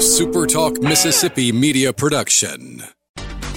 SuperTalk 0.00 0.82
Mississippi 0.82 1.52
media 1.52 1.92
production. 1.92 2.82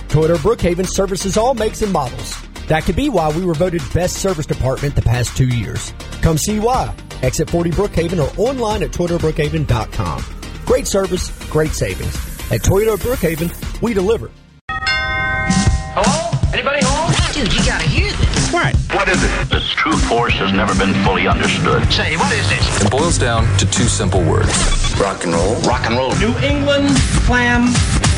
Toyota 0.09 0.35
Brookhaven 0.35 0.85
services 0.85 1.37
all 1.37 1.53
makes 1.53 1.81
and 1.81 1.93
models. 1.93 2.35
That 2.67 2.83
could 2.83 2.97
be 2.97 3.07
why 3.07 3.31
we 3.31 3.45
were 3.45 3.53
voted 3.53 3.81
best 3.93 4.17
service 4.17 4.45
department 4.45 4.93
the 4.93 5.01
past 5.01 5.37
two 5.37 5.47
years. 5.47 5.93
Come 6.21 6.37
see 6.37 6.59
why. 6.59 6.93
Exit 7.21 7.49
40 7.49 7.71
Brookhaven 7.71 8.19
or 8.19 8.29
online 8.37 8.83
at 8.83 8.91
ToyotaBrookhaven.com. 8.91 10.25
Great 10.65 10.85
service, 10.85 11.31
great 11.49 11.71
savings. 11.71 12.13
At 12.51 12.59
Toyota 12.59 12.97
Brookhaven, 12.97 13.81
we 13.81 13.93
deliver. 13.93 14.29
Hello? 14.69 16.39
Anybody 16.53 16.79
home? 16.83 17.13
Dude, 17.33 17.53
you 17.53 17.65
gotta 17.65 17.87
hear 17.87 18.11
this. 18.11 18.51
What? 18.51 18.75
What 18.91 19.07
is 19.07 19.23
it? 19.23 19.53
Its 19.53 19.71
true 19.71 19.95
force 19.97 20.33
has 20.33 20.51
never 20.51 20.75
been 20.75 20.93
fully 21.05 21.25
understood. 21.25 21.89
Say, 21.89 22.17
what 22.17 22.33
is 22.33 22.49
this? 22.49 22.85
It 22.85 22.91
boils 22.91 23.17
down 23.17 23.45
to 23.59 23.65
two 23.71 23.87
simple 23.87 24.21
words 24.29 24.82
Rock 25.03 25.25
and 25.25 25.33
roll. 25.33 25.55
Rock 25.67 25.85
and 25.85 25.97
roll. 25.97 26.15
New 26.15 26.33
England 26.39 26.87
clam 27.27 27.67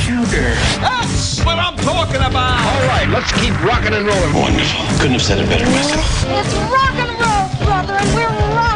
chowder. 0.05 0.53
That's 0.85 1.43
what 1.43 1.57
I'm 1.57 1.75
talking 1.77 2.21
about. 2.21 2.61
All 2.61 2.85
right, 2.85 3.09
let's 3.09 3.31
keep 3.41 3.59
rocking 3.63 3.95
and 3.95 4.05
rolling. 4.05 4.33
Wonderful. 4.35 4.85
Couldn't 4.99 5.13
have 5.13 5.21
said 5.23 5.39
it 5.39 5.49
better 5.49 5.65
myself. 5.65 6.05
It's 6.29 6.53
rock 6.69 6.93
and 6.93 7.09
roll, 7.17 7.49
brother, 7.65 7.97
and 7.97 8.13
we're 8.13 8.29
rocking 8.53 8.74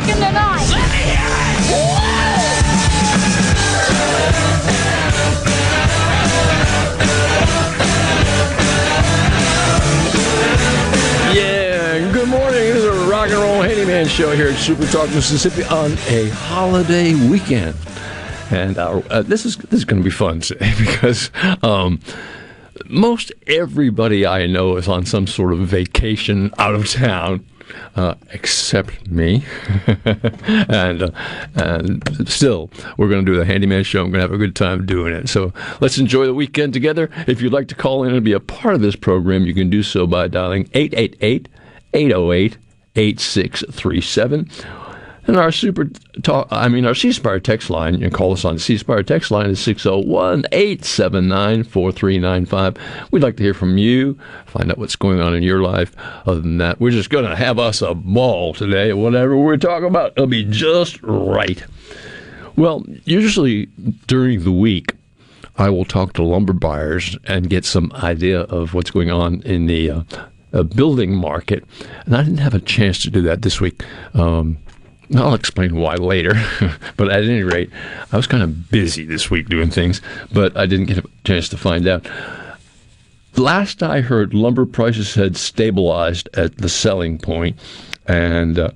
rock 13.30 13.42
and 13.42 13.52
roll 13.52 13.62
handyman 13.62 14.08
show 14.08 14.36
here 14.36 14.50
at 14.50 14.56
Super 14.56 14.86
Talk 14.88 15.10
Mississippi 15.10 15.64
on 15.64 15.92
a 16.08 16.30
holiday 16.30 17.14
weekend, 17.30 17.76
and 18.50 18.78
uh, 18.78 19.02
uh, 19.10 19.22
this 19.22 19.46
is 19.46 19.58
this 19.58 19.80
is 19.80 19.86
going 19.86 20.02
to 20.02 20.04
be 20.04 20.12
fun 20.12 20.40
today 20.40 20.74
because 20.80 21.30
um, 21.62 22.00
most 22.88 23.32
everybody 23.46 24.26
I 24.26 24.48
know 24.48 24.78
is 24.78 24.88
on 24.88 25.06
some 25.06 25.28
sort 25.28 25.54
of 25.54 25.60
vacation 25.60 26.54
out 26.58 26.76
of 26.76 26.90
town. 26.90 27.46
Uh, 27.96 28.16
except 28.32 29.08
me, 29.12 29.46
and 30.06 31.04
uh, 31.04 31.12
and 31.54 32.28
still, 32.28 32.72
we're 32.98 33.08
going 33.08 33.24
to 33.24 33.32
do 33.32 33.38
the 33.38 33.46
handyman 33.46 33.84
show. 33.84 34.04
I'm 34.04 34.10
going 34.10 34.22
to 34.22 34.22
have 34.22 34.32
a 34.32 34.40
good 34.40 34.56
time 34.56 34.88
doing 34.88 35.14
it. 35.14 35.30
So 35.30 35.54
let's 35.80 36.00
enjoy 36.00 36.26
the 36.26 36.34
weekend 36.34 36.74
together. 36.74 37.12
If 37.28 37.44
you'd 37.44 37.54
like 37.54 37.68
to 37.68 37.76
call 37.76 38.04
in 38.06 38.16
and 38.16 38.26
be 38.26 38.34
a 38.34 38.40
part 38.40 38.74
of 38.74 38.82
this 38.82 38.96
program, 38.96 39.46
you 39.46 39.54
can 39.54 39.70
do 39.70 39.84
so 39.84 40.08
by 40.08 40.28
dialing 40.28 40.68
888 40.74 41.48
808 41.94 42.58
8637. 43.00 44.50
And 45.28 45.38
our 45.38 45.52
super 45.52 45.86
talk, 46.24 46.48
I 46.50 46.68
mean, 46.68 46.86
our 46.86 46.96
C 46.96 47.12
Spire 47.12 47.40
text 47.40 47.70
line, 47.70 47.94
you 47.94 48.00
can 48.00 48.10
call 48.10 48.34
us 48.34 48.44
on 48.44 48.56
the 48.56 48.60
C 48.60 48.78
Spire 48.78 49.04
text 49.04 49.30
line 49.32 49.50
is 49.50 49.60
601 49.60 50.46
879 50.52 51.64
4395. 51.64 53.12
We'd 53.12 53.22
like 53.22 53.38
to 53.38 53.44
hear 53.44 53.54
from 53.54 53.78
you, 53.78 54.18
find 54.48 54.72
out 54.72 54.80
what's 54.80 54.96
going 54.96 55.22
on 55.22 55.36
in 55.36 55.44
your 55.44 55.62
life. 55.62 55.96
Other 56.26 56.42
than 56.42 56.58
that, 56.58 56.80
we're 56.80 56.92
just 56.92 57.10
going 57.10 57.30
to 57.30 57.36
have 57.36 57.60
us 57.60 57.82
a 57.82 57.94
ball 57.94 58.54
today. 58.54 58.92
Whatever 58.94 59.38
we're 59.38 59.58
talking 59.58 59.88
about, 59.88 60.14
it'll 60.14 60.28
be 60.28 60.46
just 60.46 61.02
right. 61.04 61.64
Well, 62.56 62.84
usually 63.06 63.68
during 64.08 64.44
the 64.44 64.52
week, 64.52 64.96
I 65.58 65.70
will 65.70 65.86
talk 65.86 66.14
to 66.14 66.24
lumber 66.24 66.54
buyers 66.54 67.18
and 67.26 67.50
get 67.50 67.66
some 67.66 67.92
idea 67.94 68.42
of 68.42 68.74
what's 68.74 68.92
going 68.92 69.12
on 69.12 69.42
in 69.44 69.68
the 69.68 69.92
uh, 69.92 70.04
uh, 70.54 70.64
building 70.64 71.16
market. 71.16 71.64
And 72.06 72.16
I 72.16 72.24
didn't 72.24 72.40
have 72.40 72.54
a 72.54 72.60
chance 72.60 73.02
to 73.04 73.10
do 73.10 73.22
that 73.24 73.42
this 73.42 73.60
week. 73.62 73.84
Um, 74.14 74.58
I'll 75.16 75.34
explain 75.34 75.76
why 75.76 75.96
later. 75.96 76.34
but 76.98 77.10
at 77.10 77.24
any 77.24 77.44
rate, 77.44 77.70
I 78.12 78.18
was 78.18 78.28
kind 78.28 78.44
of 78.44 78.70
busy 78.70 79.06
this 79.06 79.32
week 79.32 79.50
doing 79.50 79.70
things, 79.70 80.02
but 80.32 80.56
I 80.56 80.66
didn't 80.66 80.86
get 80.86 81.00
a 81.00 81.10
chance 81.24 81.50
to 81.50 81.58
find 81.58 81.88
out. 81.88 82.08
Last 83.36 83.82
I 83.82 84.02
heard, 84.02 84.34
lumber 84.34 84.66
prices 84.66 85.16
had 85.16 85.38
stabilized 85.38 86.30
at 86.34 86.58
the 86.58 86.70
selling 86.70 87.18
point, 87.18 87.58
and 88.06 88.60
uh, 88.60 88.72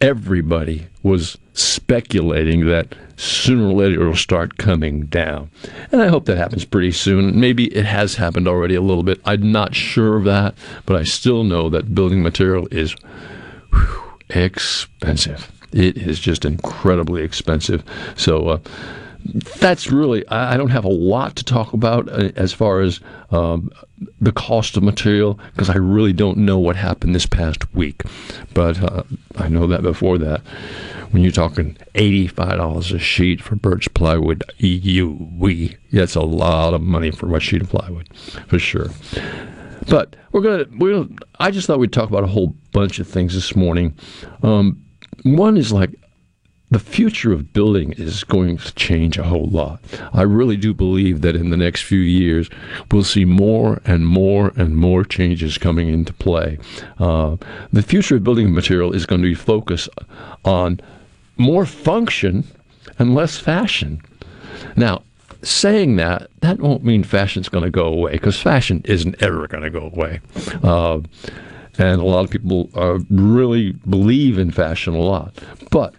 everybody 0.00 0.88
was 1.02 1.38
speculating 1.54 2.66
that 2.66 2.94
sooner 3.16 3.68
or 3.68 3.72
later 3.72 4.02
it'll 4.02 4.16
start 4.16 4.58
coming 4.58 5.06
down. 5.06 5.50
And 5.92 6.02
I 6.02 6.08
hope 6.08 6.24
that 6.26 6.36
happens 6.36 6.64
pretty 6.64 6.92
soon. 6.92 7.38
Maybe 7.38 7.66
it 7.74 7.84
has 7.84 8.16
happened 8.16 8.48
already 8.48 8.74
a 8.74 8.80
little 8.80 9.02
bit. 9.02 9.20
I'm 9.24 9.52
not 9.52 9.74
sure 9.74 10.16
of 10.16 10.24
that, 10.24 10.54
but 10.86 10.96
I 10.96 11.04
still 11.04 11.44
know 11.44 11.68
that 11.70 11.94
building 11.94 12.22
material 12.22 12.66
is 12.70 12.94
whew, 13.72 14.18
expensive. 14.30 15.50
It 15.72 15.96
is 15.96 16.20
just 16.20 16.44
incredibly 16.44 17.22
expensive. 17.22 17.82
So, 18.16 18.48
uh, 18.48 18.58
that's 19.58 19.90
really 19.90 20.26
I 20.28 20.56
don't 20.56 20.70
have 20.70 20.84
a 20.84 20.88
lot 20.88 21.36
to 21.36 21.44
talk 21.44 21.72
about 21.72 22.08
uh, 22.08 22.30
as 22.36 22.52
far 22.52 22.80
as 22.80 23.00
um, 23.30 23.70
the 24.20 24.32
cost 24.32 24.76
of 24.76 24.82
material 24.82 25.38
because 25.52 25.70
I 25.70 25.76
really 25.76 26.12
don't 26.12 26.38
know 26.38 26.58
what 26.58 26.76
happened 26.76 27.14
this 27.14 27.26
past 27.26 27.72
week, 27.74 28.02
but 28.52 28.82
uh, 28.82 29.02
I 29.36 29.48
know 29.48 29.66
that 29.66 29.82
before 29.82 30.18
that 30.18 30.42
when 31.10 31.22
you're 31.22 31.32
talking 31.32 31.76
eighty-five 31.94 32.56
dollars 32.56 32.92
a 32.92 32.98
sheet 32.98 33.40
for 33.40 33.56
birch 33.56 33.92
plywood, 33.94 34.42
you 34.58 35.28
we 35.38 35.76
that's 35.92 36.16
a 36.16 36.22
lot 36.22 36.74
of 36.74 36.82
money 36.82 37.10
for 37.10 37.26
one 37.26 37.40
sheet 37.40 37.62
of 37.62 37.70
plywood 37.70 38.08
for 38.48 38.58
sure. 38.58 38.88
But 39.88 40.16
we're 40.32 40.40
gonna 40.42 40.66
we're 40.76 41.06
I 41.40 41.50
just 41.50 41.66
thought 41.66 41.78
we'd 41.78 41.92
talk 41.92 42.08
about 42.08 42.24
a 42.24 42.28
whole 42.28 42.54
bunch 42.72 42.98
of 42.98 43.08
things 43.08 43.34
this 43.34 43.54
morning. 43.56 43.96
Um, 44.42 44.84
one 45.22 45.56
is 45.56 45.72
like 45.72 45.94
the 46.74 46.80
future 46.80 47.32
of 47.32 47.52
building 47.52 47.92
is 47.92 48.24
going 48.24 48.56
to 48.56 48.74
change 48.74 49.16
a 49.16 49.22
whole 49.22 49.46
lot. 49.46 49.80
I 50.12 50.22
really 50.22 50.56
do 50.56 50.74
believe 50.74 51.20
that 51.20 51.36
in 51.36 51.50
the 51.50 51.56
next 51.56 51.82
few 51.82 52.00
years, 52.00 52.50
we'll 52.90 53.04
see 53.04 53.24
more 53.24 53.80
and 53.84 54.08
more 54.08 54.52
and 54.56 54.76
more 54.76 55.04
changes 55.04 55.56
coming 55.56 55.88
into 55.88 56.12
play. 56.12 56.58
Uh, 56.98 57.36
the 57.72 57.82
future 57.84 58.16
of 58.16 58.24
building 58.24 58.52
material 58.52 58.92
is 58.92 59.06
going 59.06 59.22
to 59.22 59.28
be 59.28 59.36
focused 59.36 59.88
on 60.44 60.80
more 61.36 61.64
function 61.64 62.42
and 62.98 63.14
less 63.14 63.38
fashion. 63.38 64.02
Now, 64.74 65.04
saying 65.42 65.94
that, 65.94 66.28
that 66.40 66.58
won't 66.58 66.82
mean 66.82 67.04
fashion's 67.04 67.48
going 67.48 67.62
to 67.62 67.70
go 67.70 67.86
away 67.86 68.14
because 68.14 68.40
fashion 68.40 68.82
isn't 68.84 69.22
ever 69.22 69.46
going 69.46 69.62
to 69.62 69.70
go 69.70 69.92
away. 69.94 70.20
Uh, 70.60 71.02
and 71.78 72.00
a 72.00 72.04
lot 72.04 72.24
of 72.24 72.30
people 72.30 72.68
uh, 72.74 72.98
really 73.10 73.72
believe 73.88 74.38
in 74.38 74.50
fashion 74.50 74.94
a 74.94 74.98
lot. 74.98 75.38
But 75.70 75.94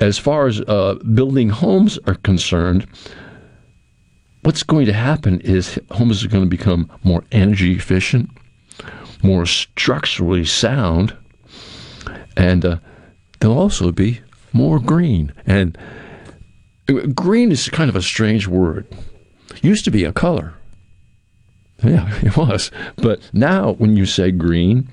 as 0.00 0.18
far 0.18 0.46
as 0.46 0.60
uh, 0.62 0.94
building 1.14 1.50
homes 1.50 1.98
are 2.06 2.16
concerned, 2.16 2.86
what's 4.42 4.62
going 4.62 4.86
to 4.86 4.92
happen 4.92 5.40
is 5.40 5.78
homes 5.92 6.24
are 6.24 6.28
going 6.28 6.44
to 6.44 6.50
become 6.50 6.90
more 7.02 7.24
energy 7.32 7.74
efficient, 7.74 8.30
more 9.22 9.46
structurally 9.46 10.44
sound, 10.44 11.16
and 12.36 12.64
uh, 12.64 12.76
they'll 13.40 13.58
also 13.58 13.92
be 13.92 14.20
more 14.52 14.78
green. 14.78 15.32
And 15.46 15.78
green 17.14 17.52
is 17.52 17.68
kind 17.68 17.88
of 17.88 17.96
a 17.96 18.02
strange 18.02 18.46
word. 18.46 18.86
It 19.50 19.64
Used 19.64 19.84
to 19.84 19.90
be 19.90 20.04
a 20.04 20.12
color. 20.12 20.54
Yeah, 21.82 22.08
it 22.22 22.36
was. 22.36 22.70
But 22.96 23.20
now, 23.32 23.72
when 23.74 23.96
you 23.96 24.06
say 24.06 24.30
green, 24.30 24.88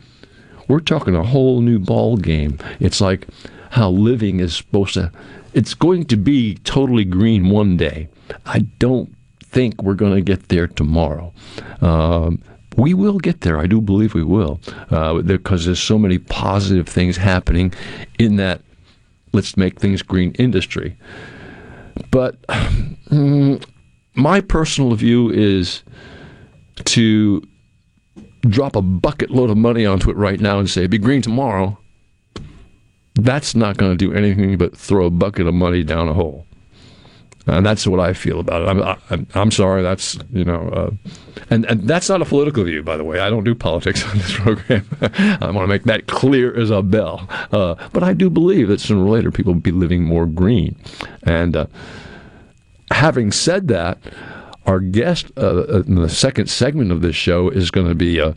we're 0.67 0.79
talking 0.79 1.15
a 1.15 1.23
whole 1.23 1.61
new 1.61 1.79
ball 1.79 2.17
game. 2.17 2.57
It's 2.79 3.01
like 3.01 3.27
how 3.71 3.89
living 3.89 4.39
is 4.39 4.55
supposed 4.55 4.93
to. 4.93 5.11
It's 5.53 5.73
going 5.73 6.05
to 6.05 6.17
be 6.17 6.55
totally 6.63 7.03
green 7.03 7.49
one 7.49 7.77
day. 7.77 8.09
I 8.45 8.59
don't 8.79 9.13
think 9.41 9.81
we're 9.81 9.95
going 9.95 10.15
to 10.15 10.21
get 10.21 10.49
there 10.49 10.67
tomorrow. 10.67 11.33
Um, 11.81 12.41
we 12.77 12.93
will 12.93 13.19
get 13.19 13.41
there. 13.41 13.57
I 13.57 13.67
do 13.67 13.81
believe 13.81 14.13
we 14.13 14.23
will, 14.23 14.61
uh, 14.91 15.21
because 15.21 15.65
there's 15.65 15.81
so 15.81 15.97
many 15.97 16.17
positive 16.17 16.87
things 16.87 17.17
happening 17.17 17.73
in 18.17 18.37
that. 18.37 18.61
Let's 19.33 19.55
make 19.55 19.79
things 19.79 20.01
green 20.01 20.33
industry. 20.33 20.97
But 22.11 22.41
mm, 22.47 23.63
my 24.13 24.41
personal 24.41 24.93
view 24.95 25.29
is 25.29 25.83
to 26.83 27.41
drop 28.41 28.75
a 28.75 28.81
bucket 28.81 29.31
load 29.31 29.49
of 29.49 29.57
money 29.57 29.85
onto 29.85 30.09
it 30.09 30.17
right 30.17 30.39
now 30.39 30.59
and 30.59 30.69
say, 30.69 30.87
be 30.87 30.97
green 30.97 31.21
tomorrow, 31.21 31.77
that's 33.25 33.55
not 33.55 33.77
going 33.77 33.91
to 33.91 33.97
do 33.97 34.13
anything 34.13 34.57
but 34.57 34.75
throw 34.75 35.05
a 35.05 35.09
bucket 35.09 35.47
of 35.47 35.53
money 35.53 35.83
down 35.83 36.07
a 36.07 36.13
hole. 36.13 36.45
And 37.47 37.65
that's 37.65 37.87
what 37.87 37.99
I 37.99 38.13
feel 38.13 38.39
about 38.39 38.61
it. 38.61 38.67
I'm, 38.67 38.97
I'm, 39.09 39.27
I'm 39.33 39.51
sorry. 39.51 39.81
That's 39.81 40.17
you 40.31 40.45
know, 40.45 40.69
uh, 40.69 40.91
and 41.49 41.65
and 41.65 41.81
that's 41.87 42.07
not 42.07 42.21
a 42.21 42.25
political 42.25 42.63
view, 42.63 42.83
by 42.83 42.97
the 42.97 43.03
way. 43.03 43.19
I 43.19 43.31
don't 43.31 43.43
do 43.43 43.55
politics 43.55 44.05
on 44.09 44.17
this 44.17 44.37
program. 44.37 44.85
I 45.01 45.49
want 45.49 45.63
to 45.63 45.67
make 45.67 45.85
that 45.85 46.05
clear 46.05 46.55
as 46.55 46.69
a 46.69 46.83
bell. 46.83 47.27
Uh, 47.51 47.75
but 47.93 48.03
I 48.03 48.13
do 48.13 48.29
believe 48.29 48.67
that 48.67 48.79
sooner 48.79 49.03
or 49.03 49.09
later 49.09 49.31
people 49.31 49.53
will 49.53 49.59
be 49.59 49.71
living 49.71 50.03
more 50.03 50.27
green. 50.27 50.75
And 51.23 51.55
uh, 51.55 51.65
having 52.91 53.31
said 53.31 53.67
that, 53.69 53.97
our 54.67 54.79
guest 54.79 55.31
uh, 55.37 55.81
in 55.81 55.95
the 55.95 56.09
second 56.09 56.47
segment 56.47 56.91
of 56.91 57.01
this 57.01 57.15
show 57.15 57.49
is 57.49 57.71
going 57.71 57.87
to 57.87 57.95
be 57.95 58.21
uh, 58.21 58.33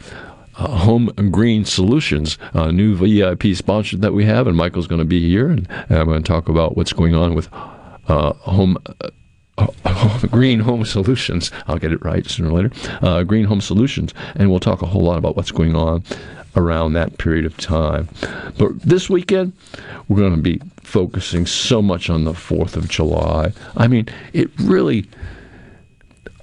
uh, 0.57 0.69
Home 0.69 1.07
Green 1.31 1.65
Solutions, 1.65 2.39
a 2.53 2.73
new 2.73 2.95
VIP 2.95 3.57
sponsor 3.57 3.97
that 3.99 4.13
we 4.13 4.25
have, 4.25 4.47
and 4.47 4.57
Michael's 4.57 4.87
going 4.87 5.01
to 5.01 5.05
be 5.05 5.29
here, 5.29 5.49
and, 5.49 5.69
and 5.89 5.99
I'm 5.99 6.07
going 6.07 6.23
to 6.23 6.27
talk 6.27 6.49
about 6.49 6.77
what's 6.77 6.93
going 6.93 7.15
on 7.15 7.35
with 7.35 7.49
uh, 8.09 8.33
home 8.35 8.79
uh, 9.01 9.11
Green 10.31 10.61
Home 10.61 10.85
Solutions. 10.85 11.51
I'll 11.67 11.79
get 11.79 11.93
it 11.93 12.05
right 12.05 12.29
sooner 12.29 12.51
or 12.51 12.63
later. 12.63 12.71
Uh, 13.03 13.23
Green 13.23 13.45
Home 13.45 13.61
Solutions, 13.61 14.13
and 14.35 14.51
we'll 14.51 14.61
talk 14.61 14.83
a 14.83 14.87
whole 14.87 15.03
lot 15.03 15.19
about 15.19 15.37
what's 15.37 15.53
going 15.53 15.77
on 15.77 16.03
around 16.57 16.93
that 16.93 17.19
period 17.19 17.45
of 17.45 17.57
time. 17.57 18.09
But 18.59 18.81
this 18.81 19.11
weekend, 19.11 19.53
we're 20.09 20.19
going 20.19 20.37
to 20.37 20.43
be 20.43 20.61
focusing 20.83 21.47
so 21.47 21.83
much 21.83 22.11
on 22.11 22.25
the 22.25 22.33
4th 22.33 22.77
of 22.77 22.89
July. 22.89 23.53
I 23.77 23.89
mean, 23.89 24.07
it 24.33 24.51
really. 24.61 25.09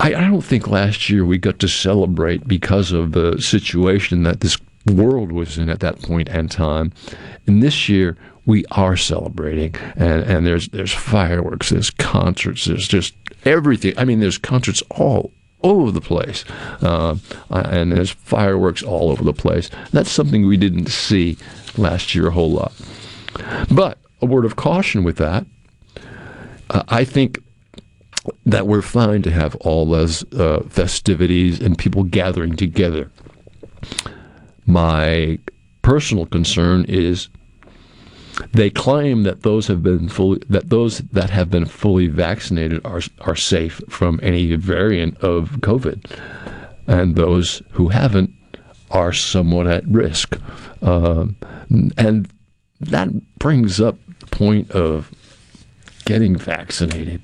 I, 0.02 0.16
I 0.16 0.28
don't 0.28 0.42
think 0.42 0.68
last 0.68 1.10
year 1.12 1.24
we 1.24 1.38
got 1.38 1.60
to 1.60 1.68
celebrate 1.68 2.48
because 2.48 2.92
of 2.92 3.12
the 3.12 3.40
situation 3.40 4.24
that 4.24 4.40
this 4.40 4.58
world 4.88 5.32
was 5.32 5.60
in 5.60 5.70
at 5.70 5.80
that 5.82 6.02
point 6.02 6.28
and 6.28 6.50
time. 6.50 6.92
And 7.46 7.62
this 7.62 7.88
year, 7.88 8.18
we 8.48 8.66
are 8.72 8.98
celebrating, 8.98 9.76
and, 9.96 10.24
and 10.24 10.48
there's 10.48 10.70
there's 10.70 10.92
fireworks, 10.92 11.70
there's 11.70 11.92
concerts, 11.92 12.66
there's 12.66 12.88
just 12.88 13.14
everything. 13.46 13.94
I 13.96 14.06
mean, 14.06 14.20
there's 14.20 14.40
concerts 14.40 14.82
all 14.90 15.32
over 15.62 15.92
the 15.92 16.02
place, 16.02 16.44
uh, 16.82 17.16
and 17.52 17.92
there's 17.92 18.10
fireworks 18.10 18.82
all 18.82 19.12
over 19.12 19.24
the 19.24 19.34
place. 19.34 19.70
That's 19.92 20.10
something 20.10 20.48
we 20.48 20.58
didn't 20.58 20.88
see 20.88 21.38
last 21.78 22.16
year 22.16 22.30
a 22.30 22.32
whole 22.32 22.52
lot. 22.52 22.74
But 23.70 24.00
a 24.20 24.26
word 24.26 24.46
of 24.46 24.56
caution 24.56 25.04
with 25.04 25.18
that, 25.18 25.46
uh, 26.72 26.82
I 26.88 27.04
think 27.04 27.38
that 28.46 28.68
we're 28.68 28.82
fine 28.82 29.22
to 29.24 29.32
have 29.32 29.56
all 29.58 29.86
those 29.86 30.24
uh, 30.34 30.62
festivities 30.70 31.60
and 31.60 31.78
people 31.78 32.04
gathering 32.04 32.56
together. 32.56 33.12
My 34.66 35.40
personal 35.82 36.26
concern 36.26 36.86
is 36.88 37.30
they 38.54 38.70
claim 38.70 39.24
that 39.24 39.42
those 39.42 39.68
have 39.68 39.84
been 39.84 40.08
fully 40.08 40.40
that 40.50 40.70
those 40.70 41.00
that 41.00 41.30
have 41.30 41.50
been 41.50 41.66
fully 41.66 42.08
vaccinated 42.08 42.86
are 42.86 43.02
are 43.22 43.36
safe 43.36 43.82
from 43.90 44.20
any 44.24 44.56
variant 44.56 45.18
of 45.20 45.52
COVID, 45.62 46.20
and 46.88 47.16
those 47.16 47.62
who 47.72 47.90
haven't 47.90 48.34
are 48.90 49.14
somewhat 49.14 49.68
at 49.68 49.88
risk. 49.88 50.38
Um, 50.82 51.36
and 51.98 52.30
that 52.80 53.10
brings 53.40 53.80
up 53.80 53.98
the 54.20 54.26
point 54.28 54.72
of 54.72 55.12
getting 56.06 56.36
vaccinated. 56.36 57.22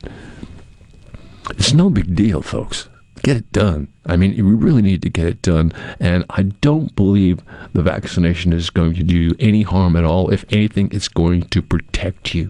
It's 1.52 1.74
no 1.74 1.90
big 1.90 2.16
deal, 2.16 2.42
folks 2.42 2.90
get 3.24 3.38
it 3.38 3.52
done. 3.52 3.88
I 4.06 4.16
mean, 4.16 4.34
we 4.36 4.54
really 4.54 4.82
need 4.82 5.02
to 5.02 5.10
get 5.10 5.28
it 5.28 5.42
done. 5.42 5.74
And 6.00 6.26
I 6.30 6.44
don't 6.44 6.96
believe 6.96 7.42
the 7.74 7.82
vaccination 7.82 8.54
is 8.54 8.70
going 8.70 8.94
to 8.96 9.04
do 9.04 9.36
any 9.40 9.64
harm 9.64 9.96
at 9.96 10.06
all. 10.06 10.30
If 10.30 10.46
anything, 10.52 10.90
it's 10.92 11.08
going 11.08 11.44
to 11.50 11.62
protect 11.62 12.34
you. 12.34 12.50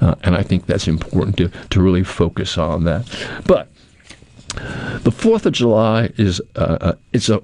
Uh, 0.00 0.16
and 0.22 0.36
I 0.36 0.42
think 0.42 0.66
that's 0.66 0.88
important 0.88 1.36
to, 1.38 1.48
to 1.70 1.80
really 1.80 2.04
focus 2.04 2.58
on 2.58 2.84
that. 2.84 3.06
But 3.46 3.68
the 5.02 5.10
4th 5.10 5.46
of 5.46 5.52
July 5.52 6.10
is 6.16 6.40
uh, 6.56 6.78
uh, 6.80 6.92
it's 7.12 7.28
a 7.28 7.42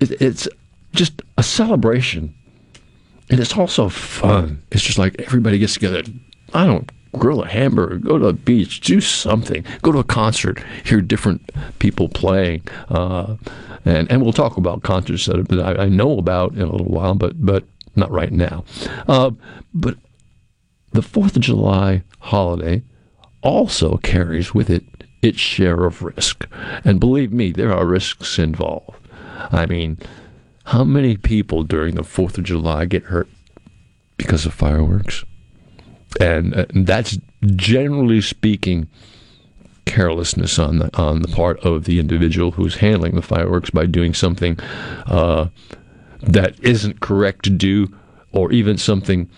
it, 0.00 0.22
it's 0.22 0.48
just 0.92 1.22
a 1.36 1.42
celebration. 1.42 2.34
And 3.30 3.40
it's 3.40 3.56
also 3.56 3.88
fun. 3.88 4.62
It's 4.70 4.82
just 4.82 4.98
like 4.98 5.18
everybody 5.18 5.58
gets 5.58 5.74
together. 5.74 6.02
I 6.52 6.66
don't 6.66 6.90
grill 7.18 7.42
a 7.42 7.48
hamburger, 7.48 7.96
go 7.96 8.18
to 8.18 8.26
the 8.26 8.32
beach, 8.32 8.80
do 8.80 9.00
something, 9.00 9.64
go 9.82 9.92
to 9.92 9.98
a 9.98 10.04
concert, 10.04 10.62
hear 10.84 11.00
different 11.00 11.50
people 11.78 12.08
playing. 12.08 12.62
Uh, 12.88 13.36
and, 13.84 14.10
and 14.10 14.22
we'll 14.22 14.32
talk 14.32 14.56
about 14.56 14.82
concerts 14.82 15.26
that 15.26 15.60
I, 15.60 15.84
I, 15.84 15.88
know 15.88 16.18
about 16.18 16.54
in 16.54 16.62
a 16.62 16.70
little 16.70 16.86
while, 16.86 17.14
but, 17.14 17.44
but 17.44 17.64
not 17.96 18.10
right 18.10 18.32
now. 18.32 18.64
Uh, 19.06 19.32
but 19.72 19.96
the 20.92 21.00
4th 21.00 21.36
of 21.36 21.42
July 21.42 22.02
holiday 22.20 22.82
also 23.42 23.96
carries 23.98 24.54
with 24.54 24.70
it 24.70 24.84
its 25.22 25.38
share 25.38 25.84
of 25.84 26.02
risk. 26.02 26.46
And 26.84 27.00
believe 27.00 27.32
me, 27.32 27.50
there 27.50 27.72
are 27.72 27.86
risks 27.86 28.38
involved. 28.38 29.08
I 29.50 29.66
mean, 29.66 29.98
how 30.64 30.84
many 30.84 31.16
people 31.16 31.62
during 31.62 31.94
the 31.94 32.02
4th 32.02 32.38
of 32.38 32.44
July 32.44 32.84
get 32.86 33.04
hurt 33.04 33.28
because 34.16 34.46
of 34.46 34.54
fireworks? 34.54 35.24
And, 36.20 36.54
uh, 36.54 36.66
that's 36.70 37.18
generally 37.56 38.20
speaking 38.20 38.88
carelessness 39.86 40.58
on 40.58 40.78
the 40.78 40.90
on 40.96 41.22
the 41.22 41.28
part 41.28 41.58
of 41.60 41.84
the 41.84 41.98
individual 41.98 42.52
who's 42.52 42.76
handling 42.76 43.14
the 43.14 43.22
fireworks 43.22 43.70
by 43.70 43.86
doing 43.86 44.14
something 44.14 44.58
uh, 45.06 45.48
that 46.20 46.58
isn't 46.60 47.00
correct 47.00 47.44
to 47.44 47.50
do, 47.50 47.94
or 48.32 48.52
even 48.52 48.78
something. 48.78 49.28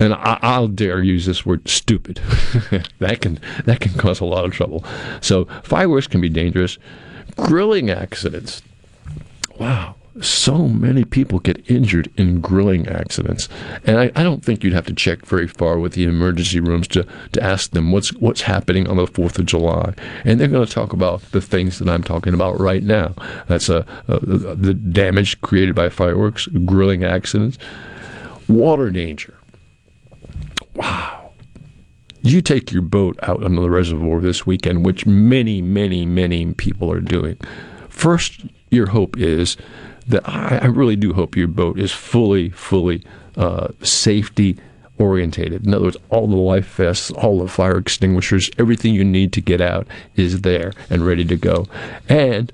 And 0.00 0.14
I, 0.14 0.58
will 0.60 0.68
dare 0.68 1.02
use 1.02 1.26
this 1.26 1.44
word 1.44 1.68
"stupid." 1.68 2.16
that 2.98 3.20
can 3.20 3.40
that 3.64 3.80
can 3.80 3.92
cause 3.94 4.20
a 4.20 4.24
lot 4.24 4.44
of 4.44 4.52
trouble. 4.52 4.84
So 5.20 5.46
fireworks 5.62 6.06
can 6.06 6.20
be 6.20 6.28
dangerous. 6.28 6.78
Grilling 7.36 7.90
accidents. 7.90 8.62
Wow, 9.58 9.96
so 10.20 10.68
many 10.68 11.04
people 11.04 11.38
get 11.38 11.68
injured 11.70 12.10
in 12.16 12.40
grilling 12.40 12.88
accidents, 12.88 13.48
and 13.84 13.98
I, 13.98 14.10
I, 14.16 14.22
don't 14.22 14.44
think 14.44 14.62
you'd 14.62 14.72
have 14.72 14.86
to 14.86 14.94
check 14.94 15.24
very 15.24 15.46
far 15.46 15.78
with 15.78 15.92
the 15.92 16.04
emergency 16.04 16.60
rooms 16.60 16.88
to, 16.88 17.06
to 17.32 17.42
ask 17.42 17.70
them 17.70 17.92
what's 17.92 18.12
what's 18.14 18.42
happening 18.42 18.88
on 18.88 18.96
the 18.96 19.06
Fourth 19.06 19.38
of 19.38 19.46
July, 19.46 19.94
and 20.24 20.40
they're 20.40 20.48
going 20.48 20.66
to 20.66 20.72
talk 20.72 20.92
about 20.92 21.22
the 21.32 21.40
things 21.40 21.78
that 21.78 21.88
I'm 21.88 22.02
talking 22.02 22.34
about 22.34 22.58
right 22.58 22.82
now. 22.82 23.14
That's 23.46 23.68
a, 23.68 23.86
a 24.08 24.18
the 24.20 24.74
damage 24.74 25.40
created 25.40 25.74
by 25.74 25.88
fireworks, 25.88 26.46
grilling 26.46 27.04
accidents, 27.04 27.58
water 28.48 28.90
danger. 28.90 29.38
Wow. 30.74 31.32
You 32.22 32.42
take 32.42 32.72
your 32.72 32.82
boat 32.82 33.18
out 33.22 33.44
on 33.44 33.54
the 33.54 33.70
reservoir 33.70 34.20
this 34.20 34.44
weekend, 34.44 34.84
which 34.84 35.06
many, 35.06 35.62
many, 35.62 36.04
many 36.04 36.52
people 36.54 36.90
are 36.90 37.00
doing. 37.00 37.38
First, 37.88 38.44
your 38.70 38.88
hope 38.88 39.16
is 39.16 39.56
that 40.08 40.28
I, 40.28 40.58
I 40.62 40.66
really 40.66 40.96
do 40.96 41.12
hope 41.12 41.36
your 41.36 41.48
boat 41.48 41.78
is 41.78 41.92
fully, 41.92 42.50
fully 42.50 43.02
uh, 43.36 43.68
safety 43.82 44.58
orientated. 44.98 45.64
In 45.64 45.74
other 45.74 45.84
words, 45.84 45.96
all 46.10 46.26
the 46.26 46.36
life 46.36 46.66
vests, 46.74 47.10
all 47.12 47.38
the 47.38 47.48
fire 47.48 47.78
extinguishers, 47.78 48.50
everything 48.58 48.94
you 48.94 49.04
need 49.04 49.32
to 49.34 49.40
get 49.40 49.60
out 49.60 49.86
is 50.16 50.40
there 50.40 50.72
and 50.90 51.06
ready 51.06 51.24
to 51.24 51.36
go. 51.36 51.66
And 52.08 52.52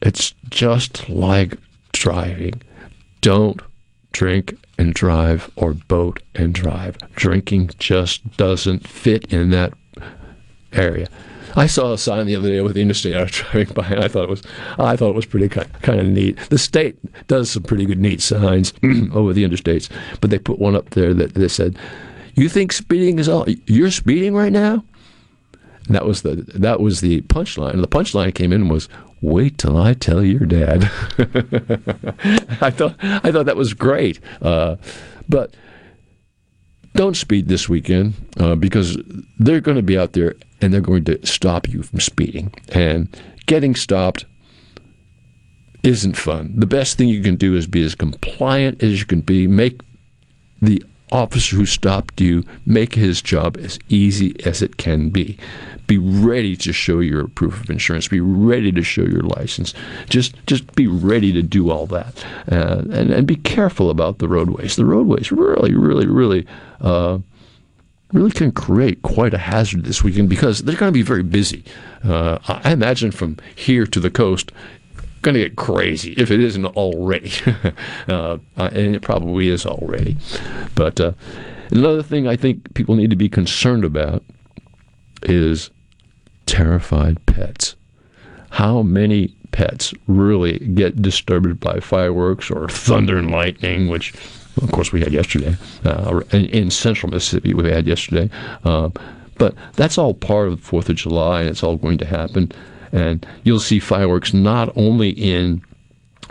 it's 0.00 0.34
just 0.48 1.08
like 1.08 1.58
driving. 1.92 2.62
Don't 3.20 3.60
drink 4.12 4.56
and 4.78 4.94
drive 4.94 5.50
or 5.56 5.74
boat 5.74 6.22
and 6.34 6.54
drive. 6.54 6.96
Drinking 7.14 7.70
just 7.78 8.36
doesn't 8.36 8.86
fit 8.86 9.32
in 9.32 9.50
that 9.50 9.72
area. 10.72 11.08
I 11.56 11.66
saw 11.66 11.92
a 11.92 11.98
sign 11.98 12.26
the 12.26 12.36
other 12.36 12.48
day 12.48 12.60
with 12.60 12.74
the 12.74 12.82
interstate 12.82 13.14
I 13.14 13.22
was 13.22 13.30
driving 13.32 13.74
by, 13.74 13.86
and 13.86 14.04
I 14.04 14.08
thought 14.08 14.24
it 14.24 14.30
was 14.30 14.42
I 14.78 14.96
thought 14.96 15.10
it 15.10 15.16
was 15.16 15.26
pretty 15.26 15.48
kind, 15.48 15.70
kind 15.82 16.00
of 16.00 16.06
neat. 16.06 16.38
The 16.50 16.58
state 16.58 16.98
does 17.26 17.50
some 17.50 17.62
pretty 17.62 17.86
good 17.86 18.00
neat 18.00 18.20
signs 18.20 18.72
over 19.12 19.32
the 19.32 19.44
interstates, 19.44 19.88
but 20.20 20.30
they 20.30 20.38
put 20.38 20.58
one 20.58 20.74
up 20.76 20.90
there 20.90 21.14
that 21.14 21.34
they 21.34 21.48
said, 21.48 21.78
"You 22.34 22.48
think 22.48 22.72
speeding 22.72 23.18
is 23.18 23.28
all? 23.28 23.46
You're 23.66 23.90
speeding 23.90 24.34
right 24.34 24.52
now." 24.52 24.84
And 25.86 25.94
that 25.94 26.06
was 26.06 26.22
the 26.22 26.36
that 26.54 26.80
was 26.80 27.00
the 27.00 27.20
punchline. 27.22 27.74
And 27.74 27.82
the 27.82 27.88
punchline 27.88 28.34
came 28.34 28.52
in 28.52 28.68
was, 28.68 28.88
"Wait 29.20 29.58
till 29.58 29.76
I 29.76 29.94
tell 29.94 30.24
your 30.24 30.46
dad." 30.46 30.84
I 32.60 32.70
thought 32.70 32.96
I 33.00 33.30
thought 33.30 33.46
that 33.46 33.56
was 33.56 33.74
great, 33.74 34.18
uh, 34.42 34.76
but 35.28 35.54
don't 36.94 37.16
speed 37.16 37.48
this 37.48 37.68
weekend 37.68 38.14
uh, 38.38 38.54
because 38.54 38.96
they're 39.38 39.60
going 39.60 39.76
to 39.76 39.82
be 39.82 39.98
out 39.98 40.12
there 40.12 40.34
and 40.64 40.72
they're 40.72 40.80
going 40.80 41.04
to 41.04 41.24
stop 41.26 41.68
you 41.68 41.82
from 41.82 42.00
speeding. 42.00 42.50
And 42.70 43.14
getting 43.44 43.74
stopped 43.74 44.24
isn't 45.82 46.16
fun. 46.16 46.54
The 46.56 46.66
best 46.66 46.96
thing 46.96 47.08
you 47.08 47.22
can 47.22 47.36
do 47.36 47.54
is 47.54 47.66
be 47.66 47.84
as 47.84 47.94
compliant 47.94 48.82
as 48.82 48.98
you 48.98 49.04
can 49.04 49.20
be. 49.20 49.46
Make 49.46 49.82
the 50.62 50.82
officer 51.12 51.56
who 51.56 51.66
stopped 51.66 52.18
you 52.18 52.44
make 52.64 52.94
his 52.94 53.20
job 53.20 53.58
as 53.58 53.78
easy 53.90 54.34
as 54.46 54.62
it 54.62 54.78
can 54.78 55.10
be. 55.10 55.36
Be 55.86 55.98
ready 55.98 56.56
to 56.56 56.72
show 56.72 57.00
your 57.00 57.28
proof 57.28 57.62
of 57.62 57.68
insurance. 57.68 58.08
Be 58.08 58.20
ready 58.20 58.72
to 58.72 58.82
show 58.82 59.02
your 59.02 59.20
license. 59.20 59.74
Just 60.08 60.34
just 60.46 60.74
be 60.74 60.86
ready 60.86 61.30
to 61.32 61.42
do 61.42 61.70
all 61.70 61.86
that, 61.88 62.24
uh, 62.50 62.84
and 62.90 63.10
and 63.10 63.26
be 63.26 63.36
careful 63.36 63.90
about 63.90 64.18
the 64.18 64.28
roadways. 64.28 64.76
The 64.76 64.86
roadways 64.86 65.30
really, 65.30 65.74
really, 65.74 66.06
really. 66.06 66.46
Uh, 66.80 67.18
really 68.14 68.30
can 68.30 68.52
create 68.52 69.02
quite 69.02 69.34
a 69.34 69.38
hazard 69.38 69.84
this 69.84 70.02
weekend 70.02 70.28
because 70.28 70.60
they're 70.60 70.76
going 70.76 70.90
to 70.90 70.92
be 70.92 71.02
very 71.02 71.22
busy. 71.22 71.64
Uh, 72.02 72.38
I 72.46 72.72
imagine 72.72 73.10
from 73.10 73.36
here 73.54 73.86
to 73.86 74.00
the 74.00 74.10
coast, 74.10 74.52
going 75.22 75.34
to 75.34 75.40
get 75.40 75.56
crazy 75.56 76.12
if 76.12 76.30
it 76.30 76.38
isn't 76.40 76.66
already, 76.66 77.32
uh, 78.08 78.38
and 78.56 78.94
it 78.94 79.02
probably 79.02 79.48
is 79.48 79.66
already. 79.66 80.16
But 80.74 81.00
uh, 81.00 81.12
another 81.70 82.02
thing 82.02 82.28
I 82.28 82.36
think 82.36 82.74
people 82.74 82.94
need 82.94 83.10
to 83.10 83.16
be 83.16 83.28
concerned 83.28 83.84
about 83.84 84.22
is 85.22 85.70
terrified 86.46 87.24
pets. 87.26 87.74
How 88.50 88.82
many 88.82 89.34
pets 89.50 89.94
really 90.06 90.58
get 90.58 91.00
disturbed 91.00 91.58
by 91.58 91.80
fireworks 91.80 92.50
or 92.50 92.68
thunder 92.68 93.16
and 93.16 93.30
lightning, 93.30 93.88
which, 93.88 94.12
of 94.62 94.70
course, 94.72 94.92
we 94.92 95.00
had 95.00 95.12
yesterday. 95.12 95.56
Uh, 95.84 96.20
in, 96.32 96.46
in, 96.46 96.70
central 96.70 97.10
Mississippi, 97.10 97.54
we 97.54 97.70
had 97.70 97.86
yesterday. 97.86 98.30
Uh, 98.64 98.90
But 99.36 99.54
that's 99.74 99.98
all 99.98 100.14
part 100.14 100.48
of 100.48 100.60
the 100.60 100.66
Fourth 100.66 100.88
of 100.88 100.96
July, 100.96 101.40
and 101.40 101.50
it's 101.50 101.62
all 101.62 101.76
going 101.76 101.98
to 101.98 102.06
happen. 102.06 102.52
And 102.92 103.26
you'll 103.42 103.60
see 103.60 103.80
fireworks 103.80 104.32
not 104.32 104.72
only 104.76 105.10
in 105.10 105.62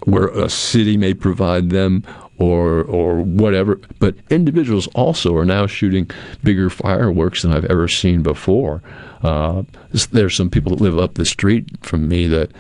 where 0.06 0.28
a 0.28 0.50
city 0.50 0.98
may 0.98 1.14
provide 1.14 1.70
them 1.70 2.04
or 2.38 2.84
or 2.84 3.22
whatever. 3.22 3.80
But 4.00 4.16
individuals 4.30 4.88
also 4.96 5.36
are 5.36 5.46
now 5.46 5.68
shooting 5.68 6.10
bigger 6.44 6.70
fireworks 6.70 7.42
than 7.42 7.52
I've 7.52 7.66
ever 7.66 7.88
seen 7.88 8.24
before. 8.24 8.82
Uh, 9.22 9.64
there's 10.12 10.36
some 10.36 10.50
people 10.50 10.76
that 10.76 10.82
live 10.82 10.98
up 10.98 11.16
the 11.16 11.26
street 11.26 11.66
from 11.82 12.08
me 12.08 12.28
that 12.28 12.52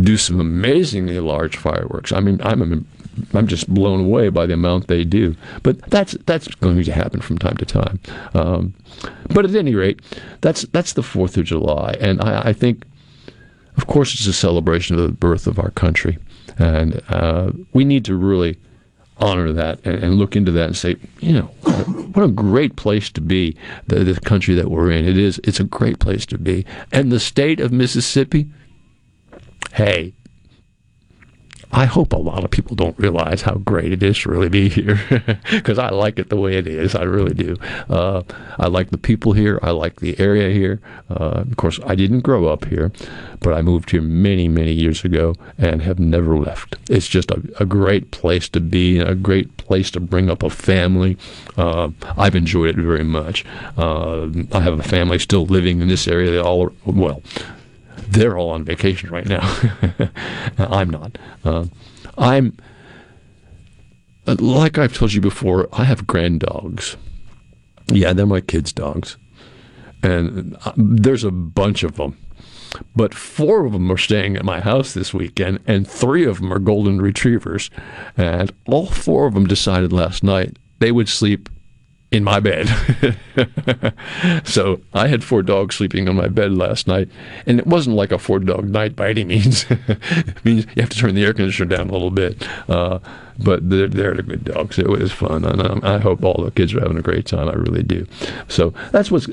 do 0.00 0.16
some 0.16 0.40
amazingly 0.40 1.20
large 1.20 1.56
fireworks. 1.56 2.12
I 2.12 2.20
mean, 2.20 2.40
I'm 2.42 2.86
I'm 3.34 3.46
just 3.46 3.72
blown 3.72 4.00
away 4.00 4.28
by 4.28 4.46
the 4.46 4.54
amount 4.54 4.88
they 4.88 5.04
do. 5.04 5.36
But 5.62 5.80
that's 5.90 6.12
that's 6.26 6.48
going 6.48 6.82
to 6.82 6.92
happen 6.92 7.20
from 7.20 7.38
time 7.38 7.56
to 7.56 7.64
time. 7.64 8.00
Um, 8.34 8.74
but 9.32 9.44
at 9.44 9.54
any 9.54 9.74
rate, 9.74 10.00
that's 10.40 10.62
that's 10.62 10.92
the 10.94 11.02
Fourth 11.02 11.36
of 11.36 11.44
July, 11.44 11.96
and 12.00 12.20
I, 12.20 12.48
I, 12.48 12.52
think, 12.52 12.84
of 13.76 13.86
course, 13.86 14.14
it's 14.14 14.26
a 14.26 14.32
celebration 14.32 14.98
of 14.98 15.02
the 15.02 15.12
birth 15.12 15.46
of 15.46 15.58
our 15.58 15.70
country, 15.70 16.18
and 16.58 17.02
uh, 17.08 17.52
we 17.72 17.84
need 17.84 18.04
to 18.06 18.14
really 18.14 18.58
honor 19.18 19.52
that 19.52 19.80
and, 19.86 20.02
and, 20.02 20.14
look 20.16 20.36
into 20.36 20.52
that 20.52 20.66
and 20.66 20.76
say, 20.76 20.94
you 21.20 21.32
know, 21.32 21.46
what 22.12 22.22
a 22.22 22.28
great 22.28 22.76
place 22.76 23.10
to 23.10 23.20
be, 23.20 23.56
the, 23.86 24.00
the 24.00 24.20
country 24.20 24.54
that 24.54 24.70
we're 24.70 24.90
in. 24.90 25.06
It 25.06 25.16
is, 25.16 25.40
it's 25.42 25.58
a 25.58 25.64
great 25.64 25.98
place 26.00 26.26
to 26.26 26.38
be. 26.38 26.66
And 26.92 27.10
the 27.10 27.20
state 27.20 27.58
of 27.58 27.72
Mississippi, 27.72 28.46
hey, 29.72 30.12
I 31.72 31.84
hope 31.84 32.12
a 32.12 32.18
lot 32.18 32.44
of 32.44 32.50
people 32.50 32.76
don't 32.76 32.98
realize 32.98 33.42
how 33.42 33.54
great 33.54 33.92
it 33.92 34.02
is 34.02 34.18
to 34.20 34.30
really 34.30 34.48
be 34.48 34.68
here 34.68 35.00
because 35.50 35.78
I 35.78 35.90
like 35.90 36.18
it 36.18 36.30
the 36.30 36.36
way 36.36 36.56
it 36.56 36.66
is. 36.66 36.94
I 36.94 37.02
really 37.02 37.34
do. 37.34 37.56
Uh, 37.90 38.22
I 38.58 38.68
like 38.68 38.90
the 38.90 38.98
people 38.98 39.32
here. 39.32 39.58
I 39.62 39.70
like 39.72 40.00
the 40.00 40.18
area 40.18 40.50
here. 40.50 40.80
Uh, 41.10 41.44
of 41.50 41.56
course, 41.56 41.80
I 41.84 41.94
didn't 41.94 42.20
grow 42.20 42.46
up 42.46 42.66
here, 42.66 42.92
but 43.40 43.52
I 43.52 43.62
moved 43.62 43.90
here 43.90 44.00
many, 44.00 44.48
many 44.48 44.72
years 44.72 45.04
ago 45.04 45.34
and 45.58 45.82
have 45.82 45.98
never 45.98 46.36
left. 46.38 46.76
It's 46.88 47.08
just 47.08 47.30
a, 47.30 47.42
a 47.58 47.66
great 47.66 48.10
place 48.10 48.48
to 48.50 48.60
be, 48.60 48.98
a 48.98 49.14
great 49.14 49.56
place 49.56 49.90
to 49.92 50.00
bring 50.00 50.30
up 50.30 50.42
a 50.42 50.50
family. 50.50 51.18
Uh, 51.56 51.90
I've 52.16 52.36
enjoyed 52.36 52.70
it 52.70 52.76
very 52.76 53.04
much. 53.04 53.44
Uh, 53.76 54.28
I 54.52 54.60
have 54.60 54.78
a 54.78 54.84
family 54.84 55.18
still 55.18 55.46
living 55.46 55.80
in 55.80 55.88
this 55.88 56.06
area. 56.06 56.30
They 56.30 56.38
all, 56.38 56.70
well, 56.84 57.22
they're 58.08 58.36
all 58.38 58.50
on 58.50 58.64
vacation 58.64 59.10
right 59.10 59.26
now. 59.26 59.60
I'm 60.58 60.90
not. 60.90 61.18
Uh, 61.44 61.66
I'm 62.18 62.56
like 64.26 64.78
I've 64.78 64.94
told 64.94 65.12
you 65.12 65.20
before. 65.20 65.68
I 65.72 65.84
have 65.84 66.06
grand 66.06 66.40
dogs. 66.40 66.96
Yeah, 67.88 68.12
they're 68.12 68.26
my 68.26 68.40
kids' 68.40 68.72
dogs, 68.72 69.16
and 70.02 70.56
uh, 70.64 70.72
there's 70.76 71.24
a 71.24 71.30
bunch 71.30 71.84
of 71.84 71.96
them. 71.96 72.18
But 72.94 73.14
four 73.14 73.64
of 73.64 73.72
them 73.72 73.90
are 73.90 73.96
staying 73.96 74.36
at 74.36 74.44
my 74.44 74.60
house 74.60 74.92
this 74.92 75.14
weekend, 75.14 75.60
and 75.66 75.88
three 75.88 76.24
of 76.24 76.40
them 76.40 76.52
are 76.52 76.58
golden 76.58 77.00
retrievers. 77.00 77.70
And 78.16 78.52
all 78.66 78.86
four 78.86 79.26
of 79.26 79.34
them 79.34 79.46
decided 79.46 79.92
last 79.92 80.22
night 80.22 80.58
they 80.78 80.92
would 80.92 81.08
sleep 81.08 81.48
in 82.12 82.22
my 82.24 82.40
bed. 82.40 82.68
so 84.44 84.80
I 84.94 85.08
had 85.08 85.24
four 85.24 85.42
dogs 85.42 85.74
sleeping 85.74 86.08
on 86.08 86.16
my 86.16 86.28
bed 86.28 86.52
last 86.52 86.86
night, 86.86 87.08
and 87.46 87.58
it 87.58 87.66
wasn't 87.66 87.96
like 87.96 88.12
a 88.12 88.18
four 88.18 88.38
dog 88.38 88.68
night 88.68 88.94
by 88.94 89.10
any 89.10 89.24
means. 89.24 89.66
it 89.70 90.44
means 90.44 90.66
you 90.74 90.82
have 90.82 90.90
to 90.90 90.98
turn 90.98 91.14
the 91.14 91.24
air 91.24 91.32
conditioner 91.32 91.76
down 91.76 91.88
a 91.88 91.92
little 91.92 92.10
bit. 92.10 92.46
Uh, 92.68 92.98
but 93.38 93.68
they're, 93.68 93.88
they're 93.88 94.14
the 94.14 94.22
good 94.22 94.44
dogs. 94.44 94.78
It 94.78 94.88
was 94.88 95.12
fun, 95.12 95.44
and 95.44 95.84
I, 95.84 95.96
I 95.96 95.98
hope 95.98 96.24
all 96.24 96.42
the 96.42 96.50
kids 96.50 96.74
are 96.74 96.80
having 96.80 96.96
a 96.96 97.02
great 97.02 97.26
time. 97.26 97.48
I 97.48 97.52
really 97.52 97.82
do. 97.82 98.06
So 98.48 98.72
that's 98.92 99.10
what's. 99.10 99.26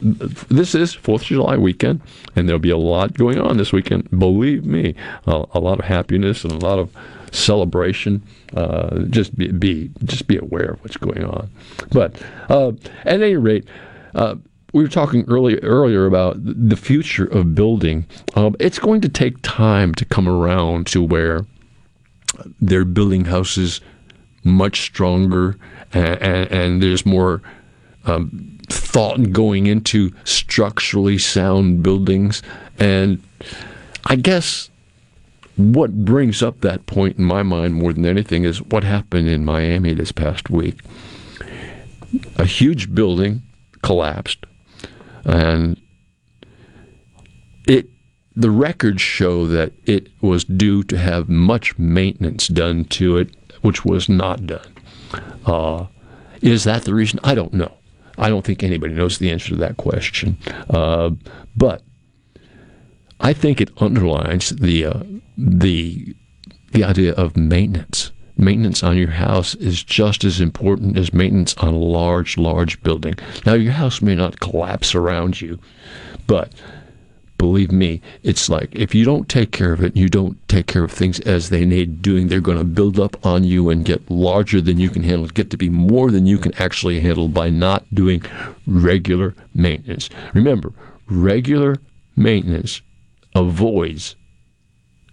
This 0.50 0.76
is 0.76 0.94
Fourth 0.94 1.22
of 1.22 1.28
July 1.28 1.58
weekend, 1.58 2.02
and 2.36 2.48
there'll 2.48 2.60
be 2.60 2.70
a 2.70 2.78
lot 2.78 3.14
going 3.14 3.40
on 3.40 3.58
this 3.58 3.72
weekend. 3.72 4.10
Believe 4.18 4.66
me, 4.66 4.96
a, 5.26 5.46
a 5.54 5.60
lot 5.60 5.80
of 5.80 5.86
happiness 5.86 6.44
and 6.44 6.52
a 6.52 6.58
lot 6.58 6.80
of 6.80 6.94
celebration. 7.34 8.24
Uh, 8.56 9.00
just 9.10 9.36
be, 9.36 9.52
be, 9.52 9.92
just 10.06 10.28
be 10.28 10.38
aware 10.38 10.72
of 10.72 10.82
what's 10.82 10.98
going 10.98 11.24
on. 11.24 11.50
But 11.92 12.22
uh, 12.50 12.70
at 13.06 13.22
any 13.22 13.36
rate. 13.36 13.68
Uh, 14.16 14.36
we 14.74 14.82
were 14.82 14.90
talking 14.90 15.24
early, 15.28 15.60
earlier 15.60 16.08
about 16.08 16.36
the 16.40 16.76
future 16.76 17.26
of 17.26 17.54
building. 17.54 18.08
Um, 18.36 18.56
it's 18.60 18.80
going 18.80 19.02
to 19.02 19.10
take 19.10 19.36
time 19.44 19.94
to 19.96 20.06
come 20.06 20.28
around 20.28 20.88
to 20.88 21.04
where 21.04 21.46
they're 22.60 22.84
building 22.84 23.26
houses 23.26 23.82
much 24.44 24.82
stronger 24.82 25.58
and, 25.94 26.22
and, 26.22 26.52
and 26.52 26.84
there's 26.84 27.06
more 27.06 27.42
um, 28.06 28.60
thought 28.68 29.32
going 29.32 29.68
into 29.68 30.12
structurally 30.24 31.18
sound 31.18 31.84
buildings. 31.84 32.42
And 32.80 33.22
I 34.06 34.16
guess 34.16 34.70
what 35.56 36.06
brings 36.06 36.42
up 36.42 36.62
that 36.62 36.86
point 36.86 37.18
in 37.18 37.24
my 37.24 37.44
mind 37.44 37.76
more 37.76 37.94
than 37.94 38.06
anything 38.06 38.44
is 38.44 38.62
what 38.62 38.84
happened 38.84 39.28
in 39.28 39.46
Miami 39.46 39.94
this 39.94 40.12
past 40.12 40.50
week. 40.50 40.82
A 42.38 42.46
huge 42.46 42.94
building 42.94 43.42
collapsed, 43.82 44.46
and 45.26 45.80
it 47.68 47.90
the 48.36 48.52
records 48.52 49.02
show 49.02 49.48
that 49.48 49.74
it 49.86 50.10
was 50.22 50.44
due 50.44 50.84
to 50.84 50.98
have 50.98 51.30
much 51.30 51.78
maintenance 51.78 52.48
done 52.48 52.86
to 52.86 53.18
it, 53.18 53.36
which 53.62 53.86
was 53.86 54.10
not 54.10 54.46
done. 54.46 54.76
Uh, 55.46 55.86
is 56.42 56.64
that 56.64 56.84
the 56.84 56.94
reason? 56.94 57.20
I 57.24 57.36
don't 57.36 57.54
know. 57.54 57.74
I 58.18 58.30
don't 58.30 58.46
think 58.46 58.64
anybody 58.64 58.94
knows 58.94 59.18
the 59.18 59.32
answer 59.32 59.50
to 59.50 59.56
that 59.58 59.78
question. 59.78 60.38
Uh, 60.70 61.12
but 61.56 61.84
I 63.24 63.32
think 63.32 63.62
it 63.62 63.72
underlines 63.78 64.50
the 64.50 64.86
uh, 64.86 65.00
the 65.38 66.14
the 66.74 66.84
idea 66.84 67.14
of 67.14 67.38
maintenance. 67.38 68.12
Maintenance 68.36 68.84
on 68.84 68.98
your 68.98 69.12
house 69.12 69.56
is 69.56 69.82
just 69.84 70.26
as 70.26 70.42
important 70.42 70.98
as 70.98 71.14
maintenance 71.14 71.56
on 71.58 71.74
a 71.74 71.78
large, 71.78 72.38
large 72.38 72.82
building. 72.84 73.14
Now, 73.46 73.54
your 73.54 73.74
house 73.74 74.02
may 74.02 74.16
not 74.16 74.40
collapse 74.40 74.96
around 74.96 75.40
you, 75.40 75.60
but 76.26 76.52
believe 77.38 77.72
me, 77.72 78.02
it's 78.24 78.50
like 78.50 78.76
if 78.76 78.96
you 78.96 79.06
don't 79.06 79.30
take 79.30 79.52
care 79.52 79.72
of 79.72 79.84
it, 79.84 79.96
you 79.96 80.10
don't 80.10 80.36
take 80.50 80.66
care 80.66 80.84
of 80.84 80.92
things 80.92 81.20
as 81.22 81.50
they 81.50 81.64
need 81.64 82.02
doing, 82.02 82.28
they're 82.28 82.42
going 82.42 82.58
to 82.58 82.64
build 82.64 83.00
up 83.00 83.24
on 83.26 83.44
you 83.44 83.70
and 83.70 83.86
get 83.86 84.10
larger 84.10 84.60
than 84.60 84.80
you 84.80 84.90
can 84.90 85.04
handle, 85.04 85.28
get 85.28 85.52
to 85.52 85.58
be 85.58 85.70
more 85.70 86.10
than 86.10 86.26
you 86.26 86.40
can 86.40 86.54
actually 86.56 87.00
handle 87.00 87.28
by 87.30 87.50
not 87.50 87.86
doing 87.94 88.22
regular 88.66 89.36
maintenance. 89.54 90.10
Remember, 90.34 90.74
regular 91.08 91.78
maintenance 92.16 92.82
avoids 93.36 94.16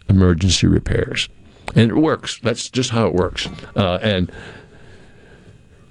emergency 0.09 0.67
repairs. 0.67 1.29
And 1.75 1.91
it 1.91 1.97
works. 1.97 2.39
That's 2.43 2.69
just 2.69 2.91
how 2.91 3.07
it 3.07 3.15
works. 3.15 3.49
Uh, 3.77 3.99
and 4.03 4.31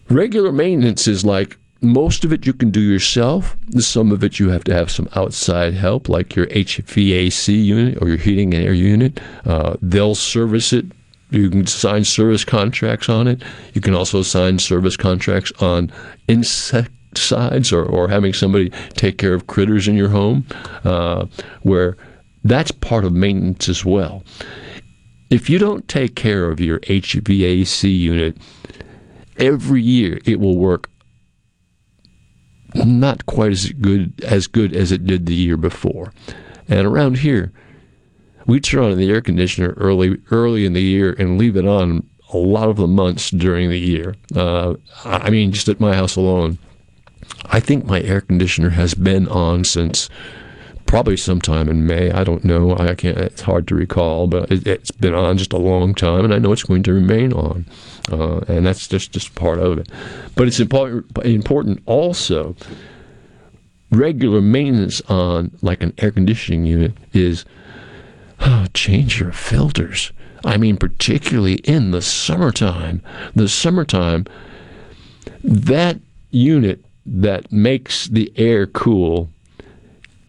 regular 0.10 0.52
maintenance 0.52 1.08
is 1.08 1.24
like 1.24 1.58
most 1.82 2.26
of 2.26 2.34
it 2.34 2.46
you 2.46 2.54
can 2.54 2.72
do 2.72 2.82
yourself. 2.82 3.56
Some 3.78 4.12
of 4.12 4.24
it 4.24 4.40
you 4.40 4.50
have 4.50 4.64
to 4.66 4.74
have 4.74 4.92
some 4.92 5.08
outside 5.16 5.74
help, 5.74 6.10
like 6.10 6.36
your 6.36 6.48
HVAC 6.48 7.64
unit 7.64 7.98
or 8.02 8.10
your 8.10 8.18
heating 8.18 8.54
and 8.54 8.66
air 8.66 8.74
unit. 8.74 9.20
Uh, 9.46 9.78
they'll 9.82 10.16
service 10.16 10.74
it. 10.74 10.86
You 11.32 11.50
can 11.50 11.66
sign 11.68 12.04
service 12.04 12.44
contracts 12.44 13.08
on 13.08 13.28
it. 13.28 13.44
You 13.74 13.82
can 13.82 13.94
also 13.94 14.24
sign 14.24 14.60
service 14.60 14.98
contracts 14.98 15.52
on 15.62 15.92
insecticides 16.28 17.72
or, 17.72 17.86
or 17.86 18.10
having 18.10 18.34
somebody 18.34 18.72
take 18.96 19.18
care 19.18 19.34
of 19.34 19.48
critters 19.48 19.88
in 19.88 19.96
your 19.96 20.10
home, 20.10 20.46
uh, 20.84 21.28
where 21.62 21.98
that's 22.50 22.72
part 22.72 23.06
of 23.06 23.14
maintenance 23.14 23.70
as 23.70 23.86
well. 23.86 24.24
If 25.30 25.50
you 25.50 25.60
don't 25.60 25.88
take 25.88 26.16
care 26.16 26.50
of 26.50 26.60
your 26.60 26.80
HVAC 26.80 27.98
unit, 27.98 28.38
every 29.38 29.82
year 29.82 30.20
it 30.26 30.40
will 30.40 30.58
work 30.58 30.90
not 32.76 33.26
quite 33.26 33.52
as 33.52 33.72
good 33.72 34.22
as 34.24 34.48
good 34.48 34.74
as 34.74 34.92
it 34.92 35.06
did 35.06 35.26
the 35.26 35.36
year 35.36 35.58
before. 35.58 36.14
And 36.68 36.86
around 36.86 37.20
here, 37.20 37.52
we 38.46 38.60
turn 38.60 38.84
on 38.92 38.98
the 38.98 39.10
air 39.10 39.22
conditioner 39.22 39.74
early 39.78 40.18
early 40.32 40.66
in 40.66 40.74
the 40.74 40.82
year 40.82 41.16
and 41.18 41.38
leave 41.38 41.56
it 41.56 41.68
on 41.68 42.08
a 42.32 42.38
lot 42.38 42.70
of 42.70 42.78
the 42.78 42.88
months 42.88 43.32
during 43.32 43.70
the 43.70 43.80
year. 43.80 44.16
Uh, 44.36 44.76
I 45.04 45.30
mean, 45.30 45.52
just 45.52 45.70
at 45.70 45.80
my 45.80 45.96
house 45.96 46.16
alone, 46.16 46.60
I 47.46 47.60
think 47.60 47.86
my 47.86 48.02
air 48.02 48.22
conditioner 48.22 48.70
has 48.70 48.94
been 48.94 49.28
on 49.28 49.64
since 49.64 50.10
probably 50.90 51.16
sometime 51.16 51.70
in 51.70 51.86
May. 51.86 52.10
I 52.10 52.24
don't 52.24 52.44
know. 52.44 52.76
I 52.76 52.96
can't. 52.96 53.16
It's 53.16 53.42
hard 53.42 53.68
to 53.68 53.76
recall, 53.76 54.26
but 54.26 54.52
it, 54.52 54.66
has 54.66 54.90
been 54.90 55.14
on 55.14 55.38
just 55.38 55.54
a 55.54 55.58
long 55.58 55.94
time, 55.94 56.26
and 56.26 56.34
I 56.34 56.40
know 56.40 56.52
it's 56.52 56.64
going 56.64 56.82
to 56.82 56.94
remain 56.94 57.32
on, 57.32 57.68
uh, 58.12 58.40
and 58.48 58.66
that's 58.66 58.88
just 58.88 59.12
just 59.12 59.36
part 59.36 59.60
of 59.60 59.78
it. 59.78 59.88
But 60.36 60.48
it's 60.48 60.60
important 60.60 61.16
important 61.24 61.84
also. 61.86 62.56
Regular 63.92 64.42
maintenance 64.42 65.00
on 65.02 65.52
like 65.62 65.84
an 65.84 65.94
air 66.00 66.10
conditioning 66.12 66.66
unit 66.66 66.94
is 67.14 67.46
oh, 68.40 68.66
change 68.74 69.20
your 69.20 69.32
filters. 69.32 70.12
I 70.44 70.58
mean, 70.58 70.78
particularly 70.78 71.56
in 71.56 71.92
the 71.92 72.02
summertime. 72.02 73.04
The 73.36 73.48
summertime, 73.48 74.26
that 75.44 76.00
unit 76.32 76.84
that 77.06 77.52
makes 77.52 78.08
the 78.08 78.34
air 78.36 78.66
cool 78.66 79.30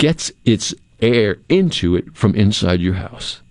gets 0.00 0.33
its 0.47 0.75
air 1.02 1.37
into 1.50 1.95
it 1.95 2.16
from 2.16 2.35
inside 2.35 2.80
your 2.80 2.95
house. 2.95 3.42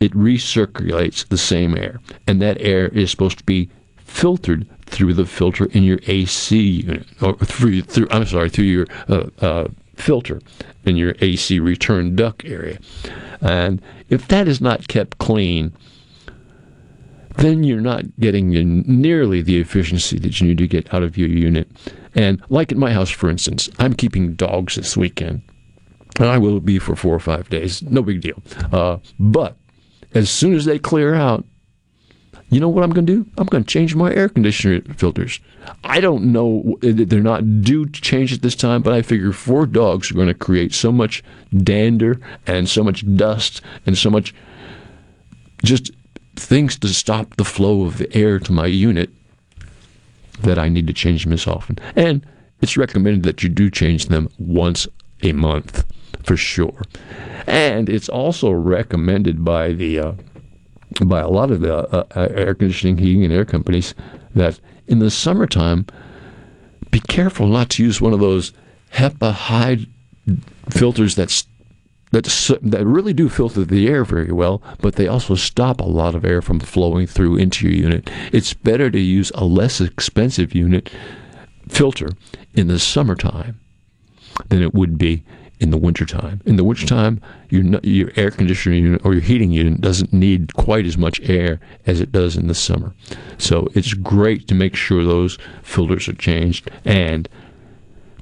It 0.00 0.12
recirculates 0.14 1.28
the 1.28 1.36
same 1.36 1.76
air, 1.76 2.00
and 2.26 2.40
that 2.40 2.60
air 2.60 2.88
is 2.88 3.10
supposed 3.10 3.38
to 3.38 3.44
be 3.44 3.68
filtered 3.98 4.66
through 4.86 5.12
the 5.12 5.26
filter 5.26 5.66
in 5.66 5.82
your 5.82 6.00
AC 6.06 6.58
unit, 6.58 7.06
or 7.20 7.36
through, 7.36 7.82
through 7.82 8.08
I'm 8.10 8.24
sorry, 8.24 8.48
through 8.48 8.64
your 8.64 8.86
uh, 9.06 9.26
uh, 9.40 9.68
filter 9.94 10.40
in 10.84 10.96
your 10.96 11.14
AC 11.20 11.60
return 11.60 12.16
duct 12.16 12.42
area. 12.46 12.78
And 13.42 13.82
if 14.08 14.26
that 14.28 14.48
is 14.48 14.62
not 14.62 14.88
kept 14.88 15.18
clean, 15.18 15.74
then 17.36 17.64
you're 17.64 17.82
not 17.82 18.04
getting 18.18 18.50
nearly 18.86 19.42
the 19.42 19.60
efficiency 19.60 20.18
that 20.20 20.40
you 20.40 20.48
need 20.48 20.58
to 20.58 20.66
get 20.66 20.92
out 20.94 21.02
of 21.02 21.18
your 21.18 21.28
unit. 21.28 21.68
And 22.14 22.42
like 22.48 22.72
at 22.72 22.78
my 22.78 22.92
house, 22.92 23.10
for 23.10 23.28
instance, 23.28 23.68
I'm 23.78 23.92
keeping 23.92 24.34
dogs 24.34 24.76
this 24.76 24.96
weekend. 24.96 25.42
And 26.22 26.30
I 26.30 26.38
will 26.38 26.60
be 26.60 26.78
for 26.78 26.94
four 26.94 27.16
or 27.16 27.18
five 27.18 27.50
days. 27.50 27.82
No 27.82 28.00
big 28.00 28.20
deal. 28.20 28.40
Uh, 28.70 28.98
but 29.18 29.56
as 30.14 30.30
soon 30.30 30.54
as 30.54 30.64
they 30.66 30.78
clear 30.78 31.16
out, 31.16 31.44
you 32.48 32.60
know 32.60 32.68
what 32.68 32.84
I'm 32.84 32.90
going 32.90 33.06
to 33.06 33.24
do? 33.24 33.30
I'm 33.38 33.48
going 33.48 33.64
to 33.64 33.68
change 33.68 33.96
my 33.96 34.14
air 34.14 34.28
conditioner 34.28 34.82
filters. 34.94 35.40
I 35.82 36.00
don't 36.00 36.32
know, 36.32 36.78
they're 36.80 37.20
not 37.20 37.62
due 37.62 37.86
to 37.86 38.00
change 38.00 38.32
at 38.32 38.40
this 38.40 38.54
time, 38.54 38.82
but 38.82 38.92
I 38.92 39.02
figure 39.02 39.32
four 39.32 39.66
dogs 39.66 40.12
are 40.12 40.14
going 40.14 40.28
to 40.28 40.34
create 40.34 40.72
so 40.72 40.92
much 40.92 41.24
dander 41.56 42.20
and 42.46 42.68
so 42.68 42.84
much 42.84 43.04
dust 43.16 43.60
and 43.84 43.98
so 43.98 44.08
much 44.08 44.32
just 45.64 45.90
things 46.36 46.78
to 46.78 46.88
stop 46.88 47.34
the 47.34 47.44
flow 47.44 47.84
of 47.84 47.98
the 47.98 48.16
air 48.16 48.38
to 48.38 48.52
my 48.52 48.66
unit 48.66 49.10
that 50.42 50.56
I 50.56 50.68
need 50.68 50.86
to 50.86 50.92
change 50.92 51.24
them 51.24 51.32
as 51.32 51.48
often. 51.48 51.80
And 51.96 52.24
it's 52.60 52.76
recommended 52.76 53.24
that 53.24 53.42
you 53.42 53.48
do 53.48 53.68
change 53.68 54.06
them 54.06 54.28
once 54.38 54.86
a 55.24 55.32
month 55.32 55.84
for 56.24 56.36
sure. 56.36 56.82
And 57.46 57.88
it's 57.88 58.08
also 58.08 58.50
recommended 58.50 59.44
by 59.44 59.72
the 59.72 59.98
uh, 59.98 60.12
by 61.04 61.20
a 61.20 61.28
lot 61.28 61.50
of 61.50 61.60
the 61.60 61.76
uh, 61.76 62.04
uh, 62.14 62.28
air 62.30 62.54
conditioning, 62.54 62.98
heating, 62.98 63.24
and 63.24 63.32
air 63.32 63.44
companies 63.44 63.94
that 64.34 64.60
in 64.86 64.98
the 64.98 65.10
summertime, 65.10 65.86
be 66.90 67.00
careful 67.00 67.46
not 67.46 67.70
to 67.70 67.82
use 67.82 68.00
one 68.00 68.12
of 68.12 68.20
those 68.20 68.52
HEPA 68.92 69.32
high 69.32 69.86
filters 70.70 71.14
that's 71.14 71.46
that 72.12 72.24
that 72.60 72.84
really 72.84 73.14
do 73.14 73.28
filter 73.28 73.64
the 73.64 73.88
air 73.88 74.04
very 74.04 74.32
well, 74.32 74.62
but 74.80 74.96
they 74.96 75.08
also 75.08 75.34
stop 75.34 75.80
a 75.80 75.84
lot 75.84 76.14
of 76.14 76.26
air 76.26 76.42
from 76.42 76.60
flowing 76.60 77.06
through 77.06 77.36
into 77.36 77.66
your 77.66 77.90
unit. 77.90 78.10
It's 78.32 78.52
better 78.52 78.90
to 78.90 79.00
use 79.00 79.32
a 79.34 79.46
less 79.46 79.80
expensive 79.80 80.54
unit 80.54 80.90
filter 81.68 82.10
in 82.54 82.68
the 82.68 82.78
summertime 82.78 83.58
than 84.48 84.62
it 84.62 84.74
would 84.74 84.98
be 84.98 85.24
in 85.62 85.70
the 85.70 85.78
wintertime. 85.78 86.40
In 86.44 86.56
the 86.56 86.64
wintertime, 86.64 87.20
your, 87.48 87.62
your 87.84 88.10
air 88.16 88.32
conditioning 88.32 88.82
unit 88.82 89.02
or 89.04 89.12
your 89.12 89.22
heating 89.22 89.52
unit 89.52 89.80
doesn't 89.80 90.12
need 90.12 90.54
quite 90.54 90.84
as 90.84 90.98
much 90.98 91.20
air 91.20 91.60
as 91.86 92.00
it 92.00 92.10
does 92.10 92.36
in 92.36 92.48
the 92.48 92.54
summer. 92.54 92.92
So 93.38 93.68
it's 93.72 93.94
great 93.94 94.48
to 94.48 94.56
make 94.56 94.74
sure 94.74 95.04
those 95.04 95.38
filters 95.62 96.08
are 96.08 96.14
changed 96.14 96.68
and 96.84 97.28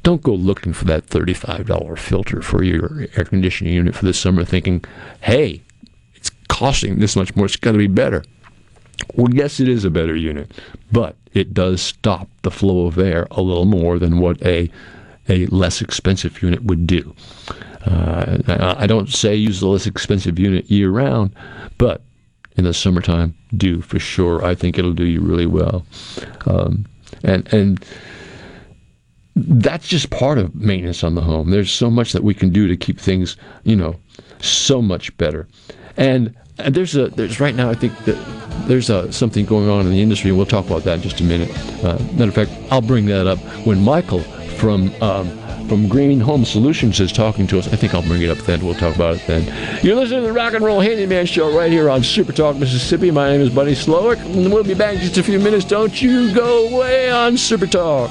don't 0.02 0.22
go 0.22 0.34
looking 0.34 0.74
for 0.74 0.84
that 0.84 1.06
$35 1.06 1.98
filter 1.98 2.42
for 2.42 2.62
your 2.62 3.06
air 3.16 3.24
conditioning 3.24 3.72
unit 3.72 3.94
for 3.94 4.04
the 4.04 4.14
summer 4.14 4.44
thinking, 4.44 4.84
hey, 5.22 5.62
it's 6.14 6.30
costing 6.48 6.98
this 6.98 7.16
much 7.16 7.34
more, 7.34 7.46
it's 7.46 7.56
got 7.56 7.72
to 7.72 7.78
be 7.78 7.86
better. 7.86 8.22
Well, 9.14 9.32
yes, 9.32 9.60
it 9.60 9.68
is 9.68 9.86
a 9.86 9.90
better 9.90 10.14
unit, 10.14 10.52
but 10.92 11.16
it 11.32 11.54
does 11.54 11.80
stop 11.80 12.28
the 12.42 12.50
flow 12.50 12.86
of 12.86 12.98
air 12.98 13.26
a 13.30 13.40
little 13.40 13.64
more 13.64 13.98
than 13.98 14.18
what 14.18 14.44
a 14.44 14.70
a 15.28 15.46
less 15.46 15.80
expensive 15.80 16.42
unit 16.42 16.62
would 16.64 16.86
do. 16.86 17.14
Uh, 17.86 18.38
I 18.78 18.86
don't 18.86 19.08
say 19.08 19.34
use 19.34 19.60
the 19.60 19.68
less 19.68 19.86
expensive 19.86 20.38
unit 20.38 20.70
year 20.70 20.90
round, 20.90 21.34
but 21.78 22.02
in 22.56 22.64
the 22.64 22.74
summertime, 22.74 23.34
do 23.56 23.80
for 23.80 23.98
sure. 23.98 24.44
I 24.44 24.54
think 24.54 24.78
it'll 24.78 24.92
do 24.92 25.06
you 25.06 25.20
really 25.20 25.46
well. 25.46 25.86
Um, 26.46 26.86
and 27.22 27.52
and 27.52 27.84
that's 29.36 29.88
just 29.88 30.10
part 30.10 30.38
of 30.38 30.54
maintenance 30.54 31.02
on 31.04 31.14
the 31.14 31.22
home. 31.22 31.50
There's 31.50 31.72
so 31.72 31.90
much 31.90 32.12
that 32.12 32.24
we 32.24 32.34
can 32.34 32.50
do 32.50 32.68
to 32.68 32.76
keep 32.76 32.98
things, 32.98 33.36
you 33.64 33.76
know, 33.76 33.96
so 34.40 34.82
much 34.82 35.16
better. 35.16 35.48
And, 35.96 36.34
there's 36.68 36.94
a 36.94 37.08
there's 37.08 37.40
right 37.40 37.54
now 37.54 37.70
I 37.70 37.74
think 37.74 37.96
that 38.04 38.18
there's 38.68 38.90
a, 38.90 39.10
something 39.10 39.46
going 39.46 39.70
on 39.70 39.86
in 39.86 39.92
the 39.92 40.02
industry, 40.02 40.28
and 40.28 40.36
we'll 40.36 40.46
talk 40.46 40.66
about 40.66 40.84
that 40.84 40.96
in 40.96 41.02
just 41.02 41.20
a 41.20 41.24
minute. 41.24 41.48
Uh, 41.82 41.98
matter 42.12 42.28
of 42.28 42.34
fact, 42.34 42.50
I'll 42.70 42.82
bring 42.82 43.06
that 43.06 43.26
up 43.26 43.38
when 43.64 43.82
Michael 43.82 44.22
from 44.60 44.92
um, 45.02 45.28
from 45.66 45.88
Green 45.88 46.20
Home 46.20 46.44
Solutions 46.44 47.00
is 47.00 47.12
talking 47.12 47.46
to 47.46 47.58
us. 47.58 47.72
I 47.72 47.76
think 47.76 47.94
I'll 47.94 48.02
bring 48.02 48.22
it 48.22 48.28
up 48.28 48.38
then. 48.38 48.64
We'll 48.64 48.74
talk 48.74 48.94
about 48.94 49.16
it 49.16 49.26
then. 49.26 49.44
You're 49.82 49.96
listening 49.96 50.20
to 50.20 50.26
the 50.26 50.32
Rock 50.32 50.52
and 50.52 50.64
Roll 50.64 50.80
Handyman 50.80 51.26
Show 51.26 51.56
right 51.56 51.72
here 51.72 51.88
on 51.88 52.02
Super 52.02 52.32
Talk 52.32 52.56
Mississippi. 52.56 53.10
My 53.10 53.30
name 53.30 53.40
is 53.40 53.50
Buddy 53.50 53.72
Slowick, 53.72 54.18
and 54.18 54.52
we'll 54.52 54.64
be 54.64 54.74
back 54.74 54.96
in 54.96 55.00
just 55.00 55.16
a 55.16 55.22
few 55.22 55.38
minutes. 55.38 55.64
Don't 55.64 56.02
you 56.02 56.34
go 56.34 56.68
away 56.68 57.10
on 57.10 57.38
Super 57.38 57.66
Talk. 57.66 58.10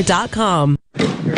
Bathfitter.com. 0.01 0.80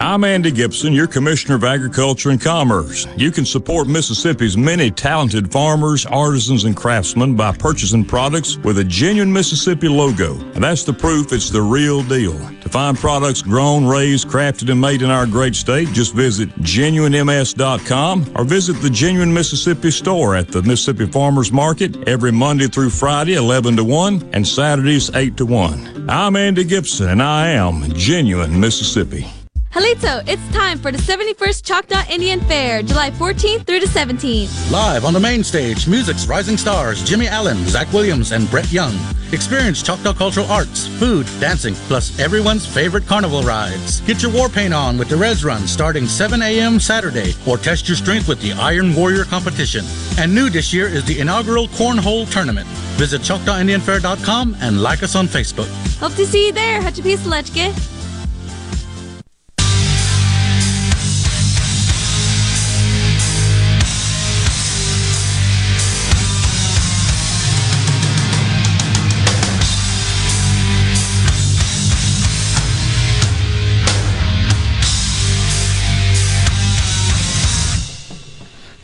I'm 0.00 0.22
Andy 0.22 0.52
Gibson, 0.52 0.92
your 0.92 1.08
Commissioner 1.08 1.56
of 1.56 1.64
Agriculture 1.64 2.30
and 2.30 2.40
Commerce. 2.40 3.08
You 3.16 3.32
can 3.32 3.44
support 3.44 3.88
Mississippi's 3.88 4.56
many 4.56 4.92
talented 4.92 5.50
farmers, 5.50 6.06
artisans, 6.06 6.62
and 6.62 6.76
craftsmen 6.76 7.34
by 7.34 7.50
purchasing 7.50 8.04
products 8.04 8.58
with 8.58 8.78
a 8.78 8.84
genuine 8.84 9.32
Mississippi 9.32 9.88
logo. 9.88 10.38
And 10.54 10.62
that's 10.62 10.84
the 10.84 10.92
proof 10.92 11.32
it's 11.32 11.50
the 11.50 11.62
real 11.62 12.04
deal. 12.04 12.38
To 12.60 12.68
find 12.68 12.96
products 12.96 13.42
grown, 13.42 13.86
raised, 13.86 14.28
crafted, 14.28 14.70
and 14.70 14.80
made 14.80 15.02
in 15.02 15.10
our 15.10 15.26
great 15.26 15.56
state, 15.56 15.88
just 15.88 16.14
visit 16.14 16.48
genuinems.com 16.60 18.32
or 18.36 18.44
visit 18.44 18.74
the 18.74 18.90
Genuine 18.90 19.34
Mississippi 19.34 19.90
store 19.90 20.36
at 20.36 20.46
the 20.46 20.62
Mississippi 20.62 21.06
Farmers 21.06 21.50
Market 21.50 22.08
every 22.08 22.30
Monday 22.30 22.68
through 22.68 22.90
Friday, 22.90 23.34
11 23.34 23.74
to 23.74 23.82
1, 23.82 24.30
and 24.32 24.46
Saturdays, 24.46 25.10
8 25.12 25.36
to 25.38 25.44
1. 25.44 26.08
I'm 26.08 26.36
Andy 26.36 26.62
Gibson, 26.62 27.08
and 27.08 27.22
I 27.22 27.48
am 27.48 27.82
Genuine 27.94 28.60
Mississippi. 28.60 29.26
Halito, 29.72 30.26
it's 30.26 30.42
time 30.54 30.78
for 30.78 30.90
the 30.90 30.96
71st 30.98 31.62
Choctaw 31.62 32.02
Indian 32.10 32.40
Fair, 32.40 32.82
July 32.82 33.10
14th 33.10 33.66
through 33.66 33.80
the 33.80 33.86
17th. 33.86 34.72
Live 34.72 35.04
on 35.04 35.12
the 35.12 35.20
main 35.20 35.44
stage, 35.44 35.86
music's 35.86 36.26
rising 36.26 36.56
stars 36.56 37.04
Jimmy 37.04 37.28
Allen, 37.28 37.58
Zach 37.66 37.92
Williams, 37.92 38.32
and 38.32 38.50
Brett 38.50 38.72
Young. 38.72 38.94
Experience 39.30 39.82
Choctaw 39.82 40.14
cultural 40.14 40.46
arts, 40.46 40.86
food, 40.98 41.26
dancing, 41.38 41.74
plus 41.86 42.18
everyone's 42.18 42.66
favorite 42.66 43.06
carnival 43.06 43.42
rides. 43.42 44.00
Get 44.00 44.22
your 44.22 44.32
war 44.32 44.48
paint 44.48 44.72
on 44.72 44.96
with 44.96 45.10
the 45.10 45.16
Res 45.16 45.44
Run 45.44 45.66
starting 45.66 46.06
7 46.06 46.40
a.m. 46.40 46.80
Saturday, 46.80 47.34
or 47.46 47.58
test 47.58 47.88
your 47.88 47.96
strength 47.96 48.26
with 48.26 48.40
the 48.40 48.52
Iron 48.52 48.94
Warrior 48.94 49.24
competition. 49.24 49.84
And 50.18 50.34
new 50.34 50.48
this 50.48 50.72
year 50.72 50.86
is 50.88 51.04
the 51.04 51.20
inaugural 51.20 51.68
Cornhole 51.68 52.30
Tournament. 52.32 52.66
Visit 52.96 53.20
ChoctawIndianFair.com 53.20 54.56
and 54.60 54.82
like 54.82 55.02
us 55.02 55.14
on 55.14 55.26
Facebook. 55.26 55.68
Hope 55.98 56.14
to 56.14 56.24
see 56.24 56.46
you 56.46 56.52
there, 56.52 56.80
Hachapisalechke. 56.80 57.97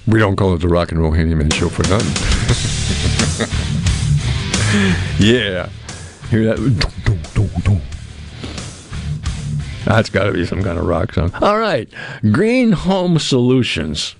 We 0.07 0.19
don't 0.19 0.37
call 0.37 0.55
it 0.55 0.59
the 0.59 0.69
Rock 0.69 0.93
and 0.93 1.01
Roll 1.01 1.13
Handyman 1.13 1.51
Show 1.51 1.69
for 1.69 1.83
nothing. 1.85 2.15
yeah. 5.19 5.71
Hear 6.29 6.45
that? 6.45 7.81
That's 9.85 10.11
got 10.11 10.25
to 10.25 10.33
be 10.33 10.45
some 10.47 10.63
kind 10.63 10.79
of 10.79 10.87
rock 10.87 11.13
song. 11.13 11.33
All 11.41 11.59
right. 11.59 11.89
Green 12.33 12.73
Home 12.73 13.19
Solutions. 13.19 14.15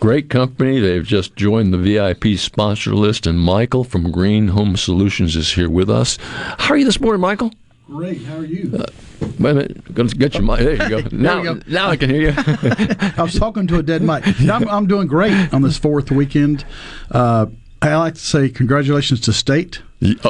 Great 0.00 0.28
company. 0.28 0.80
They've 0.80 1.04
just 1.04 1.36
joined 1.36 1.72
the 1.72 1.78
VIP 1.78 2.38
sponsor 2.38 2.94
list, 2.94 3.26
and 3.26 3.38
Michael 3.38 3.84
from 3.84 4.10
Green 4.10 4.48
Home 4.48 4.76
Solutions 4.76 5.36
is 5.36 5.52
here 5.52 5.70
with 5.70 5.88
us. 5.88 6.18
How 6.58 6.74
are 6.74 6.76
you 6.76 6.84
this 6.84 7.00
morning, 7.00 7.20
Michael? 7.20 7.52
Great. 7.86 8.22
How 8.22 8.38
are 8.38 8.44
you? 8.44 8.76
Uh, 8.76 8.86
wait 9.22 9.50
a 9.50 9.54
minute. 9.54 9.94
Going 9.94 10.08
to 10.08 10.16
get 10.16 10.34
your 10.34 10.42
mic. 10.42 10.58
There 10.60 10.72
you 10.72 11.02
go. 11.02 11.08
now, 11.16 11.42
go. 11.42 11.60
now 11.66 11.88
I 11.88 11.96
can 11.96 12.10
hear 12.10 12.30
you. 12.30 12.34
I 12.36 13.22
was 13.22 13.34
talking 13.38 13.66
to 13.68 13.78
a 13.78 13.82
dead 13.82 14.02
mic. 14.02 14.24
I'm, 14.40 14.68
I'm 14.68 14.86
doing 14.86 15.06
great 15.06 15.52
on 15.52 15.62
this 15.62 15.78
fourth 15.78 16.10
weekend. 16.10 16.64
Uh, 17.10 17.46
I 17.80 17.96
like 17.96 18.14
to 18.14 18.20
say 18.20 18.48
congratulations 18.48 19.20
to 19.22 19.32
State. 19.32 19.82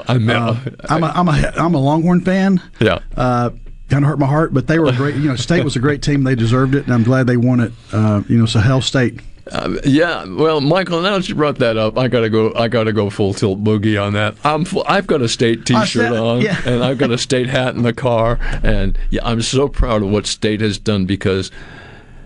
I 0.08 0.18
mean, 0.18 0.30
uh, 0.30 0.58
I'm 0.88 1.02
a, 1.02 1.06
I'm 1.06 1.28
a 1.28 1.52
I'm 1.56 1.74
a 1.74 1.80
Longhorn 1.80 2.20
fan. 2.22 2.62
Yeah. 2.78 3.00
Uh, 3.16 3.50
kind 3.88 4.04
of 4.04 4.08
hurt 4.08 4.18
my 4.18 4.26
heart, 4.26 4.54
but 4.54 4.66
they 4.66 4.78
were 4.78 4.92
great. 4.92 5.16
You 5.16 5.28
know, 5.28 5.36
State 5.36 5.64
was 5.64 5.76
a 5.76 5.78
great 5.78 6.02
team. 6.02 6.24
They 6.24 6.34
deserved 6.34 6.74
it, 6.74 6.84
and 6.84 6.94
I'm 6.94 7.02
glad 7.02 7.26
they 7.26 7.36
won 7.36 7.60
it. 7.60 7.72
Uh, 7.92 8.22
you 8.28 8.38
know, 8.38 8.46
so 8.46 8.60
Hell 8.60 8.80
State. 8.80 9.20
Uh, 9.50 9.76
yeah, 9.84 10.24
well, 10.24 10.60
Michael, 10.60 11.00
now 11.00 11.16
that 11.16 11.28
you 11.28 11.34
brought 11.34 11.58
that 11.58 11.76
up, 11.76 11.98
I 11.98 12.06
gotta 12.08 12.30
go. 12.30 12.54
I 12.54 12.68
gotta 12.68 12.92
go 12.92 13.10
full 13.10 13.34
tilt 13.34 13.62
boogie 13.64 14.00
on 14.00 14.12
that. 14.12 14.36
I'm. 14.44 14.64
Full, 14.64 14.84
I've 14.86 15.06
got 15.06 15.20
a 15.20 15.28
state 15.28 15.66
T-shirt 15.66 16.12
on, 16.12 16.42
yeah. 16.42 16.60
and 16.64 16.84
I've 16.84 16.98
got 16.98 17.10
a 17.10 17.18
state 17.18 17.48
hat 17.48 17.74
in 17.74 17.82
the 17.82 17.92
car, 17.92 18.38
and 18.62 18.96
yeah, 19.10 19.22
I'm 19.24 19.42
so 19.42 19.68
proud 19.68 20.02
of 20.02 20.10
what 20.10 20.26
state 20.26 20.60
has 20.60 20.78
done 20.78 21.06
because 21.06 21.50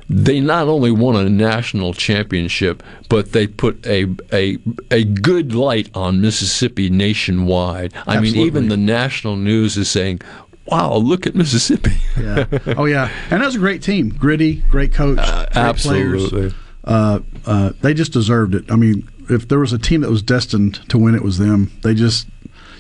they 0.09 0.41
not 0.41 0.69
only 0.69 0.91
won 0.91 1.17
a 1.17 1.29
national 1.29 1.95
championship, 1.95 2.83
but 3.09 3.33
they 3.33 3.47
put 3.47 3.85
a 3.87 4.07
a 4.33 4.59
a 4.91 5.05
good 5.05 5.55
light 5.55 5.89
on 5.95 6.21
Mississippi 6.21 6.91
nationwide. 6.91 7.95
I 8.07 8.19
Absolutely. 8.19 8.31
mean, 8.31 8.47
even 8.47 8.69
the 8.69 8.77
national 8.77 9.37
news 9.37 9.79
is 9.79 9.91
saying, 9.91 10.21
wow, 10.67 10.95
look 10.97 11.27
at 11.27 11.35
Mississippi. 11.35 11.97
yeah. 12.21 12.47
Oh 12.77 12.85
yeah, 12.85 13.11
and 13.31 13.41
that 13.41 13.47
was 13.47 13.57
a 13.57 13.61
great 13.61 13.83
team. 13.83 14.11
Gritty, 14.11 14.57
great 14.71 14.93
coach, 14.93 15.19
uh, 15.19 15.47
great 15.47 15.57
absolutely. 15.57 16.29
Players. 16.29 16.55
Uh, 16.87 17.21
uh, 17.47 17.73
they 17.81 17.95
just 17.95 18.13
deserved 18.13 18.55
it. 18.55 18.71
I 18.71 18.77
mean, 18.77 19.09
if 19.29 19.49
there 19.49 19.59
was 19.59 19.73
a 19.73 19.79
team 19.79 20.03
that 20.03 20.11
was 20.11 20.23
destined 20.23 20.89
to 20.89 20.99
win, 20.99 21.15
it 21.15 21.23
was 21.23 21.39
them. 21.39 21.73
They 21.83 21.95
just, 21.95 22.29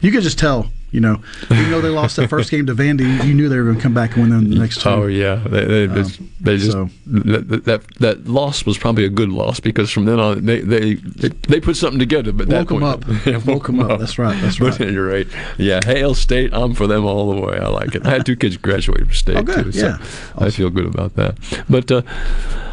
you 0.01 0.12
could 0.12 0.23
just 0.23 0.38
tell. 0.38 0.71
You 0.96 1.02
know, 1.02 1.20
even 1.50 1.70
though 1.70 1.82
they 1.82 1.90
lost 1.90 2.16
that 2.16 2.30
first 2.30 2.50
game 2.50 2.64
to 2.64 2.74
Vandy, 2.74 3.22
you 3.22 3.35
knew 3.35 3.50
they 3.50 3.59
were 3.59 3.64
going 3.64 3.76
to 3.76 3.82
come 3.82 3.92
back 3.92 4.16
and 4.16 4.22
win 4.22 4.30
them 4.30 4.48
the 4.48 4.59
next 4.59 4.80
two. 4.80 4.88
Oh 4.88 5.06
yeah, 5.06 5.35
they, 5.46 5.87
they, 5.87 6.00
um, 6.00 6.30
they 6.40 6.56
just 6.56 6.72
so. 6.72 6.88
that, 7.04 7.64
that 7.66 7.87
that 7.96 8.26
loss 8.26 8.64
was 8.64 8.78
probably 8.78 9.04
a 9.04 9.11
good 9.11 9.28
loss 9.28 9.61
because 9.61 9.90
from 9.90 10.06
then 10.06 10.18
on 10.18 10.46
they 10.46 10.62
they 10.62 10.94
they, 10.94 11.28
they 11.28 11.61
put 11.61 11.76
something 11.76 11.98
together. 11.98 12.32
But 12.32 12.48
woke 12.48 12.68
them 12.68 12.82
up, 12.82 13.04
yeah, 13.26 13.37
woke 13.44 13.66
them 13.66 13.80
up. 13.80 13.90
up. 13.90 14.00
That's 14.00 14.18
right. 14.18 14.40
That's 14.40 14.59
right. 14.59 14.78
But 14.78 14.88
you're 14.88 15.06
right. 15.06 15.26
Yeah, 15.59 15.80
Hail 15.85 16.14
State. 16.14 16.54
I'm 16.54 16.72
for 16.72 16.87
them 16.87 17.04
all 17.04 17.30
the 17.35 17.42
way. 17.42 17.59
I 17.59 17.68
like 17.68 17.94
it. 17.94 18.06
I 18.06 18.09
had 18.12 18.24
two 18.24 18.35
kids 18.35 18.56
graduate 18.56 19.00
from 19.00 19.12
State 19.12 19.37
oh, 19.37 19.42
good. 19.42 19.64
too, 19.64 19.72
so 19.72 19.87
yeah. 19.87 19.98
awesome. 19.98 20.44
I 20.46 20.48
feel 20.48 20.70
good 20.70 20.87
about 20.87 21.14
that. 21.16 21.37
But 21.68 21.92
uh, 21.92 22.00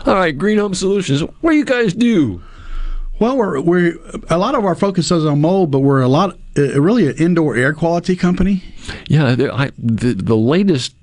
all 0.06 0.16
right, 0.16 0.38
Green 0.38 0.60
Home 0.60 0.76
Solutions. 0.76 1.20
What 1.42 1.52
do 1.52 1.58
you 1.58 1.66
guys 1.66 1.94
do? 1.94 2.42
Well, 3.20 3.38
we're 3.38 3.62
we 3.62 3.94
a 4.30 4.38
lot 4.38 4.56
of 4.56 4.66
our 4.66 4.76
focus 4.76 5.12
is 5.12 5.26
on 5.26 5.42
mold, 5.42 5.72
but 5.72 5.80
we're 5.80 6.02
a 6.02 6.08
lot 6.08 6.38
uh, 6.58 6.82
really 6.82 7.08
an 7.08 7.16
indoor 7.18 7.56
air 7.56 7.74
quality 7.74 8.16
company. 8.16 8.64
Yeah, 9.08 9.36
I, 9.54 9.72
the 9.78 10.14
the 10.14 10.36
latest 10.36 10.96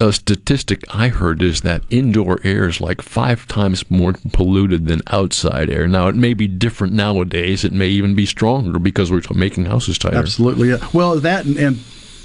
uh, 0.00 0.10
statistic 0.10 0.82
I 0.88 1.08
heard 1.08 1.42
is 1.42 1.60
that 1.60 1.82
indoor 1.90 2.40
air 2.42 2.68
is 2.68 2.80
like 2.80 3.02
five 3.02 3.46
times 3.46 3.88
more 3.90 4.14
polluted 4.32 4.86
than 4.86 5.02
outside 5.08 5.68
air. 5.68 5.86
Now 5.86 6.08
it 6.08 6.16
may 6.16 6.34
be 6.34 6.46
different 6.46 6.94
nowadays. 6.94 7.64
It 7.64 7.72
may 7.72 7.88
even 7.88 8.14
be 8.14 8.26
stronger 8.26 8.78
because 8.78 9.10
we're 9.10 9.22
making 9.34 9.66
houses 9.66 9.98
tighter. 9.98 10.16
Absolutely. 10.16 10.70
Yeah. 10.70 10.88
Well, 10.94 11.20
that 11.20 11.44
and, 11.44 11.56
and 11.58 11.76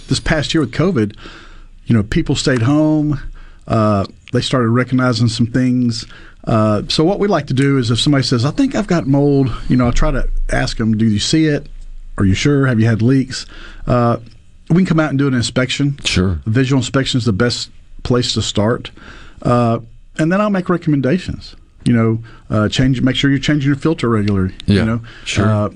this 0.07 0.19
past 0.19 0.53
year 0.53 0.61
with 0.61 0.71
COVID, 0.71 1.17
you 1.85 1.95
know, 1.95 2.03
people 2.03 2.35
stayed 2.35 2.61
home. 2.61 3.19
Uh, 3.67 4.05
they 4.31 4.41
started 4.41 4.69
recognizing 4.69 5.27
some 5.27 5.47
things. 5.47 6.05
Uh, 6.45 6.83
so 6.89 7.03
what 7.03 7.19
we 7.19 7.27
like 7.27 7.47
to 7.47 7.53
do 7.53 7.77
is 7.77 7.89
if 7.91 7.99
somebody 7.99 8.23
says, 8.23 8.45
"I 8.45 8.51
think 8.51 8.75
I've 8.75 8.87
got 8.87 9.07
mold," 9.07 9.51
you 9.67 9.75
know, 9.75 9.87
I 9.87 9.91
try 9.91 10.11
to 10.11 10.27
ask 10.51 10.77
them, 10.77 10.95
"Do 10.97 11.05
you 11.05 11.19
see 11.19 11.45
it? 11.45 11.67
Are 12.17 12.25
you 12.25 12.33
sure? 12.35 12.67
Have 12.67 12.79
you 12.79 12.85
had 12.85 13.01
leaks?" 13.01 13.45
Uh, 13.87 14.17
we 14.69 14.77
can 14.77 14.85
come 14.85 14.99
out 14.99 15.09
and 15.09 15.17
do 15.19 15.27
an 15.27 15.33
inspection. 15.33 15.97
Sure. 16.05 16.39
Visual 16.45 16.79
inspection 16.79 17.17
is 17.17 17.25
the 17.25 17.33
best 17.33 17.69
place 18.03 18.33
to 18.33 18.41
start, 18.41 18.91
uh, 19.41 19.79
and 20.17 20.31
then 20.31 20.39
I'll 20.41 20.49
make 20.51 20.69
recommendations. 20.69 21.55
You 21.83 21.93
know, 21.93 22.23
uh, 22.49 22.69
change. 22.69 23.01
Make 23.01 23.15
sure 23.15 23.29
you're 23.29 23.39
changing 23.39 23.67
your 23.67 23.75
filter 23.77 24.09
regularly. 24.09 24.53
Yeah, 24.65 24.75
You 24.81 24.85
know, 24.85 25.01
sure. 25.23 25.45
Uh, 25.47 25.69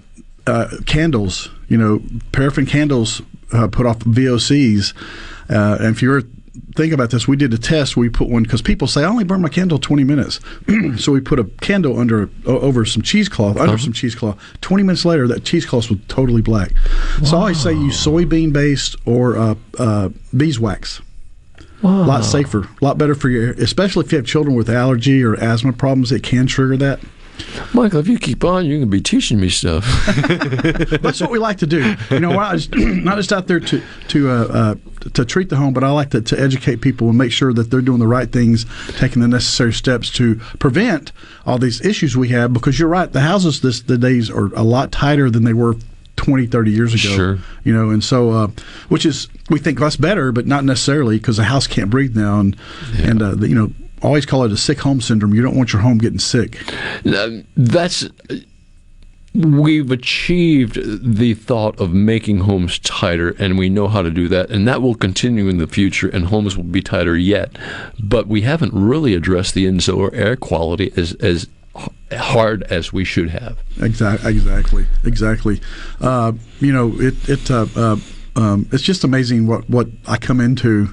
uh, 0.47 0.67
candles. 0.85 1.49
You 1.67 1.77
know, 1.77 2.01
paraffin 2.31 2.65
candles 2.65 3.21
uh, 3.51 3.67
put 3.67 3.85
off 3.85 3.99
VOCs. 3.99 4.93
Uh, 5.49 5.77
and 5.79 5.95
if 5.95 6.01
you're 6.01 6.23
think 6.75 6.93
about 6.93 7.09
this, 7.11 7.27
we 7.27 7.35
did 7.35 7.53
a 7.53 7.57
test. 7.57 7.95
We 7.97 8.09
put 8.09 8.29
one 8.29 8.43
because 8.43 8.61
people 8.61 8.87
say 8.87 9.01
I 9.03 9.07
only 9.07 9.23
burn 9.23 9.41
my 9.41 9.49
candle 9.49 9.77
20 9.79 10.03
minutes, 10.03 10.39
so 10.97 11.11
we 11.11 11.21
put 11.21 11.39
a 11.39 11.45
candle 11.61 11.99
under 11.99 12.29
over 12.45 12.85
some 12.85 13.01
cheesecloth 13.03 13.57
under 13.57 13.73
Uh-huh. 13.73 13.77
some 13.83 13.93
cheesecloth. 13.93 14.37
20 14.61 14.83
minutes 14.83 15.05
later, 15.05 15.27
that 15.27 15.43
cheesecloth 15.43 15.89
was 15.89 15.99
totally 16.07 16.41
black. 16.41 16.71
So 17.23 17.37
I 17.37 17.39
always 17.39 17.59
say 17.61 17.73
use 17.73 18.03
soybean 18.05 18.51
based 18.53 18.95
or 19.05 19.37
uh, 19.37 19.55
uh, 19.77 20.09
beeswax. 20.35 21.01
A 21.81 21.87
lot 21.87 22.25
safer, 22.25 22.63
a 22.63 22.83
lot 22.85 22.97
better 22.97 23.15
for 23.15 23.29
your, 23.29 23.51
especially 23.53 24.05
if 24.05 24.11
you 24.11 24.17
have 24.17 24.25
children 24.25 24.53
with 24.53 24.69
allergy 24.69 25.23
or 25.23 25.35
asthma 25.35 25.71
problems. 25.71 26.11
It 26.11 26.23
can 26.23 26.45
trigger 26.45 26.75
that. 26.75 26.99
Michael, 27.73 27.99
if 27.99 28.07
you 28.07 28.17
keep 28.17 28.43
on, 28.43 28.65
you're 28.65 28.77
going 28.77 28.89
to 28.89 28.91
be 28.91 29.01
teaching 29.01 29.39
me 29.39 29.49
stuff. 29.49 29.85
That's 31.01 31.21
what 31.21 31.31
we 31.31 31.39
like 31.39 31.57
to 31.59 31.67
do. 31.67 31.95
You 32.09 32.19
know, 32.19 32.29
we're 32.29 32.35
not 33.03 33.17
just, 33.17 33.31
out 33.31 33.47
there 33.47 33.59
to 33.59 33.81
to 34.09 34.29
uh, 34.29 34.33
uh, 34.33 34.75
to 35.13 35.25
treat 35.25 35.49
the 35.49 35.55
home, 35.55 35.73
but 35.73 35.83
I 35.83 35.91
like 35.91 36.09
to, 36.11 36.21
to 36.21 36.39
educate 36.39 36.77
people 36.81 37.09
and 37.09 37.17
make 37.17 37.31
sure 37.31 37.53
that 37.53 37.69
they're 37.69 37.81
doing 37.81 37.99
the 37.99 38.07
right 38.07 38.31
things, 38.31 38.65
taking 38.97 39.21
the 39.21 39.27
necessary 39.27 39.73
steps 39.73 40.09
to 40.13 40.35
prevent 40.57 41.11
all 41.45 41.57
these 41.57 41.83
issues 41.85 42.17
we 42.17 42.29
have. 42.29 42.53
Because 42.53 42.79
you're 42.79 42.89
right, 42.89 43.11
the 43.11 43.21
houses 43.21 43.61
this 43.61 43.81
the 43.81 43.97
days 43.97 44.29
are 44.29 44.53
a 44.55 44.63
lot 44.63 44.91
tighter 44.91 45.29
than 45.29 45.43
they 45.43 45.53
were 45.53 45.75
20, 46.19 46.47
30 46.47 46.71
years 46.71 46.93
ago. 46.93 47.15
Sure. 47.15 47.39
You 47.63 47.73
know, 47.73 47.89
and 47.89 48.03
so 48.03 48.31
uh, 48.31 48.47
which 48.89 49.05
is 49.05 49.27
we 49.49 49.59
think 49.59 49.79
that's 49.79 49.95
better, 49.95 50.31
but 50.31 50.45
not 50.45 50.63
necessarily 50.65 51.17
because 51.17 51.37
the 51.37 51.45
house 51.45 51.65
can't 51.67 51.89
breathe 51.89 52.15
now, 52.15 52.39
and 52.39 52.55
and 52.97 53.21
uh, 53.21 53.35
the, 53.35 53.47
you 53.47 53.55
know. 53.55 53.71
Always 54.01 54.25
call 54.25 54.43
it 54.43 54.51
a 54.51 54.57
sick 54.57 54.79
home 54.79 55.01
syndrome. 55.01 55.33
You 55.33 55.41
don't 55.41 55.55
want 55.55 55.73
your 55.73 55.81
home 55.81 55.97
getting 55.97 56.19
sick. 56.19 56.57
Uh, 57.05 57.29
That's 57.55 58.07
we've 59.35 59.91
achieved 59.91 60.79
the 61.15 61.35
thought 61.35 61.79
of 61.79 61.93
making 61.93 62.39
homes 62.39 62.79
tighter 62.79 63.35
and 63.37 63.59
we 63.59 63.69
know 63.69 63.87
how 63.87 64.01
to 64.01 64.09
do 64.09 64.27
that 64.27 64.49
and 64.49 64.67
that 64.67 64.81
will 64.81 64.95
continue 64.95 65.47
in 65.47 65.59
the 65.59 65.67
future 65.67 66.09
and 66.09 66.25
homes 66.25 66.57
will 66.57 66.63
be 66.63 66.81
tighter 66.81 67.15
yet 67.15 67.55
but 67.99 68.25
we 68.27 68.41
haven't 68.41 68.73
really 68.73 69.13
addressed 69.13 69.53
the 69.53 69.67
indoor 69.67 70.11
air 70.15 70.35
quality 70.35 70.91
as 70.97 71.13
as 71.21 71.47
hard 72.11 72.63
as 72.63 72.91
we 72.91 73.05
should 73.05 73.29
have 73.29 73.59
Exactly, 73.81 74.31
exactly, 74.31 74.85
exactly. 75.03 75.61
Uh, 76.01 76.33
you 76.59 76.73
know, 76.73 76.99
it 76.99 77.29
it 77.29 77.49
uh, 77.49 77.65
uh, 77.75 77.95
um, 78.35 78.67
it's 78.71 78.83
just 78.83 79.03
amazing 79.03 79.47
what, 79.47 79.69
what 79.69 79.87
I 80.07 80.17
come 80.17 80.39
into 80.39 80.89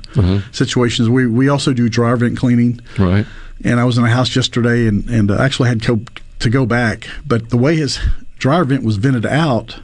situations. 0.53 1.09
We 1.09 1.27
we 1.27 1.49
also 1.49 1.72
do 1.72 1.88
dryer 1.88 2.16
vent 2.16 2.37
cleaning, 2.38 2.81
right? 2.99 3.27
And 3.64 3.81
I 3.81 3.85
was 3.85 3.99
in 3.99 4.05
a 4.05 4.09
house 4.11 4.35
yesterday 4.37 4.87
and 4.87 5.09
and 5.09 5.31
uh, 5.31 5.40
actually 5.40 5.68
had 5.68 5.83
co- 5.83 6.01
to 6.40 6.51
go 6.51 6.66
back, 6.66 7.09
but 7.27 7.51
the 7.51 7.57
way 7.57 7.77
his 7.77 7.99
dryer 8.38 8.64
vent 8.64 8.83
was 8.85 8.96
vented 8.96 9.25
out, 9.27 9.79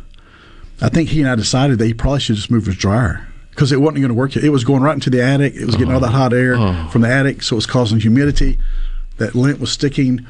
I 0.80 0.88
think 0.88 1.08
he 1.10 1.20
and 1.20 1.30
I 1.30 1.34
decided 1.36 1.78
that 1.78 1.86
he 1.86 1.94
probably 1.94 2.20
should 2.20 2.36
just 2.36 2.50
move 2.50 2.66
his 2.66 2.76
dryer. 2.76 3.26
Because 3.50 3.70
it 3.70 3.82
wasn't 3.82 3.98
going 3.98 4.08
to 4.08 4.14
work. 4.14 4.34
It 4.34 4.48
was 4.48 4.64
going 4.64 4.82
right 4.82 4.94
into 4.94 5.10
the 5.10 5.22
attic. 5.22 5.54
It 5.54 5.66
was 5.66 5.76
getting 5.76 5.92
all 5.92 6.00
that 6.00 6.12
hot 6.12 6.32
air 6.32 6.56
from 6.90 7.02
the 7.02 7.08
attic, 7.08 7.42
so 7.42 7.54
it 7.54 7.58
was 7.58 7.66
causing 7.66 8.00
humidity. 8.00 8.58
That 9.18 9.34
lint 9.34 9.60
was 9.60 9.70
sticking. 9.70 10.26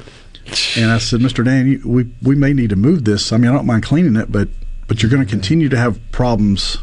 And 0.77 0.91
I 0.91 0.97
said, 0.97 1.21
Mr. 1.21 1.43
Dan, 1.45 1.67
you, 1.67 1.81
we 1.85 2.05
we 2.21 2.35
may 2.35 2.51
need 2.51 2.69
to 2.71 2.75
move 2.75 3.05
this. 3.05 3.31
I 3.31 3.37
mean, 3.37 3.49
I 3.49 3.53
don't 3.53 3.65
mind 3.65 3.83
cleaning 3.83 4.17
it, 4.17 4.29
but 4.29 4.49
but 4.87 5.01
you're 5.01 5.09
going 5.09 5.23
to 5.25 5.29
continue 5.29 5.69
to 5.69 5.77
have 5.77 5.99
problems 6.11 6.77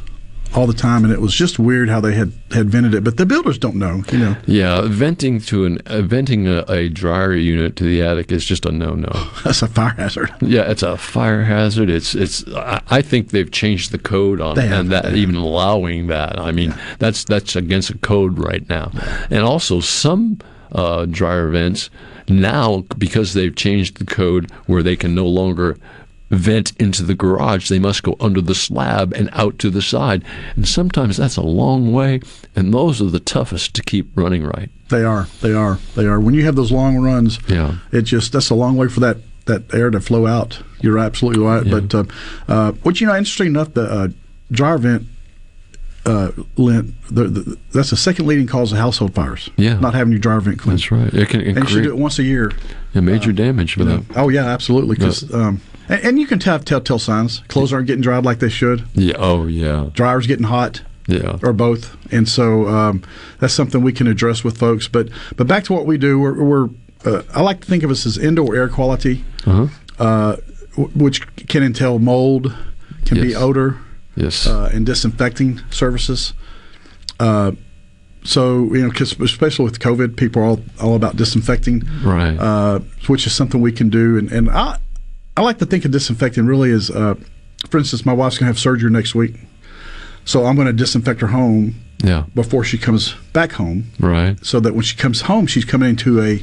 all 0.54 0.66
the 0.66 0.74
time. 0.74 1.04
And 1.04 1.12
it 1.12 1.20
was 1.20 1.34
just 1.34 1.58
weird 1.58 1.88
how 1.88 2.00
they 2.00 2.14
had 2.14 2.32
had 2.50 2.68
vented 2.68 2.94
it, 2.94 3.04
but 3.04 3.16
the 3.16 3.26
builders 3.26 3.58
don't 3.58 3.76
know, 3.76 4.02
you 4.10 4.18
know. 4.18 4.36
yeah 4.46 4.82
venting 4.82 5.40
to 5.40 5.64
an 5.64 5.78
uh, 5.86 6.02
venting 6.02 6.48
a, 6.48 6.64
a 6.68 6.88
dryer 6.88 7.34
unit 7.34 7.76
to 7.76 7.84
the 7.84 8.02
attic 8.02 8.32
is 8.32 8.44
just 8.44 8.66
a 8.66 8.72
no-no 8.72 9.10
That's 9.44 9.62
a 9.62 9.68
fire 9.68 9.90
hazard. 9.90 10.32
Yeah, 10.40 10.70
it's 10.70 10.82
a 10.82 10.96
fire 10.96 11.44
hazard. 11.44 11.90
It's 11.90 12.14
it's. 12.14 12.46
I 12.48 12.82
I 12.88 13.02
think 13.02 13.30
they've 13.30 13.50
changed 13.50 13.92
the 13.92 13.98
code 13.98 14.40
on 14.40 14.56
have, 14.56 14.80
and 14.80 14.90
that 14.90 15.14
even 15.14 15.36
allowing 15.36 16.08
that. 16.08 16.38
I 16.38 16.52
mean, 16.52 16.74
that's 16.98 17.24
that's 17.24 17.56
against 17.56 17.92
the 17.92 17.98
code 17.98 18.38
right 18.38 18.68
now. 18.68 18.90
And 19.30 19.42
also 19.42 19.80
some 19.80 20.38
uh, 20.72 21.06
dryer 21.06 21.48
vents 21.50 21.90
now 22.28 22.84
because 22.98 23.34
they've 23.34 23.54
changed 23.54 23.98
the 23.98 24.04
code 24.04 24.50
where 24.66 24.82
they 24.82 24.96
can 24.96 25.14
no 25.14 25.26
longer 25.26 25.76
vent 26.30 26.72
into 26.78 27.02
the 27.02 27.14
garage. 27.14 27.68
They 27.68 27.78
must 27.78 28.02
go 28.02 28.16
under 28.20 28.40
the 28.40 28.54
slab 28.54 29.12
and 29.12 29.28
out 29.32 29.58
to 29.60 29.70
the 29.70 29.82
side. 29.82 30.24
And 30.56 30.66
sometimes 30.66 31.16
that's 31.16 31.36
a 31.36 31.42
long 31.42 31.92
way, 31.92 32.20
and 32.56 32.72
those 32.72 33.02
are 33.02 33.06
the 33.10 33.20
toughest 33.20 33.74
to 33.74 33.82
keep 33.82 34.08
running 34.16 34.44
right. 34.44 34.70
They 34.88 35.04
are, 35.04 35.26
they 35.40 35.52
are, 35.52 35.78
they 35.96 36.06
are. 36.06 36.20
When 36.20 36.34
you 36.34 36.44
have 36.44 36.56
those 36.56 36.72
long 36.72 36.96
runs, 36.98 37.38
Yeah. 37.48 37.76
it 37.92 38.02
just 38.02 38.32
that's 38.32 38.50
a 38.50 38.54
long 38.54 38.76
way 38.76 38.88
for 38.88 39.00
that 39.00 39.18
that 39.46 39.72
air 39.74 39.90
to 39.90 40.00
flow 40.00 40.26
out. 40.26 40.62
You're 40.80 40.98
absolutely 40.98 41.42
right. 41.42 41.68
But 41.68 41.92
uh, 41.94 42.04
uh, 42.46 42.72
which 42.84 43.00
you 43.00 43.06
know, 43.08 43.16
interesting 43.16 43.48
enough, 43.48 43.74
the 43.74 43.82
uh, 43.82 44.08
dryer 44.52 44.78
vent. 44.78 45.06
Uh, 46.06 46.30
lint. 46.56 46.94
The, 47.10 47.24
the, 47.24 47.58
that's 47.72 47.90
the 47.90 47.96
second 47.96 48.26
leading 48.26 48.46
cause 48.46 48.72
of 48.72 48.78
household 48.78 49.14
fires. 49.14 49.50
Yeah. 49.56 49.78
not 49.78 49.92
having 49.94 50.12
your 50.12 50.18
dryer 50.18 50.40
vent 50.40 50.58
cleaned. 50.58 50.78
That's 50.78 50.90
right. 50.90 51.12
It 51.12 51.28
can 51.28 51.42
and 51.42 51.58
you 51.58 51.66
should 51.66 51.82
do 51.82 51.90
it 51.90 51.98
once 51.98 52.18
a 52.18 52.22
year. 52.22 52.52
Yeah, 52.94 53.02
major 53.02 53.32
damage 53.32 53.76
with 53.76 53.86
that. 53.88 54.16
Oh 54.16 54.30
yeah, 54.30 54.46
absolutely. 54.46 54.96
'cause, 54.96 55.32
um, 55.34 55.60
and, 55.90 56.04
and 56.04 56.18
you 56.18 56.26
can 56.26 56.38
tell 56.38 56.58
telltale 56.58 56.98
signs. 56.98 57.40
Clothes 57.48 57.72
aren't 57.72 57.86
getting 57.86 58.02
dried 58.02 58.24
like 58.24 58.38
they 58.38 58.48
should. 58.48 58.84
Yeah. 58.94 59.16
Oh, 59.18 59.46
yeah. 59.46 59.90
Dryer's 59.92 60.26
getting 60.26 60.46
hot. 60.46 60.82
Yeah. 61.06 61.38
Or 61.42 61.52
both. 61.52 61.96
And 62.12 62.28
so 62.28 62.68
um, 62.68 63.02
that's 63.40 63.52
something 63.52 63.82
we 63.82 63.92
can 63.92 64.06
address 64.06 64.44
with 64.44 64.56
folks. 64.58 64.86
But 64.88 65.08
but 65.36 65.46
back 65.48 65.64
to 65.64 65.72
what 65.72 65.84
we 65.84 65.98
do. 65.98 66.18
We're, 66.20 66.42
we're 66.42 66.68
uh, 67.04 67.22
I 67.34 67.40
like 67.42 67.60
to 67.62 67.66
think 67.66 67.82
of 67.82 67.90
us 67.90 68.06
as 68.06 68.16
indoor 68.16 68.54
air 68.54 68.68
quality, 68.68 69.24
Uh-huh. 69.46 69.66
uh, 69.98 70.36
w- 70.76 70.90
which 70.94 71.26
can 71.48 71.62
entail 71.64 71.98
mold, 71.98 72.54
can 73.06 73.20
be 73.20 73.34
odor, 73.34 73.78
Yes. 74.14 74.46
uh, 74.46 74.70
and 74.72 74.84
disinfecting 74.86 75.60
services. 75.70 76.32
Uh, 77.18 77.52
so 78.22 78.64
you 78.74 78.82
know, 78.86 78.90
'cause 78.90 79.18
especially 79.18 79.64
with 79.64 79.80
COVID, 79.80 80.16
people 80.16 80.42
are 80.42 80.44
all, 80.44 80.60
all 80.80 80.94
about 80.94 81.16
disinfecting, 81.16 81.82
Right. 82.04 82.36
Uh, 82.38 82.80
which 83.06 83.26
is 83.26 83.32
something 83.32 83.60
we 83.60 83.72
can 83.72 83.88
do. 83.88 84.18
And, 84.18 84.30
and 84.30 84.50
I 84.50 84.76
I 85.40 85.42
like 85.42 85.56
to 85.60 85.64
think 85.64 85.86
of 85.86 85.90
disinfecting 85.90 86.44
really 86.44 86.70
as, 86.70 86.90
uh, 86.90 87.14
for 87.70 87.78
instance, 87.78 88.04
my 88.04 88.12
wife's 88.12 88.36
gonna 88.36 88.48
have 88.48 88.58
surgery 88.58 88.90
next 88.90 89.14
week, 89.14 89.36
so 90.26 90.44
I'm 90.44 90.54
going 90.54 90.66
to 90.66 90.72
disinfect 90.74 91.22
her 91.22 91.28
home 91.28 91.76
Yeah. 92.04 92.24
before 92.34 92.62
she 92.62 92.76
comes 92.76 93.14
back 93.32 93.52
home, 93.52 93.84
Right. 93.98 94.36
so 94.44 94.60
that 94.60 94.74
when 94.74 94.82
she 94.82 94.96
comes 94.98 95.22
home, 95.22 95.46
she's 95.46 95.64
coming 95.64 95.88
into 95.88 96.20
a 96.20 96.42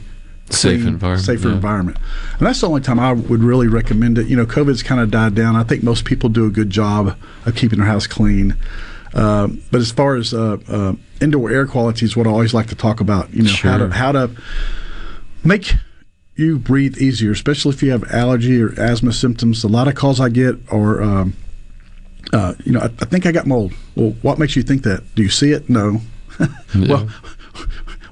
Safe 0.49 0.79
clean, 0.81 0.87
environment, 0.93 1.25
safer 1.25 1.49
yeah. 1.49 1.53
environment. 1.55 1.97
And 2.39 2.47
that's 2.47 2.61
the 2.61 2.67
only 2.69 2.81
time 2.81 2.99
I 2.99 3.13
would 3.13 3.43
really 3.43 3.67
recommend 3.67 4.17
it. 4.17 4.27
You 4.27 4.35
know, 4.35 4.47
COVID's 4.47 4.81
kind 4.81 4.99
of 4.99 5.11
died 5.11 5.35
down. 5.35 5.55
I 5.55 5.61
think 5.63 5.83
most 5.83 6.03
people 6.03 6.29
do 6.29 6.45
a 6.47 6.49
good 6.49 6.71
job 6.71 7.15
of 7.45 7.53
keeping 7.55 7.77
their 7.77 7.87
house 7.87 8.07
clean. 8.07 8.55
Uh, 9.13 9.49
but 9.71 9.79
as 9.79 9.91
far 9.91 10.15
as 10.15 10.33
uh, 10.33 10.57
uh, 10.67 10.93
indoor 11.21 11.51
air 11.51 11.67
quality 11.67 12.05
is 12.05 12.17
what 12.17 12.25
I 12.25 12.31
always 12.31 12.53
like 12.53 12.67
to 12.67 12.75
talk 12.75 12.99
about. 12.99 13.31
You 13.31 13.43
know, 13.43 13.51
how 13.61 13.77
to 13.77 13.89
how 13.89 14.11
to 14.13 14.31
make 15.43 15.75
you 16.37 16.59
breathe 16.59 16.97
easier, 16.97 17.31
especially 17.31 17.73
if 17.73 17.81
you 17.81 17.91
have 17.91 18.03
allergy 18.11 18.61
or 18.61 18.79
asthma 18.79 19.11
symptoms. 19.11 19.63
A 19.63 19.67
lot 19.67 19.87
of 19.87 19.95
calls 19.95 20.19
I 20.19 20.29
get 20.29 20.55
are, 20.71 21.01
um, 21.01 21.33
uh, 22.31 22.53
you 22.63 22.71
know, 22.71 22.79
I, 22.79 22.85
I 22.85 23.05
think 23.05 23.25
I 23.25 23.31
got 23.31 23.47
mold. 23.47 23.73
Well, 23.95 24.15
what 24.21 24.37
makes 24.37 24.55
you 24.55 24.63
think 24.63 24.83
that? 24.83 25.03
Do 25.15 25.23
you 25.23 25.29
see 25.29 25.51
it? 25.51 25.69
No. 25.69 26.01
well, 26.75 27.09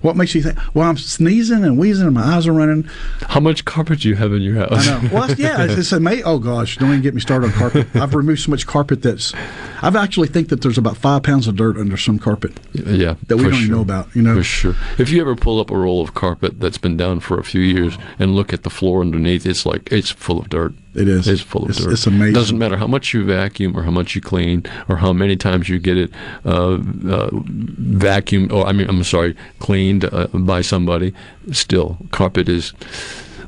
what 0.06 0.16
makes 0.16 0.36
you 0.36 0.44
think? 0.44 0.60
Well, 0.76 0.88
I'm 0.88 0.98
sneezing 0.98 1.64
and 1.64 1.80
wheezing 1.80 2.06
and 2.06 2.14
my 2.14 2.22
eyes 2.22 2.46
are 2.46 2.54
running. 2.54 2.84
How 3.22 3.40
much 3.40 3.66
carpet 3.66 4.02
do 4.02 4.10
you 4.10 4.16
have 4.16 4.32
in 4.34 4.42
your 4.44 4.56
house? 4.56 4.88
I 4.88 5.02
know. 5.02 5.10
Well, 5.12 5.32
yeah, 5.34 5.64
it's, 5.64 5.74
it's 5.74 5.92
amazing. 5.92 6.26
Oh 6.26 6.38
gosh, 6.38 6.78
don't 6.78 6.90
even 6.90 7.02
get 7.02 7.16
me 7.16 7.22
started 7.22 7.48
on 7.48 7.54
carpet. 7.54 7.88
I've 7.96 8.14
removed 8.14 8.42
so 8.42 8.52
much 8.52 8.68
carpet 8.68 9.02
that's. 9.02 9.34
I've 9.82 9.96
actually 9.96 10.28
think 10.28 10.50
that 10.50 10.62
there's 10.62 10.78
about 10.78 10.96
five 10.98 11.24
pounds 11.24 11.48
of 11.48 11.56
dirt 11.56 11.78
under 11.78 11.98
some 11.98 12.20
carpet. 12.20 12.60
Yeah, 12.74 13.16
that 13.28 13.38
we 13.38 13.44
don't 13.44 13.56
even 13.56 13.72
know 13.72 13.82
about. 13.82 14.16
You 14.16 14.22
know, 14.22 14.36
For 14.36 14.44
sure. 14.44 14.76
If 15.00 15.10
you 15.10 15.22
ever 15.22 15.36
pull 15.36 15.60
up 15.60 15.72
a 15.72 15.78
roll 15.78 16.02
of 16.02 16.14
carpet 16.14 16.60
that's 16.60 16.78
been 16.78 16.98
down 16.98 17.20
for 17.20 17.40
a 17.40 17.44
few 17.44 17.62
years 17.62 17.98
and 18.20 18.36
look 18.36 18.54
at 18.54 18.64
the 18.64 18.70
floor 18.70 19.02
underneath, 19.02 19.46
it's 19.46 19.66
like 19.66 19.92
it's 19.92 20.12
full 20.12 20.40
of 20.40 20.50
dirt. 20.50 20.74
It 20.96 21.08
is. 21.08 21.28
It's 21.28 21.42
full 21.42 21.64
of 21.66 21.70
It's- 21.72 21.84
dirt. 21.86 21.94
it's 21.94 22.08
amazing. 22.08 22.30
It 22.30 22.34
Doesn't 22.36 22.58
matter 22.58 22.78
how 22.78 22.88
much 22.88 23.14
you 23.14 23.24
vacuum 23.26 23.76
or 23.78 23.84
how 23.84 23.92
much 23.92 24.16
you 24.16 24.22
clean 24.22 24.64
or 24.88 24.98
how 24.98 25.12
many 25.14 25.36
times 25.36 25.68
you 25.70 25.78
get 25.80 25.98
it 25.98 26.12
uh, 26.46 26.74
uh, 26.76 27.30
vacuumed 27.32 28.52
or 28.52 28.66
I 28.68 28.72
mean 28.72 28.88
I'm 28.90 29.04
sorry 29.04 29.36
cleaned 29.60 30.06
uh, 30.06 30.28
by 30.34 30.62
somebody. 30.62 31.14
Still, 31.52 31.98
carpet 32.12 32.48
is. 32.50 32.74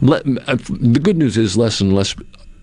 Le- 0.01 0.21
uh, 0.47 0.57
the 0.69 0.99
good 1.01 1.17
news 1.17 1.37
is 1.37 1.57
less 1.57 1.81
and 1.81 1.93
less 1.95 2.15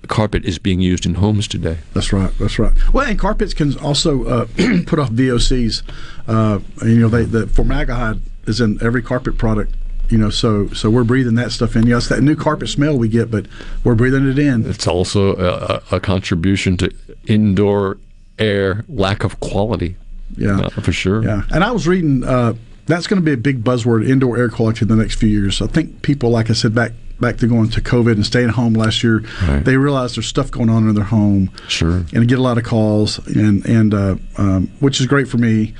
carpet 0.06 0.44
is 0.44 0.58
being 0.58 0.80
used 0.80 1.06
in 1.06 1.14
homes 1.14 1.48
today. 1.48 1.78
That's 1.94 2.12
right. 2.12 2.30
That's 2.38 2.58
right. 2.58 2.72
Well, 2.92 3.08
and 3.08 3.18
carpets 3.18 3.54
can 3.54 3.76
also 3.78 4.24
uh, 4.24 4.46
put 4.86 4.98
off 4.98 5.10
VOCs. 5.10 5.82
Uh, 6.28 6.58
you 6.84 6.98
know, 7.00 7.08
they, 7.08 7.24
the 7.24 7.46
formaldehyde 7.46 8.20
is 8.46 8.60
in 8.60 8.78
every 8.82 9.02
carpet 9.02 9.38
product. 9.38 9.74
You 10.10 10.18
know, 10.18 10.30
so 10.30 10.68
so 10.68 10.90
we're 10.90 11.04
breathing 11.04 11.34
that 11.36 11.50
stuff 11.50 11.76
in. 11.76 11.86
Yes, 11.86 12.08
that 12.08 12.22
new 12.22 12.36
carpet 12.36 12.68
smell 12.68 12.96
we 12.98 13.08
get, 13.08 13.30
but 13.30 13.46
we're 13.84 13.94
breathing 13.94 14.28
it 14.28 14.38
in. 14.38 14.68
It's 14.68 14.86
also 14.86 15.34
a, 15.36 15.82
a 15.96 16.00
contribution 16.00 16.76
to 16.78 16.90
indoor 17.26 17.98
air 18.38 18.84
lack 18.88 19.24
of 19.24 19.40
quality. 19.40 19.96
Yeah, 20.36 20.60
uh, 20.60 20.68
for 20.70 20.92
sure. 20.92 21.22
Yeah, 21.24 21.42
and 21.52 21.64
I 21.64 21.70
was 21.70 21.86
reading. 21.88 22.22
Uh, 22.24 22.54
that's 22.86 23.06
going 23.06 23.20
to 23.20 23.24
be 23.24 23.32
a 23.32 23.36
big 23.36 23.64
buzzword: 23.64 24.08
indoor 24.08 24.36
air 24.36 24.48
quality 24.50 24.82
in 24.82 24.88
the 24.88 24.96
next 24.96 25.14
few 25.16 25.28
years. 25.28 25.62
I 25.62 25.66
think 25.68 26.02
people, 26.02 26.30
like 26.30 26.50
I 26.50 26.52
said, 26.52 26.74
back 26.74 26.92
back 27.20 27.38
to 27.38 27.46
going 27.46 27.70
to 27.70 27.80
COVID 27.80 28.12
and 28.12 28.26
staying 28.26 28.50
home 28.50 28.74
last 28.74 29.02
year, 29.04 29.22
Right. 29.42 29.64
they 29.64 29.76
realize 29.76 30.16
there's 30.16 30.26
stuff 30.26 30.50
going 30.50 30.68
on 30.68 30.88
in 30.88 30.94
their 30.96 31.04
home. 31.04 31.50
Sure. 31.68 32.04
and 32.12 32.28
get 32.28 32.38
a 32.38 32.42
lot 32.42 32.58
of 32.58 32.64
calls, 32.64 33.24
and 33.26 33.64
and 33.64 33.94
uh, 33.94 34.16
um, 34.36 34.70
which 34.80 35.00
is 35.00 35.06
great 35.06 35.28
for 35.28 35.38
me. 35.38 35.72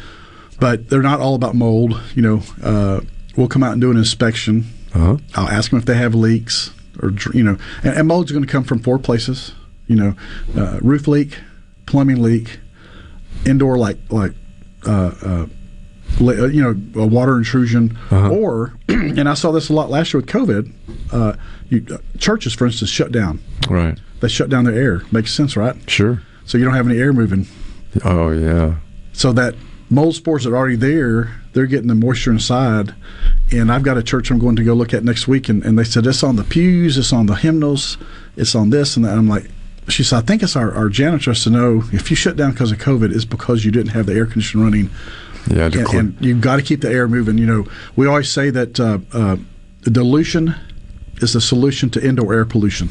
But 0.60 0.88
they're 0.88 1.02
not 1.02 1.20
all 1.20 1.34
about 1.34 1.54
mold. 1.54 2.00
You 2.14 2.22
know, 2.22 2.42
uh, 2.62 3.00
we'll 3.37 3.49
come 3.49 3.62
out 3.62 3.73
and 3.73 3.81
do 3.81 3.90
an 3.90 3.97
inspection. 3.97 4.66
Uh-huh. 4.94 5.16
I'll 5.35 5.49
ask 5.49 5.70
them 5.70 5.79
if 5.79 5.87
they 5.87 5.97
have 5.97 6.14
leaks, 6.14 6.70
or 7.03 7.12
you 7.33 7.42
know, 7.42 7.59
and, 7.83 7.97
and 7.97 8.09
mold's 8.09 8.33
going 8.33 8.44
to 8.44 8.51
come 8.51 8.64
from 8.64 8.79
four 8.81 8.99
places. 8.99 9.53
You 9.87 9.97
know, 9.97 10.14
uh, 10.57 10.79
roof 10.81 11.07
leak, 11.07 11.38
plumbing 11.87 12.23
leak, 12.23 12.59
indoor 13.47 13.77
like 13.77 13.99
like. 14.11 14.33
Uh, 14.87 15.14
uh, 15.23 15.47
uh, 16.20 16.47
you 16.47 16.62
know, 16.62 17.03
a 17.03 17.07
water 17.07 17.37
intrusion, 17.38 17.99
or, 18.12 18.75
and 18.88 19.29
I 19.29 19.35
saw 19.35 19.51
this 19.51 19.68
a 19.68 19.73
lot 19.73 19.90
last 19.90 20.12
year 20.12 20.20
with 20.20 20.29
COVID. 20.29 20.70
Uh, 21.11 21.33
you, 21.70 21.85
uh, 21.90 21.97
churches, 22.18 22.55
for 22.55 22.66
instance, 22.66 22.90
shut 22.90 23.11
down. 23.11 23.40
Right. 23.68 23.99
They 24.20 24.29
shut 24.29 24.49
down 24.49 24.64
their 24.64 24.75
air. 24.75 25.03
Makes 25.11 25.35
sense, 25.35 25.57
right? 25.57 25.75
Sure. 25.90 26.23
So 26.44 26.59
you 26.59 26.64
don't 26.64 26.75
have 26.75 26.88
any 26.88 26.99
air 26.99 27.12
moving. 27.12 27.47
Oh 28.05 28.31
yeah. 28.31 28.77
So 29.12 29.33
that 29.33 29.55
mold 29.94 30.14
spores 30.14 30.44
that 30.44 30.50
are 30.50 30.57
already 30.57 30.76
there, 30.76 31.40
they're 31.52 31.66
getting 31.66 31.88
the 31.88 31.94
moisture 31.94 32.33
inside. 32.33 32.94
And 33.52 33.70
I've 33.70 33.83
got 33.83 33.96
a 33.96 34.02
church 34.02 34.30
I'm 34.30 34.38
going 34.38 34.57
to 34.57 34.64
go 34.64 34.74
look 34.74 34.92
at 34.92 35.04
next 35.04 35.28
week, 35.28 35.48
and, 35.48 35.62
and 35.64 35.78
they 35.78 35.85
said 35.85 36.07
it's 36.07 36.22
on 36.22 36.37
the 36.37 36.44
pews, 36.44 36.98
it's 36.98 37.12
on 37.12 37.26
the 37.26 37.35
hymnals, 37.35 37.96
it's 38.37 38.54
on 38.54 38.70
this 38.70 38.96
and 38.96 39.04
that. 39.04 39.16
I'm 39.16 39.28
like, 39.28 39.50
she 39.88 40.02
said, 40.02 40.18
I 40.18 40.22
think 40.22 40.42
it's 40.42 40.57
our, 40.57 40.72
our 40.72 40.88
janitors 40.88 41.44
to 41.44 41.50
know 41.50 41.85
if 41.92 42.11
you 42.11 42.16
shut 42.16 42.37
down 42.37 42.52
because 42.52 42.72
of 42.72 42.78
COVID, 42.78 43.14
it's 43.14 43.24
because 43.24 43.64
you 43.64 43.70
didn't 43.70 43.92
have 43.92 44.07
the 44.07 44.14
air 44.14 44.26
conditioner 44.26 44.64
running. 44.64 44.90
Yeah, 45.50 45.66
and, 45.66 45.94
and 45.94 46.16
you've 46.20 46.40
got 46.40 46.57
to 46.57 46.62
keep 46.62 46.80
the 46.80 46.90
air 46.90 47.07
moving. 47.07 47.37
You 47.37 47.46
know, 47.46 47.66
we 47.96 48.07
always 48.07 48.30
say 48.30 48.48
that 48.50 48.80
uh, 48.80 48.98
uh, 49.12 49.37
dilution 49.83 50.54
is 51.18 51.35
the 51.35 51.40
solution 51.40 51.90
to 51.90 52.04
indoor 52.04 52.33
air 52.33 52.46
pollution. 52.46 52.88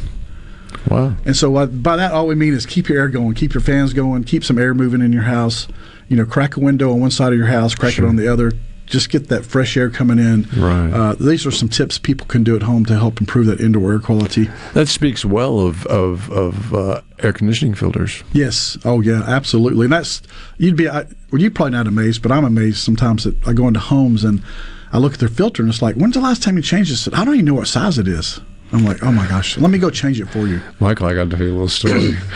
Wow. 0.88 1.16
And 1.26 1.36
so 1.36 1.56
uh, 1.56 1.66
by 1.66 1.96
that, 1.98 2.12
all 2.12 2.28
we 2.28 2.36
mean 2.36 2.54
is 2.54 2.66
keep 2.66 2.90
your 2.90 3.00
air 3.00 3.10
going, 3.10 3.34
keep 3.34 3.54
your 3.54 3.62
fans 3.62 3.94
going, 3.94 4.24
keep 4.24 4.44
some 4.44 4.60
air 4.60 4.74
moving 4.74 5.02
in 5.02 5.12
your 5.12 5.24
house. 5.24 5.68
You 6.10 6.18
know, 6.18 6.26
crack 6.26 6.56
a 6.58 6.60
window 6.60 6.92
on 6.92 7.00
one 7.00 7.12
side 7.12 7.32
of 7.34 7.38
your 7.38 7.48
house, 7.48 7.76
crack 7.76 7.94
Sure. 7.94 8.06
it 8.06 8.10
on 8.10 8.16
the 8.16 8.28
other. 8.28 8.52
Just 8.86 9.10
get 9.10 9.30
that 9.30 9.46
fresh 9.46 9.78
air 9.78 9.90
coming 9.90 10.20
in. 10.20 10.44
Right. 10.58 10.90
Uh, 10.92 11.14
these 11.16 11.46
are 11.46 11.52
some 11.52 11.70
tips 11.70 11.98
people 11.98 12.28
can 12.28 12.44
do 12.44 12.56
at 12.58 12.64
home 12.64 12.86
to 12.88 12.94
help 12.98 13.22
improve 13.22 13.46
that 13.46 13.62
indoor 13.62 13.94
air 13.94 14.00
quality. 14.00 14.50
That 14.74 14.88
speaks 14.90 15.24
well 15.24 15.60
of 15.62 15.86
of, 15.88 16.30
of 16.32 16.74
uh, 16.74 17.02
air 17.20 17.32
conditioning 17.32 17.76
filters. 17.76 18.24
Yes. 18.34 18.78
Oh, 18.84 19.00
yeah. 19.00 19.24
Absolutely. 19.26 19.86
And 19.86 19.94
that's 19.94 20.22
you'd 20.58 20.76
be. 20.76 20.90
I, 20.90 21.06
well, 21.32 21.42
you're 21.42 21.50
probably 21.50 21.72
not 21.72 21.88
amazed, 21.88 22.22
but 22.22 22.32
I'm 22.34 22.44
amazed 22.44 22.78
sometimes 22.80 23.24
that 23.24 23.36
I 23.48 23.54
go 23.54 23.68
into 23.70 23.80
homes 23.80 24.26
and 24.26 24.44
I 24.92 24.98
look 24.98 25.14
at 25.14 25.20
their 25.20 25.30
filter 25.30 25.64
and 25.64 25.72
it's 25.72 25.82
like, 25.82 25.96
when's 25.96 26.14
the 26.16 26.20
last 26.22 26.44
time 26.44 26.58
you 26.58 26.62
changed 26.62 26.92
this? 26.92 27.08
I 27.14 27.24
don't 27.24 27.34
even 27.36 27.46
know 27.46 27.54
what 27.56 27.68
size 27.70 27.98
it 27.98 28.08
is. 28.08 28.42
I'm 28.74 28.84
like, 28.86 29.04
oh 29.04 29.12
my 29.12 29.28
gosh, 29.28 29.58
let 29.60 29.70
me 29.70 29.78
go 29.78 29.92
change 29.92 30.20
it 30.20 30.26
for 30.26 30.48
you. 30.48 30.60
Michael, 30.80 31.06
I 31.06 31.14
got 31.14 31.30
to 31.30 31.38
tell 31.38 31.46
you 31.46 31.52
a 31.52 31.54
little 31.54 31.68
story. 31.68 32.16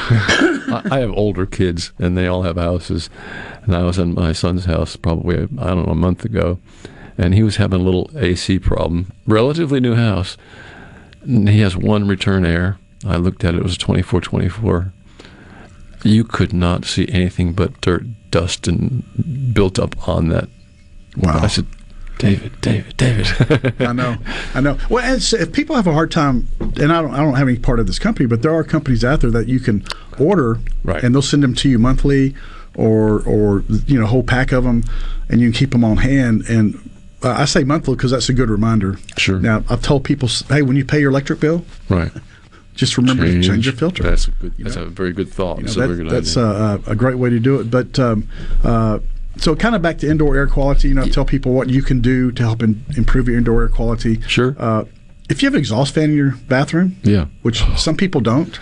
I 0.92 1.00
have 1.00 1.12
older 1.12 1.48
kids, 1.48 1.92
and 1.98 2.16
they 2.16 2.28
all 2.28 2.44
have 2.44 2.58
houses. 2.58 3.10
And 3.64 3.76
I 3.76 3.82
was 3.82 3.98
in 3.98 4.14
my 4.14 4.34
son's 4.34 4.66
house 4.66 4.96
probably 4.96 5.36
I 5.36 5.46
don't 5.46 5.86
know 5.88 5.92
a 5.92 5.96
month 5.96 6.26
ago, 6.26 6.60
and 7.18 7.34
he 7.34 7.42
was 7.42 7.56
having 7.56 7.82
a 7.82 7.84
little 7.84 8.12
AC 8.16 8.60
problem. 8.60 9.12
Relatively 9.26 9.80
new 9.80 9.96
house. 9.96 10.38
And 11.22 11.50
he 11.50 11.62
has 11.62 11.76
one 11.76 12.08
return 12.08 12.46
air. 12.46 12.78
I 13.06 13.18
looked 13.18 13.44
at 13.44 13.56
it; 13.56 13.58
it 13.58 13.64
was 13.64 13.78
twenty 13.78 14.04
four 14.04 14.22
twenty 14.22 14.48
four. 14.48 14.94
You 16.04 16.24
could 16.24 16.54
not 16.54 16.86
see 16.86 17.10
anything 17.10 17.54
but 17.54 17.82
dirt, 17.82 18.06
dust, 18.30 18.68
and 18.68 19.54
built 19.54 19.80
up 19.80 20.08
on 20.08 20.30
that. 20.30 20.50
Wow. 21.18 21.40
I 21.40 21.48
said, 21.48 21.66
David, 22.18 22.60
David, 22.62 22.98
David. 22.98 23.76
I 23.82 23.94
know, 23.94 24.18
I 24.56 24.62
know. 24.62 24.78
Well, 24.90 25.06
if 25.20 25.52
people 25.54 25.76
have 25.76 25.88
a 25.88 25.94
hard 25.94 26.12
time, 26.12 26.48
and 26.60 26.92
I 26.92 27.02
don't, 27.02 27.14
I 27.14 27.18
don't 27.18 27.36
have 27.36 27.48
any 27.48 27.60
part 27.60 27.80
of 27.80 27.88
this 27.88 28.00
company, 28.00 28.26
but 28.26 28.42
there 28.42 28.54
are 28.54 28.64
companies 28.64 29.04
out 29.04 29.22
there 29.22 29.32
that 29.32 29.48
you 29.48 29.60
can 29.60 29.84
order, 30.20 30.60
Right. 30.84 31.04
and 31.04 31.14
they'll 31.14 31.22
send 31.22 31.44
them 31.44 31.54
to 31.56 31.70
you 31.70 31.78
monthly, 31.78 32.34
or 32.76 33.22
or 33.24 33.64
you 33.86 34.00
know, 34.00 34.06
a 34.06 34.08
whole 34.08 34.24
pack 34.24 34.52
of 34.52 34.64
them, 34.64 34.84
and 35.30 35.42
you 35.42 35.48
can 35.52 35.58
keep 35.60 35.72
them 35.72 35.84
on 35.84 35.98
hand. 35.98 36.44
And 36.50 36.90
uh, 37.24 37.32
I 37.32 37.46
say 37.46 37.64
monthly 37.64 37.96
because 37.96 38.12
that's 38.12 38.30
a 38.30 38.34
good 38.34 38.50
reminder. 38.50 38.98
Sure. 39.18 39.40
Now 39.40 39.64
I've 39.70 39.82
told 39.82 40.04
people, 40.04 40.30
hey, 40.50 40.62
when 40.62 40.76
you 40.76 40.86
pay 40.86 41.00
your 41.00 41.12
electric 41.12 41.40
bill, 41.40 41.66
right. 41.90 42.12
just 42.76 42.98
remember 42.98 43.26
to 43.26 43.42
change 43.42 43.66
your 43.66 43.76
filter. 43.76 44.04
That's 44.04 44.28
a 44.28 44.32
good. 44.32 44.54
That's 44.58 44.76
a 44.76 44.86
very 44.86 45.14
good 45.14 45.30
thought. 45.30 45.58
You 45.58 45.64
know, 45.64 45.68
That's 45.68 45.78
a 45.78 45.88
very 45.88 45.98
good 46.04 46.10
that's 46.12 46.38
uh, 46.38 46.80
a 46.88 46.96
great 46.96 47.18
way 47.18 47.30
to 47.30 47.40
do 47.40 47.60
it. 47.60 47.70
But 47.72 47.98
um, 48.00 48.28
uh, 48.64 49.00
so, 49.40 49.56
kind 49.56 49.76
of 49.76 49.82
back 49.82 49.98
to 50.00 50.10
indoor 50.10 50.36
air 50.36 50.48
quality. 50.48 50.88
You 50.90 50.94
know, 50.96 51.06
tell 51.06 51.26
people 51.26 51.54
what 51.54 51.70
you 51.70 51.82
can 51.82 52.02
do 52.02 52.32
to 52.32 52.44
help 52.44 52.62
in, 52.64 52.84
improve 52.96 53.28
your 53.28 53.38
indoor 53.38 53.62
air 53.64 53.70
quality. 53.70 54.22
Sure. 54.22 54.56
Uh, 54.58 54.86
if 55.30 55.42
you 55.42 55.48
have 55.48 55.54
an 55.56 55.60
exhaust 55.60 55.94
fan 55.94 56.12
in 56.12 56.16
your 56.16 56.36
bathroom, 56.48 56.96
Yeah. 57.04 57.26
which 57.42 57.62
some 57.78 57.96
people 57.98 58.22
don't, 58.22 58.58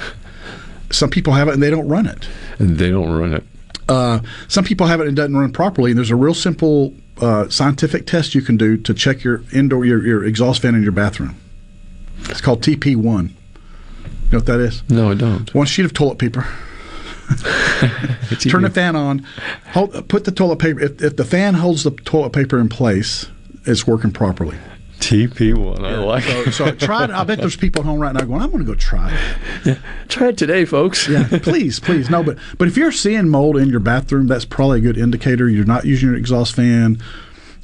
some 0.92 1.10
people 1.10 1.34
have 1.34 1.48
it 1.48 1.54
and 1.54 1.62
they 1.64 1.70
don't 1.70 1.88
run 1.88 2.06
it. 2.08 2.28
and 2.60 2.78
they 2.78 2.90
don't 2.90 3.12
run 3.12 3.34
it. 3.34 3.44
Uh, 3.88 4.20
some 4.48 4.64
people 4.64 4.88
have 4.88 5.00
it 5.00 5.08
and 5.08 5.12
it 5.18 5.22
doesn't 5.22 5.36
run 5.38 5.52
properly. 5.52 5.92
And 5.92 5.98
there's 5.98 6.10
a 6.10 6.16
real 6.16 6.34
simple 6.34 6.94
uh, 7.22 7.48
scientific 7.50 8.08
test 8.08 8.34
you 8.34 8.42
can 8.42 8.58
do 8.58 8.78
to 8.78 8.94
check 8.94 9.24
your 9.24 9.44
indoor 9.54 9.86
your, 9.86 10.04
your 10.06 10.24
exhaust 10.26 10.62
fan 10.64 10.74
in 10.76 10.82
your 10.84 10.92
bathroom. 10.92 11.36
It's 12.30 12.42
called 12.42 12.62
TP1. 12.64 12.96
You 12.96 13.02
know 14.32 14.38
what 14.40 14.46
that 14.48 14.60
is? 14.60 14.82
No, 14.90 15.12
I 15.12 15.14
don't. 15.14 15.54
One 15.54 15.68
sheet 15.68 15.86
of 15.86 15.94
toilet 15.94 16.18
paper. 16.18 16.48
Turn 18.50 18.64
the 18.64 18.70
fan 18.74 18.96
on. 18.96 19.26
Hold, 19.74 20.08
put 20.10 20.26
the 20.26 20.32
toilet 20.32 20.60
paper. 20.60 20.80
If, 20.82 21.02
if 21.02 21.16
the 21.18 21.26
fan 21.26 21.56
holds 21.56 21.84
the 21.84 21.92
toilet 21.92 22.32
paper 22.32 22.60
in 22.60 22.70
place, 22.70 23.28
it's 23.66 23.86
working 23.88 24.12
properly. 24.12 24.58
TP1. 25.00 25.84
I 25.84 25.98
like 26.00 26.24
So, 26.24 26.40
it. 26.42 26.52
so 26.54 26.72
try 26.72 27.04
it. 27.04 27.10
I 27.12 27.24
bet 27.26 27.40
there's 27.40 27.58
people 27.58 27.82
at 27.82 27.86
home 27.86 28.00
right 28.00 28.14
now 28.14 28.22
going, 28.22 28.42
"I'm 28.42 28.50
going 28.50 28.64
to 28.64 28.72
go 28.72 28.76
try 28.76 29.12
it." 29.66 29.78
Try 30.08 30.30
it 30.30 30.38
today, 30.38 30.66
folks. 30.66 31.08
Yeah, 31.08 31.28
please, 31.44 31.80
please. 31.80 32.10
No, 32.10 32.24
but 32.24 32.38
but 32.58 32.68
if 32.68 32.78
you're 32.78 32.92
seeing 32.94 33.30
mold 33.30 33.58
in 33.58 33.70
your 33.70 33.82
bathroom, 33.82 34.28
that's 34.28 34.46
probably 34.46 34.80
a 34.80 34.82
good 34.82 34.98
indicator 34.98 35.50
you're 35.50 35.66
not 35.66 35.86
using 35.86 36.10
your 36.10 36.18
exhaust 36.18 36.56
fan. 36.56 36.98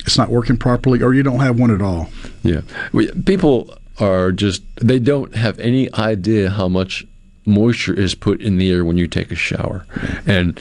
It's 0.02 0.17
not 0.17 0.30
working 0.30 0.58
properly, 0.58 1.02
or 1.02 1.13
you 1.13 1.24
don't 1.24 1.39
have 1.39 1.60
one 1.60 1.71
at 1.71 1.82
all. 1.82 2.10
Yeah. 2.43 2.62
We, 2.91 3.12
people 3.12 3.76
are 4.00 4.32
just, 4.32 4.63
they 4.78 4.97
don't 4.97 5.36
have 5.36 5.60
any 5.60 5.93
idea 5.93 6.50
how 6.50 6.67
much 6.67 7.06
moisture 7.45 7.93
is 7.93 8.15
put 8.15 8.41
in 8.41 8.58
the 8.58 8.71
air 8.71 8.86
when 8.86 8.97
you 8.97 9.08
take 9.08 9.32
a 9.32 9.36
shower. 9.36 9.86
And 10.25 10.60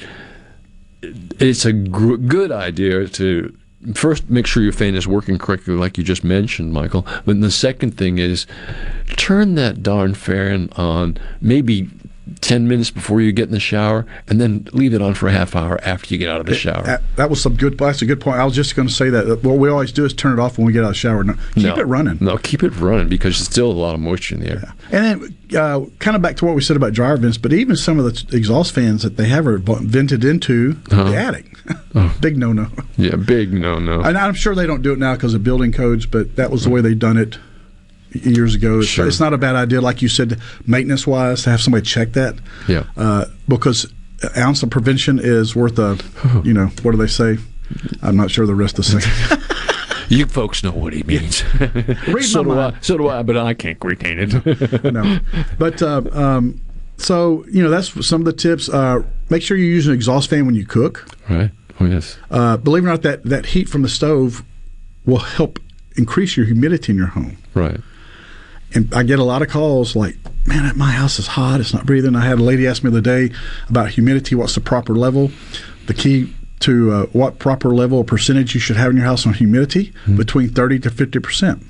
it's 1.03 1.65
a 1.65 1.73
gr- 1.73 2.17
good 2.17 2.53
idea 2.53 3.07
to 3.09 3.57
first 3.95 4.29
make 4.29 4.47
sure 4.47 4.63
your 4.63 4.73
fan 4.73 4.95
is 4.95 5.07
working 5.07 5.39
correctly, 5.39 5.75
like 5.75 5.97
you 5.97 6.05
just 6.05 6.25
mentioned, 6.25 6.73
Michael. 6.73 7.07
But 7.25 7.41
the 7.41 7.51
second 7.51 7.97
thing 7.97 8.19
is 8.19 8.47
turn 9.17 9.55
that 9.55 9.83
darn 9.83 10.15
fan 10.15 10.69
on 10.77 11.17
maybe 11.41 11.89
10 12.41 12.67
minutes 12.67 12.91
before 12.91 13.21
you 13.21 13.33
get 13.33 13.45
in 13.49 13.53
the 13.53 13.61
shower 13.61 14.07
and 14.27 14.41
then 14.41 14.67
leave 14.73 14.95
it 14.95 15.03
on 15.03 15.15
for 15.15 15.29
a 15.29 15.33
half 15.33 15.55
hour 15.55 15.79
after 15.83 16.15
you 16.15 16.19
get 16.19 16.31
out 16.31 16.41
of 16.41 16.47
the 16.47 16.55
shower. 16.55 16.83
That, 16.85 17.03
that 17.17 17.29
was 17.31 17.43
some 17.43 17.55
good. 17.57 17.77
That's 17.79 18.01
a 18.03 18.07
good 18.07 18.21
point. 18.21 18.39
I 18.41 18.45
was 18.45 18.55
just 18.55 18.75
going 18.75 18.89
to 18.89 18.95
say 18.95 19.11
that. 19.11 19.43
What 19.45 19.59
we 19.59 19.69
always 19.69 19.93
do 19.93 20.05
is 20.07 20.15
turn 20.15 20.39
it 20.39 20.43
off 20.43 20.57
when 20.57 20.67
we 20.67 20.73
get 20.73 20.81
out 20.83 20.89
of 20.89 20.95
the 20.95 20.99
shower. 20.99 21.23
No, 21.23 21.35
keep 21.55 21.65
No. 21.65 21.77
it 21.77 21.85
running. 21.87 22.19
No, 22.21 22.39
keep 22.39 22.63
it 22.63 22.71
running 22.77 23.09
because 23.09 23.37
there's 23.39 23.47
still 23.49 23.71
a 23.71 23.73
lot 23.73 23.95
of 23.95 24.01
moisture 24.01 24.37
in 24.37 24.41
the 24.41 24.51
air. 24.51 24.75
And 24.91 25.05
then, 25.51 25.59
uh, 25.61 25.85
kind 25.99 26.17
of 26.17 26.23
back 26.23 26.37
to 26.39 26.47
what 26.47 26.55
we 26.55 26.63
said 26.63 26.77
about 26.77 26.93
dryer 26.95 27.17
vents, 27.19 27.37
but 27.39 27.53
even 27.53 27.77
some 27.77 27.99
of 27.99 28.05
the 28.07 28.37
exhaust 28.37 28.73
fans 28.75 29.03
that 29.03 29.17
they 29.19 29.29
have 29.29 29.47
are 29.47 29.59
vented 29.59 30.25
into 30.25 30.77
Uh-huh. 30.91 31.05
the 31.11 31.17
attic. 31.17 31.47
Big 32.21 32.37
no 32.39 32.53
no. 32.53 32.69
Yeah, 32.97 33.17
big 33.17 33.53
no 33.53 33.79
no. 33.79 34.01
And 34.01 34.17
I'm 34.17 34.35
sure 34.35 34.55
they 34.55 34.67
don't 34.67 34.83
do 34.83 34.93
it 34.93 34.99
now 34.99 35.15
because 35.15 35.35
of 35.35 35.45
building 35.45 35.73
codes, 35.73 36.07
but 36.07 36.37
that 36.37 36.51
was 36.51 36.65
the 36.65 36.71
way 36.71 36.81
they 36.81 36.95
done 36.95 37.17
it 37.17 37.39
years 38.13 38.55
ago. 38.55 38.81
It's, 38.81 38.89
Sure. 38.89 39.07
it's 39.07 39.21
not 39.21 39.33
a 39.33 39.39
bad 39.39 39.57
idea, 39.57 39.81
like 39.81 40.03
you 40.03 40.09
said, 40.09 40.41
maintenance 40.67 41.07
wise, 41.07 41.43
to 41.45 41.51
have 41.51 41.61
somebody 41.61 41.85
check 41.85 42.13
that. 42.13 42.37
Yeah. 42.69 42.85
Uh, 42.97 43.27
because 43.49 43.93
ounce 44.37 44.63
of 44.63 44.71
prevention 44.71 45.19
is 45.23 45.55
worth 45.57 45.79
a, 45.79 45.99
you 46.45 46.53
know, 46.53 46.67
what 46.83 46.93
do 46.93 46.97
they 46.97 47.07
say? 47.07 47.39
I'm 48.03 48.17
not 48.17 48.31
sure 48.31 48.47
the 48.47 48.55
rest 48.55 48.79
of 48.79 48.85
the 48.85 49.01
sentence. 49.01 49.45
You 50.11 50.27
folks 50.27 50.65
know 50.65 50.73
what 50.73 50.93
he 50.93 51.05
means. 51.05 51.45
So 52.23 52.43
do 52.43 52.49
mind. 52.49 52.75
I. 52.75 52.81
So 52.81 52.99
do 52.99 53.09
I, 53.09 53.23
but 53.23 53.37
I 53.37 53.55
can't 53.55 53.79
retain 53.85 54.19
it. 54.19 54.85
no. 54.93 55.21
But 55.57 55.81
uh, 55.81 56.03
um, 56.11 56.61
so 56.97 57.45
you 57.49 57.63
know 57.63 57.71
that's 57.71 58.05
some 58.05 58.21
of 58.21 58.25
the 58.25 58.33
tips. 58.33 58.69
Uh, 58.69 59.03
make 59.29 59.41
sure 59.41 59.57
you 59.57 59.67
use 59.67 59.87
an 59.87 59.95
exhaust 59.95 60.29
fan 60.29 60.47
when 60.47 60.57
you 60.57 60.67
cook. 60.67 61.09
Right. 61.29 61.53
Oh 61.79 61.85
yes. 61.85 62.19
Uh, 62.29 62.57
believe 62.57 62.83
it 62.83 62.87
or 62.89 62.91
not, 62.91 63.03
that 63.03 63.23
that 63.23 63.47
heat 63.47 63.69
from 63.69 63.83
the 63.83 63.89
stove 63.89 64.43
will 65.07 65.19
help 65.19 65.61
increase 65.97 66.37
your 66.37 66.45
humidity 66.45 66.91
in 66.91 66.99
your 66.99 67.07
home. 67.07 67.37
Right. 67.55 67.79
And 68.75 68.93
I 68.95 69.03
get 69.03 69.19
a 69.19 69.25
lot 69.25 69.43
of 69.43 69.49
calls 69.49 69.97
like, 69.97 70.17
"Man, 70.47 70.77
my 70.77 70.93
house 70.93 71.19
is 71.19 71.27
hot. 71.27 71.61
It's 71.61 71.75
not 71.75 71.87
breathing." 71.87 72.15
I 72.15 72.25
had 72.25 72.39
a 72.39 72.43
lady 72.43 72.67
ask 72.67 72.85
me 72.85 72.91
the 72.91 72.99
other 72.99 73.29
day 73.29 73.35
about 73.69 73.91
humidity. 73.91 74.35
What's 74.35 74.55
the 74.55 74.61
proper 74.61 74.95
level? 74.95 75.31
The 75.87 75.95
key 75.95 76.33
to 76.61 76.93
uh, 76.93 77.07
what 77.07 77.39
proper 77.39 77.71
level 77.71 78.01
of 78.01 78.07
percentage 78.07 78.55
you 78.55 78.61
should 78.61 78.77
have 78.77 78.91
in 78.91 78.97
your 78.97 79.07
house 79.07 79.27
on 79.27 79.33
humidity 79.35 79.93
between 80.17 80.51
30 80.51 80.79
to 80.81 80.91
50 80.91 81.19
percent. 81.19 81.63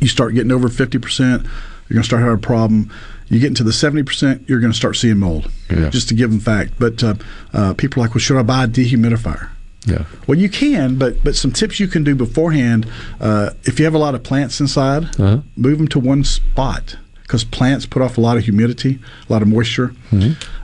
You 0.00 0.08
start 0.08 0.34
getting 0.34 0.52
over 0.52 0.68
50 0.68 0.98
percent, 0.98 1.42
you're 1.42 1.94
going 1.94 2.02
to 2.02 2.06
start 2.06 2.22
having 2.22 2.36
a 2.36 2.40
problem. 2.40 2.92
You 3.28 3.40
get 3.40 3.48
into 3.48 3.64
the 3.64 3.72
70 3.72 4.02
percent, 4.04 4.48
you're 4.48 4.60
going 4.60 4.72
to 4.72 4.76
start 4.76 4.96
seeing 4.96 5.18
mold. 5.18 5.50
Yeah. 5.70 5.88
Just 5.90 6.10
a 6.10 6.14
given 6.14 6.40
fact. 6.40 6.74
But 6.78 7.02
uh, 7.02 7.14
uh, 7.52 7.74
people 7.74 8.00
are 8.00 8.06
like, 8.06 8.14
well, 8.14 8.20
should 8.20 8.38
I 8.38 8.42
buy 8.42 8.64
a 8.64 8.68
dehumidifier? 8.68 9.50
Yeah. 9.86 10.04
Well, 10.26 10.36
you 10.38 10.48
can, 10.48 10.96
but 10.98 11.22
but 11.24 11.36
some 11.36 11.52
tips 11.52 11.78
you 11.80 11.86
can 11.88 12.02
do 12.04 12.14
beforehand. 12.14 12.86
Uh, 13.20 13.50
if 13.64 13.78
you 13.78 13.84
have 13.84 13.94
a 13.94 13.98
lot 13.98 14.14
of 14.14 14.22
plants 14.22 14.60
inside, 14.60 15.04
Uh-huh. 15.18 15.40
move 15.56 15.78
them 15.78 15.88
to 15.88 15.98
one 16.00 16.24
spot 16.24 16.96
because 17.22 17.44
plants 17.44 17.86
put 17.86 18.02
off 18.02 18.18
a 18.18 18.20
lot 18.20 18.36
of 18.36 18.44
humidity, 18.44 18.98
a 19.28 19.32
lot 19.32 19.42
of 19.42 19.48
moisture. 19.48 19.92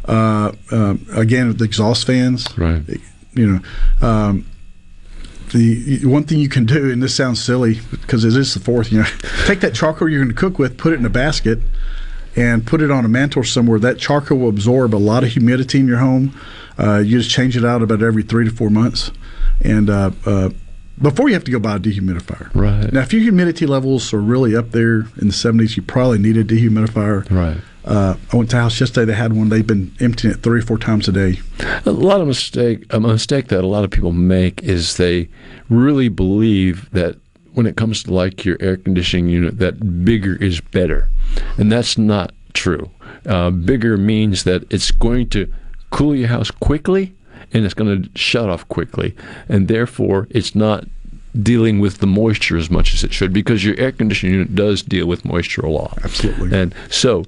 Uh, 0.04 0.52
um, 0.72 1.06
again, 1.14 1.56
the 1.56 1.64
exhaust 1.64 2.06
fans, 2.06 2.46
right? 2.58 2.82
You 3.34 3.46
know, 4.00 4.06
um, 4.08 4.44
the 5.52 6.00
one 6.04 6.24
thing 6.24 6.38
you 6.38 6.48
can 6.48 6.64
do, 6.66 6.90
and 6.90 7.02
this 7.02 7.14
sounds 7.14 7.42
silly 7.42 7.80
because 7.90 8.24
it 8.24 8.34
is 8.36 8.54
the 8.54 8.60
fourth. 8.60 8.90
You 8.90 9.00
know, 9.02 9.08
take 9.46 9.60
that 9.60 9.74
charcoal 9.74 10.08
you're 10.08 10.20
going 10.24 10.34
to 10.34 10.40
cook 10.40 10.58
with, 10.58 10.76
put 10.78 10.92
it 10.92 10.98
in 10.98 11.04
a 11.06 11.10
basket, 11.10 11.58
and 12.36 12.66
put 12.66 12.80
it 12.80 12.90
on 12.90 13.04
a 13.04 13.08
mantle 13.08 13.44
somewhere. 13.44 13.78
That 13.78 13.98
charcoal 13.98 14.38
will 14.38 14.48
absorb 14.48 14.94
a 14.94 14.96
lot 14.96 15.24
of 15.24 15.30
humidity 15.30 15.80
in 15.80 15.86
your 15.86 15.98
home. 15.98 16.38
Uh, 16.78 16.98
you 16.98 17.18
just 17.18 17.30
change 17.30 17.56
it 17.56 17.64
out 17.64 17.82
about 17.82 18.02
every 18.02 18.22
three 18.22 18.48
to 18.48 18.50
four 18.50 18.70
months, 18.70 19.10
and 19.60 19.90
uh, 19.90 20.10
uh, 20.24 20.50
before 21.00 21.28
you 21.28 21.34
have 21.34 21.44
to 21.44 21.50
go 21.50 21.58
buy 21.58 21.76
a 21.76 21.78
dehumidifier. 21.78 22.50
Right. 22.54 22.92
Now, 22.92 23.00
if 23.00 23.12
your 23.12 23.22
humidity 23.22 23.66
levels 23.66 24.12
are 24.12 24.20
really 24.20 24.56
up 24.56 24.70
there 24.70 25.00
in 25.20 25.28
the 25.28 25.34
70s, 25.34 25.76
you 25.76 25.82
probably 25.82 26.18
need 26.18 26.36
a 26.36 26.44
dehumidifier. 26.44 27.30
Right. 27.30 27.58
Uh, 27.84 28.14
I 28.32 28.36
went 28.36 28.50
to 28.50 28.58
a 28.58 28.60
house 28.60 28.78
yesterday. 28.78 29.06
They 29.06 29.18
had 29.18 29.32
one. 29.32 29.48
They've 29.48 29.66
been 29.66 29.92
emptying 30.00 30.34
it 30.34 30.42
three 30.42 30.60
or 30.60 30.62
four 30.62 30.78
times 30.78 31.08
a 31.08 31.12
day. 31.12 31.40
A 31.84 31.90
lot 31.90 32.20
of 32.20 32.28
mistake 32.28 32.86
a 32.90 33.00
mistake 33.00 33.48
that 33.48 33.64
a 33.64 33.66
lot 33.66 33.82
of 33.82 33.90
people 33.90 34.12
make 34.12 34.62
is 34.62 34.96
they 34.96 35.28
really 35.68 36.08
believe 36.08 36.88
that 36.92 37.16
when 37.54 37.66
it 37.66 37.76
comes 37.76 38.02
to 38.04 38.14
like 38.14 38.44
your 38.44 38.56
air 38.60 38.76
conditioning 38.76 39.28
unit 39.28 39.58
that 39.58 40.04
bigger 40.04 40.36
is 40.36 40.60
better, 40.60 41.08
and 41.56 41.70
that's 41.70 41.98
not 41.98 42.32
true. 42.52 42.90
Uh, 43.26 43.50
bigger 43.50 43.96
means 43.96 44.44
that 44.44 44.64
it's 44.72 44.90
going 44.90 45.28
to 45.30 45.52
cool 45.90 46.14
your 46.14 46.28
house 46.28 46.50
quickly 46.50 47.14
and 47.52 47.64
it's 47.64 47.74
going 47.74 48.02
to 48.02 48.18
shut 48.18 48.48
off 48.48 48.66
quickly, 48.68 49.14
and 49.48 49.68
therefore 49.68 50.26
it's 50.30 50.54
not 50.54 50.84
dealing 51.40 51.80
with 51.80 51.98
the 51.98 52.06
moisture 52.06 52.56
as 52.56 52.70
much 52.70 52.92
as 52.94 53.04
it 53.04 53.12
should 53.12 53.32
because 53.32 53.64
your 53.64 53.78
air 53.78 53.92
conditioning 53.92 54.34
unit 54.34 54.54
does 54.54 54.82
deal 54.82 55.06
with 55.06 55.24
moisture 55.24 55.62
a 55.62 55.70
lot. 55.70 55.98
Absolutely. 56.04 56.56
And 56.56 56.74
so 56.90 57.24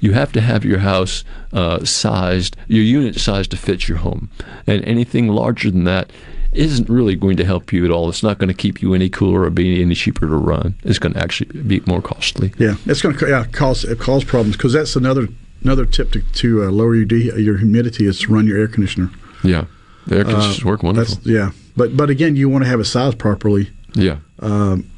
you 0.00 0.12
have 0.12 0.32
to 0.32 0.40
have 0.40 0.64
your 0.64 0.78
house 0.78 1.24
uh, 1.52 1.84
sized, 1.84 2.56
your 2.68 2.84
unit 2.84 3.16
sized 3.16 3.50
to 3.50 3.56
fit 3.56 3.88
your 3.88 3.98
home. 3.98 4.30
And 4.66 4.84
anything 4.84 5.28
larger 5.28 5.70
than 5.70 5.84
that 5.84 6.10
isn't 6.52 6.88
really 6.88 7.14
going 7.14 7.36
to 7.36 7.44
help 7.44 7.72
you 7.72 7.84
at 7.84 7.90
all. 7.90 8.08
It's 8.08 8.22
not 8.22 8.38
going 8.38 8.48
to 8.48 8.54
keep 8.54 8.80
you 8.82 8.94
any 8.94 9.08
cooler 9.08 9.42
or 9.42 9.50
be 9.50 9.82
any 9.82 9.94
cheaper 9.94 10.26
to 10.26 10.36
run. 10.36 10.74
It's 10.82 10.98
going 10.98 11.12
to 11.14 11.20
actually 11.20 11.62
be 11.62 11.80
more 11.86 12.00
costly. 12.02 12.52
Yeah, 12.58 12.76
it's 12.86 13.02
going 13.02 13.16
to 13.16 13.28
yeah, 13.28 13.44
cause 13.52 13.84
it 13.84 13.98
cause 13.98 14.24
problems 14.24 14.56
because 14.56 14.72
that's 14.72 14.96
another 14.96 15.28
another 15.62 15.84
tip 15.86 16.12
to, 16.12 16.20
to 16.22 16.64
uh, 16.64 16.70
lower 16.70 16.94
your 16.94 17.04
de- 17.04 17.40
your 17.40 17.58
humidity 17.58 18.06
is 18.06 18.20
to 18.20 18.32
run 18.32 18.46
your 18.46 18.58
air 18.58 18.68
conditioner. 18.68 19.10
Yeah. 19.44 19.64
The 20.06 20.18
air 20.18 20.24
conditioners 20.24 20.62
Uh, 20.64 20.68
work 20.68 20.82
wonderful. 20.82 21.14
That's, 21.16 21.26
yeah, 21.26 21.50
but 21.76 21.96
but 21.96 22.08
again, 22.10 22.36
you 22.36 22.48
want 22.48 22.64
to 22.64 22.70
have 22.70 22.80
it 22.80 22.84
sized 22.86 23.18
properly. 23.18 23.70
Yeah. 23.94 24.18
Um, 24.40 24.90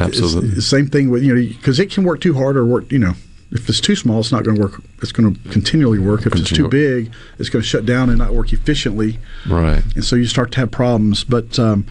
Absolutely. 0.00 0.60
same 0.60 0.86
thing 0.86 1.10
with 1.10 1.22
you 1.24 1.34
know 1.34 1.40
because 1.48 1.80
it 1.80 1.90
can 1.90 2.04
work 2.04 2.20
too 2.20 2.34
hard 2.34 2.56
or 2.56 2.64
work 2.64 2.92
you 2.92 2.98
know 2.98 3.14
if 3.50 3.68
it's 3.68 3.80
too 3.80 3.96
small, 3.96 4.20
it's 4.20 4.30
not 4.30 4.44
going 4.44 4.56
to 4.56 4.62
work. 4.62 4.82
It's 5.02 5.12
going 5.12 5.34
to 5.34 5.48
continually 5.50 5.98
work. 5.98 6.26
If 6.26 6.34
it's 6.34 6.50
too 6.50 6.68
big, 6.68 7.10
it's 7.38 7.48
going 7.48 7.62
to 7.62 7.68
shut 7.68 7.86
down 7.86 8.10
and 8.10 8.18
not 8.18 8.34
work 8.34 8.52
efficiently. 8.52 9.18
Right. 9.48 9.82
And 9.94 10.04
so 10.04 10.16
you 10.16 10.26
start 10.26 10.52
to 10.52 10.60
have 10.60 10.70
problems. 10.70 11.24
But 11.24 11.58
um, 11.58 11.86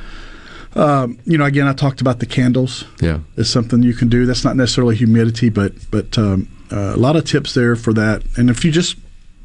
um, 0.75 1.17
you 1.25 1.37
know, 1.37 1.45
again, 1.45 1.67
I 1.67 1.73
talked 1.73 1.99
about 1.99 2.19
the 2.19 2.27
candles. 2.27 2.85
Yeah. 3.01 3.19
It's 3.37 3.49
something 3.49 3.81
you 3.81 3.95
can 3.95 4.07
do. 4.07 4.25
That's 4.27 4.45
not 4.45 4.55
necessarily 4.55 4.95
humidity, 4.95 5.49
but 5.49 5.73
but 5.89 6.17
um, 6.17 6.47
uh, 6.71 6.93
a 6.95 6.97
lot 6.97 7.15
of 7.15 7.25
tips 7.25 7.53
there 7.55 7.75
for 7.75 7.93
that. 7.93 8.23
And 8.37 8.49
if 8.49 8.63
you 8.63 8.71
just 8.71 8.95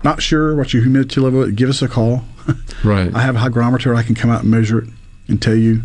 not 0.05 0.21
sure 0.21 0.55
what 0.55 0.75
your 0.75 0.83
humidity 0.83 1.21
level, 1.21 1.43
is, 1.45 1.53
give 1.53 1.71
us 1.71 1.83
a 1.83 1.89
call. 1.89 2.25
Right. 2.83 3.15
I 3.15 3.21
have 3.21 3.37
a 3.37 3.39
hygrometer. 3.39 3.95
I 3.95 4.03
can 4.03 4.17
come 4.17 4.29
out 4.29 4.43
and 4.43 4.51
measure 4.51 4.81
it 4.81 4.89
and 5.29 5.41
tell 5.41 5.55
you. 5.55 5.83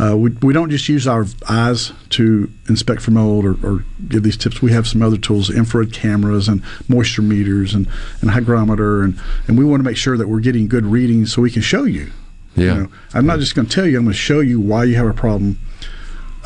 Uh, 0.00 0.16
we, 0.16 0.30
we 0.40 0.52
don't 0.54 0.70
just 0.70 0.88
use 0.88 1.06
our 1.06 1.26
eyes 1.48 1.92
to 2.08 2.50
inspect 2.70 3.02
for 3.02 3.10
mold 3.10 3.44
or, 3.44 3.54
or 3.62 3.84
give 4.08 4.22
these 4.22 4.36
tips. 4.36 4.62
We 4.62 4.72
have 4.72 4.86
some 4.88 5.02
other 5.02 5.18
tools, 5.18 5.50
infrared 5.50 5.92
cameras 5.92 6.48
and 6.48 6.62
moisture 6.88 7.20
meters 7.20 7.74
and, 7.74 7.86
and 8.22 8.30
hygrometer, 8.30 9.02
and, 9.02 9.20
and 9.46 9.58
we 9.58 9.64
want 9.64 9.80
to 9.80 9.84
make 9.84 9.98
sure 9.98 10.16
that 10.16 10.26
we're 10.28 10.40
getting 10.40 10.68
good 10.68 10.86
readings 10.86 11.34
so 11.34 11.42
we 11.42 11.50
can 11.50 11.60
show 11.60 11.84
you. 11.84 12.10
Yeah. 12.56 12.64
You 12.64 12.82
know, 12.84 12.88
I'm 13.12 13.26
not 13.26 13.40
just 13.40 13.54
going 13.54 13.68
to 13.68 13.74
tell 13.74 13.86
you. 13.86 13.98
I'm 13.98 14.04
going 14.04 14.14
to 14.14 14.18
show 14.18 14.40
you 14.40 14.58
why 14.58 14.84
you 14.84 14.96
have 14.96 15.06
a 15.06 15.12
problem 15.12 15.58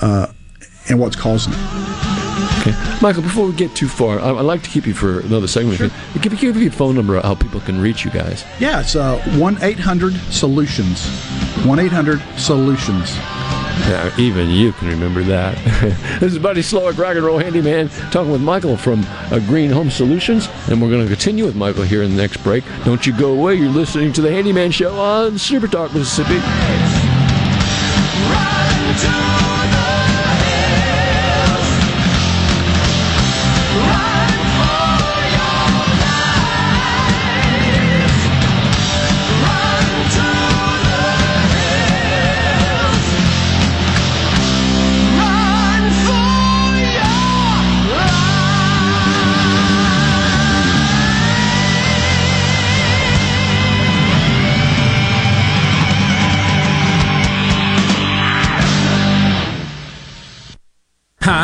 uh, 0.00 0.32
and 0.88 0.98
what's 0.98 1.14
causing 1.16 1.52
it. 1.52 1.58
Okay. 2.60 2.98
Michael, 3.00 3.22
before 3.22 3.46
we 3.46 3.52
get 3.54 3.74
too 3.76 3.88
far, 3.88 4.18
I- 4.18 4.30
I'd 4.30 4.40
like 4.40 4.62
to 4.64 4.70
keep 4.70 4.86
you 4.86 4.94
for 4.94 5.20
another 5.20 5.46
segment. 5.46 5.78
Give, 5.78 6.22
give, 6.22 6.38
give 6.40 6.56
me 6.56 6.66
a 6.66 6.70
phone 6.72 6.94
number 6.96 7.20
how 7.20 7.34
people 7.36 7.60
can 7.60 7.80
reach 7.80 8.04
you 8.04 8.10
guys. 8.10 8.44
Yeah, 8.58 8.80
it's 8.80 8.96
uh, 8.96 9.18
1 9.38 9.58
800 9.62 10.14
Solutions. 10.30 11.06
1 11.64 11.78
800 11.78 12.20
Solutions. 12.36 13.16
Yeah, 13.80 14.14
even 14.18 14.50
you 14.50 14.72
can 14.72 14.88
remember 14.88 15.22
that. 15.24 15.56
this 16.20 16.32
is 16.32 16.38
Buddy 16.38 16.62
Slowick, 16.62 16.96
Rock 16.96 17.16
and 17.16 17.24
Roll 17.24 17.38
Handyman, 17.38 17.88
talking 18.10 18.32
with 18.32 18.40
Michael 18.40 18.76
from 18.76 19.04
uh, 19.30 19.40
Green 19.40 19.70
Home 19.70 19.90
Solutions, 19.90 20.48
and 20.68 20.80
we're 20.80 20.90
going 20.90 21.02
to 21.02 21.08
continue 21.08 21.44
with 21.44 21.54
Michael 21.54 21.82
here 21.82 22.02
in 22.02 22.10
the 22.10 22.16
next 22.16 22.38
break. 22.38 22.64
Don't 22.84 23.06
you 23.06 23.16
go 23.16 23.32
away. 23.32 23.56
You're 23.56 23.68
listening 23.68 24.12
to 24.14 24.22
the 24.22 24.30
Handyman 24.30 24.70
Show 24.70 24.98
on 24.98 25.38
Super 25.38 25.68
Talk 25.68 25.92
Mississippi. 25.92 26.40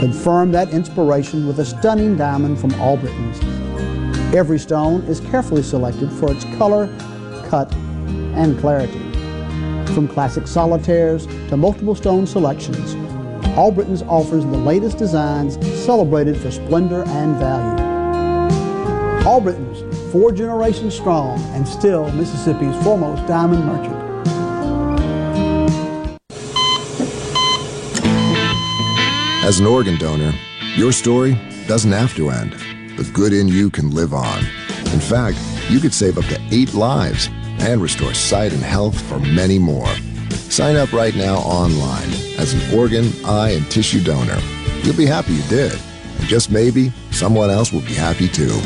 Confirm 0.00 0.52
that 0.52 0.70
inspiration 0.70 1.46
with 1.46 1.60
a 1.60 1.64
stunning 1.64 2.16
diamond 2.16 2.58
from 2.58 2.72
Albritton's. 2.74 3.38
Every 4.34 4.58
stone 4.58 5.02
is 5.02 5.20
carefully 5.20 5.62
selected 5.62 6.12
for 6.12 6.32
its 6.32 6.44
color, 6.56 6.88
cut, 7.48 7.72
and 8.34 8.58
clarity. 8.58 8.98
From 9.94 10.08
classic 10.08 10.48
solitaires 10.48 11.26
to 11.48 11.56
multiple 11.56 11.94
stone 11.94 12.26
selections, 12.26 12.94
Albritton's 13.56 14.02
offers 14.02 14.44
the 14.44 14.58
latest 14.58 14.98
designs 14.98 15.54
celebrated 15.84 16.36
for 16.36 16.50
splendor 16.50 17.04
and 17.06 17.36
value. 17.36 17.84
Albritton's, 19.24 20.12
four 20.12 20.32
generations 20.32 20.94
strong 20.94 21.38
and 21.54 21.66
still 21.66 22.10
Mississippi's 22.12 22.76
foremost 22.82 23.24
diamond 23.26 23.64
merchant. 23.64 24.13
As 29.44 29.60
an 29.60 29.66
organ 29.66 29.98
donor, 29.98 30.32
your 30.74 30.90
story 30.90 31.38
doesn't 31.66 31.92
have 31.92 32.14
to 32.16 32.30
end. 32.30 32.54
The 32.96 33.04
good 33.12 33.34
in 33.34 33.46
you 33.46 33.68
can 33.68 33.90
live 33.90 34.14
on. 34.14 34.38
In 34.38 35.00
fact, 35.00 35.36
you 35.68 35.80
could 35.80 35.92
save 35.92 36.16
up 36.16 36.24
to 36.26 36.40
eight 36.50 36.72
lives 36.72 37.28
and 37.58 37.82
restore 37.82 38.14
sight 38.14 38.54
and 38.54 38.62
health 38.62 38.98
for 39.02 39.18
many 39.18 39.58
more. 39.58 39.94
Sign 40.30 40.76
up 40.76 40.94
right 40.94 41.14
now 41.14 41.36
online 41.36 42.08
as 42.38 42.54
an 42.54 42.74
organ, 42.78 43.12
eye, 43.26 43.50
and 43.50 43.70
tissue 43.70 44.02
donor. 44.02 44.40
You'll 44.82 44.96
be 44.96 45.04
happy 45.04 45.34
you 45.34 45.42
did. 45.42 45.78
And 46.20 46.26
just 46.26 46.50
maybe, 46.50 46.90
someone 47.10 47.50
else 47.50 47.70
will 47.70 47.82
be 47.82 47.92
happy 47.92 48.28
too. 48.28 48.58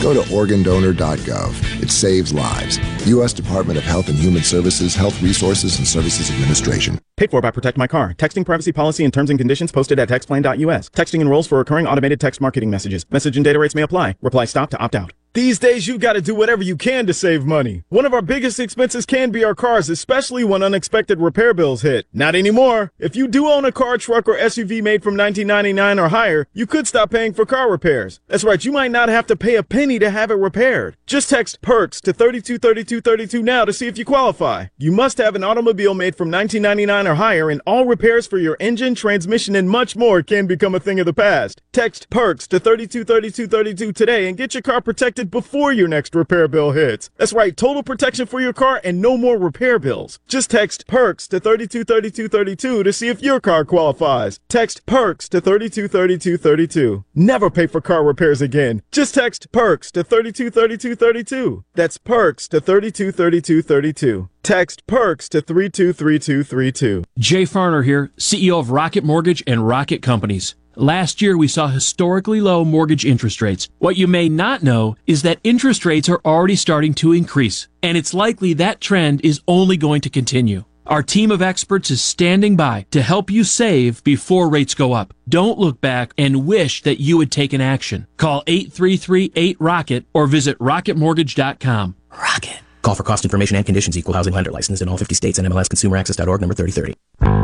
Go 0.00 0.14
to 0.14 0.22
organdonor.gov. 0.30 1.71
It 1.82 1.90
saves 1.90 2.32
lives. 2.32 2.78
U.S. 3.08 3.32
Department 3.32 3.76
of 3.76 3.84
Health 3.84 4.08
and 4.08 4.16
Human 4.16 4.42
Services, 4.42 4.94
Health 4.94 5.20
Resources 5.20 5.78
and 5.78 5.86
Services 5.86 6.30
Administration. 6.30 6.98
Paid 7.16 7.30
for 7.30 7.40
by 7.40 7.50
Protect 7.50 7.76
My 7.76 7.86
Car. 7.86 8.14
Texting 8.14 8.46
privacy 8.46 8.72
policy 8.72 9.04
and 9.04 9.12
terms 9.12 9.30
and 9.30 9.38
conditions 9.38 9.72
posted 9.72 9.98
at 9.98 10.08
textplan.us. 10.08 10.88
Texting 10.90 11.20
enrolls 11.20 11.46
for 11.46 11.58
recurring 11.58 11.86
automated 11.86 12.20
text 12.20 12.40
marketing 12.40 12.70
messages. 12.70 13.04
Message 13.10 13.36
and 13.36 13.44
data 13.44 13.58
rates 13.58 13.74
may 13.74 13.82
apply. 13.82 14.14
Reply 14.22 14.44
stop 14.44 14.70
to 14.70 14.78
opt 14.78 14.94
out. 14.94 15.12
These 15.34 15.58
days, 15.58 15.86
you've 15.86 16.02
got 16.02 16.12
to 16.12 16.20
do 16.20 16.34
whatever 16.34 16.62
you 16.62 16.76
can 16.76 17.06
to 17.06 17.14
save 17.14 17.46
money. 17.46 17.84
One 17.88 18.04
of 18.04 18.12
our 18.12 18.20
biggest 18.20 18.60
expenses 18.60 19.06
can 19.06 19.30
be 19.30 19.42
our 19.42 19.54
cars, 19.54 19.88
especially 19.88 20.44
when 20.44 20.62
unexpected 20.62 21.20
repair 21.20 21.54
bills 21.54 21.80
hit. 21.80 22.06
Not 22.12 22.34
anymore. 22.34 22.92
If 22.98 23.16
you 23.16 23.26
do 23.26 23.48
own 23.48 23.64
a 23.64 23.72
car, 23.72 23.96
truck, 23.96 24.28
or 24.28 24.36
SUV 24.36 24.82
made 24.82 25.02
from 25.02 25.16
1999 25.16 25.98
or 25.98 26.10
higher, 26.10 26.48
you 26.52 26.66
could 26.66 26.86
stop 26.86 27.10
paying 27.10 27.32
for 27.32 27.46
car 27.46 27.70
repairs. 27.70 28.20
That's 28.28 28.44
right, 28.44 28.62
you 28.62 28.72
might 28.72 28.90
not 28.90 29.08
have 29.08 29.26
to 29.28 29.36
pay 29.36 29.56
a 29.56 29.62
penny 29.62 29.98
to 30.00 30.10
have 30.10 30.30
it 30.30 30.34
repaired. 30.34 30.98
Just 31.06 31.30
text 31.30 31.62
PERKS 31.72 32.02
to 32.02 32.12
323232 32.12 33.42
now 33.42 33.64
to 33.64 33.72
see 33.72 33.86
if 33.86 33.96
you 33.96 34.04
qualify. 34.04 34.66
You 34.76 34.92
must 34.92 35.16
have 35.16 35.34
an 35.34 35.42
automobile 35.42 35.94
made 35.94 36.14
from 36.14 36.30
1999 36.30 37.06
or 37.06 37.14
higher, 37.14 37.48
and 37.48 37.62
all 37.66 37.86
repairs 37.86 38.26
for 38.26 38.36
your 38.36 38.58
engine, 38.60 38.94
transmission, 38.94 39.56
and 39.56 39.70
much 39.70 39.96
more 39.96 40.22
can 40.22 40.46
become 40.46 40.74
a 40.74 40.80
thing 40.80 41.00
of 41.00 41.06
the 41.06 41.14
past. 41.14 41.62
Text 41.72 42.10
PERKS 42.10 42.46
to 42.48 42.60
323232 42.60 43.90
today 43.90 44.28
and 44.28 44.36
get 44.36 44.52
your 44.52 44.60
car 44.60 44.82
protected 44.82 45.30
before 45.30 45.72
your 45.72 45.88
next 45.88 46.14
repair 46.14 46.46
bill 46.46 46.72
hits. 46.72 47.08
That's 47.16 47.32
right, 47.32 47.56
total 47.56 47.82
protection 47.82 48.26
for 48.26 48.42
your 48.42 48.52
car 48.52 48.78
and 48.84 49.00
no 49.00 49.16
more 49.16 49.38
repair 49.38 49.78
bills. 49.78 50.18
Just 50.28 50.50
text 50.50 50.86
PERKS 50.86 51.26
to 51.28 51.40
323232 51.40 52.82
to 52.82 52.92
see 52.92 53.08
if 53.08 53.22
your 53.22 53.40
car 53.40 53.64
qualifies. 53.64 54.40
Text 54.50 54.84
PERKS 54.84 55.26
to 55.30 55.40
323232. 55.40 57.06
Never 57.14 57.48
pay 57.48 57.66
for 57.66 57.80
car 57.80 58.04
repairs 58.04 58.42
again. 58.42 58.82
Just 58.92 59.14
text 59.14 59.50
PERKS 59.52 59.90
to 59.92 60.04
323232. 60.04 61.61
That's 61.74 61.98
PERKS 61.98 62.48
to 62.48 62.60
323232. 62.60 64.28
Text 64.42 64.86
PERKS 64.86 65.28
to 65.30 65.40
323232. 65.40 67.04
Jay 67.18 67.42
Farner 67.44 67.84
here, 67.84 68.10
CEO 68.18 68.58
of 68.58 68.70
Rocket 68.70 69.04
Mortgage 69.04 69.42
and 69.46 69.66
Rocket 69.66 70.02
Companies. 70.02 70.54
Last 70.74 71.20
year, 71.20 71.36
we 71.36 71.48
saw 71.48 71.68
historically 71.68 72.40
low 72.40 72.64
mortgage 72.64 73.04
interest 73.04 73.42
rates. 73.42 73.68
What 73.78 73.96
you 73.98 74.06
may 74.06 74.30
not 74.30 74.62
know 74.62 74.96
is 75.06 75.20
that 75.22 75.38
interest 75.44 75.84
rates 75.84 76.08
are 76.08 76.22
already 76.24 76.56
starting 76.56 76.94
to 76.94 77.12
increase, 77.12 77.68
and 77.82 77.98
it's 77.98 78.14
likely 78.14 78.54
that 78.54 78.80
trend 78.80 79.20
is 79.22 79.42
only 79.46 79.76
going 79.76 80.00
to 80.00 80.08
continue. 80.08 80.64
Our 80.86 81.02
team 81.02 81.30
of 81.30 81.40
experts 81.40 81.90
is 81.90 82.02
standing 82.02 82.56
by 82.56 82.86
to 82.90 83.02
help 83.02 83.30
you 83.30 83.44
save 83.44 84.02
before 84.04 84.48
rates 84.48 84.74
go 84.74 84.92
up. 84.92 85.14
Don't 85.28 85.58
look 85.58 85.80
back 85.80 86.12
and 86.18 86.46
wish 86.46 86.82
that 86.82 87.00
you 87.00 87.20
had 87.20 87.30
taken 87.30 87.60
action. 87.60 88.06
Call 88.16 88.42
833-8ROCKET 88.44 90.04
or 90.12 90.26
visit 90.26 90.58
rocketmortgage.com. 90.58 91.96
Rocket. 92.10 92.60
Call 92.82 92.96
for 92.96 93.04
cost 93.04 93.24
information 93.24 93.56
and 93.56 93.64
conditions. 93.64 93.96
Equal 93.96 94.14
housing 94.14 94.34
lender 94.34 94.50
license 94.50 94.82
in 94.82 94.88
all 94.88 94.98
50 94.98 95.14
states 95.14 95.38
and 95.38 95.48
NMLSConsumerAccess.org 95.48 96.40
number 96.40 96.54
3030. 96.54 97.41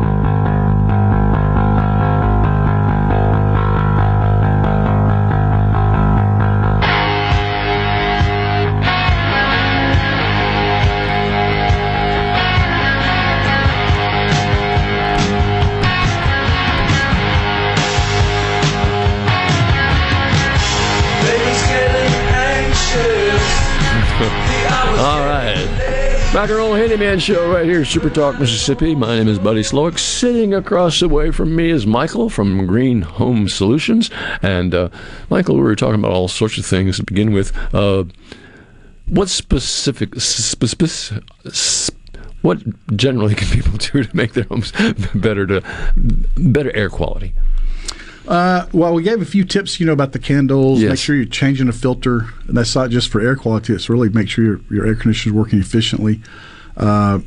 Rock 26.89 26.95
and 26.95 27.01
Roll 27.03 27.11
Handyman 27.11 27.19
Show 27.19 27.53
right 27.53 27.67
here, 27.67 27.85
Super 27.85 28.09
Talk, 28.09 28.41
Mississippi. 28.41 28.95
My 28.95 29.19
name 29.19 29.29
is 29.29 29.39
Buddy 29.39 29.61
Slowick. 29.61 29.99
Sitting 29.99 30.55
across 30.55 31.01
the 31.01 31.09
way 31.09 31.31
from 31.31 31.55
me 31.55 31.69
is 31.69 31.87
Michael 31.87 32.31
from 32.31 32.67
Green 32.67 33.03
Home 33.03 33.47
Solutions. 33.47 34.11
And 34.41 34.75
uh, 34.75 34.89
Michael, 35.29 35.57
we 35.57 35.63
were 35.63 35.77
talking 35.77 35.97
about 35.97 36.13
all 36.13 36.29
sorts 36.29 36.57
of 36.57 36.65
things 36.65 36.97
to 36.97 37.05
begin 37.05 37.33
with. 37.33 37.55
Uh, 37.75 38.05
what 39.07 39.29
specific, 39.29 40.15
spe- 40.19 40.65
spe- 40.65 41.21
sp- 41.53 41.93
what 42.41 42.63
generally 42.97 43.35
can 43.35 43.49
people 43.49 43.77
do 43.77 44.05
to 44.05 44.17
make 44.17 44.33
their 44.33 44.45
homes 44.45 44.73
better 45.15 45.47
to 45.47 45.63
better 46.39 46.75
air 46.75 46.89
quality? 46.89 47.35
Uh, 48.27 48.67
well, 48.73 48.95
we 48.95 49.03
gave 49.03 49.21
a 49.21 49.27
few 49.27 49.45
tips, 49.45 49.79
you 49.79 49.85
know, 49.85 49.93
about 49.93 50.13
the 50.13 50.19
candles. 50.19 50.81
Yes. 50.81 50.91
Make 50.91 50.99
sure 50.99 51.17
you're 51.17 51.25
changing 51.27 51.69
a 51.69 51.73
filter, 51.73 52.29
and 52.47 52.57
that's 52.57 52.75
not 52.75 52.89
just 52.89 53.11
for 53.11 53.21
air 53.21 53.37
quality. 53.37 53.75
It's 53.75 53.91
really 53.91 54.09
make 54.09 54.29
sure 54.31 54.45
your, 54.45 54.61
your 54.71 54.87
air 54.87 54.95
conditioner 54.95 55.35
is 55.35 55.37
working 55.39 55.59
efficiently. 55.61 56.23
Uh, 56.79 57.21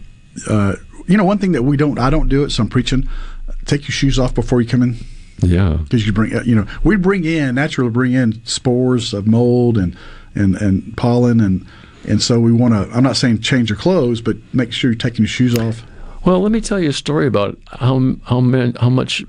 uh, 0.50 0.76
you 1.08 1.18
know, 1.18 1.26
one 1.26 1.38
thing 1.38 1.52
that 1.52 1.64
we 1.64 1.78
don't, 1.78 2.00
I 2.00 2.10
don't 2.10 2.30
do 2.30 2.44
it, 2.44 2.52
so 2.52 2.64
I'm 2.64 2.70
preaching. 2.70 3.08
Take 3.66 3.82
your 3.82 3.92
shoes 3.92 4.18
off 4.18 4.34
before 4.34 4.62
you 4.62 4.68
come 4.68 4.82
in. 4.82 4.96
Yeah, 5.40 5.80
because 5.84 6.06
you 6.06 6.14
bring, 6.14 6.36
uh, 6.36 6.44
you 6.44 6.56
know, 6.56 6.66
we 6.84 6.96
bring 6.96 7.26
in 7.26 7.56
naturally 7.56 7.90
bring 7.90 8.14
in 8.14 8.44
spores 8.46 9.14
of 9.14 9.28
mold 9.28 9.78
and 9.78 9.98
and 10.36 10.56
and 10.56 10.96
pollen 10.96 11.40
and 11.40 11.66
and 12.08 12.22
so 12.22 12.40
we 12.40 12.52
want 12.52 12.74
to. 12.74 12.96
I'm 12.96 13.04
not 13.04 13.18
saying 13.18 13.42
change 13.42 13.70
your 13.70 13.78
clothes, 13.78 14.22
but 14.22 14.38
make 14.54 14.72
sure 14.72 14.92
you're 14.92 14.98
taking 14.98 15.24
your 15.24 15.30
shoes 15.30 15.58
off. 15.58 15.84
Well, 16.26 16.40
let 16.42 16.52
me 16.52 16.62
tell 16.62 16.80
you 16.80 16.90
a 16.90 16.94
story 16.94 17.26
about 17.28 17.58
how 17.68 18.16
how 18.24 18.40
man, 18.40 18.76
how 18.76 18.90
much 18.90 19.24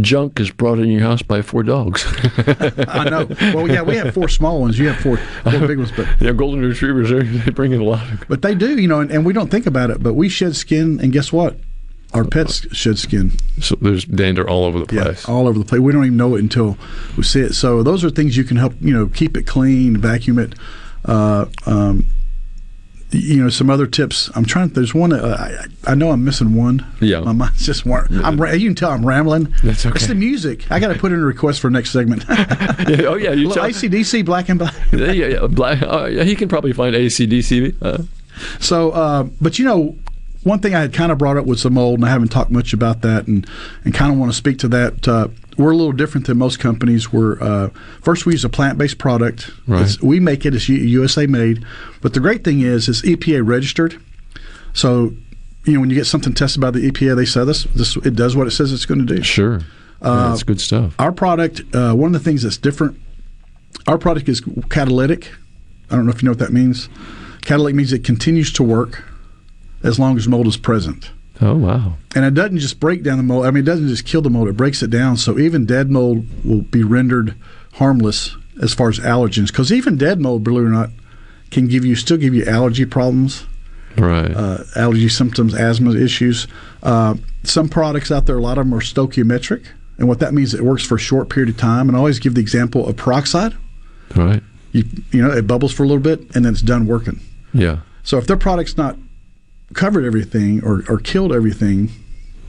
junk 0.00 0.40
is 0.40 0.50
brought 0.50 0.78
in 0.78 0.90
your 0.90 1.02
house 1.02 1.22
by 1.22 1.42
four 1.42 1.62
dogs. 1.62 2.04
I 2.88 3.08
know. 3.08 3.26
Well, 3.54 3.68
yeah, 3.68 3.82
we 3.82 3.96
have 3.96 4.14
four 4.14 4.28
small 4.28 4.60
ones. 4.60 4.78
You 4.78 4.88
have 4.88 5.00
four, 5.00 5.16
four 5.18 5.66
big 5.66 5.78
ones, 5.78 5.92
but 5.92 6.08
yeah, 6.20 6.32
golden 6.32 6.60
retrievers 6.60 7.10
they 7.10 7.22
they 7.22 7.50
bring 7.50 7.72
in 7.72 7.80
a 7.80 7.84
lot. 7.84 8.02
Of, 8.12 8.28
but 8.28 8.42
they 8.42 8.54
do, 8.54 8.80
you 8.80 8.88
know, 8.88 9.00
and, 9.00 9.10
and 9.10 9.26
we 9.26 9.32
don't 9.32 9.50
think 9.50 9.66
about 9.66 9.90
it, 9.90 10.02
but 10.02 10.14
we 10.14 10.28
shed 10.28 10.56
skin, 10.56 11.00
and 11.00 11.12
guess 11.12 11.32
what? 11.32 11.56
Our 12.12 12.24
pets 12.24 12.66
shed 12.74 12.98
skin. 12.98 13.32
So 13.60 13.74
there's 13.76 14.04
dander 14.04 14.48
all 14.48 14.64
over 14.64 14.78
the 14.78 14.86
place. 14.86 15.26
Yeah, 15.26 15.34
all 15.34 15.48
over 15.48 15.58
the 15.58 15.64
place. 15.64 15.80
We 15.80 15.92
don't 15.92 16.04
even 16.04 16.16
know 16.16 16.36
it 16.36 16.40
until 16.40 16.78
we 17.16 17.24
see 17.24 17.40
it. 17.40 17.54
So 17.54 17.82
those 17.82 18.04
are 18.04 18.10
things 18.10 18.36
you 18.36 18.44
can 18.44 18.56
help, 18.56 18.74
you 18.80 18.94
know, 18.94 19.08
keep 19.08 19.36
it 19.36 19.48
clean, 19.48 19.96
vacuum 19.96 20.38
it. 20.38 20.54
Uh, 21.04 21.46
um, 21.66 22.06
you 23.14 23.42
know, 23.42 23.48
some 23.48 23.70
other 23.70 23.86
tips. 23.86 24.30
I'm 24.34 24.44
trying. 24.44 24.68
There's 24.68 24.94
one. 24.94 25.12
Uh, 25.12 25.36
I, 25.86 25.92
I 25.92 25.94
know 25.94 26.10
I'm 26.10 26.24
missing 26.24 26.54
one. 26.54 26.84
Yeah, 27.00 27.20
my 27.20 27.32
mind's 27.32 27.64
just. 27.64 27.86
War- 27.86 28.06
I'm. 28.22 28.40
ra- 28.40 28.50
You 28.52 28.68
can 28.68 28.74
tell 28.74 28.90
I'm 28.90 29.04
rambling. 29.06 29.54
That's 29.62 29.86
okay. 29.86 29.94
It's 29.96 30.06
the 30.06 30.14
music. 30.14 30.70
I 30.70 30.78
got 30.80 30.92
to 30.92 30.98
put 30.98 31.12
in 31.12 31.18
a 31.20 31.24
request 31.24 31.60
for 31.60 31.70
next 31.70 31.90
segment. 31.90 32.24
Yeah, 32.84 33.02
oh 33.06 33.14
yeah, 33.14 33.32
you 33.32 33.50
tell- 33.52 33.64
ACDC 33.64 34.26
Back 34.26 34.48
in 34.50 34.58
Black. 34.58 34.74
yeah, 34.92 35.12
yeah, 35.12 35.46
black, 35.46 35.80
uh, 35.82 36.04
yeah, 36.06 36.22
he 36.24 36.34
can 36.34 36.48
probably 36.48 36.72
find 36.74 36.94
ACDC. 36.94 37.74
Uh, 37.80 38.02
So, 38.60 38.90
uh, 38.90 39.22
but 39.40 39.58
you 39.58 39.64
know, 39.64 39.96
one 40.42 40.58
thing 40.58 40.74
I 40.74 40.80
had 40.80 40.92
kind 40.92 41.10
of 41.12 41.16
brought 41.18 41.36
up 41.38 41.46
with 41.46 41.58
some 41.58 41.78
old, 41.78 42.00
and 42.00 42.04
I 42.04 42.10
haven't 42.10 42.28
talked 42.28 42.50
much 42.50 42.72
about 42.74 43.00
that, 43.02 43.26
and 43.26 43.46
and 43.84 43.94
kind 43.94 44.12
of 44.12 44.18
want 44.18 44.30
to 44.32 44.36
speak 44.36 44.58
to 44.58 44.68
that. 44.68 45.08
We're 45.56 45.72
a 45.72 45.76
little 45.76 45.92
different 45.92 46.26
than 46.26 46.38
most 46.38 46.58
companies. 46.58 47.12
We're 47.12 47.40
uh, 47.42 47.70
first 48.02 48.26
we 48.26 48.32
use 48.32 48.44
a 48.44 48.48
plant 48.48 48.78
based 48.78 48.98
product. 48.98 49.50
Right. 49.66 49.96
We 50.02 50.20
make 50.20 50.44
it. 50.44 50.54
It's 50.54 50.68
USA 50.68 51.26
made. 51.26 51.64
But 52.00 52.14
the 52.14 52.20
great 52.20 52.44
thing 52.44 52.60
is, 52.60 52.88
it's 52.88 53.02
EPA 53.02 53.46
registered. 53.46 54.00
So 54.72 55.14
you 55.64 55.74
know 55.74 55.80
when 55.80 55.90
you 55.90 55.96
get 55.96 56.06
something 56.06 56.34
tested 56.34 56.60
by 56.60 56.70
the 56.70 56.90
EPA, 56.90 57.16
they 57.16 57.24
say 57.24 57.44
this 57.44 57.64
this 57.74 57.96
it 57.96 58.14
does 58.14 58.36
what 58.36 58.46
it 58.46 58.52
says 58.52 58.72
it's 58.72 58.86
going 58.86 59.06
to 59.06 59.14
do. 59.14 59.22
Sure. 59.22 59.60
Uh, 60.02 60.30
that's 60.30 60.42
good 60.42 60.60
stuff. 60.60 60.94
Our 60.98 61.12
product, 61.12 61.62
uh, 61.74 61.94
one 61.94 62.14
of 62.14 62.22
the 62.22 62.24
things 62.24 62.42
that's 62.42 62.58
different, 62.58 63.00
our 63.86 63.96
product 63.96 64.28
is 64.28 64.42
catalytic. 64.68 65.30
I 65.90 65.96
don't 65.96 66.04
know 66.04 66.12
if 66.12 66.22
you 66.22 66.26
know 66.26 66.32
what 66.32 66.40
that 66.40 66.52
means. 66.52 66.88
Catalytic 67.42 67.76
means 67.76 67.92
it 67.92 68.04
continues 68.04 68.52
to 68.54 68.62
work 68.62 69.04
as 69.82 69.98
long 69.98 70.16
as 70.16 70.26
mold 70.28 70.46
is 70.46 70.56
present. 70.56 71.10
Oh 71.40 71.54
wow. 71.56 71.94
And 72.14 72.24
it 72.24 72.34
doesn't 72.34 72.58
just 72.58 72.78
break 72.80 73.02
down 73.02 73.16
the 73.16 73.24
mold. 73.24 73.44
I 73.46 73.50
mean, 73.50 73.64
it 73.64 73.66
doesn't 73.66 73.88
just 73.88 74.04
kill 74.04 74.22
the 74.22 74.30
mold; 74.30 74.48
it 74.48 74.56
breaks 74.56 74.82
it 74.82 74.90
down. 74.90 75.16
So 75.16 75.38
even 75.38 75.66
dead 75.66 75.90
mold 75.90 76.26
will 76.44 76.62
be 76.62 76.82
rendered 76.84 77.34
harmless 77.74 78.36
as 78.62 78.72
far 78.72 78.88
as 78.88 79.00
allergens. 79.00 79.48
Because 79.48 79.72
even 79.72 79.96
dead 79.96 80.20
mold, 80.20 80.44
believe 80.44 80.62
it 80.64 80.66
or 80.66 80.70
not, 80.70 80.90
can 81.50 81.66
give 81.66 81.84
you 81.84 81.96
still 81.96 82.16
give 82.16 82.34
you 82.34 82.44
allergy 82.44 82.84
problems, 82.84 83.46
Right. 83.98 84.30
uh, 84.30 84.58
allergy 84.76 85.08
symptoms, 85.08 85.54
asthma 85.54 85.94
issues. 85.96 86.46
Uh, 86.82 87.14
some 87.42 87.68
products 87.68 88.12
out 88.12 88.26
there, 88.26 88.38
a 88.38 88.40
lot 88.42 88.58
of 88.58 88.66
them 88.66 88.74
are 88.74 88.80
stoichiometric, 88.80 89.64
and 89.98 90.06
what 90.08 90.20
that 90.20 90.34
means, 90.34 90.54
it 90.54 90.62
works 90.62 90.84
for 90.84 90.94
a 90.94 91.00
short 91.00 91.28
period 91.30 91.48
of 91.50 91.56
time. 91.56 91.88
And 91.88 91.96
I 91.96 91.98
always 91.98 92.20
give 92.20 92.34
the 92.34 92.40
example 92.40 92.86
of 92.88 92.96
peroxide. 92.96 93.54
right. 94.14 94.42
You 94.72 94.84
you 95.12 95.22
know, 95.22 95.30
it 95.30 95.46
bubbles 95.46 95.72
for 95.72 95.82
a 95.84 95.86
little 95.86 96.02
bit, 96.02 96.20
and 96.34 96.44
then 96.44 96.52
it's 96.52 96.62
done 96.62 96.86
working. 96.86 97.20
Yeah. 97.52 97.78
So 98.02 98.18
if 98.18 98.26
their 98.26 98.36
product's 98.36 98.76
not 98.76 98.96
covered 99.74 100.04
everything 100.04 100.62
or, 100.64 100.84
or 100.88 100.98
killed 100.98 101.32
everything 101.32 101.90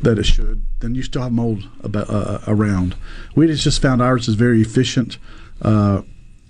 that 0.02 0.20
it 0.20 0.26
should, 0.26 0.66
then 0.80 0.96
you 0.96 1.04
still 1.04 1.24
have 1.24 1.32
mold 1.32 1.68
about, 1.84 2.10
uh, 2.10 2.40
around. 2.48 2.96
We 3.36 3.48
just 3.48 3.82
found 3.82 4.02
ours 4.02 4.28
is 4.28 4.36
very 4.36 4.62
efficient, 4.62 5.18
uh, 5.62 6.04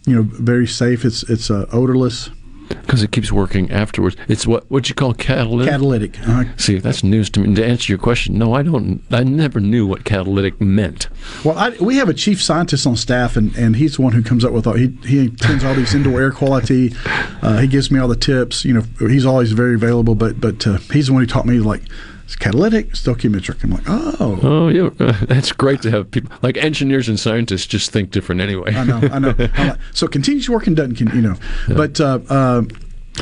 you 0.05 0.15
know, 0.15 0.23
very 0.23 0.67
safe. 0.67 1.05
It's 1.05 1.23
it's 1.23 1.49
uh, 1.49 1.65
odorless. 1.71 2.29
Because 2.69 3.03
it 3.03 3.11
keeps 3.11 3.31
working 3.31 3.71
afterwards. 3.71 4.15
It's 4.27 4.45
what 4.47 4.69
what 4.69 4.89
you 4.89 4.95
call 4.95 5.13
catalytic. 5.13 5.69
Catalytic. 5.71 6.19
Uh, 6.27 6.43
See, 6.57 6.77
that's 6.79 7.03
news 7.03 7.29
to 7.31 7.39
me. 7.41 7.53
To 7.55 7.65
answer 7.65 7.91
your 7.91 7.99
question, 7.99 8.37
no, 8.37 8.53
I 8.53 8.63
don't. 8.63 9.01
I 9.11 9.23
never 9.23 9.59
knew 9.59 9.85
what 9.85 10.03
catalytic 10.03 10.59
meant. 10.61 11.07
well, 11.43 11.57
I, 11.57 11.69
we 11.81 11.97
have 11.97 12.09
a 12.09 12.13
chief 12.13 12.41
scientist 12.41 12.85
on 12.87 12.95
staff, 12.95 13.35
and, 13.35 13.55
and 13.55 13.75
he's 13.75 13.95
the 13.97 14.01
one 14.01 14.13
who 14.13 14.21
comes 14.23 14.45
up 14.45 14.51
with 14.51 14.65
all. 14.67 14.73
He 14.73 14.87
he 15.05 15.25
attends 15.27 15.63
all 15.63 15.73
these 15.73 15.93
indoor 15.93 16.21
air 16.21 16.31
quality. 16.31 16.93
Uh, 17.41 17.57
he 17.57 17.67
gives 17.67 17.91
me 17.91 17.99
all 17.99 18.07
the 18.07 18.15
tips. 18.15 18.63
You 18.65 18.73
know, 18.73 18.83
he's 18.99 19.25
always 19.25 19.51
very 19.51 19.75
available. 19.75 20.15
But 20.15 20.39
but 20.39 20.65
uh, 20.67 20.77
he's 20.91 21.07
the 21.07 21.13
one 21.13 21.21
who 21.23 21.27
taught 21.27 21.45
me 21.45 21.59
like 21.59 21.81
it's 22.25 22.35
catalytic, 22.35 22.91
stoichiometric. 22.91 23.63
I'm 23.63 23.71
like, 23.71 23.83
oh, 23.87 24.39
Oh, 24.41 24.67
yeah, 24.67 24.89
that's 25.27 25.51
great 25.51 25.81
to 25.83 25.91
have 25.91 26.09
people 26.09 26.35
like 26.41 26.57
engineers 26.57 27.07
and 27.07 27.19
scientists 27.19 27.67
just 27.67 27.91
think 27.91 28.09
different 28.11 28.41
anyway. 28.41 28.73
I 28.75 28.83
know, 28.83 28.97
I 29.11 29.19
know. 29.19 29.35
Like, 29.57 29.79
so 29.93 30.07
continues 30.07 30.49
working 30.49 30.73
doesn't, 30.73 30.95
con- 30.95 31.15
you 31.15 31.21
know. 31.21 31.35
But 31.67 32.01
uh, 32.01 32.19
uh, 32.29 32.63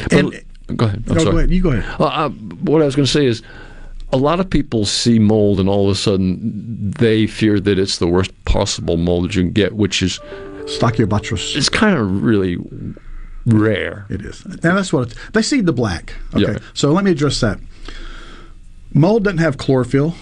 and 0.10 0.44
go 0.76 0.86
ahead. 0.86 1.04
I'm 1.08 1.16
no, 1.16 1.20
sorry. 1.20 1.32
go 1.32 1.38
ahead. 1.38 1.52
You 1.52 1.62
go 1.62 1.72
ahead. 1.72 2.00
Uh, 2.00 2.06
uh, 2.06 2.30
what 2.30 2.82
I 2.82 2.86
was 2.86 2.96
going 2.96 3.06
to 3.06 3.12
say 3.12 3.26
is, 3.26 3.44
a 4.14 4.18
lot 4.18 4.40
of 4.40 4.50
people 4.50 4.86
see 4.86 5.20
mold, 5.20 5.60
and 5.60 5.68
all 5.68 5.86
of 5.86 5.92
a 5.92 6.00
sudden 6.00 6.92
they 6.92 7.28
fear 7.28 7.60
that 7.60 7.78
it's 7.78 7.98
the 7.98 8.08
worst 8.08 8.32
possible 8.46 8.96
mold 8.96 9.26
that 9.26 9.36
you 9.36 9.44
can 9.44 9.52
get, 9.52 9.74
which 9.74 10.02
is 10.02 10.20
Stachybotrys. 10.66 11.58
It's 11.58 11.70
kind 11.70 11.98
of 11.98 12.24
really 12.24 12.58
rare. 13.46 14.06
It 14.10 14.22
is. 14.22 14.46
And 14.46 14.62
that's 14.62 14.94
what 14.94 15.12
it's, 15.12 15.30
they 15.32 15.42
see 15.42 15.62
the 15.62 15.74
black. 15.74 16.14
Okay. 16.34 16.54
Yeah. 16.54 16.60
So 16.74 16.92
let 16.92 17.04
me 17.04 17.12
address 17.12 17.42
that. 17.42 17.60
Mold 18.94 19.24
doesn't 19.24 19.40
have 19.40 19.58
chlorophyll, 19.58 20.14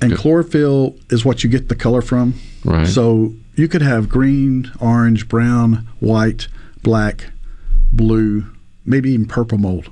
and 0.00 0.16
chlorophyll 0.16 0.96
is 1.10 1.24
what 1.24 1.44
you 1.44 1.50
get 1.50 1.68
the 1.68 1.74
color 1.74 2.00
from. 2.02 2.34
Right. 2.64 2.86
So 2.86 3.34
you 3.56 3.68
could 3.68 3.82
have 3.82 4.08
green, 4.08 4.70
orange, 4.80 5.28
brown, 5.28 5.88
white, 6.00 6.48
black, 6.82 7.26
blue, 7.92 8.46
maybe 8.84 9.10
even 9.12 9.26
purple 9.26 9.58
mold. 9.58 9.90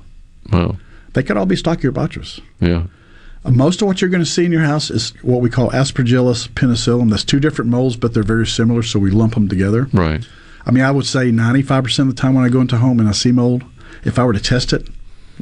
Wow. 0.51 0.77
They 1.13 1.23
could 1.23 1.37
all 1.37 1.45
be 1.45 1.55
Stachybotrys. 1.55 2.39
Yeah. 2.59 2.83
Uh, 3.43 3.51
Most 3.51 3.81
of 3.81 3.87
what 3.87 4.01
you're 4.01 4.09
going 4.09 4.23
to 4.23 4.29
see 4.29 4.45
in 4.45 4.51
your 4.51 4.61
house 4.63 4.89
is 4.89 5.11
what 5.21 5.41
we 5.41 5.49
call 5.49 5.69
Aspergillus 5.71 6.53
penicillium. 6.55 7.09
That's 7.09 7.23
two 7.23 7.39
different 7.39 7.69
molds, 7.69 7.95
but 7.95 8.13
they're 8.13 8.23
very 8.23 8.47
similar, 8.47 8.83
so 8.83 8.99
we 8.99 9.11
lump 9.11 9.33
them 9.33 9.47
together. 9.47 9.87
Right. 9.93 10.25
I 10.65 10.71
mean, 10.71 10.83
I 10.83 10.91
would 10.91 11.05
say 11.05 11.31
95% 11.31 11.99
of 11.99 12.07
the 12.07 12.13
time 12.13 12.33
when 12.33 12.43
I 12.43 12.49
go 12.49 12.61
into 12.61 12.77
home 12.77 12.99
and 12.99 13.07
I 13.07 13.13
see 13.13 13.31
mold, 13.31 13.63
if 14.03 14.19
I 14.19 14.25
were 14.25 14.33
to 14.33 14.39
test 14.39 14.73
it, 14.73 14.87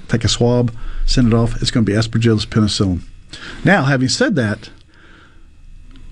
take 0.08 0.24
a 0.24 0.28
swab, 0.28 0.76
send 1.06 1.28
it 1.28 1.34
off, 1.34 1.62
it's 1.62 1.72
going 1.72 1.86
to 1.86 1.92
be 1.92 1.98
Aspergillus 1.98 2.50
penicillium. 2.50 3.06
Now, 3.64 3.84
having 3.84 4.10
said 4.10 4.36
that, 4.36 4.70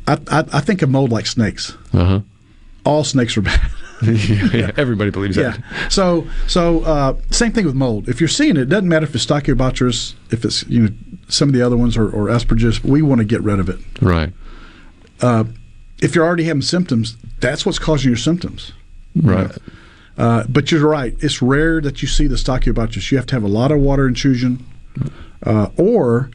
I, 0.07 0.13
I, 0.27 0.45
I 0.53 0.59
think 0.59 0.81
of 0.81 0.89
mold 0.89 1.11
like 1.11 1.25
snakes. 1.25 1.75
Uh 1.93 2.05
huh. 2.05 2.19
All 2.86 3.03
snakes 3.03 3.38
are 3.38 3.41
bad. 3.41 3.71
yeah, 4.03 4.71
everybody 4.75 5.11
believes 5.11 5.38
yeah. 5.38 5.51
that. 5.51 5.91
So, 5.91 6.27
so 6.47 6.81
uh, 6.81 7.15
same 7.31 7.53
thing 7.53 7.65
with 7.65 7.75
mold. 7.75 8.09
If 8.09 8.19
you're 8.19 8.27
seeing 8.27 8.57
it, 8.57 8.63
it 8.63 8.69
doesn't 8.69 8.89
matter 8.89 9.05
if 9.05 9.15
it's 9.15 9.25
Stachybotrys, 9.25 10.13
if 10.29 10.43
it's 10.43 10.67
you 10.67 10.81
know 10.81 10.89
some 11.29 11.47
of 11.47 11.53
the 11.53 11.61
other 11.61 11.77
ones 11.77 11.95
or, 11.95 12.09
or 12.09 12.27
Aspergillus. 12.27 12.84
We 12.84 13.01
want 13.01 13.19
to 13.19 13.25
get 13.25 13.41
rid 13.41 13.59
of 13.59 13.69
it. 13.69 13.79
Right. 14.01 14.34
Uh, 15.21 15.45
if 16.01 16.15
you're 16.15 16.25
already 16.25 16.43
having 16.43 16.61
symptoms, 16.61 17.15
that's 17.39 17.65
what's 17.65 17.79
causing 17.79 18.09
your 18.09 18.17
symptoms. 18.17 18.73
Right. 19.15 19.55
Uh, 20.18 20.43
but 20.47 20.72
you're 20.72 20.88
right. 20.88 21.16
It's 21.20 21.41
rare 21.41 21.82
that 21.82 22.01
you 22.01 22.07
see 22.07 22.28
the 22.28 22.36
Stachybotrys. 22.36 23.11
You 23.11 23.18
have 23.18 23.26
to 23.28 23.36
have 23.36 23.43
a 23.43 23.47
lot 23.47 23.72
of 23.72 23.80
water 23.80 24.07
intrusion, 24.07 24.66
uh, 25.43 25.70
or 25.78 26.30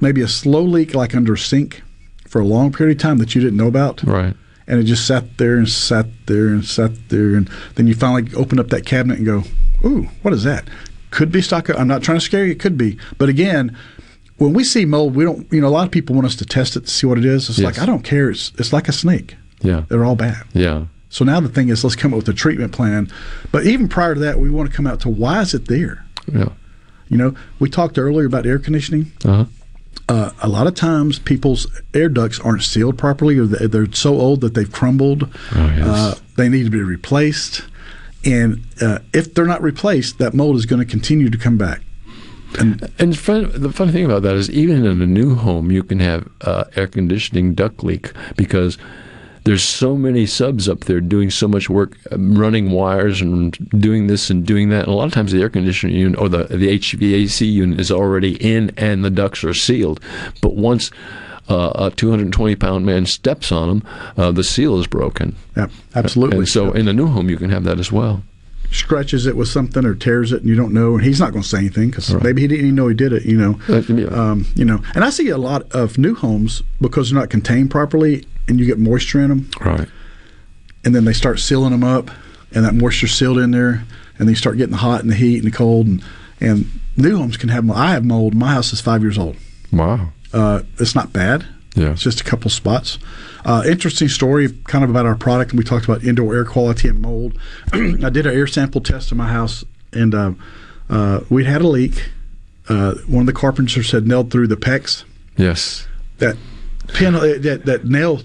maybe 0.00 0.20
a 0.22 0.28
slow 0.28 0.62
leak, 0.62 0.94
like 0.94 1.14
under 1.14 1.34
a 1.34 1.38
sink, 1.38 1.82
for 2.26 2.40
a 2.40 2.44
long 2.44 2.72
period 2.72 2.96
of 2.96 3.02
time 3.02 3.18
that 3.18 3.34
you 3.34 3.40
didn't 3.40 3.56
know 3.56 3.68
about. 3.68 4.02
Right. 4.02 4.34
And 4.66 4.80
it 4.80 4.84
just 4.84 5.06
sat 5.06 5.38
there 5.38 5.56
and 5.56 5.68
sat 5.68 6.06
there 6.26 6.48
and 6.48 6.64
sat 6.64 6.90
there, 7.10 7.34
and 7.36 7.48
then 7.74 7.86
you 7.86 7.94
finally 7.94 8.32
open 8.34 8.58
up 8.58 8.68
that 8.68 8.86
cabinet 8.86 9.18
and 9.18 9.26
go, 9.26 9.44
"Ooh, 9.84 10.08
what 10.22 10.32
is 10.34 10.44
that?" 10.44 10.68
Could 11.10 11.30
be 11.30 11.40
Stachy. 11.40 11.78
I'm 11.78 11.88
not 11.88 12.02
trying 12.02 12.18
to 12.18 12.24
scare 12.24 12.44
you. 12.46 12.52
It 12.52 12.58
could 12.60 12.76
be, 12.78 12.96
but 13.18 13.28
again. 13.28 13.76
When 14.38 14.54
we 14.54 14.64
see 14.64 14.84
mold, 14.86 15.14
we 15.14 15.22
don't. 15.24 15.46
You 15.52 15.60
know, 15.60 15.68
a 15.68 15.70
lot 15.70 15.84
of 15.86 15.92
people 15.92 16.16
want 16.16 16.26
us 16.26 16.34
to 16.36 16.44
test 16.44 16.74
it 16.74 16.86
to 16.86 16.90
see 16.90 17.06
what 17.06 17.16
it 17.16 17.24
is. 17.24 17.48
It's 17.48 17.58
Yes. 17.60 17.64
like 17.76 17.78
I 17.80 17.86
don't 17.86 18.02
care. 18.02 18.28
It's 18.30 18.50
it's 18.58 18.72
like 18.72 18.88
a 18.88 18.92
snake. 18.92 19.36
Yeah. 19.60 19.82
They're 19.88 20.04
all 20.04 20.16
bad. 20.16 20.42
Yeah. 20.52 20.86
So 21.12 21.24
now 21.26 21.40
the 21.40 21.48
thing 21.50 21.68
is, 21.68 21.84
let's 21.84 21.94
come 21.94 22.12
up 22.14 22.16
with 22.18 22.28
a 22.30 22.32
treatment 22.32 22.72
plan. 22.72 23.06
But 23.52 23.66
even 23.66 23.86
prior 23.86 24.14
to 24.14 24.20
that, 24.20 24.38
we 24.40 24.48
want 24.48 24.70
to 24.70 24.74
come 24.76 24.86
out 24.86 24.98
to 25.00 25.10
why 25.10 25.42
is 25.42 25.52
it 25.52 25.66
there? 25.68 26.04
Yeah. 26.32 26.48
You 27.10 27.18
know, 27.18 27.34
we 27.58 27.68
talked 27.68 27.98
earlier 27.98 28.26
about 28.26 28.46
air 28.46 28.58
conditioning. 28.58 29.12
Uh-huh. 29.24 29.44
Uh, 30.08 30.30
a 30.42 30.48
lot 30.48 30.66
of 30.66 30.74
times, 30.74 31.18
people's 31.18 31.66
air 31.92 32.08
ducts 32.08 32.40
aren't 32.40 32.62
sealed 32.62 32.96
properly, 32.96 33.38
or 33.38 33.44
they- 33.44 33.66
they're 33.66 33.92
so 33.92 34.18
old 34.18 34.40
that 34.40 34.54
they've 34.54 34.72
crumbled. 34.72 35.24
Oh, 35.54 35.66
yes. 35.76 35.86
uh, 35.86 36.18
they 36.36 36.48
need 36.48 36.64
to 36.64 36.70
be 36.70 36.80
replaced. 36.80 37.62
And 38.24 38.62
uh, 38.80 39.00
if 39.12 39.34
they're 39.34 39.44
not 39.46 39.62
replaced, 39.62 40.16
that 40.18 40.32
mold 40.32 40.56
is 40.56 40.64
going 40.64 40.80
to 40.80 40.86
continue 40.90 41.28
to 41.28 41.36
come 41.38 41.58
back. 41.58 41.82
And, 42.58 42.90
and 42.98 43.18
fun, 43.18 43.50
the 43.54 43.70
funny 43.72 43.92
thing 43.92 44.04
about 44.06 44.22
that 44.22 44.34
is, 44.34 44.50
even 44.50 44.84
in 44.86 45.02
a 45.02 45.06
new 45.06 45.34
home, 45.34 45.70
you 45.70 45.82
can 45.82 46.00
have 46.00 46.26
uh, 46.40 46.64
air 46.76 46.86
conditioning 46.86 47.54
duct 47.54 47.82
leak 47.84 48.12
because 48.36 48.78
there's 49.44 49.64
so 49.64 49.96
many 49.96 50.26
subs 50.26 50.68
up 50.68 50.80
there 50.80 51.00
doing 51.00 51.30
so 51.30 51.48
much 51.48 51.68
work, 51.68 51.96
um, 52.12 52.38
running 52.38 52.70
wires 52.70 53.20
and 53.20 53.56
doing 53.70 54.06
this 54.06 54.30
and 54.30 54.46
doing 54.46 54.68
that. 54.68 54.84
And 54.84 54.88
a 54.88 54.94
lot 54.94 55.06
of 55.06 55.12
times, 55.12 55.32
the 55.32 55.40
air 55.40 55.50
conditioning 55.50 55.96
unit 55.96 56.18
or 56.18 56.28
the 56.28 56.44
the 56.44 56.78
HVAC 56.78 57.52
unit 57.52 57.80
is 57.80 57.90
already 57.90 58.36
in, 58.36 58.72
and 58.76 59.04
the 59.04 59.10
ducts 59.10 59.42
are 59.44 59.54
sealed. 59.54 60.00
But 60.40 60.54
once 60.54 60.90
uh, 61.48 61.72
a 61.74 61.90
220 61.90 62.56
pound 62.56 62.86
man 62.86 63.06
steps 63.06 63.50
on 63.50 63.68
them, 63.68 63.88
uh, 64.16 64.32
the 64.32 64.44
seal 64.44 64.78
is 64.78 64.86
broken. 64.86 65.34
Yeah, 65.56 65.68
absolutely. 65.94 66.38
And 66.38 66.48
so, 66.48 66.72
in 66.72 66.86
a 66.88 66.92
new 66.92 67.06
home, 67.06 67.28
you 67.28 67.36
can 67.36 67.50
have 67.50 67.64
that 67.64 67.78
as 67.78 67.90
well. 67.90 68.22
Scratches 68.70 69.26
it 69.26 69.36
with 69.36 69.48
something 69.48 69.84
or 69.84 69.94
tears 69.94 70.32
it, 70.32 70.40
and 70.40 70.48
you 70.48 70.54
don't 70.54 70.72
know, 70.72 70.94
and 70.94 71.04
he's 71.04 71.20
not 71.20 71.32
going 71.32 71.42
to 71.42 71.48
say 71.48 71.58
anything 71.58 71.90
because 71.90 72.14
maybe 72.22 72.40
he 72.40 72.48
didn't 72.48 72.64
even 72.64 72.74
know 72.74 72.88
he 72.88 72.94
did 72.94 73.12
it. 73.12 73.24
You 73.24 73.36
know, 73.36 74.16
um, 74.16 74.46
you 74.54 74.64
know. 74.64 74.82
And 74.94 75.04
I 75.04 75.10
see 75.10 75.28
a 75.28 75.36
lot 75.36 75.70
of 75.72 75.98
new 75.98 76.14
homes 76.14 76.62
because 76.80 77.10
they're 77.10 77.20
not 77.20 77.28
contained 77.28 77.70
properly, 77.70 78.24
and 78.48 78.58
you 78.58 78.66
get 78.66 78.78
moisture 78.78 79.20
in 79.20 79.28
them. 79.28 79.50
Right. 79.60 79.88
And 80.84 80.94
then 80.94 81.04
they 81.04 81.12
start 81.12 81.38
sealing 81.38 81.70
them 81.70 81.84
up, 81.84 82.10
and 82.52 82.64
that 82.64 82.74
moisture 82.74 83.06
sealed 83.06 83.38
in 83.38 83.52
there, 83.52 83.84
and 84.18 84.28
they 84.28 84.34
start 84.34 84.56
getting 84.56 84.72
the 84.72 84.78
hot 84.78 85.00
and 85.00 85.10
the 85.10 85.14
heat 85.14 85.36
and 85.42 85.46
the 85.46 85.56
cold, 85.56 85.86
and 85.86 86.02
and 86.40 86.66
new 86.96 87.16
homes 87.16 87.36
can 87.36 87.48
have. 87.50 87.64
mold. 87.64 87.78
I 87.78 87.92
have 87.92 88.04
mold. 88.04 88.34
My 88.34 88.52
house 88.54 88.72
is 88.72 88.80
five 88.80 89.02
years 89.02 89.16
old. 89.16 89.36
Wow. 89.72 90.12
Uh, 90.32 90.62
it's 90.78 90.94
not 90.94 91.12
bad. 91.12 91.46
Yeah. 91.74 91.92
It's 91.92 92.02
just 92.02 92.20
a 92.20 92.24
couple 92.24 92.50
spots. 92.50 92.98
Uh, 93.44 93.62
interesting 93.66 94.08
story, 94.08 94.48
kind 94.64 94.84
of 94.84 94.90
about 94.90 95.06
our 95.06 95.14
product, 95.14 95.52
and 95.52 95.58
we 95.58 95.64
talked 95.64 95.84
about 95.84 96.04
indoor 96.04 96.34
air 96.34 96.44
quality 96.44 96.88
and 96.88 97.00
mold. 97.00 97.38
I 97.72 98.10
did 98.10 98.26
an 98.26 98.34
air 98.34 98.46
sample 98.46 98.80
test 98.80 99.10
in 99.10 99.18
my 99.18 99.28
house, 99.28 99.64
and 99.92 100.14
uh, 100.14 100.32
uh, 100.90 101.20
we 101.30 101.44
had 101.44 101.62
a 101.62 101.68
leak. 101.68 102.10
Uh, 102.68 102.94
one 103.06 103.20
of 103.20 103.26
the 103.26 103.32
carpenters 103.32 103.90
had 103.90 104.06
nailed 104.06 104.30
through 104.30 104.46
the 104.48 104.56
PEX. 104.56 105.04
Yes. 105.36 105.88
That 106.18 106.36
pin, 106.88 107.14
uh, 107.14 107.20
that 107.40 107.62
that 107.64 107.84
nail 107.84 108.20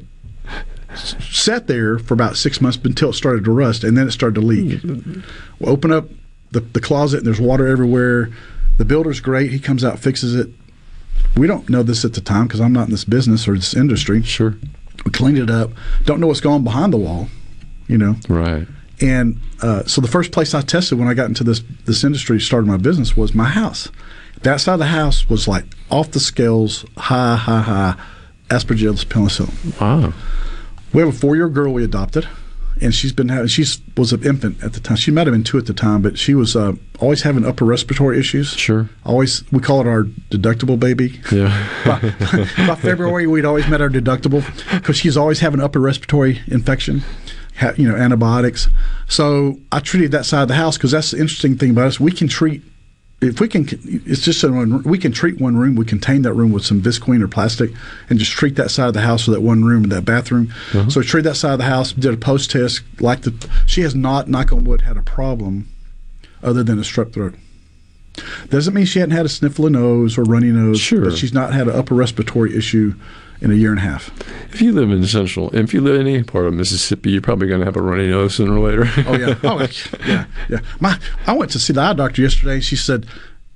sat 0.96 1.68
there 1.68 2.00
for 2.00 2.14
about 2.14 2.38
six 2.38 2.62
months 2.62 2.78
until 2.84 3.10
it 3.10 3.14
started 3.14 3.46
to 3.46 3.52
rust, 3.52 3.84
and 3.84 3.98
then 3.98 4.08
it 4.08 4.12
started 4.12 4.36
to 4.36 4.46
leak. 4.46 4.82
we 4.84 5.68
open 5.68 5.92
up 5.92 6.10
the, 6.52 6.62
the 6.62 6.82
closet, 6.82 7.18
and 7.18 7.28
there's 7.28 7.42
water 7.42 7.68
everywhere. 7.68 8.30
The 8.78 8.86
builder's 8.86 9.20
great. 9.20 9.52
He 9.52 9.60
comes 9.60 9.84
out, 9.84 10.00
fixes 10.00 10.36
it. 10.36 10.50
We 11.36 11.48
don't 11.48 11.70
know 11.70 11.84
this 11.84 12.06
at 12.06 12.14
the 12.14 12.22
time 12.22 12.48
because 12.48 12.62
I'm 12.62 12.74
not 12.74 12.86
in 12.86 12.92
this 12.92 13.04
business 13.04 13.48
or 13.48 13.56
this 13.56 13.74
industry. 13.74 14.24
Sure. 14.24 14.56
We 15.06 15.12
cleaned 15.12 15.38
it 15.38 15.50
up. 15.50 15.72
Don't 16.06 16.20
know 16.20 16.28
what's 16.28 16.42
going 16.42 16.64
behind 16.64 16.94
the 16.94 16.98
wall. 16.98 17.28
You 17.88 17.98
know. 17.98 18.16
Right. 18.28 18.68
And 19.00 19.40
uh, 19.62 19.84
so 19.86 20.02
the 20.02 20.08
first 20.08 20.32
place 20.32 20.54
I 20.54 20.62
tested 20.62 20.98
when 20.98 21.08
I 21.08 21.14
got 21.14 21.28
into 21.28 21.44
this 21.44 21.62
this 21.86 22.04
industry, 22.04 22.40
started 22.40 22.68
my 22.68 22.78
business, 22.78 23.16
was 23.16 23.34
my 23.34 23.46
house. 23.46 23.90
That 24.44 24.62
side 24.62 24.74
of 24.74 24.80
the 24.80 24.88
house 24.88 25.30
was 25.30 25.48
like 25.48 25.66
off 25.90 26.12
the 26.12 26.20
scales, 26.20 26.86
high, 26.98 27.36
high, 27.36 27.62
high, 27.62 27.96
aspergillus 28.50 29.08
penicillium. 29.08 29.56
Wow. 29.80 30.14
We 30.94 31.02
have 31.02 31.10
a 31.10 31.18
four 31.18 31.36
year 31.36 31.50
girl 31.50 31.74
we 31.74 31.84
adopted, 31.84 32.28
and 32.82 32.94
she's 32.94 33.12
been 33.14 33.30
having. 33.30 33.48
She 33.48 33.66
was 33.96 34.14
an 34.14 34.24
infant 34.24 34.64
at 34.64 34.74
the 34.74 34.80
time. 34.80 34.98
She 34.98 35.12
might 35.12 35.28
have 35.28 35.34
been 35.34 35.44
two 35.44 35.58
at 35.58 35.66
the 35.66 35.74
time, 35.74 36.02
but 36.02 36.18
she 36.18 36.34
was 36.34 36.56
uh, 36.56 36.74
always 37.00 37.24
having 37.24 37.46
upper 37.46 37.66
respiratory 37.66 38.20
issues. 38.20 38.50
Sure. 38.54 38.90
Always, 39.06 39.44
we 39.52 39.60
call 39.60 39.82
it 39.82 39.88
our 39.88 40.04
deductible 40.32 40.80
baby. 40.80 41.20
Yeah. 41.32 41.68
by, 41.86 42.00
by 42.68 42.76
February, 42.76 43.28
we'd 43.28 43.46
always 43.46 43.68
met 43.68 43.82
our 43.82 43.90
deductible 43.90 44.46
because 44.72 44.96
she's 44.98 45.18
always 45.18 45.40
having 45.42 45.60
upper 45.60 45.80
respiratory 45.80 46.42
infection. 46.48 47.04
Ha, 47.60 47.72
you 47.76 47.90
know, 47.90 47.96
antibiotics. 47.96 48.70
So 49.08 49.60
I 49.72 49.80
treated 49.80 50.12
that 50.12 50.26
side 50.26 50.44
of 50.44 50.48
the 50.48 50.54
house 50.54 50.78
because 50.78 50.92
that's 50.92 51.12
the 51.12 51.20
interesting 51.20 51.58
thing 51.58 51.72
about 51.72 51.88
us. 51.88 52.00
We 52.00 52.12
can 52.12 52.28
treat 52.28 52.62
if 53.20 53.40
we 53.40 53.48
can, 53.48 53.68
it's 54.06 54.22
just 54.22 54.40
so 54.40 54.52
we 54.86 55.00
can 55.00 55.12
treat 55.12 55.42
one 55.42 55.58
room. 55.58 55.76
We 55.76 55.86
contain 55.86 56.22
that 56.22 56.34
room 56.34 56.52
with 56.52 56.64
some 56.66 56.82
visqueen 56.82 57.22
or 57.24 57.28
plastic, 57.28 57.72
and 58.10 58.20
just 58.20 58.32
treat 58.32 58.56
that 58.58 58.70
side 58.70 58.88
of 58.88 58.94
the 58.94 59.02
house 59.02 59.28
with 59.28 59.36
that 59.36 59.42
one 59.42 59.64
room 59.64 59.84
and 59.84 59.92
that 59.92 60.06
bathroom. 60.06 60.54
Uh-huh. 60.74 60.90
So 60.90 61.00
we 61.00 61.06
treated 61.06 61.30
that 61.32 61.36
side 61.36 61.54
of 61.54 61.60
the 61.60 61.66
house. 61.66 61.94
Did 61.94 62.14
a 62.14 62.18
post 62.18 62.52
test. 62.52 62.82
Like 63.00 63.22
the, 63.22 63.50
she 63.66 63.82
has 63.82 63.96
not, 63.96 64.28
knock 64.28 64.52
on 64.52 64.66
wood, 64.66 64.82
had 64.82 64.98
a 64.98 65.02
problem 65.02 65.68
other 66.44 66.64
than 66.64 66.78
a 66.78 66.84
strep 66.84 67.14
throat. 67.14 67.34
Doesn't 68.50 68.74
mean 68.74 68.86
she 68.86 69.00
hadn't 69.00 69.16
had 69.16 69.26
a 69.26 69.30
sniffle 69.30 69.66
of 69.66 69.72
nose 69.72 70.18
or 70.18 70.24
runny 70.24 70.52
nose. 70.52 70.80
Sure. 70.80 71.06
But 71.06 71.18
she's 71.18 71.34
not 71.34 71.54
had 71.54 71.68
an 71.68 71.76
upper 71.76 71.96
respiratory 71.96 72.56
issue 72.56 72.94
in 73.42 73.52
a 73.52 73.54
year 73.56 73.70
and 73.72 73.80
a 73.80 73.84
half. 73.84 74.10
If 74.54 74.62
you 74.62 74.74
live 74.74 74.90
in 74.92 75.06
central, 75.06 75.54
if 75.56 75.74
you 75.74 75.82
live 75.82 76.00
in 76.00 76.08
any 76.08 76.24
part 76.24 76.46
of 76.46 76.54
Mississippi, 76.54 77.12
you're 77.12 77.22
probably 77.22 77.48
going 77.48 77.60
to 77.60 77.66
have 77.66 77.76
a 77.76 77.82
runny 77.82 78.08
nose 78.08 78.36
sooner 78.36 78.58
or 78.58 78.68
later. 78.68 78.86
oh 79.08 79.16
yeah, 79.18 79.36
oh 79.44 79.68
yeah, 80.08 80.26
yeah. 80.50 80.60
My, 80.80 80.98
I 81.26 81.34
went 81.34 81.52
to 81.52 81.60
see 81.60 81.74
the 81.74 81.82
eye 81.82 81.94
doctor 81.94 82.22
yesterday. 82.22 82.56
and 82.56 82.64
She 82.64 82.76
said, 82.76 83.06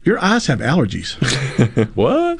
"Your 0.03 0.19
eyes 0.19 0.47
have 0.47 0.59
allergies." 0.59 1.15
what? 1.95 2.39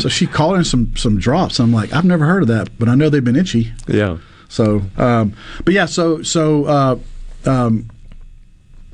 So 0.00 0.08
she 0.08 0.26
called 0.26 0.56
in 0.58 0.64
some 0.64 0.94
some 0.96 1.18
drops. 1.18 1.58
I'm 1.58 1.72
like, 1.72 1.92
I've 1.92 2.04
never 2.04 2.26
heard 2.26 2.42
of 2.42 2.48
that, 2.48 2.78
but 2.78 2.88
I 2.88 2.94
know 2.94 3.08
they've 3.08 3.24
been 3.24 3.36
itchy. 3.36 3.72
Yeah. 3.86 4.18
So, 4.48 4.82
um, 4.98 5.34
but 5.64 5.72
yeah, 5.72 5.86
so 5.86 6.22
so 6.22 6.64
uh, 6.66 6.98
um, 7.46 7.88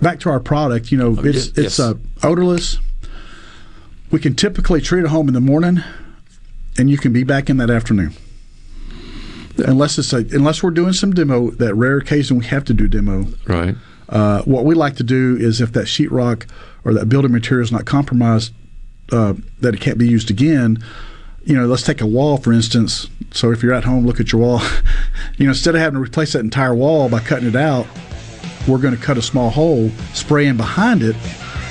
back 0.01 0.21
to 0.21 0.31
our 0.31 0.39
product. 0.39 0.93
You 0.93 0.99
know, 0.99 1.17
Oh, 1.19 1.25
it's 1.25 1.49
yes, 1.49 1.59
it's 1.59 1.81
uh, 1.81 1.95
odorless. 2.23 2.79
We 4.13 4.21
can 4.21 4.35
typically 4.37 4.81
treat 4.81 5.05
a 5.05 5.09
home 5.09 5.27
in 5.29 5.35
the 5.35 5.41
morning, 5.41 5.83
and 6.79 6.89
you 6.89 6.97
can 6.97 7.13
be 7.13 7.25
back 7.25 7.51
in 7.51 7.57
that 7.59 7.71
afternoon. 7.71 8.15
Unless 9.59 9.99
it's 9.99 10.13
a, 10.13 10.19
unless 10.19 10.63
we're 10.63 10.71
doing 10.71 10.93
some 10.93 11.13
demo, 11.13 11.51
that 11.51 11.75
rare 11.75 11.99
occasion 11.99 12.39
we 12.39 12.45
have 12.47 12.65
to 12.65 12.73
do 12.73 12.87
demo. 12.87 13.27
Right. 13.47 13.75
Uh, 14.09 14.43
what 14.43 14.65
we 14.65 14.75
like 14.75 14.97
to 14.97 15.03
do 15.03 15.37
is 15.37 15.61
if 15.61 15.73
that 15.73 15.87
sheetrock 15.87 16.49
or 16.85 16.95
that 16.95 17.09
building 17.09 17.33
material 17.33 17.65
is 17.65 17.73
not 17.73 17.85
compromised, 17.85 18.55
uh, 19.11 19.35
that 19.61 19.75
it 19.75 19.81
can't 19.81 19.99
be 19.99 20.07
used 20.07 20.31
again. 20.31 20.83
You 21.45 21.57
know, 21.57 21.67
let's 21.67 21.83
take 21.83 22.01
a 22.01 22.07
wall 22.07 22.37
for 22.37 22.53
instance. 22.53 23.09
So 23.33 23.51
if 23.51 23.63
you're 23.63 23.75
at 23.75 23.85
home, 23.85 24.07
look 24.07 24.21
at 24.21 24.33
your 24.33 24.41
wall. 24.41 24.63
you 25.37 25.47
know, 25.47 25.51
instead 25.51 25.75
of 25.75 25.81
having 25.81 25.99
to 25.99 26.05
replace 26.05 26.35
that 26.35 26.41
entire 26.41 26.75
wall 26.75 27.09
by 27.09 27.19
cutting 27.19 27.49
it 27.49 27.57
out, 27.57 27.87
we're 28.69 28.79
going 28.79 28.97
to 28.97 29.03
cut 29.03 29.19
a 29.19 29.23
small 29.23 29.51
hole, 29.51 29.91
spray 30.15 30.47
in 30.47 30.57
behind 30.57 31.03
it. 31.03 31.17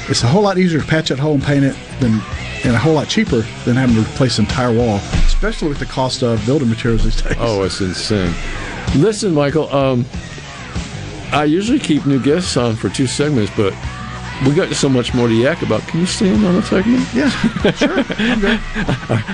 It's 0.10 0.24
a 0.24 0.28
whole 0.28 0.44
lot 0.44 0.58
easier 0.58 0.80
to 0.80 0.88
patch 0.88 1.10
that 1.10 1.20
hole 1.20 1.34
and 1.34 1.44
paint 1.44 1.66
it 1.66 1.76
than, 2.00 2.22
and 2.64 2.74
a 2.74 2.78
whole 2.78 2.94
lot 2.94 3.10
cheaper 3.10 3.42
than 3.66 3.76
having 3.76 3.96
to 3.96 4.02
replace 4.02 4.38
the 4.38 4.44
entire 4.44 4.72
wall, 4.74 4.98
especially 5.26 5.68
with 5.68 5.80
the 5.80 5.86
cost 5.86 6.24
of 6.24 6.44
building 6.46 6.70
materials 6.70 7.04
these 7.04 7.22
days. 7.22 7.36
Oh, 7.40 7.64
it's 7.64 7.82
insane. 7.82 8.34
Listen, 8.96 9.34
Michael. 9.34 9.70
Um, 9.74 10.06
I 11.34 11.44
usually 11.44 11.80
keep 11.80 12.06
new 12.06 12.22
guests 12.22 12.56
on 12.56 12.78
for 12.78 12.88
two 12.88 13.06
segments, 13.06 13.52
but 13.58 13.74
we 14.46 14.54
got 14.54 14.74
so 14.76 14.90
much 14.90 15.14
more 15.14 15.28
to 15.28 15.34
yak 15.34 15.62
about. 15.62 15.82
Can 15.88 16.02
you 16.02 16.06
stay 16.06 16.30
in 16.30 16.44
on 16.46 16.56
the 16.56 16.62
segment? 16.62 17.08
Yeah, 17.14 17.30
sure. 17.72 18.04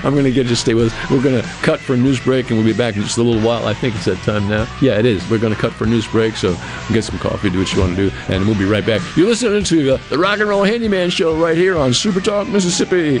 I'm 0.04 0.14
going 0.14 0.24
to 0.24 0.32
get 0.32 0.44
you 0.44 0.50
to 0.50 0.56
stay 0.56 0.74
with 0.74 0.92
us. 0.92 1.10
We're 1.10 1.22
going 1.22 1.40
to 1.40 1.48
cut 1.62 1.80
for 1.80 1.94
a 1.94 1.96
news 1.96 2.20
break, 2.20 2.50
and 2.50 2.58
we'll 2.58 2.66
be 2.66 2.76
back 2.76 2.96
in 2.96 3.02
just 3.02 3.18
a 3.18 3.22
little 3.22 3.42
while. 3.46 3.66
I 3.66 3.74
think 3.74 3.94
it's 3.94 4.06
that 4.06 4.18
time 4.22 4.48
now. 4.48 4.66
Yeah, 4.80 4.98
it 4.98 5.04
is. 5.04 5.28
We're 5.28 5.38
going 5.38 5.54
to 5.54 5.60
cut 5.60 5.72
for 5.72 5.84
a 5.84 5.86
news 5.88 6.06
break, 6.06 6.36
so 6.36 6.56
get 6.92 7.04
some 7.04 7.18
coffee, 7.18 7.50
do 7.50 7.58
what 7.58 7.72
you 7.72 7.80
want 7.80 7.96
to 7.96 8.08
do, 8.10 8.16
and 8.28 8.46
we'll 8.46 8.58
be 8.58 8.64
right 8.64 8.86
back. 8.86 9.02
You're 9.16 9.28
listening 9.28 9.64
to 9.64 9.94
uh, 9.94 9.98
the 10.08 10.18
Rock 10.18 10.40
and 10.40 10.48
Roll 10.48 10.64
Handyman 10.64 11.10
Show 11.10 11.36
right 11.36 11.56
here 11.56 11.76
on 11.76 11.92
Super 11.92 12.20
Talk, 12.20 12.48
Mississippi. 12.48 13.20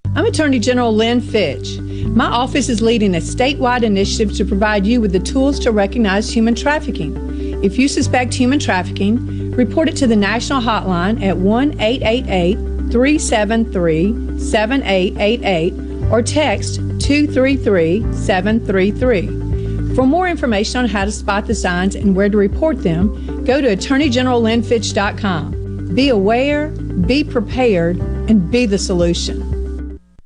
I'm 0.13 0.25
Attorney 0.25 0.59
General 0.59 0.93
Lynn 0.93 1.21
Fitch. 1.21 1.79
My 1.79 2.25
office 2.25 2.67
is 2.67 2.81
leading 2.81 3.15
a 3.15 3.19
statewide 3.19 3.83
initiative 3.83 4.35
to 4.35 4.43
provide 4.43 4.85
you 4.85 4.99
with 4.99 5.13
the 5.13 5.21
tools 5.21 5.57
to 5.59 5.71
recognize 5.71 6.29
human 6.29 6.53
trafficking. 6.53 7.63
If 7.63 7.79
you 7.79 7.87
suspect 7.87 8.33
human 8.33 8.59
trafficking, 8.59 9.51
report 9.51 9.87
it 9.87 9.95
to 9.97 10.07
the 10.07 10.15
national 10.17 10.61
hotline 10.61 11.23
at 11.23 11.37
1 11.37 11.79
888 11.79 12.55
373 12.91 14.37
7888 14.37 15.73
or 16.11 16.21
text 16.21 16.75
233 16.99 18.13
733. 18.13 19.95
For 19.95 20.05
more 20.05 20.27
information 20.27 20.81
on 20.81 20.89
how 20.89 21.05
to 21.05 21.11
spot 21.11 21.47
the 21.47 21.55
signs 21.55 21.95
and 21.95 22.17
where 22.17 22.27
to 22.27 22.35
report 22.35 22.83
them, 22.83 23.45
go 23.45 23.61
to 23.61 23.73
AttorneyGeneralLynnFitch.com. 23.73 25.95
Be 25.95 26.09
aware, 26.09 26.67
be 26.67 27.23
prepared, 27.23 27.97
and 27.97 28.51
be 28.51 28.65
the 28.65 28.77
solution. 28.77 29.50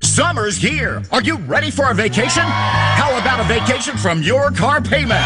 Summer's 0.05 0.55
here. 0.55 1.01
Are 1.11 1.21
you 1.21 1.37
ready 1.37 1.71
for 1.71 1.89
a 1.89 1.93
vacation? 1.93 2.43
How 2.43 3.17
about 3.19 3.39
a 3.39 3.43
vacation 3.43 3.97
from 3.97 4.21
your 4.21 4.51
car 4.51 4.79
payment? 4.79 5.25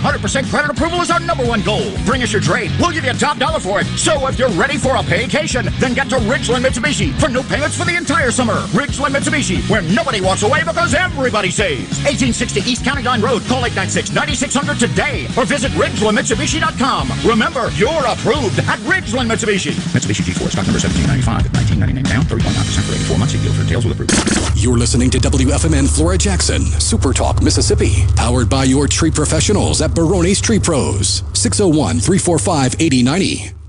100% 0.01 0.49
credit 0.49 0.71
approval 0.71 0.99
is 1.01 1.11
our 1.11 1.19
number 1.19 1.45
one 1.45 1.61
goal. 1.61 1.85
Bring 2.05 2.23
us 2.23 2.33
your 2.33 2.41
trade. 2.41 2.71
We'll 2.79 2.91
give 2.91 3.05
you 3.05 3.11
a 3.11 3.13
top 3.13 3.37
dollar 3.37 3.59
for 3.59 3.79
it. 3.79 3.85
So 4.01 4.25
if 4.27 4.39
you're 4.39 4.49
ready 4.49 4.75
for 4.77 4.95
a 4.97 5.03
vacation, 5.03 5.69
then 5.79 5.93
get 5.93 6.09
to 6.09 6.15
Ridgeland 6.15 6.65
Mitsubishi 6.65 7.13
for 7.19 7.29
no 7.29 7.43
payments 7.43 7.77
for 7.77 7.85
the 7.85 7.95
entire 7.95 8.31
summer. 8.31 8.55
Ridgeland 8.73 9.13
Mitsubishi, 9.13 9.61
where 9.69 9.83
nobody 9.83 10.19
walks 10.19 10.41
away 10.41 10.63
because 10.65 10.95
everybody 10.95 11.51
saves. 11.51 12.01
1860 12.01 12.61
East 12.61 12.83
County 12.83 13.03
Line 13.03 13.21
Road. 13.21 13.43
Call 13.43 13.61
896-9600 13.61 14.79
today 14.79 15.27
or 15.37 15.45
visit 15.45 15.71
RidgelandMitsubishi.com. 15.73 17.11
Remember, 17.23 17.69
you're 17.77 18.05
approved 18.09 18.57
at 18.65 18.79
Ridgeland 18.89 19.29
Mitsubishi. 19.29 19.77
Mitsubishi 19.93 20.25
G4 20.25 20.49
stock 20.49 20.65
number 20.65 20.81
1795 20.81 21.45
at 21.45 21.53
1999 21.53 22.09
down, 22.09 22.25
3.9% 22.25 22.81
for 22.89 22.93
84 22.93 23.17
months. 23.19 23.33
Deal 23.33 23.53
for 23.53 23.63
details 23.63 23.85
with 23.85 23.93
approval. 23.93 24.17
You're 24.55 24.77
listening 24.77 25.11
to 25.11 25.19
WFMN 25.19 25.87
Flora 25.87 26.17
Jackson, 26.17 26.65
Super 26.81 27.13
Talk 27.13 27.41
Mississippi, 27.43 28.05
powered 28.15 28.49
by 28.49 28.63
your 28.63 28.87
tree 28.87 29.11
professionals 29.11 29.81
at 29.81 29.90
at 29.91 29.95
Barone's 29.95 30.39
Tree 30.39 30.59
Pros, 30.59 31.23
601 31.33 31.99
345 31.99 32.75
8090. 32.79 33.60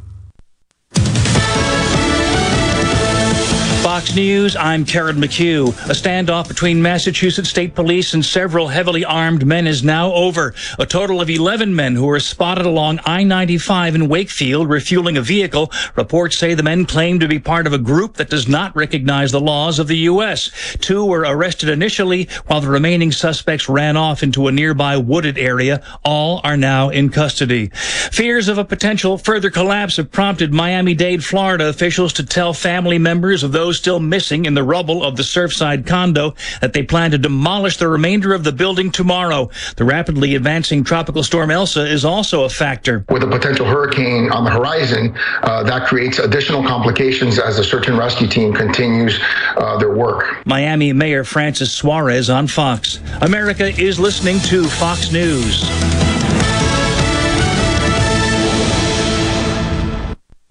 Fox 4.02 4.16
News, 4.16 4.56
I'm 4.56 4.84
Karen 4.84 5.18
McHugh. 5.18 5.68
A 5.88 5.92
standoff 5.92 6.48
between 6.48 6.82
Massachusetts 6.82 7.48
State 7.48 7.76
Police 7.76 8.14
and 8.14 8.24
several 8.24 8.66
heavily 8.66 9.04
armed 9.04 9.46
men 9.46 9.68
is 9.68 9.84
now 9.84 10.12
over. 10.12 10.54
A 10.80 10.86
total 10.86 11.20
of 11.20 11.30
11 11.30 11.76
men 11.76 11.94
who 11.94 12.06
were 12.06 12.18
spotted 12.18 12.66
along 12.66 12.98
I-95 13.06 13.94
in 13.94 14.08
Wakefield 14.08 14.68
refueling 14.68 15.16
a 15.16 15.22
vehicle. 15.22 15.70
Reports 15.94 16.36
say 16.36 16.54
the 16.54 16.64
men 16.64 16.84
claim 16.84 17.20
to 17.20 17.28
be 17.28 17.38
part 17.38 17.68
of 17.68 17.72
a 17.72 17.78
group 17.78 18.14
that 18.14 18.28
does 18.28 18.48
not 18.48 18.74
recognize 18.74 19.30
the 19.30 19.40
laws 19.40 19.78
of 19.78 19.86
the 19.86 19.98
U.S. 19.98 20.50
Two 20.80 21.04
were 21.04 21.20
arrested 21.20 21.68
initially, 21.68 22.28
while 22.46 22.60
the 22.60 22.68
remaining 22.68 23.12
suspects 23.12 23.68
ran 23.68 23.96
off 23.96 24.24
into 24.24 24.48
a 24.48 24.52
nearby 24.52 24.96
wooded 24.96 25.38
area. 25.38 25.80
All 26.04 26.40
are 26.42 26.56
now 26.56 26.88
in 26.88 27.10
custody. 27.10 27.68
Fears 27.68 28.48
of 28.48 28.58
a 28.58 28.64
potential 28.64 29.16
further 29.16 29.50
collapse 29.50 29.96
have 29.98 30.10
prompted 30.10 30.52
Miami-Dade, 30.52 31.24
Florida 31.24 31.68
officials 31.68 32.12
to 32.14 32.26
tell 32.26 32.52
family 32.52 32.98
members 32.98 33.44
of 33.44 33.52
those 33.52 33.78
still 33.78 33.91
missing 33.98 34.44
in 34.46 34.54
the 34.54 34.62
rubble 34.62 35.02
of 35.04 35.16
the 35.16 35.22
Surfside 35.22 35.86
condo 35.86 36.34
that 36.60 36.72
they 36.72 36.82
plan 36.82 37.10
to 37.12 37.18
demolish 37.18 37.76
the 37.76 37.88
remainder 37.88 38.34
of 38.34 38.44
the 38.44 38.52
building 38.52 38.90
tomorrow. 38.90 39.50
The 39.76 39.84
rapidly 39.84 40.34
advancing 40.34 40.84
tropical 40.84 41.22
storm 41.22 41.50
Elsa 41.50 41.86
is 41.86 42.04
also 42.04 42.44
a 42.44 42.48
factor. 42.48 43.04
With 43.08 43.22
a 43.22 43.26
potential 43.26 43.66
hurricane 43.66 44.30
on 44.30 44.44
the 44.44 44.50
horizon, 44.50 45.16
uh, 45.42 45.62
that 45.64 45.86
creates 45.86 46.18
additional 46.18 46.62
complications 46.62 47.38
as 47.38 47.56
the 47.56 47.64
search 47.64 47.88
and 47.88 47.98
rescue 47.98 48.28
team 48.28 48.52
continues 48.52 49.18
uh, 49.56 49.78
their 49.78 49.94
work. 49.94 50.46
Miami 50.46 50.92
Mayor 50.92 51.24
Francis 51.24 51.72
Suarez 51.72 52.30
on 52.30 52.46
Fox. 52.46 53.00
America 53.20 53.68
is 53.80 53.98
listening 53.98 54.40
to 54.40 54.64
Fox 54.64 55.12
News. 55.12 55.62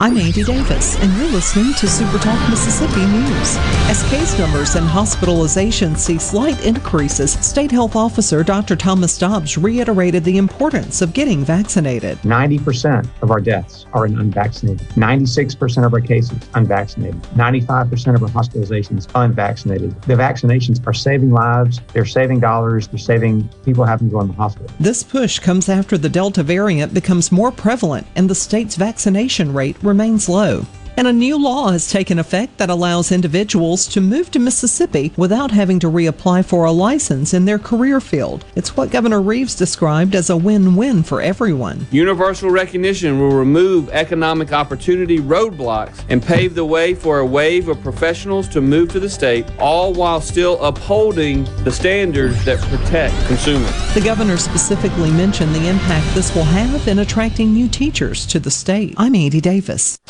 I'm 0.02 0.18
Andy 0.18 0.42
Davis, 0.42 0.98
and 0.98 1.16
you're 1.16 1.32
listening 1.32 1.76
to 1.76 1.88
Super 1.88 2.18
Talk 2.18 2.50
Mississippi 2.50 3.06
News. 3.06 3.56
As 3.88 4.02
case 4.10 4.36
numbers 4.40 4.74
and 4.74 4.88
hospitalizations 4.88 5.98
see 5.98 6.18
slight 6.18 6.66
increases, 6.66 7.34
State 7.34 7.70
Health 7.70 7.96
Officer 7.96 8.42
Dr. 8.44 8.76
Thomas 8.76 9.16
Dobbs 9.20 9.60
reiterated 9.60 10.24
the 10.24 10.40
importance 10.40 11.04
of 11.04 11.14
getting 11.14 11.46
vaccinated. 11.46 12.18
90% 12.22 13.08
of 13.22 13.30
our 13.30 13.40
deaths 13.40 13.86
are 13.94 14.08
in 14.08 14.18
unvaccinated. 14.18 14.88
96% 14.96 15.86
of 15.86 15.94
our 15.94 16.02
cases 16.02 16.36
unvaccinated. 16.56 17.22
95% 17.36 18.16
of 18.16 18.24
our 18.24 18.30
hospitalizations 18.30 19.08
unvaccinated. 19.14 20.02
The 20.02 20.16
vaccinations 20.16 20.84
are 20.88 20.94
saving 20.96 21.30
lives, 21.30 21.80
they're 21.94 22.06
saving 22.06 22.40
dollars, 22.40 22.88
they're 22.88 22.98
saving 22.98 23.48
people 23.64 23.86
having 23.86 24.08
to 24.08 24.14
go 24.14 24.22
in 24.22 24.30
the 24.30 24.34
hospital. 24.34 24.68
This 24.80 25.04
push 25.04 25.38
comes 25.38 25.70
after 25.70 25.96
the 25.96 26.10
Delta 26.10 26.42
variant 26.42 26.92
becomes 26.92 27.32
more 27.32 27.52
prevalent 27.52 28.08
and 28.16 28.28
the 28.28 28.34
state's 28.34 28.76
vaccination 28.76 29.54
rate 29.54 29.78
remains 29.92 30.30
low. 30.30 30.66
And 30.98 31.08
a 31.08 31.14
new 31.14 31.38
law 31.38 31.72
has 31.72 31.90
taken 31.90 32.20
effect 32.20 32.58
that 32.58 32.70
allows 32.70 33.12
individuals 33.12 33.88
to 33.88 34.02
move 34.02 34.30
to 34.32 34.40
Mississippi 34.40 35.12
without 35.18 35.52
having 35.52 35.80
to 35.80 35.88
reapply 35.88 36.46
for 36.46 36.66
a 36.66 36.72
license 36.72 37.34
in 37.34 37.46
their 37.46 37.58
career 37.58 38.02
field. 38.02 38.46
It's 38.56 38.76
what 38.76 38.92
Governor 38.92 39.22
Reeves 39.22 39.56
described 39.56 40.16
as 40.16 40.30
a 40.30 40.38
win 40.38 40.76
win 40.76 41.04
for 41.04 41.22
everyone. 41.22 41.88
Universal 41.92 42.50
recognition 42.50 43.20
will 43.20 43.32
remove 43.32 43.90
economic 43.90 44.52
opportunity 44.52 45.20
roadblocks 45.20 46.04
and 46.10 46.22
pave 46.22 46.56
the 46.56 46.66
way 46.66 46.94
for 46.94 47.20
a 47.20 47.26
wave 47.26 47.70
of 47.70 47.82
professionals 47.82 48.48
to 48.50 48.62
move 48.62 48.90
to 48.92 49.00
the 49.00 49.10
state, 49.10 49.46
all 49.60 49.94
while 49.94 50.20
still 50.20 50.62
upholding 50.64 51.46
the 51.64 51.72
standards 51.72 52.44
that 52.46 52.60
protect 52.70 53.16
consumers. 53.28 53.94
The 53.94 54.02
governor 54.02 54.38
specifically 54.38 55.12
mentioned 55.12 55.56
the 55.56 55.68
impact 55.68 56.14
this 56.14 56.34
will 56.36 56.44
have 56.44 56.88
in 56.88 57.00
attracting 57.00 57.54
new 57.54 57.68
teachers 57.68 58.26
to 58.28 58.40
the 58.40 58.52
state. 58.52 58.94
I'm 58.98 59.16
Andy 59.16 59.42
Davis. 59.42 60.01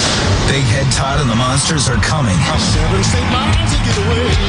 Big 0.51 0.67
Head 0.67 0.91
Todd 0.91 1.23
and 1.23 1.31
the 1.31 1.39
Monsters 1.39 1.87
are 1.87 1.95
coming. 2.03 2.35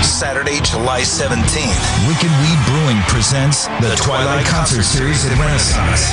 Saturday, 0.03 0.59
July 0.59 1.07
17th. 1.07 1.79
Wicked 2.11 2.33
Weed 2.43 2.59
Brewing 2.67 2.99
presents 3.07 3.71
the 3.79 3.95
Twilight 3.95 4.45
Concert 4.45 4.83
Series 4.83 5.23
at 5.23 5.31
Renaissance. 5.39 6.11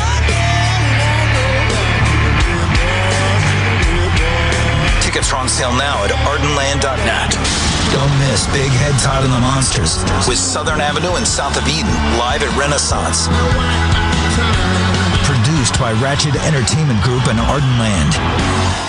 Tickets 5.01 5.33
are 5.33 5.41
on 5.41 5.49
sale 5.49 5.73
now 5.73 6.05
at 6.05 6.13
ardenland.net. 6.21 7.33
Don't 7.89 8.13
miss 8.29 8.45
Big 8.53 8.69
Head 8.69 8.93
Todd 9.01 9.25
and 9.25 9.33
the 9.33 9.41
Monsters 9.41 10.05
with 10.29 10.37
Southern 10.37 10.85
Avenue 10.85 11.17
and 11.17 11.25
South 11.25 11.57
of 11.57 11.65
Eden 11.65 11.89
live 12.21 12.45
at 12.45 12.53
Renaissance. 12.53 13.25
Produced 15.25 15.81
by 15.81 15.97
Ratchet 15.97 16.37
Entertainment 16.45 17.01
Group 17.01 17.25
and 17.25 17.41
Ardenland. 17.41 18.88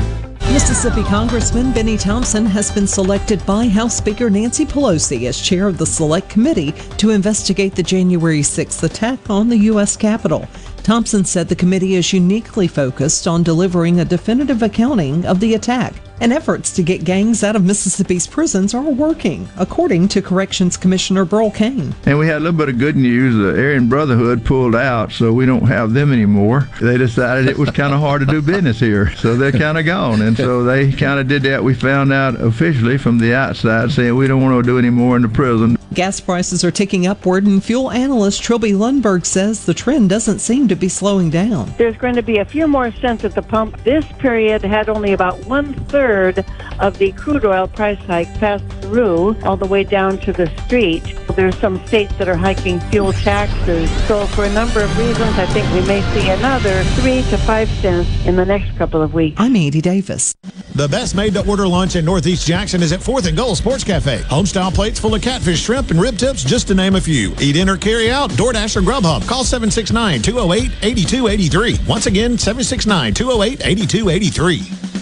Mississippi 0.51 1.03
Congressman 1.03 1.71
Benny 1.71 1.95
Thompson 1.95 2.45
has 2.45 2.69
been 2.69 2.85
selected 2.85 3.43
by 3.45 3.69
House 3.69 3.95
Speaker 3.95 4.29
Nancy 4.29 4.65
Pelosi 4.65 5.25
as 5.29 5.39
chair 5.39 5.65
of 5.65 5.77
the 5.77 5.85
Select 5.85 6.27
Committee 6.27 6.73
to 6.97 7.11
investigate 7.11 7.73
the 7.73 7.81
January 7.81 8.41
6th 8.41 8.83
attack 8.83 9.29
on 9.29 9.47
the 9.47 9.57
U.S. 9.57 9.95
Capitol. 9.95 10.45
Thompson 10.83 11.23
said 11.23 11.47
the 11.47 11.55
committee 11.55 11.95
is 11.95 12.11
uniquely 12.11 12.67
focused 12.67 13.27
on 13.27 13.43
delivering 13.43 14.01
a 14.01 14.05
definitive 14.05 14.61
accounting 14.61 15.25
of 15.25 15.39
the 15.39 15.53
attack, 15.53 15.93
and 16.21 16.31
efforts 16.31 16.71
to 16.75 16.83
get 16.83 17.03
gangs 17.03 17.43
out 17.43 17.55
of 17.55 17.65
Mississippi's 17.65 18.27
prisons 18.27 18.73
are 18.73 18.81
working, 18.81 19.49
according 19.57 20.07
to 20.09 20.21
Corrections 20.21 20.77
Commissioner 20.77 21.25
Burl 21.25 21.49
Cain. 21.49 21.95
And 22.05 22.19
we 22.19 22.27
had 22.27 22.37
a 22.37 22.39
little 22.39 22.57
bit 22.57 22.69
of 22.69 22.77
good 22.77 22.95
news. 22.95 23.35
The 23.35 23.59
Aryan 23.59 23.89
Brotherhood 23.89 24.45
pulled 24.45 24.75
out, 24.75 25.11
so 25.11 25.33
we 25.33 25.47
don't 25.47 25.65
have 25.65 25.93
them 25.93 26.13
anymore. 26.13 26.69
They 26.79 26.97
decided 26.97 27.47
it 27.47 27.57
was 27.57 27.71
kind 27.71 27.93
of 27.93 27.99
hard 27.99 28.21
to 28.21 28.27
do 28.27 28.41
business 28.41 28.79
here, 28.79 29.11
so 29.15 29.35
they're 29.35 29.51
kind 29.51 29.79
of 29.79 29.85
gone. 29.85 30.21
And 30.21 30.37
so 30.37 30.63
they 30.63 30.91
kind 30.91 31.19
of 31.19 31.27
did 31.27 31.41
that. 31.43 31.63
We 31.63 31.73
found 31.73 32.13
out 32.13 32.39
officially 32.39 32.99
from 32.99 33.17
the 33.17 33.33
outside 33.33 33.91
saying 33.91 34.15
we 34.15 34.27
don't 34.27 34.43
want 34.43 34.63
to 34.63 34.71
do 34.71 34.77
any 34.77 34.91
more 34.91 35.15
in 35.15 35.23
the 35.23 35.29
prison. 35.29 35.77
Gas 35.93 36.21
prices 36.21 36.63
are 36.63 36.71
ticking 36.71 37.07
upward, 37.07 37.45
and 37.45 37.61
fuel 37.61 37.91
analyst 37.91 38.43
Trilby 38.43 38.71
Lundberg 38.71 39.25
says 39.25 39.65
the 39.65 39.73
trend 39.73 40.09
doesn't 40.09 40.39
seem 40.39 40.67
to 40.69 40.75
be 40.75 40.87
slowing 40.87 41.29
down. 41.29 41.73
There's 41.77 41.97
going 41.97 42.15
to 42.15 42.21
be 42.21 42.37
a 42.37 42.45
few 42.45 42.67
more 42.67 42.91
cents 42.93 43.25
at 43.25 43.35
the 43.35 43.41
pump. 43.41 43.83
This 43.83 44.05
period 44.19 44.63
had 44.63 44.87
only 44.87 45.11
about 45.13 45.43
one 45.47 45.73
third 45.85 46.10
of 46.11 46.97
the 46.97 47.11
crude 47.13 47.45
oil 47.45 47.67
price 47.67 47.97
hike 47.99 48.33
passed 48.39 48.65
through 48.81 49.35
all 49.43 49.55
the 49.55 49.65
way 49.65 49.83
down 49.83 50.17
to 50.19 50.33
the 50.33 50.47
street. 50.65 51.03
There's 51.35 51.57
some 51.59 51.85
states 51.87 52.13
that 52.17 52.27
are 52.27 52.35
hiking 52.35 52.79
fuel 52.79 53.13
taxes. 53.13 53.89
So 54.07 54.25
for 54.27 54.43
a 54.43 54.53
number 54.53 54.81
of 54.81 54.97
reasons, 54.97 55.37
I 55.37 55.45
think 55.47 55.71
we 55.73 55.81
may 55.87 56.01
see 56.13 56.29
another 56.29 56.83
three 56.99 57.21
to 57.29 57.37
five 57.37 57.69
cents 57.79 58.09
in 58.25 58.35
the 58.35 58.45
next 58.45 58.77
couple 58.77 59.01
of 59.01 59.13
weeks. 59.13 59.39
I'm 59.39 59.55
Andy 59.55 59.79
Davis. 59.79 60.35
The 60.75 60.87
best 60.87 61.15
made 61.15 61.33
to 61.35 61.47
order 61.47 61.67
lunch 61.67 61.95
in 61.95 62.03
Northeast 62.05 62.45
Jackson 62.45 62.81
is 62.81 62.91
at 62.91 62.99
4th 62.99 63.27
and 63.27 63.37
Gold 63.37 63.57
Sports 63.57 63.83
Cafe. 63.83 64.19
Homestyle 64.19 64.73
plates 64.73 64.99
full 64.99 65.15
of 65.15 65.21
catfish, 65.21 65.61
shrimp, 65.61 65.91
and 65.91 66.01
rib 66.01 66.17
tips, 66.17 66.43
just 66.43 66.67
to 66.69 66.75
name 66.75 66.95
a 66.95 67.01
few. 67.01 67.33
Eat 67.39 67.55
in 67.55 67.69
or 67.69 67.77
carry 67.77 68.11
out, 68.11 68.29
DoorDash 68.31 68.75
or 68.75 68.81
Grubhub. 68.81 69.27
Call 69.27 69.43
769 69.43 70.21
208 70.21 70.71
8283. 70.81 71.79
Once 71.87 72.05
again, 72.05 72.37
769 72.37 73.13
208 73.13 73.65
8283. 73.65 74.90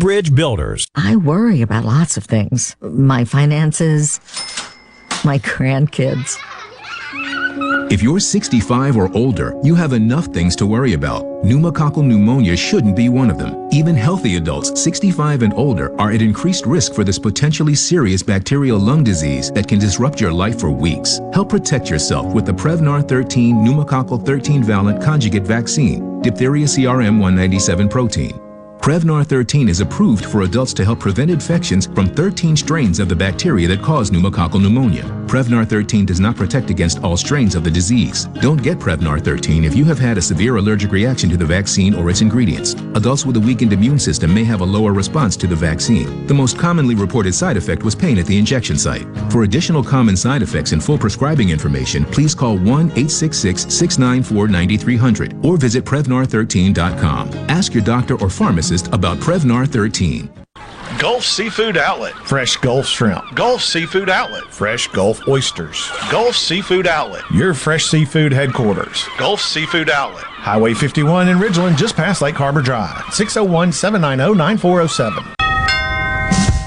Bridge 0.00 0.34
Builders. 0.34 0.88
I 0.96 1.16
worry 1.16 1.60
about 1.60 1.84
lots 1.84 2.16
of 2.16 2.24
things 2.24 2.74
my 2.80 3.26
finances, 3.26 4.18
my 5.24 5.38
grandkids, 5.40 6.38
If 7.92 8.02
you're 8.02 8.18
65 8.18 8.96
or 8.96 9.14
older, 9.14 9.54
you 9.62 9.74
have 9.74 9.92
enough 9.92 10.26
things 10.26 10.56
to 10.56 10.66
worry 10.66 10.94
about. 10.94 11.22
Pneumococcal 11.44 12.02
pneumonia 12.02 12.56
shouldn't 12.56 12.96
be 12.96 13.10
one 13.10 13.28
of 13.30 13.36
them. 13.36 13.68
Even 13.72 13.94
healthy 13.94 14.36
adults 14.36 14.80
65 14.82 15.42
and 15.42 15.52
older 15.52 15.94
are 16.00 16.12
at 16.12 16.22
increased 16.22 16.64
risk 16.64 16.94
for 16.94 17.04
this 17.04 17.18
potentially 17.18 17.74
serious 17.74 18.22
bacterial 18.22 18.78
lung 18.78 19.04
disease 19.04 19.50
that 19.52 19.68
can 19.68 19.78
disrupt 19.78 20.18
your 20.18 20.32
life 20.32 20.58
for 20.58 20.70
weeks. 20.70 21.20
Help 21.34 21.50
protect 21.50 21.90
yourself 21.90 22.32
with 22.32 22.46
the 22.46 22.52
Prevnar 22.52 23.06
13 23.06 23.56
pneumococcal 23.56 24.24
13 24.24 24.64
valent 24.64 25.02
conjugate 25.02 25.46
vaccine, 25.46 26.22
diphtheria 26.22 26.66
CRM 26.66 27.18
197 27.20 27.86
protein. 27.88 28.49
Prevnar 28.80 29.26
13 29.26 29.68
is 29.68 29.80
approved 29.82 30.24
for 30.24 30.40
adults 30.40 30.72
to 30.72 30.86
help 30.86 31.00
prevent 31.00 31.30
infections 31.30 31.84
from 31.84 32.06
13 32.06 32.56
strains 32.56 32.98
of 32.98 33.10
the 33.10 33.14
bacteria 33.14 33.68
that 33.68 33.82
cause 33.82 34.10
pneumococcal 34.10 34.60
pneumonia. 34.60 35.02
Prevnar 35.26 35.68
13 35.68 36.06
does 36.06 36.18
not 36.18 36.34
protect 36.34 36.70
against 36.70 37.04
all 37.04 37.14
strains 37.14 37.54
of 37.54 37.62
the 37.62 37.70
disease. 37.70 38.24
Don't 38.40 38.62
get 38.62 38.78
Prevnar 38.78 39.22
13 39.22 39.64
if 39.64 39.76
you 39.76 39.84
have 39.84 39.98
had 39.98 40.16
a 40.16 40.22
severe 40.22 40.56
allergic 40.56 40.92
reaction 40.92 41.28
to 41.28 41.36
the 41.36 41.44
vaccine 41.44 41.94
or 41.94 42.08
its 42.08 42.22
ingredients. 42.22 42.72
Adults 42.94 43.26
with 43.26 43.36
a 43.36 43.40
weakened 43.40 43.74
immune 43.74 43.98
system 43.98 44.32
may 44.32 44.44
have 44.44 44.62
a 44.62 44.64
lower 44.64 44.94
response 44.94 45.36
to 45.36 45.46
the 45.46 45.54
vaccine. 45.54 46.26
The 46.26 46.34
most 46.34 46.58
commonly 46.58 46.94
reported 46.94 47.34
side 47.34 47.58
effect 47.58 47.82
was 47.82 47.94
pain 47.94 48.16
at 48.16 48.24
the 48.24 48.38
injection 48.38 48.78
site. 48.78 49.06
For 49.30 49.42
additional 49.42 49.84
common 49.84 50.16
side 50.16 50.40
effects 50.40 50.72
and 50.72 50.82
full 50.82 50.98
prescribing 50.98 51.50
information, 51.50 52.06
please 52.06 52.34
call 52.34 52.56
1 52.56 52.64
866 52.64 53.72
694 53.72 54.48
9300 54.48 55.44
or 55.44 55.58
visit 55.58 55.84
Prevnar13.com. 55.84 57.28
Ask 57.50 57.74
your 57.74 57.84
doctor 57.84 58.18
or 58.20 58.30
pharmacist 58.30 58.69
about 58.70 59.18
Prevnar 59.18 59.66
13. 59.66 60.30
Gulf 61.00 61.24
Seafood 61.24 61.76
Outlet. 61.76 62.14
Fresh 62.14 62.58
Gulf 62.58 62.86
Shrimp. 62.86 63.34
Gulf 63.34 63.62
Seafood 63.62 64.08
Outlet. 64.08 64.44
Fresh 64.44 64.88
Gulf 64.88 65.26
Oysters. 65.26 65.90
Gulf 66.08 66.36
Seafood 66.36 66.86
Outlet. 66.86 67.24
Your 67.32 67.52
fresh 67.52 67.86
seafood 67.86 68.32
headquarters. 68.32 69.08
Gulf 69.18 69.40
Seafood 69.40 69.90
Outlet. 69.90 70.22
Highway 70.22 70.74
51 70.74 71.28
in 71.28 71.38
Ridgeland, 71.38 71.76
just 71.78 71.96
past 71.96 72.22
Lake 72.22 72.36
Harbor 72.36 72.62
Drive. 72.62 73.12
601 73.12 73.72
790 73.72 74.38
9407. 74.38 75.24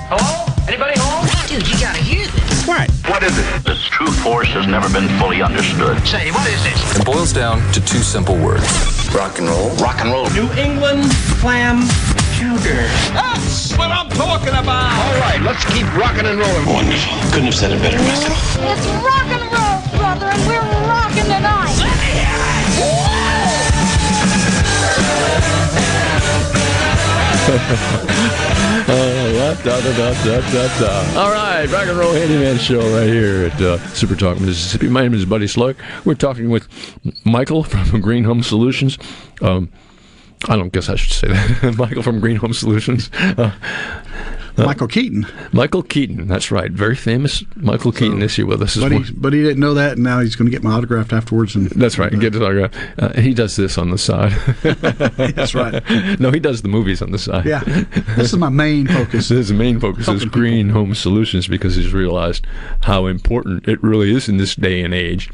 Hello? 0.10 0.68
Anybody 0.68 0.99
home? 0.99 1.26
Dude, 1.47 1.66
you 1.66 1.80
gotta 1.80 1.99
hear 1.99 2.28
this. 2.28 2.68
What? 2.68 2.91
What 3.08 3.24
is 3.24 3.38
it? 3.38 3.64
This 3.64 3.82
true 3.86 4.12
force 4.12 4.49
has 4.49 4.68
never 4.68 4.91
been 4.91 5.08
fully 5.20 5.41
understood. 5.41 6.06
Say, 6.06 6.32
what 6.32 6.45
is 6.49 6.62
this? 6.64 6.99
It 6.99 7.06
boils 7.06 7.32
down 7.32 7.62
to 7.72 7.80
two 7.80 7.99
simple 7.99 8.36
words 8.36 9.03
rock 9.14 9.38
and 9.39 9.47
roll. 9.47 9.70
Rock 9.78 9.99
and 10.01 10.11
roll. 10.11 10.30
New 10.32 10.51
England 10.53 11.03
clam 11.39 11.82
chowder. 12.38 12.88
That's 13.14 13.76
what 13.78 13.89
I'm 13.91 14.09
talking 14.09 14.49
about. 14.53 14.91
All 14.91 15.20
right, 15.20 15.41
let's 15.41 15.64
keep 15.74 15.86
rocking 15.95 16.26
and 16.26 16.39
rolling. 16.39 16.66
Wonderful. 16.66 17.18
Couldn't 17.32 17.45
have 17.45 17.55
said 17.55 17.72
it 17.72 17.82
better 17.82 17.97
myself. 17.99 18.57
It's 18.59 18.86
rock 19.05 19.28
and 19.30 19.45
roll, 19.53 19.99
brother, 19.99 20.28
and 20.28 20.47
we're 20.47 20.88
rocking 20.88 21.24
tonight. 21.26 21.76
Let 21.80 21.97
me 22.01 22.09
hear 22.20 22.34
Uh, 27.45 28.09
da, 29.62 29.80
da, 29.82 29.97
da, 29.97 30.24
da, 30.24 30.51
da, 30.51 30.80
da. 30.80 31.22
All 31.22 31.32
right, 31.32 31.66
rock 31.70 31.88
and 31.88 31.97
roll 31.97 32.14
handyman 32.14 32.58
show 32.58 32.80
right 32.97 33.08
here 33.08 33.45
at 33.45 33.62
uh, 33.62 33.78
Super 33.89 34.16
Talk 34.16 34.39
Mississippi. 34.39 34.88
My 34.89 35.04
name 35.04 35.14
is 35.14 35.26
Buddy 35.26 35.47
Slug. 35.47 35.76
We're 36.06 36.16
talking 36.16 36.49
with 36.49 36.68
Michael 37.26 37.64
from 37.64 38.01
Green 38.01 38.24
Home 38.24 38.41
Solutions. 38.41 38.97
Um, 39.41 39.70
I 40.49 40.56
don't 40.56 40.74
guess 40.74 40.89
I 40.89 40.95
should 40.95 41.14
say 41.14 41.28
that. 41.28 41.76
Michael 41.78 42.04
from 42.04 42.20
Green 42.20 42.38
Home 42.38 42.54
Solutions. 42.54 43.10
Uh, 43.14 43.51
Michael 44.58 44.88
Keaton. 44.88 45.26
Michael 45.51 45.84
Keaton. 45.84 46.28
That's 46.28 46.51
right. 46.51 46.72
Very 46.72 46.95
famous 46.95 47.43
Michael 47.56 47.91
Keaton 47.91 48.22
is 48.22 48.36
here 48.36 48.45
with 48.45 48.62
us. 48.62 48.76
But 48.76 48.91
he, 48.91 49.12
but 49.14 49.34
he 49.34 49.41
didn't 49.41 49.60
know 49.60 49.74
that, 49.74 49.93
and 49.93 50.04
now 50.04 50.20
he's 50.20 50.36
going 50.36 50.45
to 50.45 50.51
get 50.51 50.64
my 50.64 50.72
autograph 50.72 51.12
afterwards. 51.12 51.56
And 51.56 51.70
That's 51.70 51.97
right. 51.97 52.12
Get 52.12 52.34
his 52.34 52.41
autograph. 52.41 52.72
Uh, 52.97 53.14
he 53.14 53.34
does 53.34 53.56
this 53.56 53.78
on 53.78 53.89
the 53.89 53.97
side. 53.97 54.32
That's 54.62 55.56
right. 55.56 55.84
No, 56.20 56.32
he 56.32 56.39
does 56.39 56.62
the 56.62 56.68
movies 56.68 57.01
on 57.01 57.12
the 57.12 57.18
side. 57.18 57.45
Yeah. 57.45 57.64
This 58.16 58.32
is 58.32 58.38
my 58.38 58.49
main 58.49 58.88
focus. 58.88 59.30
His 59.43 59.51
main 59.51 59.80
focus 59.80 60.08
is 60.08 60.26
Green 60.26 60.70
Home 60.70 60.93
Solutions 60.93 61.47
because 61.47 61.76
he's 61.76 61.91
realized 61.91 62.45
how 62.82 63.08
important 63.08 63.68
it 63.68 63.82
really 63.82 64.14
is 64.14 64.30
in 64.30 64.38
this 64.38 64.56
day 64.56 64.84
and 64.84 64.93
age. 64.93 65.32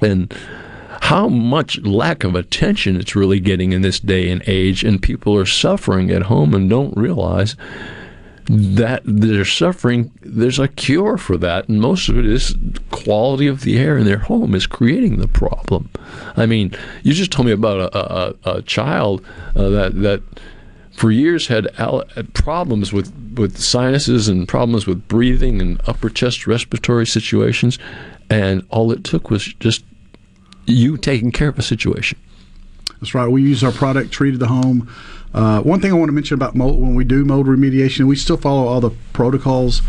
And 0.00 0.32
how 1.02 1.28
much 1.28 1.80
lack 1.80 2.24
of 2.24 2.34
attention 2.34 2.96
it's 2.96 3.16
really 3.16 3.40
getting 3.40 3.72
in 3.72 3.82
this 3.82 3.98
day 4.00 4.30
and 4.30 4.42
age, 4.46 4.84
and 4.84 5.02
people 5.02 5.36
are 5.36 5.46
suffering 5.46 6.10
at 6.10 6.22
home 6.22 6.54
and 6.54 6.70
don't 6.70 6.96
realize 6.96 7.56
that 8.46 9.02
they're 9.04 9.44
suffering. 9.44 10.10
There's 10.20 10.58
a 10.58 10.68
cure 10.68 11.16
for 11.16 11.36
that, 11.38 11.68
and 11.68 11.80
most 11.80 12.08
of 12.08 12.18
it 12.18 12.26
is 12.26 12.54
quality 12.90 13.46
of 13.46 13.62
the 13.62 13.78
air 13.78 13.96
in 13.96 14.04
their 14.04 14.18
home 14.18 14.54
is 14.54 14.66
creating 14.66 15.18
the 15.18 15.28
problem. 15.28 15.90
I 16.36 16.46
mean, 16.46 16.76
you 17.02 17.12
just 17.12 17.30
told 17.30 17.46
me 17.46 17.52
about 17.52 17.94
a, 17.94 17.98
a, 17.98 18.56
a 18.56 18.62
child 18.62 19.24
uh, 19.54 19.68
that 19.68 20.02
that 20.02 20.22
for 20.92 21.10
years 21.10 21.46
had 21.46 21.68
al- 21.78 22.04
problems 22.34 22.92
with, 22.92 23.12
with 23.36 23.58
sinuses 23.58 24.28
and 24.28 24.46
problems 24.46 24.86
with 24.86 25.08
breathing 25.08 25.60
and 25.60 25.80
upper 25.86 26.10
chest 26.10 26.46
respiratory 26.46 27.06
situations, 27.06 27.78
and 28.28 28.66
all 28.70 28.92
it 28.92 29.04
took 29.04 29.30
was 29.30 29.44
just 29.54 29.84
you 30.66 30.96
taking 30.96 31.32
care 31.32 31.48
of 31.48 31.58
a 31.58 31.62
situation. 31.62 32.18
That's 33.00 33.14
right. 33.14 33.26
We 33.26 33.42
use 33.42 33.64
our 33.64 33.72
product, 33.72 34.12
treated 34.12 34.38
the 34.38 34.46
home. 34.46 34.88
Uh, 35.34 35.60
one 35.62 35.80
thing 35.80 35.90
I 35.90 35.94
want 35.94 36.08
to 36.08 36.12
mention 36.12 36.34
about 36.34 36.54
mold, 36.54 36.80
when 36.80 36.94
we 36.94 37.04
do 37.04 37.24
mold 37.24 37.46
remediation, 37.46 38.06
we 38.06 38.16
still 38.16 38.36
follow 38.36 38.66
all 38.66 38.80
the 38.80 38.90
protocols. 39.12 39.80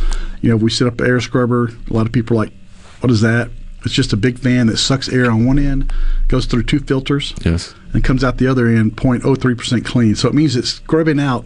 You 0.42 0.50
know, 0.52 0.56
we 0.58 0.70
set 0.72 0.88
up 0.88 0.98
the 0.98 1.06
air 1.06 1.20
scrubber. 1.20 1.72
A 1.90 1.94
lot 1.94 2.06
of 2.06 2.12
people 2.14 2.38
are 2.38 2.46
like, 2.46 2.54
what 3.02 3.12
is 3.12 3.22
that? 3.22 3.50
It's 3.86 3.94
just 3.94 4.14
a 4.14 4.18
big 4.18 4.40
fan 4.40 4.68
that 4.68 4.78
sucks 4.78 5.10
air 5.10 5.30
on 5.30 5.46
one 5.46 5.60
end, 5.60 5.92
goes 6.30 6.46
through 6.46 6.64
two 6.64 6.80
filters, 6.80 7.34
Yes. 7.44 7.76
and 7.92 8.02
comes 8.02 8.24
out 8.24 8.38
the 8.38 8.48
other 8.48 8.68
end 8.68 8.96
0.03% 8.96 9.84
clean. 9.86 10.16
So 10.16 10.30
it 10.30 10.34
means 10.34 10.56
it's 10.56 10.70
scrubbing 10.70 11.20
out 11.20 11.46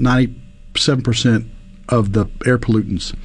97% 0.75 1.47
of 1.89 2.13
the 2.13 2.25
air 2.45 2.57
pollutants. 2.59 3.15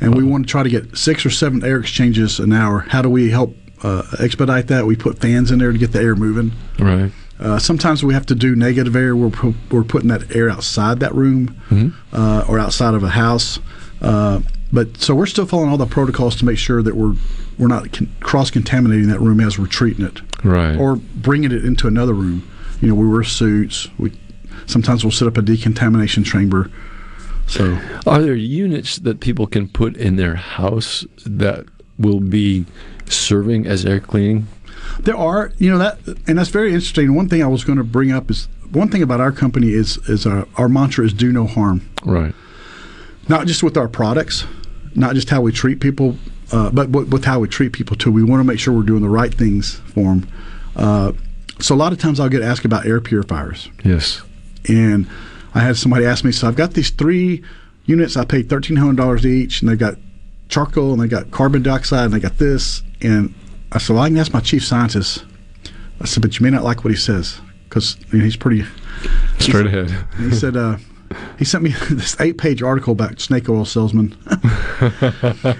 And 0.00 0.14
we 0.14 0.22
want 0.24 0.46
to 0.46 0.50
try 0.50 0.62
to 0.62 0.68
get 0.70 0.96
six 0.96 1.26
or 1.26 1.30
seven 1.30 1.64
air 1.64 1.78
exchanges 1.80 2.38
an 2.38 2.52
hour. 2.52 2.80
How 2.88 3.02
do 3.02 3.10
we 3.10 3.30
help 3.30 3.54
uh, 3.82 4.04
expedite 4.20 4.68
that? 4.68 4.86
We 4.86 4.96
put 4.96 5.18
fans 5.18 5.50
in 5.50 5.58
there 5.58 5.72
to 5.72 5.78
get 5.78 5.92
the 5.92 6.00
air 6.00 6.14
moving. 6.14 6.52
Right. 6.78 7.10
Uh, 7.40 7.58
sometimes 7.58 8.02
we 8.04 8.14
have 8.14 8.26
to 8.26 8.34
do 8.34 8.56
negative 8.56 8.96
air. 8.96 9.14
We're, 9.14 9.30
pu- 9.30 9.54
we're 9.70 9.84
putting 9.84 10.08
that 10.08 10.34
air 10.34 10.50
outside 10.50 11.00
that 11.00 11.14
room 11.14 11.54
Mhm. 11.70 11.92
uh, 12.12 12.44
or 12.48 12.58
outside 12.58 12.94
of 12.94 13.02
a 13.04 13.10
house. 13.10 13.60
Uh, 14.02 14.40
but 14.72 14.96
so 14.98 15.14
we're 15.14 15.26
still 15.26 15.46
following 15.46 15.70
all 15.70 15.76
the 15.78 15.86
protocols 15.86 16.34
to 16.36 16.44
make 16.44 16.58
sure 16.58 16.82
that 16.82 16.94
we're 16.96 17.14
we're 17.58 17.66
not 17.68 17.90
con- 17.92 18.08
cross 18.20 18.50
contaminating 18.52 19.08
that 19.08 19.20
room 19.20 19.40
as 19.40 19.58
we're 19.58 19.66
treating 19.66 20.04
it, 20.04 20.20
Right. 20.44 20.76
or 20.76 20.94
bringing 20.96 21.50
it 21.50 21.64
into 21.64 21.88
another 21.88 22.12
room. 22.14 22.42
You 22.80 22.88
know, 22.88 22.94
we 22.94 23.08
wear 23.08 23.24
suits. 23.24 23.88
We 23.98 24.12
sometimes 24.66 25.02
we'll 25.02 25.10
set 25.10 25.26
up 25.26 25.36
a 25.38 25.42
decontamination 25.42 26.22
chamber. 26.22 26.70
So 27.48 27.78
Are 28.06 28.20
there 28.22 28.34
units 28.36 28.96
that 28.98 29.18
people 29.20 29.46
can 29.48 29.68
put 29.68 29.96
in 29.96 30.14
their 30.16 30.34
house 30.36 31.04
that 31.26 31.64
will 31.98 32.20
be 32.20 32.66
serving 33.06 33.66
as 33.66 33.84
air 33.84 33.98
cleaning? 34.00 34.46
There 35.00 35.16
are, 35.16 35.52
you 35.58 35.70
know 35.70 35.78
that, 35.78 35.98
and 36.26 36.38
that's 36.38 36.50
very 36.50 36.72
interesting. 36.72 37.14
One 37.14 37.28
thing 37.28 37.42
I 37.42 37.46
was 37.46 37.64
going 37.64 37.78
to 37.78 37.84
bring 37.84 38.12
up 38.12 38.30
is 38.30 38.48
one 38.70 38.88
thing 38.88 39.02
about 39.02 39.20
our 39.20 39.32
company 39.32 39.70
is 39.72 39.96
is 40.08 40.26
our, 40.26 40.46
our 40.56 40.68
mantra 40.68 41.04
is 41.04 41.12
do 41.12 41.32
no 41.32 41.46
harm. 41.46 41.88
Right. 42.04 42.34
Not 43.28 43.46
just 43.46 43.62
with 43.62 43.76
our 43.76 43.88
products, 43.88 44.44
not 44.94 45.14
just 45.14 45.30
how 45.30 45.40
we 45.40 45.52
treat 45.52 45.80
people, 45.80 46.16
uh, 46.52 46.70
but 46.70 46.90
with, 46.90 47.12
with 47.12 47.24
how 47.24 47.40
we 47.40 47.48
treat 47.48 47.72
people 47.72 47.96
too. 47.96 48.10
We 48.10 48.22
want 48.22 48.40
to 48.40 48.44
make 48.44 48.58
sure 48.58 48.74
we're 48.74 48.82
doing 48.82 49.02
the 49.02 49.08
right 49.08 49.32
things 49.32 49.76
for 49.94 50.14
them. 50.14 50.28
Uh, 50.76 51.12
so 51.60 51.74
a 51.74 51.76
lot 51.76 51.92
of 51.92 51.98
times 51.98 52.20
I'll 52.20 52.28
get 52.28 52.42
asked 52.42 52.64
about 52.64 52.86
air 52.86 53.00
purifiers. 53.00 53.68
Yes. 53.84 54.22
And 54.68 55.08
I 55.54 55.60
had 55.60 55.76
somebody 55.76 56.04
ask 56.04 56.24
me, 56.24 56.32
so 56.32 56.46
I've 56.48 56.56
got 56.56 56.74
these 56.74 56.90
three 56.90 57.42
units. 57.86 58.16
I 58.16 58.24
paid 58.24 58.48
thirteen 58.50 58.76
hundred 58.76 58.96
dollars 58.96 59.24
each, 59.24 59.60
and 59.60 59.70
they've 59.70 59.78
got 59.78 59.96
charcoal 60.48 60.92
and 60.92 61.00
they 61.00 61.08
got 61.08 61.30
carbon 61.30 61.62
dioxide 61.62 62.06
and 62.06 62.14
they 62.14 62.20
got 62.20 62.38
this. 62.38 62.82
And 63.00 63.34
I 63.72 63.78
said, 63.78 63.94
well, 63.94 64.02
I 64.02 64.08
can 64.08 64.16
ask 64.18 64.32
my 64.32 64.40
chief 64.40 64.64
scientist. 64.64 65.24
I 66.00 66.06
said, 66.06 66.22
but 66.22 66.38
you 66.38 66.44
may 66.44 66.50
not 66.50 66.64
like 66.64 66.84
what 66.84 66.90
he 66.90 66.96
says 66.96 67.40
because 67.68 67.96
he's 68.10 68.36
pretty 68.36 68.64
Straight 69.38 69.66
ahead. 69.66 69.90
He 70.18 70.30
said, 70.32 70.56
uh, 70.56 70.76
he 71.38 71.44
sent 71.44 71.64
me 71.64 71.70
this 71.90 72.18
eight-page 72.20 72.62
article 72.62 72.92
about 72.92 73.20
snake 73.20 73.48
oil 73.48 73.64
salesmen. 73.64 74.16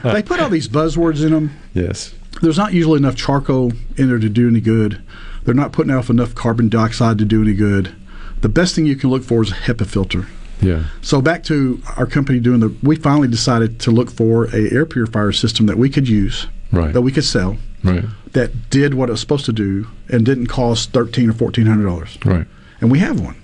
they 0.02 0.22
put 0.22 0.40
all 0.40 0.48
these 0.48 0.68
buzzwords 0.68 1.24
in 1.24 1.32
them. 1.32 1.56
Yes. 1.74 2.14
There's 2.42 2.58
not 2.58 2.72
usually 2.72 2.98
enough 2.98 3.16
charcoal 3.16 3.72
in 3.96 4.08
there 4.08 4.18
to 4.18 4.28
do 4.28 4.48
any 4.48 4.60
good. 4.60 5.02
They're 5.44 5.54
not 5.54 5.72
putting 5.72 5.92
off 5.92 6.10
enough 6.10 6.34
carbon 6.34 6.68
dioxide 6.68 7.18
to 7.18 7.24
do 7.24 7.42
any 7.42 7.54
good. 7.54 7.94
The 8.40 8.48
best 8.48 8.74
thing 8.74 8.86
you 8.86 8.96
can 8.96 9.10
look 9.10 9.24
for 9.24 9.42
is 9.42 9.50
a 9.50 9.54
HEPA 9.54 9.86
filter. 9.86 10.26
Yeah. 10.60 10.84
So 11.02 11.20
back 11.20 11.42
to 11.44 11.80
our 11.96 12.06
company 12.06 12.38
doing 12.40 12.60
the, 12.60 12.74
we 12.82 12.96
finally 12.96 13.28
decided 13.28 13.80
to 13.80 13.90
look 13.90 14.10
for 14.10 14.44
a 14.54 14.70
air 14.72 14.86
purifier 14.86 15.32
system 15.32 15.66
that 15.66 15.78
we 15.78 15.88
could 15.90 16.08
use, 16.08 16.46
Right. 16.72 16.92
that 16.92 17.00
we 17.02 17.10
could 17.12 17.24
sell, 17.24 17.56
Right. 17.84 18.04
that 18.32 18.70
did 18.70 18.94
what 18.94 19.08
it 19.08 19.12
was 19.12 19.20
supposed 19.20 19.44
to 19.46 19.52
do, 19.52 19.86
and 20.08 20.24
didn't 20.26 20.46
cost 20.48 20.92
thirteen 20.92 21.30
or 21.30 21.32
fourteen 21.32 21.66
hundred 21.66 21.84
dollars. 21.86 22.18
Right. 22.24 22.46
And 22.80 22.90
we 22.90 22.98
have 23.00 23.20
one. 23.20 23.36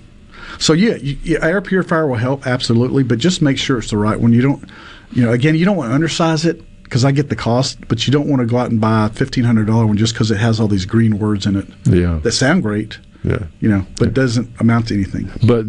So 0.58 0.72
yeah, 0.72 0.96
you, 0.96 1.16
yeah, 1.22 1.38
air 1.44 1.60
purifier 1.60 2.06
will 2.06 2.16
help 2.16 2.46
absolutely, 2.46 3.02
but 3.02 3.18
just 3.18 3.42
make 3.42 3.58
sure 3.58 3.78
it's 3.78 3.90
the 3.90 3.96
right 3.96 4.18
one. 4.18 4.32
You 4.32 4.42
don't, 4.42 4.64
you 5.12 5.22
know, 5.24 5.32
again, 5.32 5.54
you 5.56 5.64
don't 5.64 5.76
want 5.76 5.90
to 5.92 5.98
undersize 5.98 6.44
it. 6.44 6.62
because 6.84 7.04
I 7.04 7.10
get 7.12 7.28
the 7.28 7.34
cost, 7.36 7.78
but 7.88 8.06
you 8.06 8.12
don't 8.12 8.28
want 8.28 8.40
to 8.40 8.46
go 8.46 8.58
out 8.58 8.70
and 8.70 8.80
buy 8.80 9.06
a 9.06 9.08
fifteen 9.08 9.44
hundred 9.44 9.66
dollar 9.66 9.86
one 9.86 9.96
just 9.96 10.12
because 10.14 10.30
it 10.30 10.36
has 10.38 10.60
all 10.60 10.68
these 10.68 10.84
green 10.86 11.18
words 11.18 11.46
in 11.46 11.56
it 11.56 11.66
Yeah. 11.84 12.20
that 12.22 12.32
sound 12.32 12.62
great, 12.62 12.98
Yeah. 13.24 13.44
you 13.60 13.68
know, 13.68 13.86
but 13.98 14.14
doesn't 14.14 14.48
amount 14.60 14.88
to 14.88 14.94
anything. 14.94 15.30
But 15.44 15.66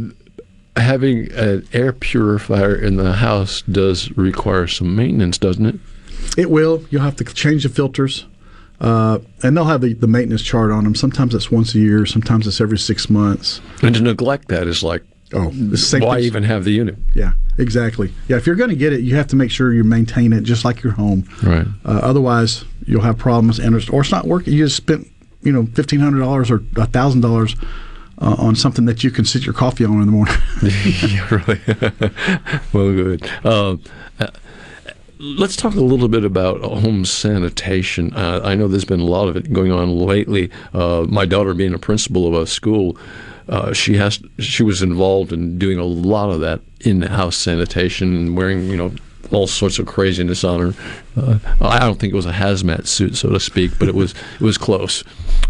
having 0.76 1.32
an 1.34 1.66
air 1.74 1.94
purifier 1.94 2.76
in 2.76 2.98
the 2.98 3.14
house 3.14 3.62
does 3.64 4.12
require 4.18 4.68
some 4.68 4.96
maintenance, 4.96 5.38
doesn't 5.38 5.66
it? 5.66 5.76
It 6.38 6.50
will. 6.52 6.84
You'll 6.90 7.02
have 7.04 7.16
to 7.18 7.24
change 7.24 7.64
the 7.64 7.70
filters, 7.70 8.26
uh, 8.80 9.20
and 9.44 9.56
they'll 9.56 9.66
have 9.66 9.82
the, 9.82 9.94
the 9.94 10.08
maintenance 10.08 10.42
chart 10.42 10.72
on 10.72 10.84
them. 10.84 10.96
Sometimes 10.96 11.34
it's 11.34 11.52
once 11.52 11.74
a 11.76 11.80
year. 11.80 12.06
Sometimes 12.06 12.48
it's 12.48 12.60
every 12.60 12.78
six 12.78 13.10
months. 13.10 13.62
And 13.82 13.96
to 13.96 14.02
neglect 14.02 14.50
that 14.50 14.68
is 14.68 14.84
like, 14.84 15.04
oh, 15.34 15.50
the 15.52 15.78
same 15.78 16.02
why 16.02 16.20
even 16.20 16.44
have 16.44 16.64
the 16.64 16.72
unit? 16.72 16.98
Yeah, 17.14 17.34
exactly. 17.58 18.14
Yeah, 18.28 18.38
if 18.38 18.46
you're 18.46 18.56
going 18.56 18.70
to 18.70 18.76
get 18.76 18.94
it, 18.94 19.02
you 19.02 19.16
have 19.16 19.28
to 19.28 19.36
make 19.36 19.52
sure 19.52 19.74
you 19.74 19.84
maintain 19.84 20.34
it 20.34 20.42
just 20.42 20.66
like 20.66 20.84
your 20.84 20.94
home. 20.94 21.28
Right. 21.42 21.66
Uh, 21.86 22.00
otherwise, 22.04 22.66
you'll 22.86 23.02
have 23.02 23.18
problems, 23.18 23.60
and 23.60 23.76
it's, 23.76 23.90
or 23.90 24.02
it's 24.02 24.12
not 24.12 24.26
working. 24.26 24.54
You 24.54 24.66
just 24.66 24.78
spent 24.78 25.08
you 25.42 25.52
know 25.52 25.68
fifteen 25.68 26.00
hundred 26.00 26.20
dollars 26.20 26.52
or 26.52 26.60
thousand 26.60 27.22
dollars 27.22 27.56
uh, 28.20 28.36
on 28.38 28.56
something 28.56 28.86
that 28.86 29.04
you 29.04 29.12
can 29.12 29.26
sit 29.26 29.46
your 29.46 29.54
coffee 29.54 29.86
on 29.86 30.02
in 30.02 30.06
the 30.06 30.12
morning. 30.12 30.36
yeah, 30.62 31.28
really. 31.30 31.62
well, 32.74 32.94
good. 32.94 33.30
Let's 35.20 35.56
talk 35.56 35.76
a 35.76 35.82
little 35.82 36.08
bit 36.08 36.26
about 36.26 36.62
home 36.62 37.06
sanitation. 37.06 38.14
Uh, 38.14 38.42
I 38.44 38.56
know 38.56 38.68
there's 38.68 38.86
been 38.86 39.00
a 39.00 39.06
lot 39.06 39.28
of 39.28 39.38
it 39.38 39.54
going 39.54 39.72
on 39.72 39.98
lately. 39.98 40.52
Uh, 40.74 41.06
my 41.08 41.26
daughter, 41.26 41.54
being 41.54 41.74
a 41.74 41.80
principal 41.80 42.28
of 42.28 42.34
a 42.34 42.46
school, 42.46 42.98
uh, 43.48 43.72
she 43.74 43.96
has 43.96 44.20
she 44.40 44.64
was 44.64 44.82
involved 44.82 45.32
in 45.32 45.58
doing 45.58 45.78
a 45.80 45.86
lot 45.86 46.32
of 46.32 46.42
that 46.42 46.62
in-house 46.82 47.38
sanitation 47.38 48.16
and 48.16 48.38
wearing, 48.38 48.70
you 48.70 48.78
know. 48.78 48.94
All 49.32 49.48
sorts 49.48 49.80
of 49.80 49.88
craziness 49.88 50.44
on 50.44 50.60
her. 50.60 50.74
Uh, 51.18 51.40
I 51.60 51.80
don't 51.80 52.00
think 52.00 52.14
it 52.14 52.16
was 52.16 52.28
a 52.28 52.32
hazmat 52.32 52.86
suit, 52.86 53.18
so 53.18 53.30
to 53.30 53.40
speak, 53.40 53.72
but 53.80 53.88
it 53.88 53.96
was 53.96 54.14
it 54.40 54.42
was 54.42 54.56
close. 54.56 55.04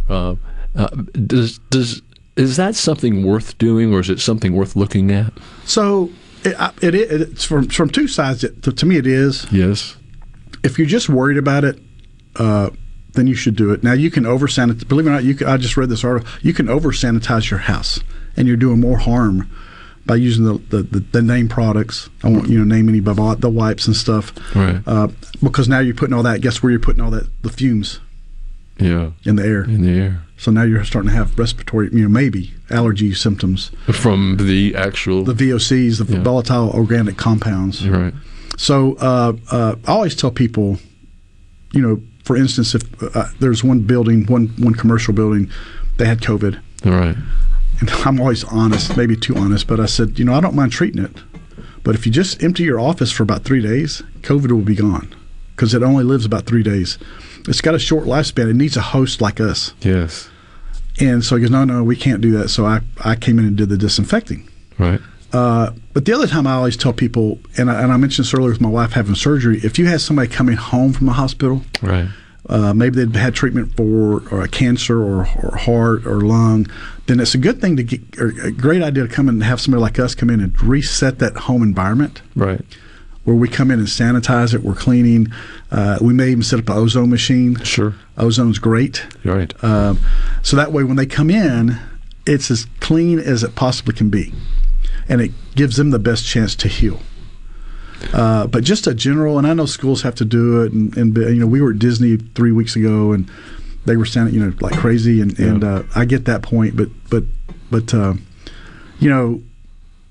Uh, 0.07 0.35
uh, 0.77 0.87
does 1.27 1.57
does 1.71 2.01
is 2.37 2.55
that 2.55 2.75
something 2.75 3.25
worth 3.25 3.57
doing, 3.57 3.93
or 3.93 3.99
is 3.99 4.09
it 4.09 4.21
something 4.21 4.53
worth 4.53 4.77
looking 4.77 5.11
at? 5.11 5.33
So 5.65 6.09
it, 6.45 6.83
it, 6.83 6.95
it 6.95 7.21
it's 7.21 7.43
from 7.45 7.67
from 7.69 7.89
two 7.89 8.07
sides. 8.07 8.43
It, 8.43 8.61
to, 8.63 8.71
to 8.71 8.85
me, 8.85 8.97
it 8.97 9.07
is. 9.07 9.45
Yes. 9.51 9.95
If 10.63 10.77
you're 10.77 10.87
just 10.87 11.09
worried 11.09 11.37
about 11.37 11.63
it, 11.63 11.79
uh, 12.37 12.69
then 13.13 13.27
you 13.27 13.35
should 13.35 13.55
do 13.55 13.71
it. 13.71 13.83
Now 13.83 13.93
you 13.93 14.09
can 14.11 14.25
over 14.25 14.47
sanitize. 14.47 14.87
Believe 14.87 15.05
it 15.05 15.09
or 15.09 15.13
not, 15.13 15.23
you 15.23 15.35
can, 15.35 15.47
I 15.47 15.57
just 15.57 15.77
read 15.77 15.89
this 15.89 16.03
article. 16.03 16.27
You 16.41 16.53
can 16.53 16.69
over 16.69 16.91
sanitize 16.91 17.49
your 17.49 17.59
house, 17.59 17.99
and 18.35 18.47
you're 18.47 18.57
doing 18.57 18.79
more 18.79 18.97
harm 18.97 19.49
by 20.05 20.15
using 20.15 20.45
the, 20.45 20.59
the, 20.69 20.83
the, 20.83 20.99
the 20.99 21.21
name 21.21 21.47
products. 21.49 22.09
I 22.23 22.29
won't 22.29 22.47
you 22.47 22.59
know 22.59 22.63
name 22.75 22.89
any, 22.89 22.99
but 22.99 23.41
the 23.41 23.49
wipes 23.49 23.87
and 23.87 23.95
stuff. 23.95 24.33
Right. 24.55 24.81
Uh, 24.85 25.07
because 25.41 25.67
now 25.67 25.79
you're 25.79 25.95
putting 25.95 26.13
all 26.13 26.23
that. 26.23 26.41
Guess 26.41 26.61
where 26.61 26.71
you're 26.71 26.79
putting 26.79 27.01
all 27.01 27.11
that 27.11 27.27
the 27.41 27.49
fumes 27.49 27.99
Yeah. 28.79 29.11
in 29.23 29.35
the 29.35 29.43
air. 29.43 29.63
In 29.63 29.81
the 29.81 29.99
air. 29.99 30.21
So 30.37 30.51
now 30.51 30.63
you're 30.63 30.83
starting 30.83 31.09
to 31.11 31.15
have 31.15 31.37
respiratory, 31.39 31.89
you 31.93 32.01
know, 32.03 32.09
maybe 32.09 32.53
allergy 32.69 33.13
symptoms 33.13 33.71
From 33.91 34.37
the 34.37 34.75
actual. 34.75 35.23
the 35.23 35.33
VOCs, 35.33 36.05
the 36.05 36.13
Yeah. 36.13 36.23
volatile 36.23 36.69
organic 36.71 37.15
compounds. 37.17 37.87
Right. 37.87 38.13
So 38.57 38.95
uh, 38.99 39.33
uh, 39.51 39.75
I 39.87 39.91
always 39.91 40.15
tell 40.15 40.31
people, 40.31 40.77
you 41.73 41.81
know, 41.81 42.01
for 42.23 42.35
instance, 42.35 42.75
if 42.75 42.83
uh, 43.15 43.27
there's 43.39 43.63
one 43.63 43.79
building, 43.81 44.25
one 44.25 44.47
one 44.57 44.73
commercial 44.73 45.13
building, 45.13 45.49
they 45.97 46.05
had 46.05 46.19
COVID, 46.21 46.59
All 46.85 46.91
right. 46.91 47.15
and 47.79 47.89
I'm 48.05 48.19
always 48.19 48.43
honest, 48.45 48.97
maybe 48.97 49.15
too 49.15 49.35
honest, 49.35 49.67
but 49.67 49.79
I 49.79 49.85
said, 49.85 50.19
you 50.19 50.25
know, 50.25 50.33
I 50.33 50.41
don't 50.41 50.55
mind 50.55 50.71
treating 50.71 51.03
it, 51.03 51.11
but 51.83 51.95
if 51.95 52.05
you 52.05 52.11
just 52.11 52.41
empty 52.43 52.63
your 52.63 52.79
office 52.79 53.11
for 53.11 53.23
about 53.23 53.43
three 53.43 53.61
days, 53.61 54.01
COVID 54.21 54.51
will 54.51 54.61
be 54.61 54.75
gone 54.75 55.13
because 55.55 55.73
it 55.73 55.83
only 55.83 56.03
lives 56.03 56.25
about 56.25 56.45
three 56.45 56.63
days. 56.63 56.97
It's 57.47 57.61
got 57.61 57.75
a 57.75 57.79
short 57.79 58.05
lifespan. 58.05 58.49
It 58.49 58.55
needs 58.55 58.75
a 58.77 58.81
host 58.81 59.21
like 59.21 59.39
us. 59.39 59.73
Yes. 59.81 60.29
And 60.99 61.23
so 61.23 61.35
he 61.35 61.41
goes, 61.41 61.51
no, 61.51 61.65
no, 61.65 61.83
we 61.83 61.95
can't 61.95 62.21
do 62.21 62.31
that. 62.37 62.49
So 62.49 62.65
I, 62.65 62.79
I 63.03 63.15
came 63.15 63.37
in 63.39 63.45
and 63.45 63.55
did 63.57 63.69
the 63.69 63.77
disinfecting. 63.77 64.49
Right. 64.77 65.01
Uh, 65.33 65.71
but 65.93 66.05
the 66.05 66.13
other 66.13 66.27
time 66.27 66.47
I 66.47 66.53
always 66.53 66.77
tell 66.77 66.93
people, 66.93 67.39
and 67.57 67.69
I, 67.69 67.81
and 67.83 67.91
I 67.91 67.97
mentioned 67.97 68.25
this 68.25 68.33
earlier 68.33 68.51
with 68.51 68.61
my 68.61 68.69
wife 68.69 68.93
having 68.93 69.15
surgery, 69.15 69.59
if 69.63 69.77
you 69.77 69.85
had 69.87 69.99
somebody 69.99 70.29
coming 70.29 70.55
home 70.55 70.93
from 70.93 71.07
the 71.07 71.13
hospital, 71.13 71.63
Right. 71.81 72.07
uh, 72.47 72.73
maybe 72.73 73.03
they'd 73.03 73.17
had 73.19 73.33
treatment 73.35 73.75
for 73.75 74.23
or 74.31 74.41
a 74.41 74.47
cancer 74.47 75.01
or, 75.01 75.27
or 75.43 75.57
heart 75.57 76.05
or 76.05 76.21
lung, 76.21 76.67
then 77.07 77.19
it's 77.19 77.35
a 77.35 77.37
good 77.37 77.59
thing 77.59 77.75
to 77.75 77.83
get, 77.83 78.01
or 78.17 78.27
a 78.43 78.51
great 78.51 78.81
idea 78.81 79.05
to 79.05 79.13
come 79.13 79.27
and 79.27 79.43
have 79.43 79.59
somebody 79.59 79.81
like 79.81 79.99
us 79.99 80.15
come 80.15 80.29
in 80.29 80.39
and 80.39 80.59
reset 80.61 81.19
that 81.19 81.35
home 81.35 81.61
environment 81.61 82.21
Right. 82.35 82.61
Where 83.25 83.35
we 83.35 83.49
come 83.49 83.71
in 83.71 83.79
and 83.79 83.87
sanitize 83.87 84.53
it, 84.53 84.63
we're 84.63 84.75
cleaning. 84.75 85.27
Uh, 85.71 85.97
we 85.99 86.13
may 86.13 86.29
even 86.29 86.43
set 86.43 86.59
up 86.59 86.69
an 86.69 86.77
ozone 86.77 87.09
machine. 87.09 87.55
Sure. 87.63 87.95
Ozone's 88.17 88.59
great. 88.59 89.05
Right. 89.25 89.51
Um, 89.63 89.99
so 90.41 90.55
that 90.55 90.71
way, 90.71 90.83
when 90.83 90.95
they 90.95 91.05
come 91.05 91.29
in, 91.29 91.77
it's 92.25 92.49
as 92.49 92.67
clean 92.79 93.19
as 93.19 93.43
it 93.43 93.55
possibly 93.55 93.93
can 93.93 94.09
be, 94.09 94.33
and 95.09 95.21
it 95.21 95.31
gives 95.55 95.75
them 95.75 95.89
the 95.89 95.99
best 95.99 96.25
chance 96.25 96.55
to 96.55 96.67
heal. 96.67 97.01
Uh, 98.13 98.45
but 98.47 98.63
just 98.63 98.87
a 98.87 98.93
general, 98.93 99.37
and 99.37 99.47
I 99.47 99.53
know 99.53 99.65
schools 99.65 100.03
have 100.03 100.15
to 100.15 100.25
do 100.25 100.61
it, 100.61 100.71
and, 100.71 100.95
and 100.95 101.17
you 101.17 101.39
know 101.39 101.47
we 101.47 101.61
were 101.61 101.71
at 101.71 101.79
Disney 101.79 102.17
three 102.17 102.51
weeks 102.51 102.75
ago, 102.75 103.11
and 103.11 103.29
they 103.85 103.97
were 103.97 104.05
standing, 104.05 104.33
you 104.33 104.45
know, 104.45 104.53
like 104.61 104.77
crazy, 104.77 105.21
and, 105.21 105.37
and 105.39 105.63
uh, 105.63 105.83
I 105.95 106.05
get 106.05 106.25
that 106.25 106.41
point, 106.41 106.75
but 106.75 106.89
but 107.09 107.23
but 107.71 107.93
uh, 107.93 108.13
you 108.99 109.09
know, 109.09 109.41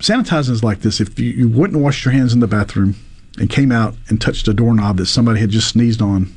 sanitizing 0.01 0.51
is 0.51 0.65
like 0.65 0.81
this: 0.81 1.01
if 1.01 1.19
you, 1.19 1.31
you 1.31 1.49
wouldn't 1.49 1.81
wash 1.83 2.05
your 2.05 2.13
hands 2.13 2.33
in 2.33 2.41
the 2.41 2.47
bathroom 2.47 2.97
and 3.39 3.51
came 3.51 3.73
out 3.73 3.95
and 4.09 4.21
touched 4.21 4.47
a 4.49 4.55
doorknob 4.55 4.97
that 4.99 5.07
somebody 5.07 5.41
had 5.41 5.51
just 5.51 5.69
sneezed 5.69 6.01
on, 6.01 6.33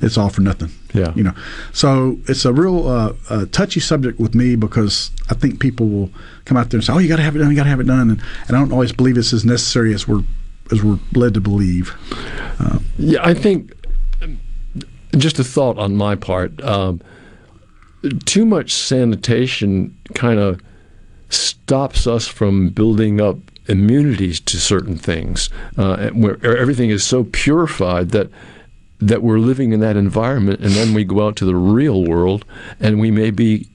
it's 0.00 0.16
all 0.18 0.28
for 0.30 0.40
nothing. 0.40 0.70
Yeah. 0.92 1.12
You 1.14 1.22
know, 1.22 1.34
so 1.72 2.18
it's 2.26 2.44
a 2.44 2.52
real 2.52 2.88
uh, 2.88 3.12
uh, 3.28 3.46
touchy 3.52 3.80
subject 3.80 4.18
with 4.18 4.34
me 4.34 4.56
because 4.56 5.10
I 5.30 5.34
think 5.34 5.60
people 5.60 5.88
will 5.88 6.10
come 6.44 6.56
out 6.56 6.70
there 6.70 6.78
and 6.78 6.84
say, 6.84 6.92
"Oh, 6.92 6.98
you 6.98 7.08
got 7.08 7.16
to 7.16 7.22
have 7.22 7.36
it 7.36 7.38
done. 7.40 7.50
You 7.50 7.56
got 7.56 7.64
to 7.64 7.70
have 7.70 7.80
it 7.80 7.86
done," 7.86 8.10
and, 8.10 8.22
and 8.48 8.56
I 8.56 8.60
don't 8.60 8.72
always 8.72 8.92
believe 8.92 9.16
it's 9.16 9.32
as 9.32 9.44
necessary 9.44 9.94
as 9.94 10.08
we're 10.08 10.22
as 10.72 10.82
we're 10.82 10.98
led 11.14 11.34
to 11.34 11.40
believe. 11.40 11.94
Uh, 12.58 12.78
Yeah, 12.98 13.20
I 13.22 13.34
think 13.34 13.72
just 15.16 15.38
a 15.38 15.44
thought 15.44 15.78
on 15.78 15.96
my 15.96 16.14
part. 16.14 16.60
Um, 16.62 17.00
too 18.24 18.46
much 18.46 18.72
sanitation 18.72 19.96
kind 20.14 20.38
of 20.40 20.60
stops 21.30 22.06
us 22.06 22.26
from 22.26 22.68
building 22.68 23.20
up 23.20 23.38
immunities 23.68 24.40
to 24.40 24.58
certain 24.58 24.96
things, 24.96 25.48
uh, 25.76 26.10
where 26.10 26.44
everything 26.44 26.90
is 26.90 27.04
so 27.04 27.24
purified 27.24 28.10
that 28.10 28.28
that 29.02 29.22
we're 29.22 29.38
living 29.38 29.72
in 29.72 29.80
that 29.80 29.96
environment, 29.96 30.60
and 30.60 30.72
then 30.72 30.92
we 30.92 31.04
go 31.04 31.26
out 31.26 31.34
to 31.36 31.46
the 31.46 31.56
real 31.56 32.04
world, 32.04 32.44
and 32.78 33.00
we 33.00 33.10
may 33.10 33.30
be 33.30 33.66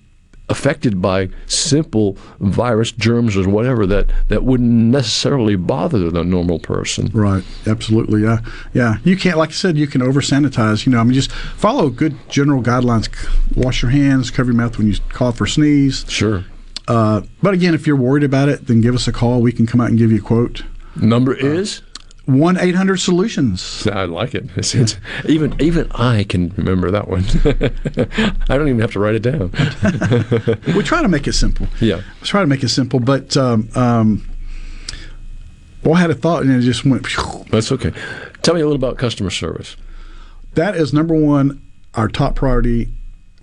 affected 0.47 1.01
by 1.01 1.27
simple 1.47 2.15
virus 2.39 2.91
germs 2.91 3.35
or 3.35 3.49
whatever 3.49 3.87
that 3.87 4.07
that 4.27 4.43
wouldn't 4.43 4.69
necessarily 4.69 5.55
bother 5.55 6.11
the 6.11 6.23
normal 6.23 6.59
person. 6.59 7.09
Right. 7.13 7.43
Absolutely. 7.65 8.21
Yeah. 8.21 8.39
Yeah. 8.73 8.97
You 9.03 9.17
can't, 9.17 9.37
like 9.39 9.49
I 9.49 9.53
said, 9.53 9.77
you 9.77 9.87
can 9.87 10.03
over 10.03 10.21
sanitize. 10.21 10.85
You 10.85 10.91
know, 10.91 10.99
I 10.99 11.03
mean, 11.03 11.13
just 11.13 11.31
follow 11.31 11.89
good 11.89 12.15
general 12.29 12.61
guidelines. 12.61 13.09
Wash 13.55 13.81
your 13.81 13.89
hands, 13.91 14.29
cover 14.29 14.51
your 14.51 14.61
mouth 14.61 14.77
when 14.77 14.87
you 14.87 14.95
cough 15.09 15.41
or 15.41 15.47
sneeze. 15.47 16.05
Sure. 16.07 16.45
Uh, 16.87 17.21
but 17.41 17.53
again, 17.53 17.73
if 17.73 17.87
you're 17.87 17.95
worried 17.95 18.23
about 18.23 18.49
it, 18.49 18.67
then 18.67 18.81
give 18.81 18.95
us 18.95 19.07
a 19.07 19.11
call. 19.11 19.41
We 19.41 19.51
can 19.51 19.65
come 19.65 19.81
out 19.81 19.89
and 19.89 19.97
give 19.97 20.11
you 20.11 20.19
a 20.19 20.21
quote. 20.21 20.63
Number 20.95 21.33
is 21.33 21.81
one 22.25 22.57
eight 22.57 22.75
hundred 22.75 22.97
solutions. 22.97 23.87
I 23.87 24.05
like 24.05 24.33
it. 24.33 24.45
It's, 24.55 24.73
it's, 24.75 24.97
even 25.27 25.55
even 25.61 25.91
I 25.91 26.23
can 26.23 26.49
remember 26.57 26.91
that 26.91 27.07
one. 27.07 27.23
I 28.49 28.57
don't 28.57 28.67
even 28.67 28.79
have 28.79 28.91
to 28.93 28.99
write 28.99 29.15
it 29.15 29.21
down. 29.21 29.51
we 30.75 30.83
try 30.83 31.01
to 31.01 31.07
make 31.07 31.27
it 31.27 31.33
simple. 31.33 31.67
Yeah. 31.79 32.01
We 32.21 32.27
try 32.27 32.41
to 32.41 32.47
make 32.47 32.63
it 32.63 32.69
simple, 32.69 32.99
but 32.99 33.35
um, 33.37 33.69
um, 33.75 34.27
well, 35.83 35.95
I 35.95 36.01
had 36.01 36.09
a 36.09 36.15
thought 36.15 36.43
and 36.43 36.51
it 36.51 36.61
just 36.61 36.83
went. 36.83 37.05
phew. 37.05 37.45
That's 37.51 37.71
okay. 37.71 37.91
Tell 38.41 38.55
me 38.55 38.61
a 38.61 38.65
little 38.65 38.75
about 38.75 38.97
customer 38.97 39.29
service. 39.29 39.75
That 40.55 40.75
is 40.75 40.93
number 40.93 41.13
one, 41.13 41.61
our 41.93 42.07
top 42.07 42.35
priority. 42.35 42.89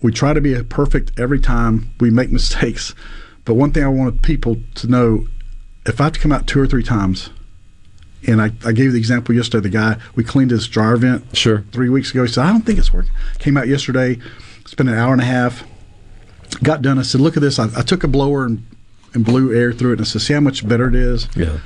We 0.01 0.11
try 0.11 0.33
to 0.33 0.41
be 0.41 0.61
perfect 0.65 1.13
every 1.21 1.39
time. 1.39 1.91
We 2.01 2.11
make 2.11 2.33
mistakes, 2.33 2.95
but 3.45 3.55
one 3.55 3.73
thing 3.73 3.85
I 3.85 3.89
wanted 3.89 4.23
people 4.23 4.59
to 4.77 4.87
know: 4.87 5.27
if 5.87 6.01
I 6.01 6.05
have 6.05 6.13
to 6.15 6.21
come 6.21 6.33
out 6.33 6.47
two 6.47 6.61
or 6.61 6.67
three 6.67 6.83
times, 6.83 7.31
and 8.27 8.41
I, 8.41 8.53
I 8.65 8.73
gave 8.73 8.93
the 8.93 8.99
example 8.99 9.35
yesterday, 9.35 9.63
the 9.63 9.69
guy 9.69 9.97
we 10.15 10.25
cleaned 10.25 10.51
his 10.51 10.69
dryer 10.69 10.97
vent. 10.97 11.37
Sure. 11.37 11.65
Three 11.73 11.89
weeks 11.89 12.11
ago, 12.11 12.23
he 12.23 12.29
said, 12.29 12.45
"I 12.45 12.53
don't 12.53 12.63
think 12.63 12.79
it's 12.79 12.93
working." 12.93 13.13
Came 13.39 13.57
out 13.57 13.69
yesterday, 13.69 14.19
spent 14.67 14.89
an 14.89 14.97
hour 14.97 15.13
and 15.13 15.23
a 15.23 15.27
half, 15.27 15.65
got 16.63 16.83
done. 16.83 16.99
I 16.99 17.03
said, 17.03 17.21
"Look 17.21 17.37
at 17.37 17.43
this." 17.43 17.59
I, 17.59 17.69
I 17.77 17.83
took 17.83 18.05
a 18.05 18.09
blower 18.09 18.45
and, 18.45 18.65
and 19.15 19.25
blew 19.25 19.55
air 19.55 19.73
through 19.73 19.91
it, 19.91 19.95
and 19.95 20.03
I 20.03 20.05
said, 20.05 20.23
"See 20.23 20.35
how 20.35 20.41
much 20.41 20.67
better 20.67 20.89
it 20.89 20.95
is." 20.95 21.29
Yeah. 21.37 21.59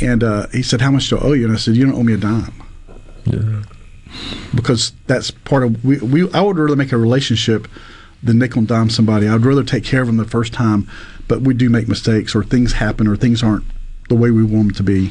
And 0.00 0.22
uh, 0.22 0.48
he 0.48 0.62
said, 0.62 0.80
"How 0.80 0.90
much 0.90 1.08
do 1.08 1.18
I 1.18 1.22
owe 1.22 1.32
you?" 1.32 1.44
And 1.44 1.54
I 1.54 1.58
said, 1.58 1.76
"You 1.76 1.86
don't 1.86 1.94
owe 1.94 2.02
me 2.02 2.14
a 2.14 2.18
dime." 2.18 2.62
Yeah. 3.24 3.62
Because 4.54 4.92
that's 5.06 5.30
part 5.30 5.64
of 5.64 5.84
we, 5.84 5.98
we. 5.98 6.30
I 6.32 6.40
would 6.40 6.58
rather 6.58 6.76
make 6.76 6.92
a 6.92 6.98
relationship 6.98 7.66
than 8.22 8.38
nickel 8.38 8.60
and 8.60 8.68
dime 8.68 8.90
somebody. 8.90 9.28
I'd 9.28 9.44
rather 9.44 9.64
take 9.64 9.84
care 9.84 10.00
of 10.00 10.06
them 10.06 10.16
the 10.16 10.24
first 10.24 10.52
time, 10.52 10.88
but 11.28 11.40
we 11.42 11.54
do 11.54 11.68
make 11.70 11.88
mistakes 11.88 12.34
or 12.34 12.42
things 12.44 12.72
happen 12.74 13.06
or 13.08 13.16
things 13.16 13.42
aren't 13.42 13.64
the 14.08 14.14
way 14.14 14.30
we 14.30 14.42
want 14.44 14.68
them 14.68 14.70
to 14.72 14.82
be. 14.82 15.10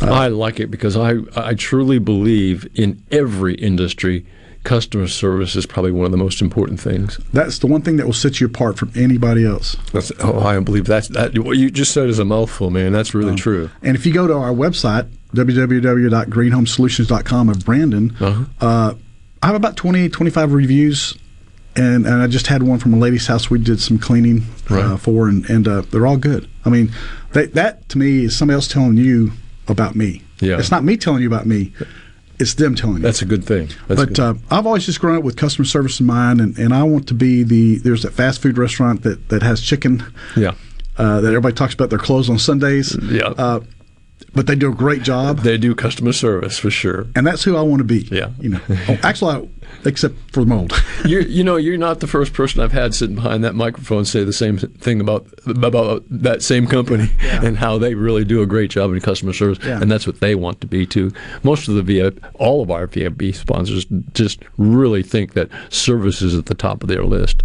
I 0.00 0.28
like 0.28 0.60
it 0.60 0.70
because 0.70 0.96
I 0.96 1.16
I 1.34 1.54
truly 1.54 1.98
believe 1.98 2.68
in 2.74 3.02
every 3.10 3.54
industry, 3.54 4.26
customer 4.62 5.06
service 5.06 5.56
is 5.56 5.64
probably 5.64 5.90
one 5.92 6.04
of 6.04 6.10
the 6.10 6.18
most 6.18 6.42
important 6.42 6.78
things. 6.80 7.16
That's 7.32 7.58
the 7.60 7.66
one 7.66 7.80
thing 7.82 7.96
that 7.96 8.04
will 8.04 8.12
set 8.12 8.38
you 8.40 8.46
apart 8.46 8.76
from 8.76 8.90
anybody 8.94 9.46
else. 9.46 9.76
That's, 9.92 10.12
oh, 10.20 10.40
I 10.40 10.58
believe 10.60 10.84
that's 10.86 11.08
that. 11.08 11.38
What 11.38 11.56
you 11.56 11.70
just 11.70 11.92
said 11.92 12.08
is 12.10 12.18
a 12.18 12.24
mouthful, 12.26 12.68
man. 12.70 12.92
That's 12.92 13.14
really 13.14 13.30
Um, 13.30 13.36
true. 13.36 13.70
And 13.82 13.96
if 13.96 14.04
you 14.04 14.12
go 14.12 14.26
to 14.26 14.34
our 14.34 14.52
website, 14.52 15.08
www.greenhomesolutions.com 15.34 17.48
of 17.48 17.64
Brandon, 17.64 18.14
Uh-huh. 18.20 18.44
uh, 18.60 18.94
I 19.42 19.46
have 19.46 19.56
about 19.56 19.76
20, 19.76 20.08
25 20.08 20.52
reviews. 20.52 21.16
And, 21.76 22.06
and 22.06 22.22
I 22.22 22.26
just 22.26 22.46
had 22.46 22.62
one 22.62 22.78
from 22.78 22.94
a 22.94 22.96
lady's 22.96 23.26
house 23.26 23.50
we 23.50 23.58
did 23.58 23.80
some 23.80 23.98
cleaning 23.98 24.46
uh, 24.70 24.96
for, 24.96 25.28
and, 25.28 25.48
and 25.50 25.68
uh, 25.68 25.82
they're 25.82 26.06
all 26.06 26.16
good. 26.16 26.48
I 26.64 26.70
mean, 26.70 26.90
they, 27.32 27.46
that 27.46 27.88
to 27.90 27.98
me 27.98 28.24
is 28.24 28.36
somebody 28.36 28.54
else 28.54 28.66
telling 28.66 28.96
you 28.96 29.32
about 29.68 29.94
me. 29.94 30.22
Yeah. 30.40 30.58
It's 30.58 30.70
not 30.70 30.84
me 30.84 30.96
telling 30.96 31.22
you 31.22 31.28
about 31.28 31.46
me, 31.46 31.72
it's 32.38 32.54
them 32.54 32.74
telling 32.74 32.96
you. 32.96 33.02
That's 33.02 33.22
a 33.22 33.26
good 33.26 33.44
thing. 33.44 33.68
That's 33.88 34.00
but 34.00 34.08
good. 34.08 34.20
uh, 34.20 34.34
I've 34.50 34.66
always 34.66 34.84
just 34.84 35.00
grown 35.00 35.16
up 35.16 35.24
with 35.24 35.36
customer 35.36 35.64
service 35.64 36.00
in 36.00 36.06
mind, 36.06 36.40
and, 36.40 36.58
and 36.58 36.74
I 36.74 36.82
want 36.82 37.08
to 37.08 37.14
be 37.14 37.42
the. 37.42 37.76
There's 37.78 38.02
that 38.02 38.12
fast 38.12 38.42
food 38.42 38.58
restaurant 38.58 39.02
that, 39.02 39.28
that 39.30 39.42
has 39.42 39.62
chicken 39.62 40.04
yeah. 40.36 40.52
uh, 40.98 41.20
that 41.20 41.28
everybody 41.28 41.54
talks 41.54 41.74
about 41.74 41.90
their 41.90 41.98
clothes 41.98 42.28
on 42.28 42.38
Sundays. 42.38 42.96
Yeah. 43.02 43.28
Uh, 43.28 43.60
but 44.34 44.46
they 44.46 44.54
do 44.54 44.70
a 44.70 44.74
great 44.74 45.02
job. 45.02 45.40
They 45.40 45.56
do 45.56 45.74
customer 45.74 46.12
service 46.12 46.58
for 46.58 46.70
sure. 46.70 47.06
And 47.14 47.26
that's 47.26 47.42
who 47.42 47.56
I 47.56 47.62
want 47.62 47.80
to 47.80 47.84
be. 47.84 48.00
Yeah. 48.10 48.30
You 48.38 48.50
know, 48.50 48.60
actually, 49.02 49.48
except 49.84 50.14
for 50.32 50.40
the 50.40 50.46
mold. 50.46 50.72
you 51.06 51.20
you 51.20 51.44
know 51.44 51.56
you're 51.56 51.76
not 51.78 52.00
the 52.00 52.06
first 52.06 52.32
person 52.32 52.60
I've 52.60 52.72
had 52.72 52.94
sitting 52.94 53.14
behind 53.16 53.44
that 53.44 53.54
microphone 53.54 54.04
say 54.04 54.24
the 54.24 54.32
same 54.32 54.58
thing 54.58 55.00
about 55.00 55.26
about 55.46 56.02
that 56.10 56.42
same 56.42 56.66
company 56.66 57.08
and 57.22 57.56
how 57.56 57.78
they 57.78 57.94
really 57.94 58.24
do 58.24 58.42
a 58.42 58.46
great 58.46 58.70
job 58.70 58.92
in 58.92 59.00
customer 59.00 59.32
service 59.32 59.58
Yeah. 59.64 59.80
and 59.80 59.90
that's 59.90 60.06
what 60.06 60.20
they 60.20 60.34
want 60.34 60.60
to 60.62 60.66
be 60.66 60.86
too. 60.86 61.12
Most 61.42 61.68
of 61.68 61.74
the 61.74 61.82
VIP, 61.82 62.18
all 62.34 62.62
of 62.62 62.70
our 62.70 62.86
VIP 62.86 63.34
sponsors 63.34 63.86
just 64.12 64.40
really 64.58 65.02
think 65.02 65.34
that 65.34 65.48
service 65.70 66.22
is 66.22 66.34
at 66.36 66.46
the 66.46 66.54
top 66.54 66.82
of 66.82 66.88
their 66.88 67.04
list, 67.04 67.42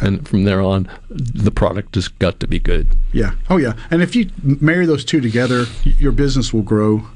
and 0.00 0.26
from 0.28 0.44
there 0.44 0.60
on, 0.60 0.88
the 1.10 1.50
product 1.50 1.94
has 1.94 2.08
got 2.08 2.40
to 2.40 2.46
be 2.46 2.58
good. 2.58 2.90
Yeah. 3.12 3.32
Oh, 3.50 3.56
yeah. 3.56 3.74
And 3.90 4.02
if 4.02 4.16
you 4.16 4.30
marry 4.42 4.86
those 4.86 5.04
two 5.04 5.20
together, 5.20 5.64
your 5.84 6.12
business 6.12 6.52
will 6.52 6.62
grow. 6.62 7.06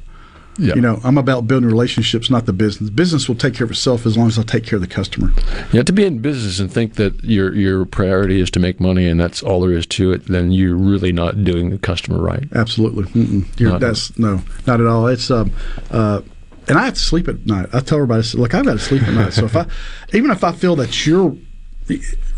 Yeah. 0.58 0.74
You 0.74 0.80
know, 0.80 1.00
I'm 1.04 1.16
about 1.18 1.46
building 1.46 1.68
relationships, 1.68 2.30
not 2.30 2.46
the 2.46 2.52
business. 2.52 2.90
Business 2.90 3.28
will 3.28 3.36
take 3.36 3.54
care 3.54 3.64
of 3.64 3.70
itself 3.70 4.04
as 4.06 4.16
long 4.18 4.26
as 4.26 4.38
I 4.38 4.42
take 4.42 4.64
care 4.66 4.76
of 4.76 4.80
the 4.80 4.88
customer. 4.88 5.28
Have 5.72 5.84
to 5.84 5.92
be 5.92 6.04
in 6.04 6.18
business 6.18 6.58
and 6.58 6.70
think 6.72 6.94
that 6.94 7.22
your 7.22 7.54
your 7.54 7.84
priority 7.84 8.40
is 8.40 8.50
to 8.52 8.60
make 8.60 8.80
money 8.80 9.06
and 9.06 9.20
that's 9.20 9.42
all 9.42 9.60
there 9.60 9.72
is 9.72 9.86
to 9.86 10.10
it. 10.12 10.26
Then 10.26 10.50
you're 10.50 10.74
really 10.76 11.12
not 11.12 11.44
doing 11.44 11.70
the 11.70 11.78
customer 11.78 12.20
right. 12.20 12.44
Absolutely. 12.54 13.06
You're, 13.56 13.70
Not- 13.72 13.80
that's 13.80 14.18
no, 14.18 14.40
not 14.66 14.80
at 14.80 14.86
all. 14.86 15.06
It's 15.06 15.30
um, 15.30 15.52
uh, 15.90 16.22
and 16.66 16.76
I 16.76 16.84
have 16.86 16.94
to 16.94 17.00
sleep 17.00 17.28
at 17.28 17.46
night. 17.46 17.68
I 17.72 17.80
tell 17.80 17.98
everybody, 17.98 18.26
look, 18.36 18.52
I've 18.52 18.64
got 18.66 18.72
to 18.74 18.78
sleep 18.78 19.02
at 19.04 19.14
night. 19.14 19.32
So 19.32 19.44
if 19.46 19.56
I, 19.56 19.64
even 20.12 20.30
if 20.30 20.42
I 20.44 20.52
feel 20.52 20.76
that 20.76 21.06
you're 21.06 21.34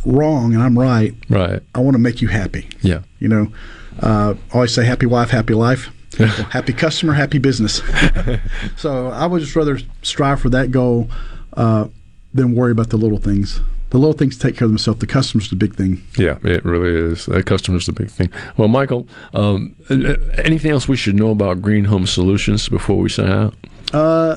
wrong 0.05 0.55
and 0.55 0.63
I'm 0.63 0.79
right, 0.79 1.15
Right. 1.29 1.63
I 1.75 1.81
want 1.81 1.95
to 1.95 1.99
make 1.99 2.21
you 2.23 2.29
happy. 2.29 2.69
Yeah. 2.83 3.01
You 3.19 3.29
know, 3.29 3.53
uh, 4.01 4.35
always 4.53 4.73
say 4.75 4.85
happy 4.85 5.07
wife, 5.07 5.31
happy 5.31 5.55
life. 5.55 5.91
Happy 6.51 6.73
customer, 6.73 7.13
happy 7.13 7.39
business. 7.39 7.83
so 8.77 9.09
I 9.09 9.27
would 9.27 9.41
just 9.41 9.57
rather 9.57 9.79
strive 10.03 10.41
for 10.41 10.49
that 10.51 10.71
goal 10.71 11.09
uh, 11.55 11.89
than 12.35 12.55
worry 12.55 12.73
about 12.73 12.91
the 12.91 12.97
little 12.97 13.19
things. 13.19 13.61
The 13.91 13.99
little 13.99 14.13
things 14.13 14.39
take 14.39 14.57
care 14.57 14.67
of 14.67 14.71
themselves. 14.71 15.01
The 15.01 15.07
customer's 15.09 15.51
the 15.51 15.57
big 15.57 15.75
thing. 15.75 16.01
Yeah, 16.17 16.39
it 16.45 16.65
really 16.65 16.91
is. 17.13 17.27
The 17.27 17.43
customer's 17.43 17.87
the 17.87 17.93
big 17.93 18.09
thing. 18.09 18.31
Well, 18.57 18.69
Michael, 18.69 19.09
um, 19.35 19.75
anything 20.45 20.71
else 20.71 20.87
we 20.87 20.97
should 20.97 21.17
know 21.17 21.31
about 21.31 21.61
Green 21.61 21.85
Home 21.87 22.07
Solutions 22.07 22.69
before 22.69 22.99
we 22.99 23.09
sign 23.09 23.31
out? 23.33 23.55
Uh, 23.93 24.37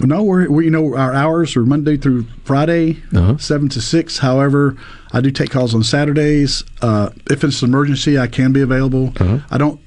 no, 0.00 0.22
we're, 0.24 0.50
we 0.50 0.64
you 0.64 0.70
know 0.70 0.96
our 0.96 1.12
hours 1.12 1.54
are 1.54 1.64
Monday 1.64 1.96
through 1.98 2.24
Friday, 2.44 3.00
Uh-huh. 3.14 3.36
seven 3.36 3.68
to 3.68 3.80
six. 3.80 4.18
However, 4.18 4.76
I 5.12 5.20
do 5.20 5.30
take 5.30 5.50
calls 5.50 5.72
on 5.74 5.84
Saturdays. 5.84 6.64
Uh, 6.80 7.10
if 7.30 7.44
it's 7.44 7.62
an 7.62 7.68
emergency, 7.68 8.18
I 8.18 8.26
can 8.26 8.52
be 8.52 8.62
available. 8.62 9.12
I 9.50 9.58
don't. 9.58 9.78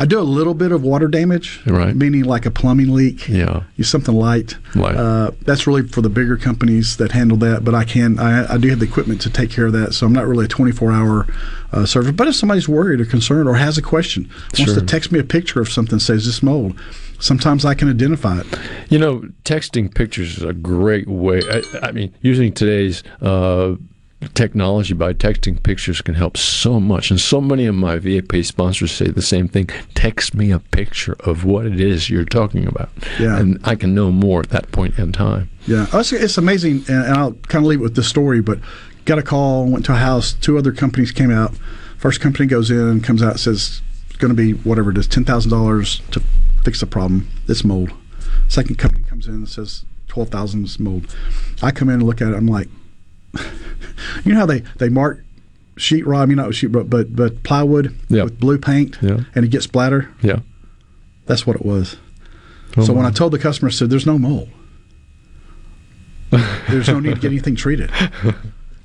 I 0.00 0.06
do 0.06 0.18
a 0.18 0.22
little 0.22 0.54
bit 0.54 0.72
of 0.72 0.82
water 0.82 1.08
damage. 1.08 1.60
Right. 1.66 1.94
Meaning 1.94 2.24
like 2.24 2.46
a 2.46 2.50
plumbing 2.50 2.94
leak. 2.94 3.28
Yeah. 3.28 3.64
Something 3.82 4.14
light. 4.14 4.56
Light. 4.74 4.96
Uh, 4.96 5.32
that's 5.42 5.66
really 5.66 5.86
for 5.86 6.00
the 6.00 6.08
bigger 6.08 6.38
companies 6.38 6.96
that 6.96 7.12
handle 7.12 7.36
that. 7.38 7.64
But 7.64 7.74
I 7.74 7.84
can. 7.84 8.18
I, 8.18 8.54
I 8.54 8.56
do 8.56 8.70
have 8.70 8.78
the 8.78 8.86
equipment 8.86 9.20
to 9.20 9.30
take 9.30 9.50
care 9.50 9.66
of 9.66 9.74
that. 9.74 9.92
So 9.92 10.06
I'm 10.06 10.14
not 10.14 10.26
really 10.26 10.46
a 10.46 10.48
24 10.48 10.90
hour 10.90 11.26
uh, 11.72 11.84
service. 11.84 12.12
But 12.12 12.28
if 12.28 12.34
somebody's 12.34 12.66
worried 12.66 13.02
or 13.02 13.04
concerned 13.04 13.46
or 13.46 13.56
has 13.56 13.76
a 13.76 13.82
question, 13.82 14.30
wants 14.58 14.58
Sure. 14.72 14.74
to 14.74 14.80
text 14.86 15.12
me 15.12 15.18
a 15.18 15.24
picture 15.24 15.60
of 15.60 15.68
something, 15.70 15.98
says 15.98 16.24
this 16.24 16.42
mold. 16.42 16.80
Sometimes 17.18 17.66
I 17.66 17.74
can 17.74 17.90
identify 17.90 18.40
it. 18.40 18.46
You 18.88 18.98
know, 18.98 19.20
texting 19.44 19.94
pictures 19.94 20.38
is 20.38 20.42
a 20.42 20.54
great 20.54 21.08
way. 21.08 21.42
I, 21.46 21.62
I 21.88 21.92
mean, 21.92 22.14
using 22.22 22.54
today's 22.54 23.02
uh, 23.20 23.74
technology 24.34 24.92
by 24.94 25.12
texting 25.14 25.62
pictures 25.62 26.02
can 26.02 26.14
help 26.14 26.36
so 26.36 26.78
much. 26.78 27.10
And 27.10 27.20
so 27.20 27.40
many 27.40 27.66
of 27.66 27.74
my 27.74 27.98
VIP 27.98 28.44
sponsors 28.44 28.92
say 28.92 29.06
the 29.08 29.22
same 29.22 29.48
thing 29.48 29.68
text 29.94 30.34
me 30.34 30.50
a 30.50 30.58
picture 30.58 31.16
of 31.20 31.44
what 31.44 31.64
it 31.66 31.80
is 31.80 32.10
you're 32.10 32.24
talking 32.24 32.66
about. 32.66 32.90
Yeah. 33.18 33.38
And 33.38 33.58
I 33.64 33.74
can 33.76 33.94
know 33.94 34.10
more 34.10 34.40
at 34.40 34.50
that 34.50 34.70
point 34.72 34.98
in 34.98 35.12
time. 35.12 35.50
Yeah, 35.66 35.86
Oh, 35.92 36.00
it's, 36.00 36.12
it's 36.12 36.38
amazing, 36.38 36.84
and, 36.88 37.04
I'll 37.12 37.32
kind 37.32 37.64
of 37.64 37.68
leave 37.68 37.80
it 37.80 37.82
with 37.82 37.96
this 37.96 38.08
story. 38.08 38.40
But 38.40 38.58
got 39.04 39.18
a 39.18 39.22
call, 39.22 39.66
went 39.66 39.84
to 39.86 39.92
a 39.92 39.96
house. 39.96 40.32
Two 40.34 40.58
other 40.58 40.72
companies 40.72 41.12
came 41.12 41.30
out. 41.30 41.54
First 41.96 42.20
company 42.20 42.46
goes 42.46 42.70
in, 42.70 43.00
comes 43.00 43.22
out, 43.22 43.38
says 43.40 43.80
it's 44.08 44.16
going 44.18 44.34
to 44.34 44.36
be 44.36 44.52
whatever 44.52 44.90
it 44.90 44.98
is, 44.98 45.06
ten 45.06 45.24
thousand 45.24 45.50
dollars 45.50 46.00
to 46.10 46.22
fix 46.64 46.80
the 46.80 46.86
problem. 46.86 47.28
It's 47.48 47.64
mold. 47.64 47.92
Second 48.48 48.76
company 48.76 49.04
comes 49.04 49.26
in 49.26 49.34
and 49.34 49.48
says 49.48 49.84
twelve 50.08 50.28
thousand 50.28 50.64
is 50.64 50.78
mold. 50.78 51.14
I 51.62 51.70
come 51.70 51.88
in 51.88 51.96
and 51.96 52.02
look 52.02 52.20
at 52.20 52.28
it. 52.28 52.34
I'm 52.34 52.46
like, 52.46 52.68
you 54.24 54.32
know 54.32 54.40
how 54.40 54.46
they 54.46 54.60
they 54.78 54.88
mark 54.88 55.24
sheetrock, 55.76 56.18
I 56.22 56.26
mean 56.26 56.36
not 56.36 56.50
sheetrock, 56.50 56.90
but 56.90 57.14
but 57.16 57.42
plywood 57.42 57.94
Yeah. 58.08 58.24
with 58.24 58.38
blue 58.40 58.58
paint, 58.58 58.98
Yeah. 59.00 59.20
and 59.34 59.44
it 59.44 59.48
gets 59.48 59.64
splatter. 59.64 60.08
Yeah. 60.22 60.40
That's 61.26 61.46
what 61.46 61.56
it 61.56 61.64
was. 61.64 61.96
Oh 62.76 62.84
so 62.84 62.92
when. 62.92 63.04
I 63.06 63.10
told 63.10 63.32
the 63.32 63.38
customer, 63.38 63.68
I 63.68 63.72
said, 63.72 63.90
"There's 63.90 64.06
no 64.06 64.18
mold. 64.18 64.48
There's 66.68 66.88
no 66.88 67.00
need 67.00 67.14
to 67.14 67.20
get 67.20 67.28
anything 67.32 67.56
treated." 67.56 67.90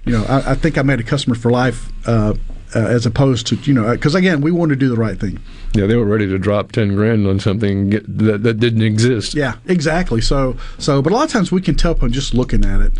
You 0.06 0.12
know, 0.14 0.24
I, 0.26 0.52
I 0.52 0.56
think 0.56 0.78
I 0.78 0.82
made 0.84 1.00
a 1.00 1.04
customer 1.04 1.36
for 1.36 1.50
life, 1.52 1.92
uh, 2.08 2.34
uh, 2.76 2.80
as 2.80 3.06
opposed 3.06 3.48
to 3.48 3.56
you 3.58 3.74
know, 3.74 3.92
because 3.94 4.14
again, 4.16 4.42
we 4.42 4.52
want 4.52 4.70
to 4.70 4.76
do 4.76 4.90
the 4.90 4.98
right 4.98 5.20
thing. 5.20 5.40
Yeah, 5.74 5.88
they 5.88 5.96
were 5.96 6.06
ready 6.06 6.28
to 6.28 6.38
drop 6.38 6.72
10 6.72 6.96
grand 6.96 7.26
on 7.26 7.40
something 7.40 7.90
get, 7.90 8.18
that, 8.18 8.44
that 8.44 8.60
didn't 8.60 8.82
exist. 8.82 9.34
Yeah, 9.34 9.56
exactly. 9.66 10.22
So, 10.22 10.56
so, 10.78 11.02
but 11.02 11.12
a 11.12 11.16
lot 11.16 11.26
of 11.26 11.32
times 11.32 11.52
we 11.52 11.62
can 11.62 11.76
tell 11.76 11.96
from 11.96 12.12
just 12.12 12.34
looking 12.34 12.66
at 12.66 12.82
it, 12.82 12.94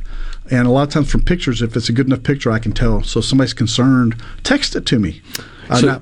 and 0.50 0.68
a 0.68 0.72
lot 0.72 0.84
of 0.84 0.90
times 0.94 1.12
from 1.12 1.24
pictures, 1.24 1.62
if 1.62 1.76
it's 1.76 1.90
a 1.90 1.94
good 1.94 2.08
enough 2.08 2.24
picture, 2.24 2.52
I 2.52 2.60
can 2.60 2.72
tell. 2.72 3.04
So, 3.04 3.20
if 3.20 3.26
somebody's 3.26 3.54
concerned, 3.54 4.22
text 4.44 4.76
it 4.76 4.86
to 4.88 5.00
me. 5.00 5.22
Uh, 5.70 5.76
So- 5.76 5.88
now, 5.88 6.02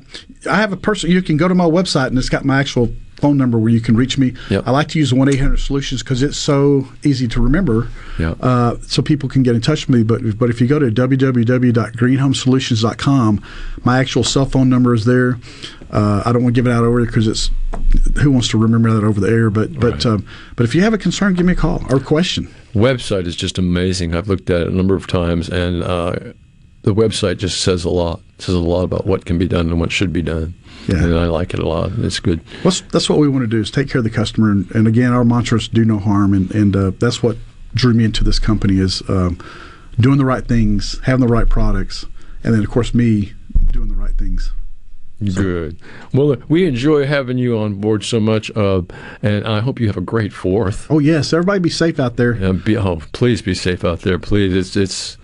I 0.50 0.58
have 0.58 0.74
a 0.74 0.78
person. 0.78 1.10
You 1.10 1.22
can 1.22 1.38
go 1.38 1.48
to 1.48 1.56
my 1.56 1.66
website, 1.66 2.08
and 2.08 2.18
it's 2.18 2.30
got 2.30 2.44
my 2.46 2.60
actual 2.60 2.94
phone 3.24 3.38
number 3.38 3.58
where 3.58 3.72
you 3.72 3.80
can 3.80 3.96
reach 3.96 4.18
me. 4.18 4.34
I 4.52 4.72
like 4.72 4.90
to 4.90 5.00
use 5.00 5.12
the 5.12 5.16
one 5.16 5.30
eight 5.30 5.40
hundred 5.40 5.62
solutions 5.62 6.04
because 6.04 6.22
it's 6.22 6.38
so 6.38 6.90
easy 7.04 7.26
to 7.30 7.42
remember. 7.42 7.88
Yeah. 8.20 8.32
Uh, 8.42 8.76
so 8.82 9.02
people 9.02 9.30
can 9.30 9.44
get 9.44 9.56
in 9.56 9.62
touch 9.62 9.88
with 9.88 9.96
me. 9.96 10.04
But 10.04 10.38
but 10.38 10.50
if 10.50 10.60
you 10.60 10.68
go 10.68 10.78
to 10.78 10.88
www.greenhomesolutions.com, 10.88 13.44
my 13.86 14.00
actual 14.00 14.26
cell 14.26 14.46
phone 14.46 14.70
number 14.70 14.94
is 14.94 15.06
there. 15.06 15.38
Uh, 15.90 16.22
I 16.26 16.34
don't 16.34 16.44
want 16.44 16.54
to 16.54 16.62
give 16.62 16.68
it 16.68 16.74
out 16.74 16.84
over 16.84 17.06
because 17.06 17.30
it's 17.30 17.50
who 18.22 18.32
wants 18.32 18.50
to 18.50 18.58
remember 18.58 18.92
that 18.92 19.06
over 19.06 19.22
the 19.22 19.30
air. 19.30 19.50
But 19.50 19.80
but 19.80 20.06
um, 20.06 20.28
but 20.58 20.66
if 20.66 20.76
you 20.76 20.82
have 20.82 20.94
a 20.94 20.98
concern, 20.98 21.34
give 21.34 21.46
me 21.46 21.54
a 21.54 21.56
call 21.56 21.82
or 21.90 21.96
a 21.98 22.04
question. 22.04 22.54
Website 22.74 23.26
is 23.26 23.38
just 23.38 23.58
amazing. 23.58 24.14
I've 24.14 24.28
looked 24.28 24.50
at 24.50 24.64
it 24.64 24.68
a 24.68 24.72
number 24.72 24.96
of 24.96 25.08
times, 25.08 25.48
and 25.48 25.82
uh, 25.82 26.34
the 26.82 26.94
website 26.94 27.38
just 27.38 27.62
says 27.62 27.86
a 27.86 27.90
lot. 27.90 28.20
It 28.38 28.42
says 28.42 28.56
a 28.56 28.60
lot 28.60 28.84
about 28.84 29.08
what 29.08 29.24
can 29.24 29.38
be 29.38 29.48
done 29.48 29.70
and 29.70 29.80
what 29.80 29.94
should 29.94 30.12
be 30.12 30.24
done. 30.24 30.56
Yeah. 30.88 31.04
And 31.04 31.18
I 31.18 31.28
like 31.28 31.54
it 31.54 31.60
a 31.60 31.68
lot. 31.68 31.92
It's 32.00 32.20
good. 32.20 32.42
What's, 32.64 32.82
that's 32.82 33.10
what 33.10 33.20
we 33.20 33.30
want 33.30 33.44
to 33.44 33.48
do 33.48 33.60
is 33.60 33.72
take 33.72 33.90
care 33.90 34.00
of 34.00 34.04
the 34.04 34.10
customer. 34.10 34.52
And, 34.52 34.70
and 34.72 34.88
again, 34.88 35.14
our 35.14 35.24
mantra 35.24 35.58
is 35.58 35.68
do 35.68 35.86
no 35.86 36.00
harm. 36.00 36.34
And, 36.34 36.52
and 36.52 36.76
uh, 36.76 36.92
that's 37.00 37.24
what 37.24 37.38
drew 37.74 37.94
me 37.94 38.06
into 38.06 38.24
this 38.24 38.40
company 38.40 38.80
is 38.80 39.02
um, 39.10 39.40
doing 40.00 40.18
the 40.18 40.26
right 40.26 40.46
things, 40.46 41.00
having 41.04 41.26
the 41.26 41.32
right 41.32 41.50
products, 41.50 42.06
and 42.44 42.54
then 42.54 42.64
of 42.64 42.70
course 42.70 42.94
me 42.94 43.34
doing 43.72 43.90
the 43.90 43.96
right 43.96 44.18
things. 44.18 44.52
Good. 45.24 45.78
Well, 46.14 46.34
uh, 46.34 46.38
we 46.50 46.68
enjoy 46.68 47.06
having 47.06 47.38
you 47.38 47.58
on 47.58 47.76
board 47.76 48.04
so 48.04 48.20
much, 48.20 48.52
uh, 48.58 48.82
and 49.22 49.48
I 49.48 49.62
hope 49.62 49.80
you 49.80 49.88
have 49.88 49.96
a 49.96 50.02
great 50.02 50.34
Fourth. 50.34 50.88
Oh 50.90 51.00
yes, 51.00 51.32
everybody 51.32 51.60
be 51.60 51.70
safe 51.70 52.00
out 52.00 52.18
there. 52.18 52.36
Yeah, 52.36 52.52
be, 52.52 52.76
oh, 52.76 53.02
please 53.14 53.42
be 53.42 53.54
safe 53.54 53.86
out 53.86 54.02
there. 54.02 54.20
Please, 54.20 54.54
it's 54.54 54.76
it's 54.76 55.18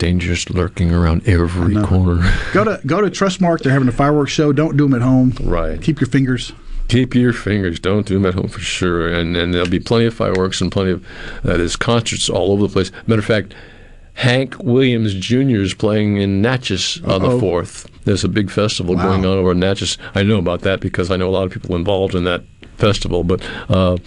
dangerous 0.00 0.50
lurking 0.50 0.92
around 0.92 1.28
every 1.28 1.76
corner. 1.84 2.28
Go 2.52 2.64
to 2.64 2.80
go 2.84 3.00
to 3.00 3.08
Trustmark. 3.10 3.60
They're 3.60 3.72
having 3.72 3.86
a 3.86 3.92
fireworks 3.92 4.32
show. 4.32 4.52
Don't 4.52 4.76
do 4.76 4.84
them 4.88 4.94
at 4.94 5.02
home. 5.02 5.34
Right. 5.40 5.80
Keep 5.80 6.00
your 6.00 6.08
fingers. 6.08 6.52
Keep 6.88 7.14
your 7.14 7.32
fingers. 7.32 7.78
Don't 7.78 8.04
do 8.06 8.14
them 8.14 8.26
at 8.26 8.34
home 8.34 8.48
for 8.48 8.58
sure. 8.60 9.06
And 9.12 9.36
and 9.36 9.54
there'll 9.54 9.68
be 9.68 9.78
plenty 9.78 10.06
of 10.06 10.14
fireworks 10.14 10.60
and 10.60 10.72
plenty 10.72 10.90
of 10.92 11.06
uh, 11.44 11.56
there's 11.58 11.76
concerts 11.76 12.28
all 12.28 12.50
over 12.50 12.62
the 12.66 12.72
place. 12.72 12.90
Matter 13.06 13.20
of 13.20 13.26
fact, 13.26 13.54
Hank 14.14 14.58
Williams 14.58 15.14
Jr. 15.14 15.60
is 15.60 15.74
playing 15.74 16.16
in 16.16 16.42
Natchez 16.42 17.00
on 17.04 17.22
the 17.22 17.28
Uh-oh. 17.28 17.38
fourth. 17.40 17.86
There's 18.04 18.24
a 18.24 18.28
big 18.28 18.50
festival 18.50 18.96
Wow. 18.96 19.04
going 19.10 19.24
on 19.24 19.38
over 19.38 19.52
in 19.52 19.60
Natchez. 19.60 19.98
I 20.16 20.24
know 20.24 20.38
about 20.38 20.62
that 20.62 20.80
because 20.80 21.10
I 21.12 21.16
know 21.16 21.28
a 21.28 21.30
lot 21.30 21.44
of 21.46 21.52
people 21.52 21.76
involved 21.76 22.14
in 22.14 22.24
that 22.24 22.42
festival, 22.78 23.22
but. 23.22 23.40
Uh, 23.68 23.98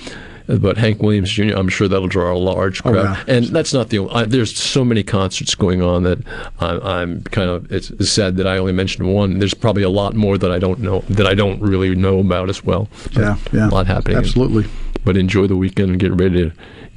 but 0.58 0.78
Hank 0.78 1.02
Williams 1.02 1.32
Jr., 1.32 1.56
I'm 1.56 1.70
sure 1.70 1.88
that'll 1.88 2.08
draw 2.08 2.34
a 2.34 2.38
large 2.38 2.82
Oh, 2.86 2.92
crowd, 2.92 3.18
yeah. 3.28 3.36
and 3.36 3.46
that's 3.48 3.74
not 3.74 3.90
the. 3.90 4.00
only 4.00 4.14
I, 4.14 4.26
there's 4.26 4.56
so 4.58 4.84
many 4.84 5.04
concerts 5.04 5.56
going 5.56 5.82
on 5.82 6.04
that 6.04 6.20
I'm, 6.60 6.82
I'm 6.84 7.22
kind 7.24 7.50
of. 7.50 7.72
It's, 7.72 7.90
it's 7.92 8.10
sad 8.10 8.38
that 8.38 8.48
I 8.48 8.58
only 8.58 8.74
mentioned 8.74 9.14
one. 9.14 9.40
There's 9.40 9.54
probably 9.54 9.84
a 9.84 9.90
lot 9.90 10.16
more 10.16 10.38
that 10.38 10.52
I 10.52 10.60
don't 10.60 10.80
know 10.80 11.00
that 11.10 11.28
I 11.28 11.34
don't 11.34 11.62
really 11.62 11.96
know 11.96 12.20
about 12.20 12.50
as 12.50 12.64
well. 12.64 12.88
So 13.12 13.22
Yeah, 13.22 13.38
yeah. 13.52 13.68
a 13.68 13.72
lot 13.72 13.88
happening. 13.88 14.18
Absolutely. 14.18 14.66
But 15.06 15.18
enjoy 15.18 15.48
the 15.48 15.58
weekend 15.58 15.90
and 15.92 16.00
get 16.00 16.14
ready 16.14 16.50
to 16.50 16.52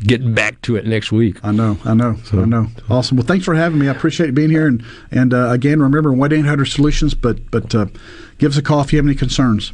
get 0.04 0.34
back 0.34 0.60
to 0.62 0.76
it 0.76 0.86
next 0.86 1.10
week. 1.10 1.38
I 1.44 1.50
know, 1.50 1.76
I 1.84 1.92
know, 1.94 2.16
I 2.32 2.44
know. 2.44 2.68
Awesome. 2.88 3.16
Well, 3.16 3.26
thanks 3.26 3.44
for 3.44 3.54
having 3.54 3.80
me. 3.80 3.88
I 3.88 3.92
appreciate 3.92 4.32
being 4.34 4.50
here. 4.50 4.66
And 4.68 4.84
and 5.10 5.34
uh, 5.34 5.48
again, 5.50 5.80
remember 5.80 6.12
one 6.12 6.32
eight 6.32 6.46
hundred 6.46 6.66
solutions. 6.66 7.14
But 7.14 7.50
but 7.50 7.74
uh, 7.74 7.86
give 8.38 8.52
us 8.52 8.58
a 8.58 8.62
call 8.62 8.80
if 8.82 8.92
you 8.92 8.98
have 8.98 9.06
any 9.06 9.16
concerns. 9.16 9.72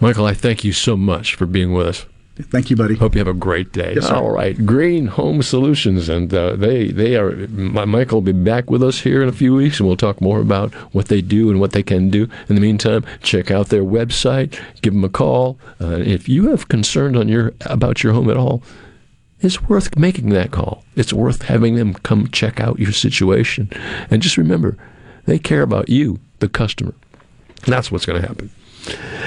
Michael, 0.00 0.26
I 0.26 0.34
thank 0.34 0.62
you 0.62 0.72
so 0.72 0.96
much 0.96 1.34
for 1.34 1.44
being 1.46 1.72
with 1.72 1.86
us. 1.88 2.06
Thank 2.34 2.70
you, 2.70 2.76
buddy. 2.76 2.94
Hope 2.94 3.14
you 3.14 3.18
have 3.18 3.28
a 3.28 3.34
great 3.34 3.72
day. 3.72 3.92
Yes. 3.94 4.08
All 4.08 4.30
right, 4.30 4.64
Green 4.64 5.06
Home 5.06 5.42
Solutions, 5.42 6.08
and 6.08 6.32
uh, 6.32 6.56
they 6.56 6.88
they 6.88 7.16
are. 7.16 7.32
My, 7.48 7.84
Michael 7.84 8.16
will 8.16 8.32
be 8.32 8.32
back 8.32 8.70
with 8.70 8.82
us 8.82 9.00
here 9.00 9.22
in 9.22 9.28
a 9.28 9.32
few 9.32 9.54
weeks, 9.54 9.78
and 9.78 9.86
we'll 9.86 9.98
talk 9.98 10.20
more 10.22 10.40
about 10.40 10.72
what 10.94 11.08
they 11.08 11.20
do 11.20 11.50
and 11.50 11.60
what 11.60 11.72
they 11.72 11.82
can 11.82 12.08
do. 12.08 12.28
In 12.48 12.54
the 12.54 12.62
meantime, 12.62 13.04
check 13.22 13.50
out 13.50 13.68
their 13.68 13.82
website, 13.82 14.58
give 14.80 14.94
them 14.94 15.04
a 15.04 15.10
call. 15.10 15.58
Uh, 15.78 15.98
if 15.98 16.26
you 16.26 16.48
have 16.50 16.68
concerns 16.68 17.18
on 17.18 17.28
your 17.28 17.52
about 17.66 18.02
your 18.02 18.14
home 18.14 18.30
at 18.30 18.38
all, 18.38 18.62
it's 19.40 19.60
worth 19.68 19.98
making 19.98 20.30
that 20.30 20.52
call. 20.52 20.84
It's 20.96 21.12
worth 21.12 21.42
having 21.42 21.74
them 21.74 21.92
come 21.92 22.28
check 22.28 22.60
out 22.60 22.78
your 22.78 22.92
situation, 22.92 23.68
and 24.10 24.22
just 24.22 24.38
remember, 24.38 24.78
they 25.26 25.38
care 25.38 25.62
about 25.62 25.90
you, 25.90 26.18
the 26.38 26.48
customer. 26.48 26.94
That's 27.66 27.92
what's 27.92 28.06
going 28.06 28.22
to 28.22 28.26
happen. 28.26 28.50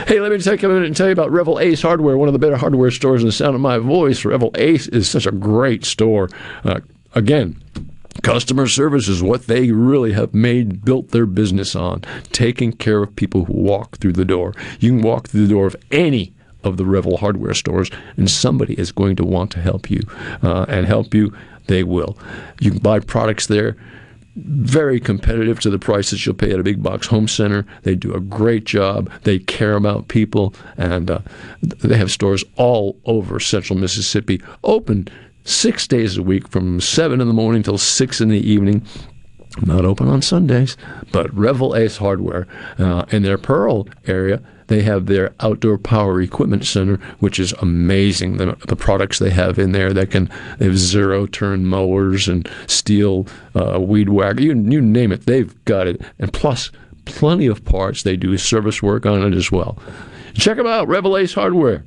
Hey, 0.08 0.20
let 0.20 0.32
me 0.32 0.38
take 0.38 0.62
a 0.62 0.68
minute 0.68 0.86
and 0.86 0.96
tell 0.96 1.08
you 1.08 1.14
about 1.14 1.32
Revell 1.32 1.60
Ace 1.60 1.82
Hardware, 1.82 2.16
one 2.16 2.30
of 2.30 2.34
the 2.34 2.38
better 2.38 2.58
hardware 2.58 2.92
stores 2.92 3.24
in 3.24 3.28
the 3.28 3.32
sound 3.32 3.56
of 3.56 3.62
my 3.62 3.80
voice. 3.80 4.24
Revell 4.24 4.52
Ace 4.54 4.88
is 4.90 5.10
such 5.10 5.26
a 5.26 5.32
great 5.32 5.84
store. 5.84 6.30
Uh, 6.64 6.82
again, 7.16 7.60
customer 8.22 8.68
service 8.68 9.08
is 9.08 9.24
what 9.24 9.48
they 9.48 9.72
really 9.72 10.14
have 10.14 10.32
made, 10.32 10.86
built 10.86 11.10
their 11.10 11.26
business 11.26 11.76
on, 11.76 12.04
taking 12.32 12.72
care 12.72 13.02
of 13.02 13.16
people 13.16 13.46
who 13.46 13.54
walk 13.54 13.98
through 13.98 14.14
the 14.14 14.26
door. 14.26 14.54
You 14.80 14.92
can 14.92 15.02
walk 15.02 15.30
through 15.30 15.48
the 15.48 15.54
door 15.56 15.66
of 15.66 15.76
any 15.92 16.36
of 16.64 16.78
the 16.78 16.86
Revell 16.86 17.18
hardware 17.18 17.56
stores, 17.56 17.90
and 18.16 18.30
somebody 18.30 18.76
is 18.76 18.92
going 18.92 19.16
to 19.16 19.26
want 19.26 19.50
to 19.54 19.60
help 19.60 19.90
you. 19.90 20.02
Uh, 20.44 20.68
and 20.68 20.86
help 20.86 21.16
you, 21.16 21.36
they 21.66 21.82
will. 21.84 22.16
You 22.60 22.70
can 22.70 22.80
buy 22.80 23.00
products 23.00 23.48
there 23.48 23.76
very 24.36 25.00
competitive 25.00 25.60
to 25.62 25.70
the 25.70 25.80
prices 25.80 26.26
you'll 26.26 26.36
pay 26.36 26.52
at 26.52 26.60
a 26.60 26.64
big 26.64 26.84
box 26.84 27.08
home 27.08 27.28
center. 27.28 27.66
They 27.84 27.96
do 27.96 28.14
a 28.14 28.20
great 28.20 28.66
job. 28.66 29.10
They 29.24 29.40
care 29.40 29.76
about 29.76 30.10
people, 30.10 30.54
and 30.78 31.10
uh, 31.10 31.20
they 31.62 31.98
have 31.98 32.12
stores 32.12 32.44
all 32.56 32.98
over 33.06 33.40
central 33.40 33.80
Mississippi, 33.80 34.42
open 34.64 35.08
six 35.46 35.88
days 35.88 36.18
a 36.18 36.24
week 36.24 36.48
from 36.50 36.82
seven 36.82 37.22
in 37.22 37.28
the 37.28 37.34
morning 37.34 37.64
till 37.64 37.78
six 37.78 38.20
in 38.20 38.30
the 38.30 38.40
evening. 38.40 38.86
Not 39.62 39.86
open 39.86 40.10
on 40.10 40.22
Sundays, 40.22 40.76
but 41.14 41.34
Revell 41.34 41.76
Ace 41.76 41.98
Hardware 41.98 42.46
uh, 42.78 43.06
in 43.12 43.24
their 43.24 43.38
Pearl 43.38 43.88
area. 44.06 44.42
They 44.68 44.82
have 44.82 45.06
their 45.06 45.34
outdoor 45.40 45.78
power 45.78 46.22
equipment 46.22 46.66
center, 46.66 46.98
which 47.20 47.40
is 47.40 47.54
amazing. 47.54 48.38
The, 48.38 48.58
the 48.68 48.76
products 48.76 49.20
they 49.20 49.30
have 49.30 49.60
in 49.60 49.72
there 49.72 49.94
that 49.94 50.12
can 50.12 50.30
they 50.58 50.66
have 50.66 50.78
zero 50.78 51.26
turn 51.26 51.66
mowers 51.66 52.28
and 52.28 52.50
steel 52.68 53.28
uh, 53.56 53.80
weed 53.80 54.10
whacker. 54.10 54.42
You 54.42 54.56
you 54.56 54.82
name 54.82 55.12
it, 55.12 55.26
they've 55.26 55.54
got 55.66 55.88
it. 55.88 56.02
And 56.20 56.32
plus, 56.34 56.72
plenty 57.06 57.48
of 57.48 57.64
parts. 57.66 58.04
They 58.04 58.16
do 58.16 58.38
service 58.38 58.82
work 58.82 59.06
on 59.06 59.22
it 59.22 59.36
as 59.36 59.52
well. 59.52 59.78
Check 60.34 60.58
them 60.58 60.68
out, 60.68 60.88
Revell 60.88 61.18
Ace 61.18 61.34
Hardware 61.34 61.86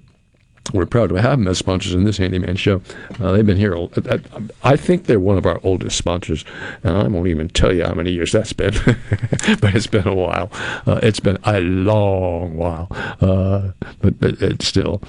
we're 0.72 0.86
proud 0.86 1.08
to 1.08 1.14
have 1.16 1.38
them 1.38 1.48
as 1.48 1.56
sponsors 1.58 1.94
in 1.94 2.04
this 2.04 2.18
handyman 2.18 2.56
show. 2.56 2.82
Uh, 3.20 3.32
they've 3.32 3.46
been 3.46 3.56
here. 3.56 3.74
I- 3.76 4.20
I 4.62 4.76
think 4.76 5.04
they're 5.04 5.18
one 5.20 5.38
of 5.38 5.46
our 5.46 5.60
oldest 5.62 5.96
sponsors, 5.96 6.44
and 6.84 6.96
I 6.96 7.08
won't 7.08 7.26
even 7.28 7.48
tell 7.48 7.72
you 7.72 7.84
how 7.84 7.94
many 7.94 8.12
years 8.12 8.32
that's 8.32 8.52
been, 8.52 8.72
but 9.60 9.74
it's 9.74 9.86
been 9.86 10.06
a 10.06 10.14
while. 10.14 10.50
Uh, 10.86 11.00
it's 11.02 11.20
been 11.20 11.38
a 11.44 11.60
long 11.60 12.56
while, 12.56 12.88
uh, 13.20 13.72
but, 14.00 14.20
but 14.20 14.42
it's 14.42 14.66
still 14.66 15.02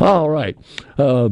all 0.00 0.28
right. 0.30 0.56
Uh, 0.96 1.30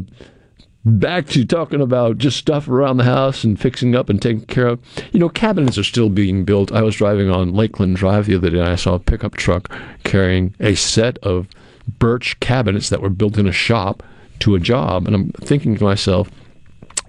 back 0.84 1.26
to 1.28 1.44
talking 1.44 1.80
about 1.80 2.18
just 2.18 2.36
stuff 2.36 2.66
around 2.68 2.96
the 2.96 3.04
house 3.04 3.44
and 3.44 3.60
fixing 3.60 3.94
up 3.94 4.08
and 4.08 4.20
taking 4.20 4.44
care 4.46 4.66
of. 4.66 4.80
You 5.12 5.20
know, 5.20 5.28
cabinets 5.28 5.78
are 5.78 5.84
still 5.84 6.08
being 6.08 6.44
built. 6.44 6.72
I 6.72 6.82
was 6.82 6.96
driving 6.96 7.30
on 7.30 7.52
Lakeland 7.54 7.96
Drive 7.96 8.26
the 8.26 8.34
other 8.34 8.50
day 8.50 8.58
and 8.58 8.68
I 8.68 8.74
saw 8.74 8.94
a 8.94 8.98
pickup 8.98 9.34
truck 9.34 9.70
carrying 10.02 10.54
a 10.58 10.74
set 10.74 11.18
of 11.18 11.46
birch 11.86 12.38
cabinets 12.40 12.88
that 12.90 13.02
were 13.02 13.10
built 13.10 13.38
in 13.38 13.46
a 13.46 13.52
shop 13.52 14.02
to 14.40 14.54
a 14.54 14.60
job. 14.60 15.06
And 15.06 15.14
I'm 15.14 15.30
thinking 15.32 15.76
to 15.76 15.84
myself, 15.84 16.30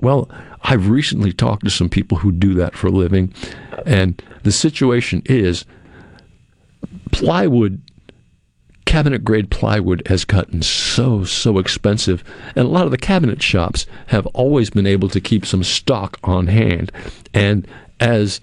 well, 0.01 0.29
I've 0.63 0.89
recently 0.89 1.33
talked 1.33 1.63
to 1.65 1.69
some 1.69 1.89
people 1.89 2.19
who 2.19 2.31
do 2.31 2.53
that 2.55 2.75
for 2.75 2.87
a 2.87 2.91
living, 2.91 3.33
and 3.85 4.21
the 4.43 4.51
situation 4.51 5.21
is 5.25 5.65
plywood 7.11 7.81
cabinet 8.85 9.23
grade 9.23 9.49
plywood 9.49 10.07
has 10.07 10.23
gotten 10.23 10.61
so 10.61 11.23
so 11.23 11.57
expensive. 11.57 12.23
And 12.55 12.65
a 12.65 12.69
lot 12.69 12.85
of 12.85 12.91
the 12.91 12.97
cabinet 12.97 13.41
shops 13.41 13.85
have 14.07 14.25
always 14.27 14.69
been 14.69 14.85
able 14.85 15.09
to 15.09 15.21
keep 15.21 15.45
some 15.45 15.63
stock 15.63 16.19
on 16.23 16.47
hand. 16.47 16.91
And 17.33 17.67
as 17.99 18.39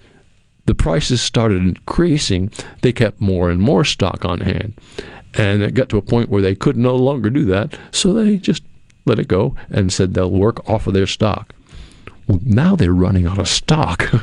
the 0.65 0.75
prices 0.75 1.21
started 1.21 1.61
increasing 1.61 2.51
they 2.81 2.91
kept 2.91 3.19
more 3.19 3.49
and 3.49 3.59
more 3.61 3.83
stock 3.83 4.25
on 4.25 4.41
hand 4.41 4.73
and 5.33 5.61
it 5.61 5.73
got 5.73 5.89
to 5.89 5.97
a 5.97 6.01
point 6.01 6.29
where 6.29 6.41
they 6.41 6.55
could 6.55 6.77
no 6.77 6.95
longer 6.95 7.29
do 7.29 7.45
that 7.45 7.77
so 7.91 8.13
they 8.13 8.37
just 8.37 8.63
let 9.05 9.19
it 9.19 9.27
go 9.27 9.55
and 9.69 9.91
said 9.91 10.13
they'll 10.13 10.31
work 10.31 10.67
off 10.69 10.87
of 10.87 10.93
their 10.93 11.07
stock 11.07 11.53
well, 12.27 12.39
now 12.45 12.75
they're 12.75 12.93
running 12.93 13.25
out 13.25 13.39
of 13.39 13.49
stock, 13.49 14.03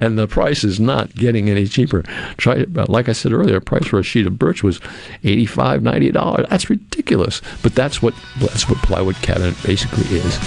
and 0.00 0.18
the 0.18 0.26
price 0.28 0.64
is 0.64 0.80
not 0.80 1.14
getting 1.14 1.48
any 1.48 1.66
cheaper. 1.66 2.02
Try, 2.38 2.64
like 2.88 3.08
I 3.08 3.12
said 3.12 3.32
earlier, 3.32 3.60
price 3.60 3.86
for 3.86 3.98
a 3.98 4.02
sheet 4.02 4.26
of 4.26 4.38
birch 4.38 4.62
was 4.62 4.80
$85 5.22 5.80
$90. 5.80 6.48
That's 6.48 6.70
ridiculous, 6.70 7.42
but 7.62 7.74
that's 7.74 8.00
what 8.00 8.14
that's 8.38 8.68
what 8.68 8.78
plywood 8.78 9.16
cabinet 9.16 9.54
basically 9.62 10.04
is. 10.16 10.38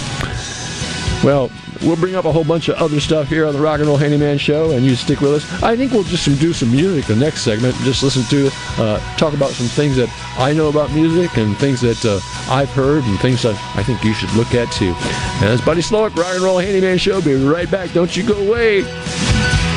Well, 1.24 1.50
we'll 1.82 1.96
bring 1.96 2.14
up 2.14 2.24
a 2.24 2.32
whole 2.32 2.44
bunch 2.44 2.68
of 2.68 2.76
other 2.76 3.00
stuff 3.00 3.28
here 3.28 3.46
on 3.46 3.54
the 3.54 3.60
Rock 3.60 3.80
and 3.80 3.88
Roll 3.88 3.96
Handyman 3.96 4.38
Show, 4.38 4.72
and 4.72 4.84
you 4.84 4.94
stick 4.94 5.20
with 5.20 5.32
us. 5.32 5.62
I 5.62 5.76
think 5.76 5.92
we'll 5.92 6.02
just 6.02 6.24
do 6.40 6.52
some 6.52 6.70
music 6.70 7.06
the 7.06 7.16
next 7.16 7.42
segment. 7.42 7.74
Just 7.76 8.02
listen 8.02 8.22
to, 8.24 8.50
uh, 8.82 9.16
talk 9.16 9.34
about 9.34 9.50
some 9.50 9.66
things 9.66 9.96
that 9.96 10.08
I 10.38 10.52
know 10.52 10.68
about 10.68 10.92
music 10.92 11.36
and 11.36 11.56
things 11.56 11.80
that 11.80 12.04
uh, 12.04 12.20
I've 12.52 12.70
heard 12.70 13.04
and 13.04 13.18
things 13.20 13.42
that 13.42 13.54
I 13.76 13.82
think 13.82 14.04
you 14.04 14.14
should 14.14 14.32
look 14.34 14.54
at 14.54 14.70
too. 14.72 14.94
And 14.94 15.48
that's 15.48 15.64
Buddy 15.64 15.82
Slowick, 15.82 16.16
Rock 16.16 16.34
and 16.34 16.42
Roll 16.42 16.58
Handyman 16.58 16.98
Show. 16.98 17.20
Be 17.20 17.34
right 17.34 17.70
back. 17.70 17.92
Don't 17.92 18.16
you 18.16 18.22
go 18.22 18.36
away. 18.46 19.69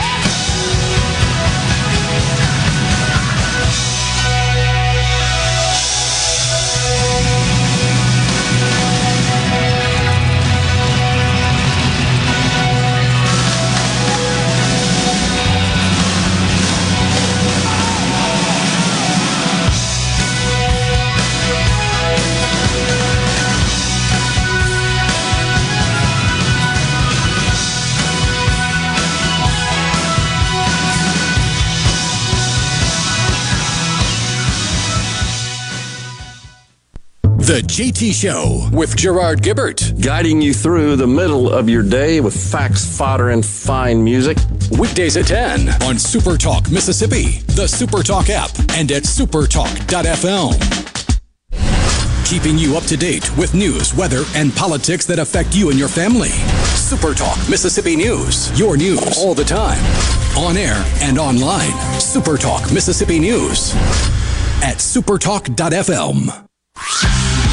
The 37.54 37.62
JT 37.62 38.14
Show 38.20 38.68
with 38.76 38.98
Gerard 38.98 39.44
Gibert. 39.44 40.04
Guiding 40.04 40.42
you 40.42 40.56
through 40.56 40.96
the 40.96 41.06
middle 41.06 41.54
of 41.54 41.70
your 41.70 41.84
day 41.84 42.20
with 42.20 42.34
facts, 42.36 42.98
fodder, 42.98 43.30
and 43.30 43.46
fine 43.46 44.04
music. 44.04 44.40
Weekdays 44.80 45.18
at 45.18 45.28
10 45.28 45.84
on 45.84 46.00
Super 46.00 46.36
Talk 46.36 46.72
Mississippi, 46.72 47.42
the 47.54 47.68
Super 47.68 48.02
Talk 48.02 48.32
app, 48.32 48.50
and 48.72 48.92
at 48.92 49.04
supertalk.fm. 49.04 50.50
Keeping 52.28 52.58
you 52.58 52.76
up 52.76 52.86
to 52.86 52.98
date 52.98 53.30
with 53.38 53.54
news, 53.54 53.94
weather, 53.94 54.24
and 54.34 54.52
politics 54.56 55.06
that 55.06 55.20
affect 55.20 55.56
you 55.56 55.70
and 55.70 55.78
your 55.78 55.90
family. 55.90 56.32
Super 56.74 57.14
Talk 57.14 57.38
Mississippi 57.48 57.96
News. 57.96 58.50
Your 58.60 58.78
news 58.78 59.20
all 59.20 59.36
the 59.36 59.44
time. 59.44 59.78
On 60.36 60.58
air 60.58 60.84
and 61.02 61.20
online. 61.20 62.00
Super 62.00 62.36
Talk 62.36 62.74
Mississippi 62.74 63.20
News. 63.20 63.76
At 64.64 64.78
supertalk.fm. 64.78 66.48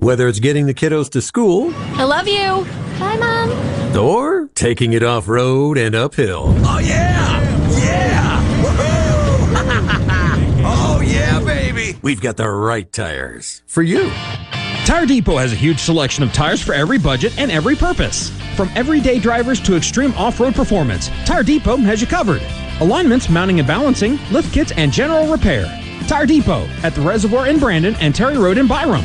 Whether 0.00 0.28
it's 0.28 0.40
getting 0.40 0.64
the 0.64 0.72
kiddos 0.72 1.10
to 1.10 1.20
school, 1.20 1.74
I 1.76 2.04
love 2.04 2.26
you. 2.26 2.64
Bye, 2.98 3.18
Mom. 3.18 3.96
or 3.96 4.48
taking 4.54 4.94
it 4.94 5.02
off 5.02 5.28
road 5.28 5.76
and 5.76 5.94
uphill. 5.94 6.54
Oh, 6.64 6.78
yeah! 6.78 7.38
Yeah! 7.78 8.62
Woohoo! 8.62 9.52
oh, 10.64 11.02
yeah, 11.04 11.40
baby! 11.44 11.98
We've 12.00 12.20
got 12.20 12.38
the 12.38 12.48
right 12.48 12.90
tires 12.90 13.60
for 13.66 13.82
you. 13.82 14.10
Tire 14.86 15.04
Depot 15.04 15.36
has 15.36 15.52
a 15.52 15.56
huge 15.56 15.78
selection 15.80 16.24
of 16.24 16.32
tires 16.32 16.62
for 16.62 16.72
every 16.72 16.98
budget 16.98 17.38
and 17.38 17.50
every 17.50 17.76
purpose. 17.76 18.30
From 18.56 18.70
everyday 18.74 19.18
drivers 19.18 19.60
to 19.60 19.76
extreme 19.76 20.14
off 20.14 20.40
road 20.40 20.54
performance, 20.54 21.10
Tire 21.26 21.42
Depot 21.42 21.76
has 21.76 22.00
you 22.00 22.06
covered. 22.06 22.42
Alignments, 22.80 23.28
mounting 23.28 23.58
and 23.58 23.68
balancing, 23.68 24.18
lift 24.32 24.50
kits, 24.54 24.72
and 24.78 24.92
general 24.92 25.30
repair. 25.30 25.66
Tire 26.08 26.24
Depot 26.24 26.66
at 26.82 26.94
the 26.94 27.02
Reservoir 27.02 27.48
in 27.48 27.58
Brandon 27.58 27.94
and 27.96 28.14
Terry 28.14 28.38
Road 28.38 28.56
in 28.56 28.66
Byram. 28.66 29.04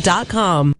Bathfitter.com. 0.00 0.79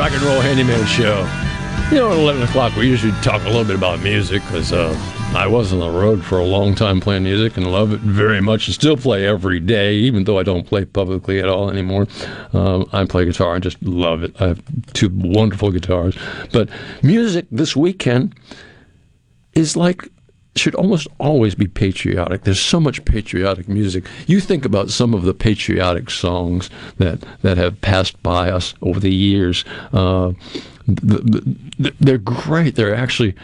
rock 0.00 0.12
and 0.12 0.22
roll 0.22 0.40
handyman 0.40 0.86
show. 0.86 1.28
You 1.90 1.98
know, 1.98 2.10
at 2.10 2.16
11 2.16 2.42
o'clock, 2.44 2.74
we 2.74 2.88
usually 2.88 3.12
talk 3.20 3.42
a 3.42 3.48
little 3.48 3.66
bit 3.66 3.76
about 3.76 4.00
music 4.00 4.40
because 4.44 4.72
uh, 4.72 4.96
I 5.36 5.46
was 5.46 5.74
on 5.74 5.80
the 5.80 5.90
road 5.90 6.24
for 6.24 6.38
a 6.38 6.44
long 6.44 6.74
time 6.74 7.02
playing 7.02 7.24
music 7.24 7.58
and 7.58 7.70
love 7.70 7.92
it 7.92 8.00
very 8.00 8.40
much 8.40 8.66
and 8.66 8.74
still 8.74 8.96
play 8.96 9.26
every 9.26 9.60
day, 9.60 9.96
even 9.96 10.24
though 10.24 10.38
I 10.38 10.42
don't 10.42 10.66
play 10.66 10.86
publicly 10.86 11.38
at 11.38 11.50
all 11.50 11.68
anymore. 11.68 12.06
Um, 12.54 12.88
I 12.94 13.04
play 13.04 13.26
guitar 13.26 13.56
and 13.56 13.62
just 13.62 13.82
love 13.82 14.22
it. 14.22 14.34
I 14.40 14.48
have 14.48 14.62
two 14.94 15.10
wonderful 15.12 15.70
guitars. 15.70 16.16
But 16.50 16.70
music 17.02 17.44
this 17.50 17.76
weekend 17.76 18.34
is 19.52 19.76
like 19.76 20.08
should 20.56 20.74
almost 20.74 21.06
always 21.18 21.54
be 21.54 21.66
patriotic. 21.66 22.42
There's 22.42 22.60
so 22.60 22.80
much 22.80 23.04
patriotic 23.04 23.68
music. 23.68 24.04
You 24.26 24.40
think 24.40 24.64
about 24.64 24.90
some 24.90 25.14
of 25.14 25.22
the 25.22 25.34
patriotic 25.34 26.10
songs 26.10 26.70
that 26.98 27.20
that 27.42 27.56
have 27.56 27.80
passed 27.80 28.20
by 28.22 28.50
us 28.50 28.74
over 28.82 29.00
the 29.00 29.14
years. 29.14 29.64
Uh, 29.92 30.32
the, 30.86 31.56
the, 31.78 31.94
they're 32.00 32.18
great. 32.18 32.74
They're 32.74 32.94
actually, 32.94 33.34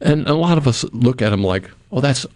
and 0.00 0.26
a 0.26 0.34
lot 0.34 0.58
of 0.58 0.66
us 0.66 0.84
look 0.92 1.22
at 1.22 1.30
them 1.30 1.44
like, 1.44 1.70
oh, 1.92 2.00
that's 2.00 2.26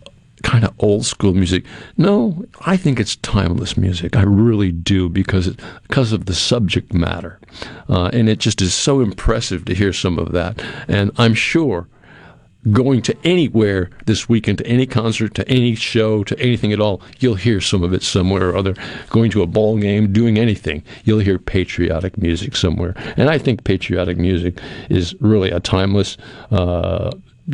kind 0.43 0.65
of 0.65 0.73
old 0.79 1.05
school 1.05 1.35
music. 1.35 1.65
No, 1.97 2.45
I 2.61 2.77
think 2.77 3.01
it's 3.01 3.17
timeless 3.17 3.77
music. 3.77 4.17
I 4.17 4.23
really 4.23 4.71
do 4.71 5.09
because 5.09 5.49
it, 5.49 5.59
because 5.89 6.13
of 6.13 6.27
the 6.27 6.35
subject 6.35 6.93
matter, 6.93 7.41
uh, 7.89 8.11
and 8.13 8.29
it 8.29 8.39
just 8.39 8.63
is 8.63 8.73
so 8.73 9.01
impressive 9.01 9.65
to 9.65 9.75
hear 9.75 9.93
some 9.93 10.19
of 10.19 10.33
that. 10.33 10.63
And 10.87 11.11
I'm 11.17 11.35
sure 11.35 11.89
going 12.73 13.03
to 13.03 13.17
anywhere 13.25 13.91
this 14.07 14.29
weekend, 14.29 14.59
to 14.59 14.67
any 14.67 14.87
concert, 14.87 15.35
to 15.35 15.49
any 15.49 15.75
show, 15.75 16.25
to 16.25 16.39
anything 16.39 16.73
at 16.73 16.81
all, 16.81 17.01
you'll 17.19 17.35
hear 17.35 17.61
some 17.61 17.83
of 17.83 17.93
it 17.93 18.03
somewhere 18.03 18.51
or 18.51 18.57
other. 18.57 18.75
Going 19.11 19.31
to 19.33 19.43
a 19.43 19.47
ball 19.47 19.79
game, 19.79 20.13
doing 20.13 20.39
anything, 20.39 20.83
you'll 21.05 21.21
hear 21.21 21.39
patriotic 21.39 22.19
music 22.19 22.57
somewhere. 22.57 22.95
And 23.17 23.31
I 23.31 23.39
think 23.39 23.65
patriotic 23.65 24.17
music 24.17 24.61
is 24.91 25.15
really 25.21 25.51
a 25.51 25.61
timeless. 25.61 26.17
Uh, 26.51 27.13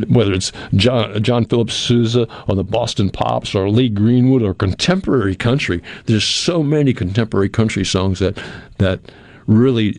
whether 0.09 0.33
it's 0.33 0.53
John, 0.75 1.23
John 1.23 1.45
Philip 1.45 1.71
Sousa 1.71 2.27
or 2.49 2.55
the 2.55 2.65
Boston 2.65 3.11
Pops 3.11 3.55
or 3.55 3.69
Lee 3.69 3.91
Greenwood 3.91 4.43
or 4.43 4.55
contemporary 4.55 5.37
country, 5.37 5.83
there's 6.07 6.25
so 6.25 6.63
many 6.63 6.95
contemporary 6.95 7.51
country 7.51 7.85
songs 7.85 8.19
that 8.21 8.43
that 8.79 9.01
really 9.47 9.99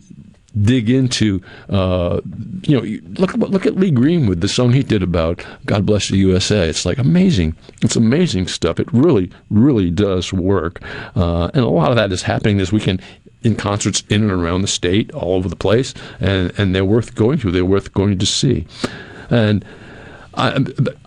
dig 0.62 0.90
into, 0.90 1.42
uh, 1.70 2.22
you 2.64 2.78
know, 2.78 3.12
look 3.20 3.34
look 3.34 3.66
at 3.66 3.76
Lee 3.76 3.92
Greenwood, 3.92 4.42
the 4.42 4.48
song 4.48 4.72
he 4.74 4.84
did 4.84 5.04
about 5.04 5.44
"God 5.66 5.86
Bless 5.86 6.10
the 6.10 6.18
USA." 6.18 6.68
It's 6.68 6.86
like 6.86 6.98
amazing. 6.98 7.56
It's 7.82 7.96
amazing 7.96 8.48
stuff. 8.48 8.80
It 8.80 8.92
really, 8.94 9.32
really 9.50 9.90
does 9.90 10.32
work, 10.32 10.82
uh, 11.16 11.50
and 11.54 11.64
a 11.64 11.70
lot 11.70 11.90
of 11.90 11.96
that 11.96 12.12
is 12.12 12.24
happening 12.24 12.58
this 12.58 12.72
weekend 12.72 13.02
in 13.42 13.56
concerts 13.56 14.04
in 14.10 14.22
and 14.24 14.32
around 14.32 14.62
the 14.62 14.68
state, 14.68 15.12
all 15.12 15.36
over 15.36 15.50
the 15.50 15.56
place, 15.56 15.94
and 16.20 16.54
and 16.58 16.76
they're 16.76 16.86
worth 16.86 17.16
going 17.16 17.40
to. 17.40 17.52
They're 17.52 17.66
worth 17.66 17.94
going 17.94 18.20
to 18.20 18.26
see, 18.26 18.68
and. 19.30 19.66
I, 20.36 20.66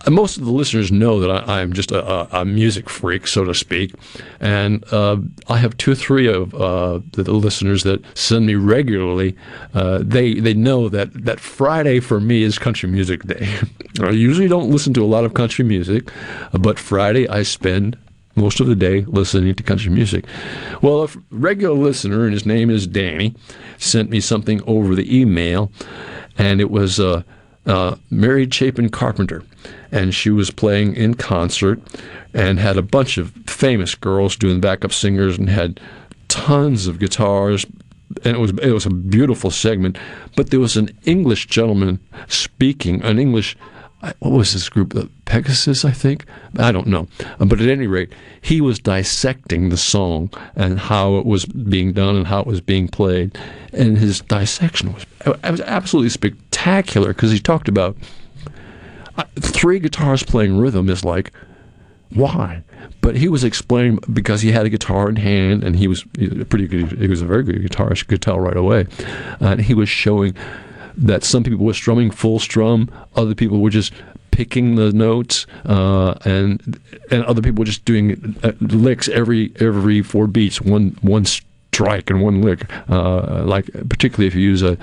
most 0.09 0.37
of 0.37 0.45
the 0.45 0.51
listeners 0.51 0.91
know 0.91 1.19
that 1.19 1.29
I, 1.49 1.61
am 1.61 1.73
just 1.73 1.91
a, 1.91 2.39
a, 2.39 2.45
music 2.45 2.89
freak, 2.89 3.27
so 3.27 3.43
to 3.43 3.53
speak, 3.53 3.93
and 4.39 4.83
uh, 4.93 5.17
I 5.49 5.57
have 5.57 5.75
two 5.77 5.91
or 5.91 5.95
three 5.95 6.27
of 6.27 6.53
uh, 6.55 7.01
the, 7.11 7.31
listeners 7.31 7.83
that 7.83 8.01
send 8.17 8.45
me 8.45 8.55
regularly. 8.55 9.35
Uh, 9.73 9.99
they 10.01 10.35
they 10.35 10.53
know 10.53 10.87
that 10.89 11.13
that 11.25 11.39
Friday 11.39 11.99
for 11.99 12.19
me 12.19 12.43
is 12.43 12.57
country 12.57 12.89
music 12.89 13.23
day. 13.23 13.53
I 14.01 14.11
usually 14.11 14.47
don't 14.47 14.71
listen 14.71 14.93
to 14.93 15.03
a 15.03 15.07
lot 15.07 15.25
of 15.25 15.33
country 15.33 15.65
music, 15.65 16.09
but 16.53 16.79
Friday 16.79 17.27
I 17.27 17.43
spend 17.43 17.97
most 18.37 18.59
of 18.59 18.67
the 18.67 18.75
day 18.75 19.01
listening 19.07 19.55
to 19.55 19.63
country 19.63 19.91
music. 19.91 20.25
Well, 20.81 21.03
a 21.03 21.09
regular 21.31 21.75
listener, 21.75 22.23
and 22.23 22.33
his 22.33 22.45
name 22.45 22.69
is 22.69 22.87
Danny, 22.87 23.35
sent 23.77 24.09
me 24.09 24.21
something 24.21 24.61
over 24.67 24.95
the 24.95 25.19
email, 25.19 25.71
and 26.37 26.61
it 26.61 26.69
was 26.69 26.99
uh, 26.99 27.23
uh, 27.67 27.95
Mary 28.09 28.47
Chapin 28.49 28.89
Carpenter, 28.89 29.43
and 29.91 30.15
she 30.15 30.29
was 30.29 30.49
playing 30.49 30.95
in 30.95 31.13
concert 31.13 31.79
and 32.33 32.59
had 32.59 32.77
a 32.77 32.81
bunch 32.81 33.17
of 33.17 33.31
famous 33.45 33.93
girls 33.93 34.35
doing 34.35 34.59
backup 34.59 34.93
singers 34.93 35.37
and 35.37 35.49
had 35.49 35.79
tons 36.27 36.87
of 36.87 36.99
guitars. 36.99 37.65
And 38.23 38.37
it 38.37 38.39
was 38.39 38.51
it 38.61 38.71
was 38.71 38.85
a 38.85 38.89
beautiful 38.89 39.51
segment, 39.51 39.97
but 40.35 40.49
there 40.49 40.61
was 40.61 40.77
an 40.77 40.89
English 41.03 41.47
gentleman 41.47 41.99
speaking, 42.27 43.01
an 43.03 43.19
English 43.19 43.57
what 44.19 44.31
was 44.31 44.53
this 44.53 44.69
group? 44.69 44.95
Uh, 44.95 45.05
Pegasus, 45.25 45.83
I 45.83 45.91
think. 45.91 46.25
I 46.57 46.71
don't 46.71 46.87
know, 46.87 47.07
but 47.39 47.59
at 47.59 47.67
any 47.67 47.87
rate, 47.87 48.13
he 48.41 48.61
was 48.61 48.79
dissecting 48.79 49.69
the 49.69 49.77
song 49.77 50.31
and 50.55 50.79
how 50.79 51.17
it 51.17 51.25
was 51.25 51.45
being 51.45 51.93
done 51.93 52.15
and 52.15 52.27
how 52.27 52.41
it 52.41 52.47
was 52.47 52.61
being 52.61 52.87
played, 52.87 53.37
and 53.73 53.97
his 53.97 54.21
dissection 54.21 54.93
was 54.93 55.05
was 55.43 55.61
absolutely 55.61 56.09
spectacular 56.09 57.09
because 57.09 57.31
he 57.31 57.39
talked 57.39 57.67
about 57.67 57.97
uh, 59.17 59.23
three 59.39 59.79
guitars 59.79 60.23
playing 60.23 60.57
rhythm 60.57 60.89
is 60.89 61.03
like 61.03 61.31
why 62.11 62.63
but 63.01 63.17
he 63.17 63.27
was 63.27 63.43
explaining 63.43 63.99
because 64.13 64.41
he 64.41 64.51
had 64.51 64.65
a 64.65 64.69
guitar 64.69 65.09
in 65.09 65.17
hand 65.17 65.63
and 65.63 65.75
he 65.75 65.87
was 65.87 66.05
pretty 66.49 66.67
good 66.67 66.91
he 66.93 67.07
was 67.07 67.21
a 67.21 67.25
very 67.25 67.43
good 67.43 67.57
guitarist 67.57 67.99
you 67.99 68.05
could 68.05 68.21
tell 68.21 68.39
right 68.39 68.55
away 68.55 68.87
and 69.41 69.59
he 69.61 69.73
was 69.73 69.89
showing 69.89 70.33
that 70.97 71.23
some 71.23 71.43
people 71.43 71.65
were 71.65 71.73
strumming 71.73 72.11
full 72.11 72.39
strum, 72.39 72.89
other 73.15 73.35
people 73.35 73.61
were 73.61 73.69
just 73.69 73.93
picking 74.31 74.75
the 74.75 74.91
notes, 74.91 75.45
uh, 75.65 76.15
and 76.25 76.79
and 77.11 77.23
other 77.25 77.41
people 77.41 77.61
were 77.61 77.65
just 77.65 77.85
doing 77.85 78.35
uh, 78.43 78.51
licks 78.59 79.07
every 79.09 79.51
every 79.59 80.01
four 80.01 80.27
beats, 80.27 80.61
one 80.61 80.97
one 81.01 81.25
strike 81.25 82.09
and 82.09 82.21
one 82.21 82.41
lick. 82.41 82.71
Uh, 82.89 83.43
like 83.45 83.65
particularly 83.89 84.27
if 84.27 84.35
you 84.35 84.41
use 84.41 84.63
a 84.63 84.77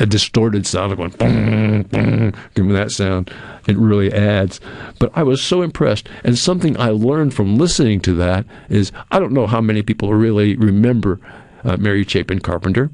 a 0.00 0.06
distorted 0.06 0.66
sound 0.66 0.92
of 0.92 0.98
going, 0.98 1.10
boom, 1.10 1.82
boom, 1.82 2.32
give 2.54 2.66
me 2.66 2.72
that 2.72 2.90
sound. 2.90 3.30
It 3.68 3.76
really 3.76 4.12
adds. 4.12 4.60
But 4.98 5.12
I 5.14 5.22
was 5.22 5.40
so 5.40 5.62
impressed. 5.62 6.08
And 6.24 6.36
something 6.36 6.78
I 6.78 6.88
learned 6.90 7.32
from 7.32 7.56
listening 7.56 8.00
to 8.00 8.12
that 8.14 8.44
is 8.68 8.92
I 9.10 9.18
don't 9.18 9.32
know 9.32 9.46
how 9.46 9.60
many 9.60 9.82
people 9.82 10.12
really 10.12 10.56
remember 10.56 11.20
uh, 11.64 11.76
Mary 11.76 12.04
Chapin 12.04 12.40
Carpenter 12.40 12.90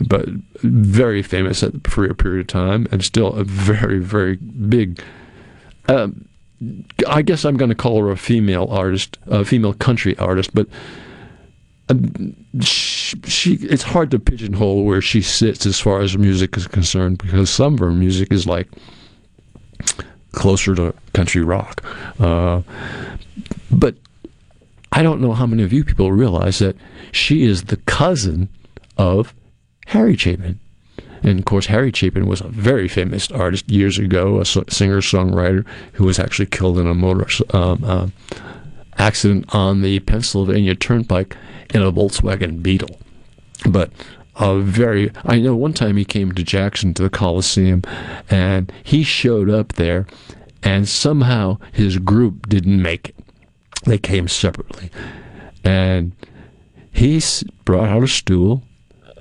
but 0.00 0.28
very 0.62 1.22
famous 1.22 1.64
for 1.84 2.04
a 2.04 2.14
period 2.14 2.40
of 2.40 2.46
time, 2.46 2.86
and 2.90 3.04
still 3.04 3.32
a 3.34 3.44
very, 3.44 3.98
very 3.98 4.36
big. 4.36 5.02
Um, 5.88 6.28
I 7.06 7.22
guess 7.22 7.44
I'm 7.44 7.56
going 7.56 7.68
to 7.68 7.74
call 7.74 8.00
her 8.00 8.10
a 8.10 8.16
female 8.16 8.66
artist, 8.70 9.18
a 9.26 9.44
female 9.44 9.74
country 9.74 10.18
artist, 10.18 10.54
but 10.54 10.66
um, 11.88 12.34
she, 12.60 13.16
she, 13.26 13.54
it's 13.54 13.84
hard 13.84 14.10
to 14.10 14.18
pigeonhole 14.18 14.84
where 14.84 15.00
she 15.00 15.22
sits 15.22 15.64
as 15.66 15.80
far 15.80 16.00
as 16.00 16.18
music 16.18 16.56
is 16.56 16.66
concerned 16.66 17.18
because 17.18 17.48
some 17.48 17.74
of 17.74 17.80
her 17.80 17.92
music 17.92 18.32
is 18.32 18.46
like 18.46 18.68
closer 20.32 20.74
to 20.74 20.94
country 21.12 21.42
rock. 21.42 21.82
Uh, 22.20 22.62
but 23.70 23.96
I 24.92 25.02
don't 25.02 25.20
know 25.20 25.32
how 25.32 25.46
many 25.46 25.62
of 25.62 25.72
you 25.72 25.84
people 25.84 26.12
realize 26.12 26.58
that 26.58 26.76
she 27.12 27.44
is 27.44 27.64
the 27.64 27.76
cousin 27.76 28.48
of 28.96 29.34
Harry 29.88 30.16
Chapin. 30.16 30.60
And 31.22 31.38
of 31.38 31.44
course, 31.46 31.66
Harry 31.66 31.90
Chapin 31.92 32.26
was 32.26 32.40
a 32.40 32.48
very 32.48 32.88
famous 32.88 33.30
artist 33.30 33.68
years 33.70 33.98
ago, 33.98 34.40
a 34.40 34.44
singer 34.44 35.00
songwriter 35.00 35.66
who 35.94 36.04
was 36.04 36.18
actually 36.18 36.46
killed 36.46 36.78
in 36.78 36.86
a 36.86 36.94
motor 36.94 37.26
um, 37.56 37.82
uh, 37.84 38.08
accident 38.98 39.46
on 39.54 39.80
the 39.80 40.00
Pennsylvania 40.00 40.74
Turnpike 40.74 41.36
in 41.72 41.82
a 41.82 41.90
Volkswagen 41.90 42.62
Beetle. 42.62 43.00
But 43.68 43.90
a 44.36 44.60
very, 44.60 45.10
I 45.24 45.38
know 45.38 45.56
one 45.56 45.72
time 45.72 45.96
he 45.96 46.04
came 46.04 46.32
to 46.32 46.44
Jackson 46.44 46.92
to 46.94 47.02
the 47.02 47.10
Coliseum 47.10 47.82
and 48.28 48.70
he 48.84 49.02
showed 49.02 49.48
up 49.48 49.72
there, 49.72 50.06
and 50.62 50.86
somehow 50.86 51.58
his 51.72 51.96
group 51.98 52.48
didn't 52.48 52.80
make 52.80 53.08
it. 53.08 53.16
They 53.84 53.98
came 53.98 54.28
separately. 54.28 54.90
And 55.64 56.12
he 56.92 57.22
brought 57.64 57.88
out 57.88 58.02
a 58.02 58.08
stool 58.08 58.62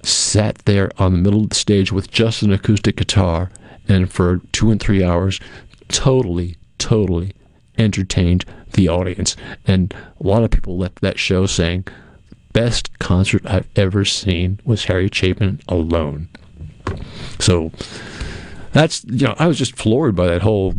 sat 0.07 0.57
there 0.65 0.91
on 0.97 1.11
the 1.11 1.17
middle 1.17 1.43
of 1.43 1.49
the 1.49 1.55
stage 1.55 1.91
with 1.91 2.09
just 2.09 2.41
an 2.41 2.51
acoustic 2.51 2.95
guitar 2.95 3.49
and 3.87 4.11
for 4.11 4.41
two 4.51 4.71
and 4.71 4.79
three 4.79 5.03
hours 5.03 5.39
totally, 5.87 6.55
totally 6.77 7.33
entertained 7.77 8.45
the 8.73 8.87
audience. 8.87 9.35
And 9.65 9.93
a 10.19 10.27
lot 10.27 10.43
of 10.43 10.51
people 10.51 10.77
left 10.77 11.01
that 11.01 11.19
show 11.19 11.45
saying, 11.45 11.85
best 12.53 12.97
concert 12.99 13.45
I've 13.45 13.67
ever 13.75 14.03
seen 14.03 14.59
was 14.65 14.85
Harry 14.85 15.09
Chapin 15.11 15.61
alone. 15.67 16.29
So 17.39 17.71
that's, 18.71 19.03
you 19.05 19.27
know, 19.27 19.35
I 19.37 19.47
was 19.47 19.57
just 19.57 19.75
floored 19.75 20.15
by 20.15 20.27
that 20.27 20.41
whole 20.41 20.75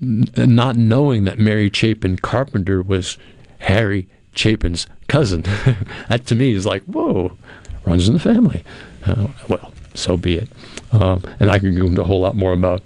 not 0.00 0.76
knowing 0.76 1.24
that 1.24 1.38
Mary 1.38 1.70
Chapin 1.72 2.16
Carpenter 2.16 2.82
was 2.82 3.16
Harry 3.58 4.08
Chapin's 4.34 4.86
cousin. 5.08 5.42
that 6.08 6.26
to 6.26 6.34
me 6.34 6.52
is 6.52 6.66
like, 6.66 6.82
whoa, 6.84 7.36
runs 7.86 8.08
in 8.08 8.14
the 8.14 8.20
family. 8.20 8.64
Uh, 9.06 9.28
well, 9.48 9.72
so 9.94 10.16
be 10.16 10.36
it. 10.38 10.48
Um, 10.92 11.22
and 11.40 11.50
I 11.50 11.58
can 11.58 11.76
go 11.76 11.86
into 11.86 12.02
a 12.02 12.04
whole 12.04 12.20
lot 12.20 12.36
more 12.36 12.52
about 12.52 12.82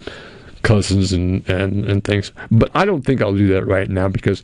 cousins 0.62 1.12
and, 1.12 1.48
and, 1.48 1.84
and 1.84 2.04
things. 2.04 2.32
But 2.50 2.70
I 2.74 2.84
don't 2.84 3.02
think 3.02 3.20
I'll 3.20 3.34
do 3.34 3.48
that 3.48 3.64
right 3.66 3.88
now 3.88 4.08
because 4.08 4.42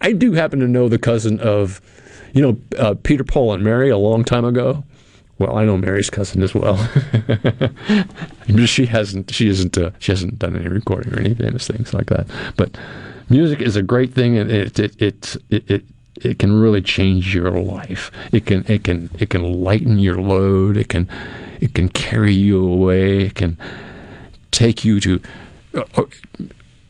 I 0.00 0.12
do 0.12 0.32
happen 0.32 0.60
to 0.60 0.68
know 0.68 0.88
the 0.88 0.98
cousin 0.98 1.40
of, 1.40 1.80
you 2.32 2.42
know, 2.42 2.58
uh, 2.78 2.94
Peter, 3.02 3.24
Paul, 3.24 3.52
and 3.52 3.62
Mary 3.62 3.88
a 3.90 3.98
long 3.98 4.24
time 4.24 4.44
ago. 4.44 4.84
Well, 5.38 5.56
I 5.56 5.64
know 5.64 5.76
Mary's 5.76 6.10
cousin 6.10 6.42
as 6.42 6.54
well. 6.54 6.76
she 8.66 8.86
hasn't. 8.86 9.32
She 9.34 9.48
isn't. 9.48 9.76
Uh, 9.76 9.90
she 9.98 10.12
hasn't 10.12 10.38
done 10.38 10.54
any 10.54 10.68
recording 10.68 11.12
or 11.12 11.18
any 11.18 11.34
famous 11.34 11.66
things 11.66 11.92
like 11.92 12.06
that. 12.06 12.28
But 12.56 12.76
music 13.28 13.60
is 13.60 13.74
a 13.74 13.82
great 13.82 14.14
thing, 14.14 14.38
and 14.38 14.52
it 14.52 14.78
it 14.78 15.02
it 15.02 15.36
it, 15.50 15.70
it 15.70 15.84
it 16.16 16.38
can 16.38 16.52
really 16.52 16.82
change 16.82 17.34
your 17.34 17.50
life. 17.50 18.10
It 18.32 18.46
can 18.46 18.64
it 18.68 18.84
can 18.84 19.10
it 19.18 19.30
can 19.30 19.62
lighten 19.62 19.98
your 19.98 20.20
load. 20.20 20.76
It 20.76 20.88
can 20.88 21.08
it 21.60 21.74
can 21.74 21.88
carry 21.88 22.34
you 22.34 22.64
away. 22.64 23.26
It 23.26 23.34
can 23.34 23.56
take 24.50 24.84
you 24.84 25.00
to 25.00 25.20
uh, 25.74 25.84
uh, 25.96 26.04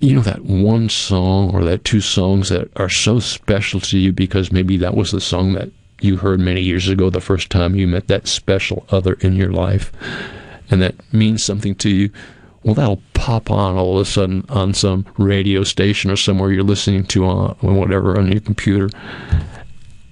you 0.00 0.16
know 0.16 0.22
that 0.22 0.44
one 0.44 0.88
song 0.88 1.54
or 1.54 1.64
that 1.64 1.84
two 1.84 2.00
songs 2.00 2.48
that 2.48 2.68
are 2.76 2.88
so 2.88 3.20
special 3.20 3.80
to 3.80 3.96
you 3.96 4.12
because 4.12 4.50
maybe 4.50 4.76
that 4.76 4.94
was 4.94 5.12
the 5.12 5.20
song 5.20 5.52
that 5.52 5.70
you 6.00 6.16
heard 6.16 6.40
many 6.40 6.60
years 6.60 6.88
ago 6.88 7.08
the 7.08 7.20
first 7.20 7.48
time 7.50 7.76
you 7.76 7.86
met 7.86 8.08
that 8.08 8.26
special 8.26 8.84
other 8.90 9.14
in 9.20 9.36
your 9.36 9.52
life 9.52 9.92
and 10.68 10.82
that 10.82 10.96
means 11.12 11.44
something 11.44 11.76
to 11.76 11.88
you 11.88 12.10
well, 12.64 12.74
that'll 12.74 13.02
pop 13.14 13.50
on 13.50 13.76
all 13.76 13.96
of 13.98 14.02
a 14.02 14.10
sudden 14.10 14.44
on 14.48 14.74
some 14.74 15.06
radio 15.18 15.64
station 15.64 16.10
or 16.10 16.16
somewhere 16.16 16.52
you're 16.52 16.62
listening 16.62 17.04
to 17.06 17.24
on 17.24 17.56
whatever 17.60 18.18
on 18.18 18.30
your 18.30 18.40
computer, 18.40 18.88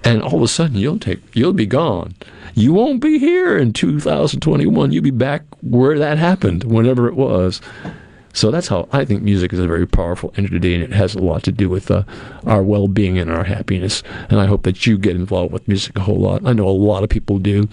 and 0.05 0.22
all 0.22 0.36
of 0.36 0.43
a 0.43 0.48
sudden 0.48 0.77
you'll 0.77 0.98
take 0.98 1.20
you'll 1.35 1.52
be 1.52 1.66
gone. 1.66 2.14
You 2.55 2.72
won't 2.72 3.01
be 3.01 3.18
here 3.18 3.56
in 3.56 3.72
2021. 3.72 4.93
You'll 4.93 5.05
be 5.05 5.10
back 5.10 5.43
where 5.62 5.98
that 5.98 6.18
happened, 6.18 6.64
whenever 6.64 7.06
it 7.09 7.14
was. 7.14 7.60
So 8.32 8.51
that's 8.51 8.68
how 8.68 8.89
I 8.93 9.05
think 9.05 9.22
music 9.22 9.52
is 9.52 9.59
a 9.59 9.66
very 9.66 9.86
powerful 9.86 10.32
entity, 10.36 10.74
and 10.74 10.85
it 10.85 10.93
has 10.93 11.14
a 11.14 11.20
lot 11.20 11.43
to 11.44 11.52
do 11.52 11.68
with 11.68 11.90
uh, 11.90 12.05
our 12.47 12.62
well-being 12.62 13.18
and 13.18 13.31
our 13.31 13.44
happiness. 13.44 14.02
And 14.28 14.40
I 14.40 14.47
hope 14.47 14.62
that 14.62 14.86
you 14.86 14.98
get 14.98 15.16
involved 15.16 15.52
with 15.52 15.66
music 15.66 15.97
a 15.97 16.02
whole 16.02 16.18
lot. 16.18 16.43
I 16.44 16.52
know 16.52 16.68
a 16.68 16.70
lot 16.70 17.02
of 17.02 17.10
people 17.10 17.39
do 17.39 17.68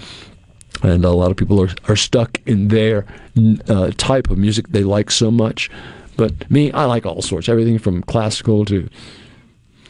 and 0.84 1.04
a 1.06 1.12
lot 1.12 1.32
of 1.32 1.38
people 1.38 1.62
are, 1.62 1.70
are 1.88 1.96
stuck 1.96 2.40
in 2.46 2.68
their 2.68 3.06
uh, 3.68 3.92
type 3.98 4.30
of 4.30 4.38
music 4.38 4.70
they 4.70 4.84
like 4.84 5.12
so 5.12 5.32
much. 5.32 5.70
But 6.16 6.50
me, 6.50 6.72
I 6.72 6.86
like 6.86 7.06
all 7.06 7.22
sorts, 7.22 7.48
everything 7.48 7.78
from 7.78 8.02
classical 8.04 8.66
to. 8.66 8.90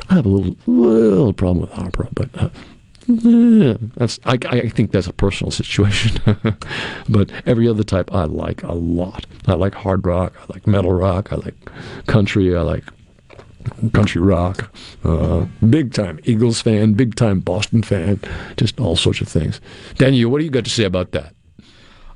I 0.10 0.16
have 0.16 0.26
a 0.26 0.30
little 0.30 0.56
little 0.68 1.34
problem 1.34 1.62
with 1.62 1.78
opera, 1.78 2.10
but 2.14 2.30
uh, 2.38 2.50
that's 3.96 4.20
I, 4.26 4.38
I 4.44 4.70
think 4.70 4.92
that's 4.92 5.08
a 5.08 5.14
personal 5.14 5.52
situation, 5.62 6.22
but 7.10 7.32
every 7.46 7.68
other 7.68 7.84
type 7.84 8.14
I 8.14 8.26
like 8.26 8.64
a 8.64 8.74
lot. 8.74 9.26
I 9.48 9.54
like 9.54 9.74
hard 9.74 10.06
rock, 10.06 10.34
I 10.38 10.54
like 10.54 10.68
metal 10.68 10.92
rock, 10.94 11.32
I 11.32 11.38
like 11.38 11.56
country, 12.06 12.56
I 12.56 12.62
like 12.62 12.84
country 13.94 14.22
rock, 14.22 14.72
uh, 15.04 15.46
big 15.70 15.94
time 15.94 16.20
Eagles 16.24 16.62
fan, 16.62 16.94
big 16.94 17.16
time 17.16 17.40
Boston 17.40 17.84
fan, 17.84 18.20
just 18.58 18.80
all 18.80 18.96
sorts 18.96 19.22
of 19.22 19.28
things. 19.28 19.62
Daniel, 19.96 20.30
what 20.30 20.40
do 20.40 20.46
you 20.46 20.52
got 20.52 20.66
to 20.66 20.70
say 20.70 20.84
about 20.84 21.12
that? 21.12 21.34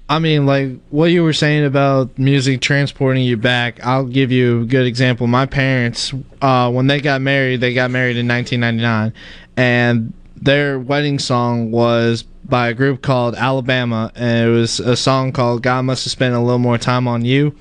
I 0.09 0.19
mean, 0.19 0.45
like 0.45 0.71
what 0.89 1.05
you 1.05 1.23
were 1.23 1.31
saying 1.31 1.63
about 1.63 2.17
music 2.17 2.59
transporting 2.59 3.23
you 3.23 3.37
back. 3.37 3.79
I'll 3.85 4.05
give 4.05 4.29
you 4.29 4.63
a 4.63 4.65
good 4.65 4.85
example. 4.85 5.25
My 5.25 5.45
parents, 5.45 6.13
uh, 6.41 6.69
when 6.69 6.87
they 6.87 6.99
got 6.99 7.21
married, 7.21 7.61
they 7.61 7.73
got 7.73 7.91
married 7.91 8.17
in 8.17 8.27
1999, 8.27 9.13
and 9.55 10.13
their 10.41 10.79
wedding 10.79 11.19
song 11.19 11.71
was 11.71 12.23
by 12.43 12.69
a 12.69 12.73
group 12.73 13.01
called 13.01 13.35
Alabama, 13.35 14.11
and 14.15 14.49
it 14.49 14.51
was 14.51 14.79
a 14.79 14.95
song 14.95 15.31
called 15.31 15.63
"God 15.63 15.83
Must 15.83 16.03
Have 16.03 16.11
Spent 16.11 16.35
a 16.35 16.39
Little 16.39 16.59
More 16.59 16.77
Time 16.77 17.07
on 17.07 17.23
You." 17.23 17.55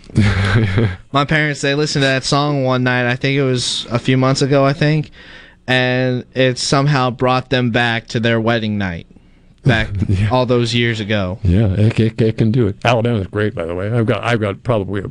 My 1.13 1.25
parents 1.25 1.61
they 1.61 1.75
listened 1.75 2.03
to 2.03 2.07
that 2.07 2.25
song 2.25 2.65
one 2.65 2.83
night. 2.83 3.11
I 3.11 3.17
think 3.17 3.37
it 3.37 3.45
was 3.45 3.87
a 3.91 3.99
few 3.99 4.17
months 4.17 4.43
ago. 4.43 4.65
I 4.65 4.73
think, 4.73 5.11
and 5.67 6.25
it 6.35 6.59
somehow 6.59 7.11
brought 7.11 7.51
them 7.51 7.71
back 7.71 8.09
to 8.09 8.21
their 8.21 8.41
wedding 8.41 8.79
night 8.79 9.07
back 9.65 9.91
yeah. 10.09 10.29
all 10.31 10.47
those 10.47 10.75
years 10.75 11.01
ago. 11.01 11.39
Yeah, 11.43 11.73
it, 11.75 12.01
it, 12.01 12.21
it, 12.21 12.39
can 12.39 12.51
do 12.51 12.67
it. 12.67 12.77
Alabama's 12.85 13.27
great, 13.27 13.55
by 13.55 13.67
the 13.67 13.75
way. 13.75 13.91
I've 13.91 14.07
got 14.07 14.25
I've 14.25 14.41
got 14.41 14.63
probably 14.63 15.03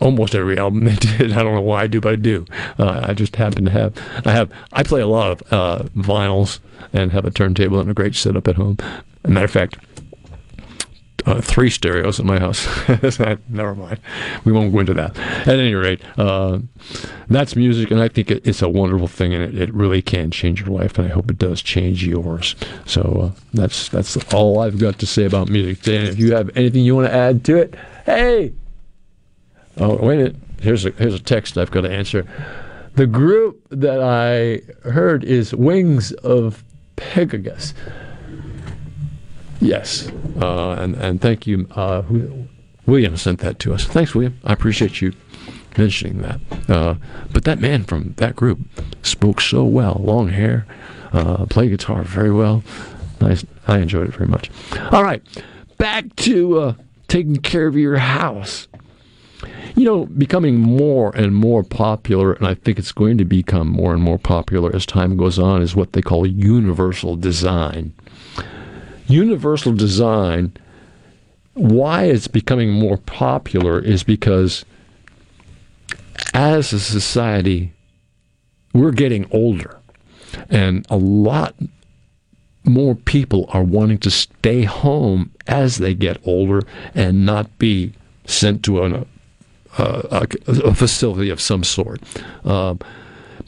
almost 0.00 0.34
every 0.34 0.58
album 0.58 0.84
they 0.84 0.96
did. 0.96 1.32
I 1.32 1.42
don't 1.42 1.54
know 1.54 1.60
why 1.60 1.82
I 1.82 1.86
do, 1.86 2.00
but 2.00 2.12
I 2.12 2.16
do. 2.16 2.44
Uh, 2.78 3.06
I 3.08 3.14
just 3.14 3.36
happen 3.36 3.64
to 3.64 3.70
have. 3.70 3.96
I 4.26 4.32
have. 4.32 4.50
I 4.72 4.82
play 4.82 5.00
a 5.00 5.06
lot 5.06 5.30
of 5.30 5.52
uh, 5.52 5.82
vinyls 5.96 6.60
and 6.92 7.12
have 7.12 7.24
a 7.24 7.30
turntable 7.30 7.80
and 7.80 7.90
a 7.90 7.94
great 7.94 8.14
setup 8.14 8.48
at 8.48 8.56
home. 8.56 8.78
Matter 9.26 9.44
of 9.44 9.50
fact, 9.50 9.78
uh, 11.26 11.40
three 11.40 11.68
stereos 11.68 12.18
in 12.18 12.26
my 12.26 12.38
house. 12.38 12.66
Never 13.48 13.74
mind. 13.74 14.00
We 14.44 14.52
won't 14.52 14.72
go 14.72 14.80
into 14.80 14.94
that. 14.94 15.16
At 15.18 15.58
any 15.58 15.74
rate, 15.74 16.00
uh, 16.16 16.60
that's 17.28 17.56
music, 17.56 17.90
and 17.90 18.00
I 18.00 18.08
think 18.08 18.30
it, 18.30 18.46
it's 18.46 18.62
a 18.62 18.68
wonderful 18.68 19.08
thing, 19.08 19.34
and 19.34 19.42
it, 19.42 19.60
it, 19.60 19.74
really 19.74 20.00
can 20.00 20.30
change 20.30 20.60
your 20.60 20.70
life, 20.70 20.98
and 20.98 21.06
I 21.06 21.10
hope 21.10 21.30
it 21.30 21.38
does 21.38 21.60
change 21.60 22.06
yours. 22.06 22.56
So 22.86 23.34
uh, 23.34 23.40
that's 23.52 23.88
that's 23.88 24.16
all 24.32 24.60
I've 24.60 24.78
got 24.78 24.98
to 25.00 25.06
say 25.06 25.24
about 25.24 25.48
music. 25.48 25.82
Dan, 25.82 26.06
if 26.06 26.18
you 26.18 26.34
have 26.34 26.56
anything 26.56 26.84
you 26.84 26.96
want 26.96 27.08
to 27.08 27.14
add 27.14 27.44
to 27.46 27.56
it, 27.56 27.74
hey, 28.06 28.54
Oh, 29.80 29.96
wait. 29.96 30.34
Here's 30.60 30.84
a, 30.84 30.90
here's 30.90 31.14
a 31.14 31.20
text 31.20 31.56
I've 31.56 31.70
got 31.70 31.82
to 31.82 31.90
answer. 31.90 32.26
The 32.94 33.06
group 33.06 33.64
that 33.70 34.02
I 34.02 34.62
heard 34.88 35.22
is 35.22 35.54
Wings 35.54 36.12
of 36.12 36.64
Pegasus. 36.96 37.74
Yes. 39.60 40.10
Uh, 40.40 40.72
and, 40.72 40.94
and 40.96 41.20
thank 41.20 41.46
you. 41.46 41.68
Uh, 41.70 42.02
William 42.86 43.16
sent 43.16 43.40
that 43.40 43.58
to 43.60 43.74
us. 43.74 43.84
Thanks, 43.84 44.14
William. 44.14 44.38
I 44.44 44.52
appreciate 44.52 45.00
you 45.00 45.12
mentioning 45.76 46.22
that. 46.22 46.40
Uh, 46.68 46.94
but 47.32 47.44
that 47.44 47.60
man 47.60 47.84
from 47.84 48.14
that 48.16 48.34
group 48.34 48.58
spoke 49.02 49.40
so 49.40 49.64
well, 49.64 50.00
long 50.00 50.30
hair, 50.30 50.66
uh, 51.12 51.46
played 51.46 51.70
guitar 51.70 52.02
very 52.02 52.32
well. 52.32 52.64
Nice. 53.20 53.44
I 53.66 53.78
enjoyed 53.78 54.08
it 54.08 54.14
very 54.14 54.28
much. 54.28 54.50
All 54.90 55.04
right, 55.04 55.22
back 55.76 56.16
to 56.16 56.58
uh, 56.58 56.74
taking 57.06 57.36
care 57.36 57.66
of 57.66 57.76
your 57.76 57.98
house 57.98 58.66
you 59.78 59.84
know, 59.84 60.06
becoming 60.06 60.58
more 60.58 61.14
and 61.14 61.36
more 61.36 61.62
popular, 61.62 62.32
and 62.32 62.48
I 62.48 62.54
think 62.54 62.80
it's 62.80 62.90
going 62.90 63.16
to 63.18 63.24
become 63.24 63.68
more 63.68 63.94
and 63.94 64.02
more 64.02 64.18
popular 64.18 64.74
as 64.74 64.84
time 64.84 65.16
goes 65.16 65.38
on, 65.38 65.62
is 65.62 65.76
what 65.76 65.92
they 65.92 66.02
call 66.02 66.26
universal 66.26 67.14
design. 67.14 67.94
Universal 69.06 69.74
design, 69.74 70.52
why 71.54 72.06
it's 72.06 72.26
becoming 72.26 72.72
more 72.72 72.96
popular 72.96 73.78
is 73.78 74.02
because 74.02 74.64
as 76.34 76.72
a 76.72 76.80
society, 76.80 77.72
we're 78.74 78.90
getting 78.90 79.28
older, 79.30 79.78
and 80.50 80.84
a 80.90 80.96
lot 80.96 81.54
more 82.64 82.96
people 82.96 83.48
are 83.50 83.62
wanting 83.62 83.98
to 83.98 84.10
stay 84.10 84.64
home 84.64 85.30
as 85.46 85.78
they 85.78 85.94
get 85.94 86.18
older 86.24 86.62
and 86.96 87.24
not 87.24 87.56
be 87.60 87.92
sent 88.26 88.64
to 88.64 88.82
an 88.82 89.06
uh, 89.78 90.26
a, 90.46 90.50
a, 90.50 90.74
facility 90.74 91.30
of 91.30 91.40
some 91.40 91.64
sort. 91.64 92.02
Um, 92.44 92.80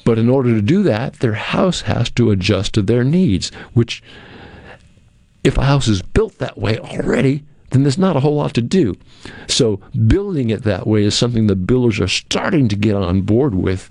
but 0.05 0.19
in 0.19 0.29
order 0.29 0.55
to 0.55 0.63
do 0.63 0.83
that, 0.85 1.15
their 1.15 1.35
house 1.35 1.83
has 1.83 2.11
to 2.13 2.31
adjust 2.31 2.75
to 2.75 2.83
their 2.83 3.05
needs, 3.05 3.51
which, 3.75 4.03
if 5.45 5.59
a 5.59 5.65
house 5.65 5.89
is 5.89 6.03
built 6.03 6.39
that 6.39 6.59
way 6.59 6.79
already, 6.79 7.45
then 7.71 7.83
there's 7.83 7.99
not 7.99 8.17
a 8.17 8.21
whole 8.21 8.37
lot 8.37 8.55
to 8.55 8.63
do. 8.63 8.97
So, 9.47 9.81
building 10.07 10.51
it 10.51 10.63
that 10.65 10.87
way 10.87 11.05
is 11.05 11.15
something 11.15 11.47
that 11.49 11.67
builders 11.67 12.01
are 12.01 12.09
starting 12.09 12.69
to 12.69 12.77
get 12.77 12.95
on 12.95 13.23
board 13.23 13.55
with. 13.55 13.91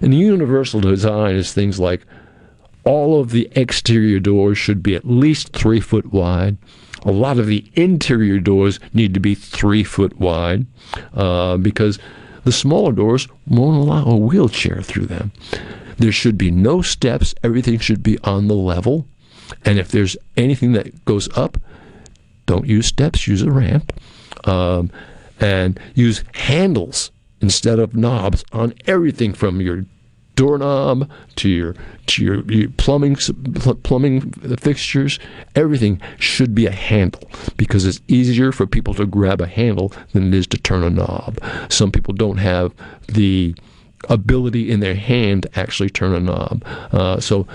And 0.00 0.12
the 0.12 0.18
universal 0.18 0.80
design 0.80 1.36
is 1.36 1.52
things 1.52 1.78
like 1.78 2.04
all 2.84 3.20
of 3.20 3.30
the 3.30 3.48
exterior 3.52 4.18
doors 4.18 4.58
should 4.58 4.82
be 4.82 4.94
at 4.94 5.04
least 5.04 5.52
three 5.52 5.80
foot 5.80 6.12
wide. 6.12 6.56
A 7.04 7.12
lot 7.12 7.38
of 7.38 7.46
the 7.46 7.70
interior 7.74 8.38
doors 8.38 8.78
need 8.92 9.14
to 9.14 9.20
be 9.20 9.34
three 9.34 9.84
foot 9.84 10.18
wide 10.18 10.66
uh, 11.14 11.56
because 11.56 11.98
the 12.44 12.52
smaller 12.52 12.92
doors 12.92 13.28
won't 13.46 13.76
allow 13.76 14.04
a 14.04 14.16
wheelchair 14.16 14.82
through 14.82 15.06
them. 15.06 15.32
There 15.98 16.12
should 16.12 16.38
be 16.38 16.50
no 16.50 16.82
steps, 16.82 17.34
everything 17.42 17.78
should 17.78 18.02
be 18.02 18.18
on 18.20 18.48
the 18.48 18.54
level. 18.54 19.06
And 19.64 19.78
if 19.78 19.88
there's 19.88 20.16
anything 20.36 20.72
that 20.72 21.04
goes 21.04 21.28
up, 21.36 21.58
don't 22.46 22.66
use 22.66 22.86
steps, 22.86 23.26
use 23.26 23.42
a 23.42 23.50
ramp. 23.50 23.92
Um, 24.44 24.90
and 25.40 25.80
use 25.94 26.22
handles 26.34 27.10
instead 27.40 27.78
of 27.78 27.96
knobs 27.96 28.44
on 28.52 28.74
everything 28.86 29.32
from 29.32 29.60
your 29.60 29.86
doorknob 30.40 31.06
to 31.36 31.50
your 31.50 31.74
to 32.06 32.24
your, 32.24 32.50
your 32.50 32.70
plumbing 32.70 33.14
plumbing 33.82 34.32
fixtures, 34.56 35.18
everything 35.54 36.00
should 36.18 36.54
be 36.54 36.64
a 36.64 36.70
handle 36.70 37.30
because 37.58 37.84
it's 37.84 38.00
easier 38.08 38.50
for 38.50 38.66
people 38.66 38.94
to 38.94 39.04
grab 39.04 39.42
a 39.42 39.46
handle 39.46 39.92
than 40.12 40.28
it 40.28 40.34
is 40.34 40.46
to 40.46 40.56
turn 40.56 40.82
a 40.82 40.88
knob. 40.88 41.38
Some 41.68 41.92
people 41.92 42.14
don't 42.14 42.38
have 42.38 42.72
the 43.06 43.54
ability 44.08 44.70
in 44.70 44.80
their 44.80 44.94
hand 44.94 45.42
to 45.42 45.60
actually 45.60 45.90
turn 45.90 46.14
a 46.14 46.20
knob. 46.20 46.64
Uh, 46.90 47.20
so 47.20 47.46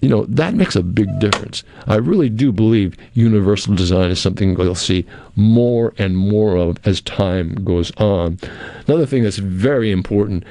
you 0.00 0.08
know, 0.08 0.24
that 0.26 0.54
makes 0.54 0.76
a 0.76 0.82
big 0.84 1.18
difference. 1.18 1.64
I 1.88 1.96
really 1.96 2.28
do 2.28 2.52
believe 2.52 2.94
universal 3.14 3.74
design 3.74 4.10
is 4.10 4.20
something 4.20 4.54
we'll 4.54 4.76
see 4.76 5.04
more 5.34 5.94
and 5.98 6.16
more 6.16 6.56
of 6.56 6.78
as 6.86 7.00
time 7.00 7.54
goes 7.64 7.90
on. 7.96 8.38
Another 8.86 9.06
thing 9.06 9.24
that's 9.24 9.38
very 9.38 9.90
important 9.90 10.44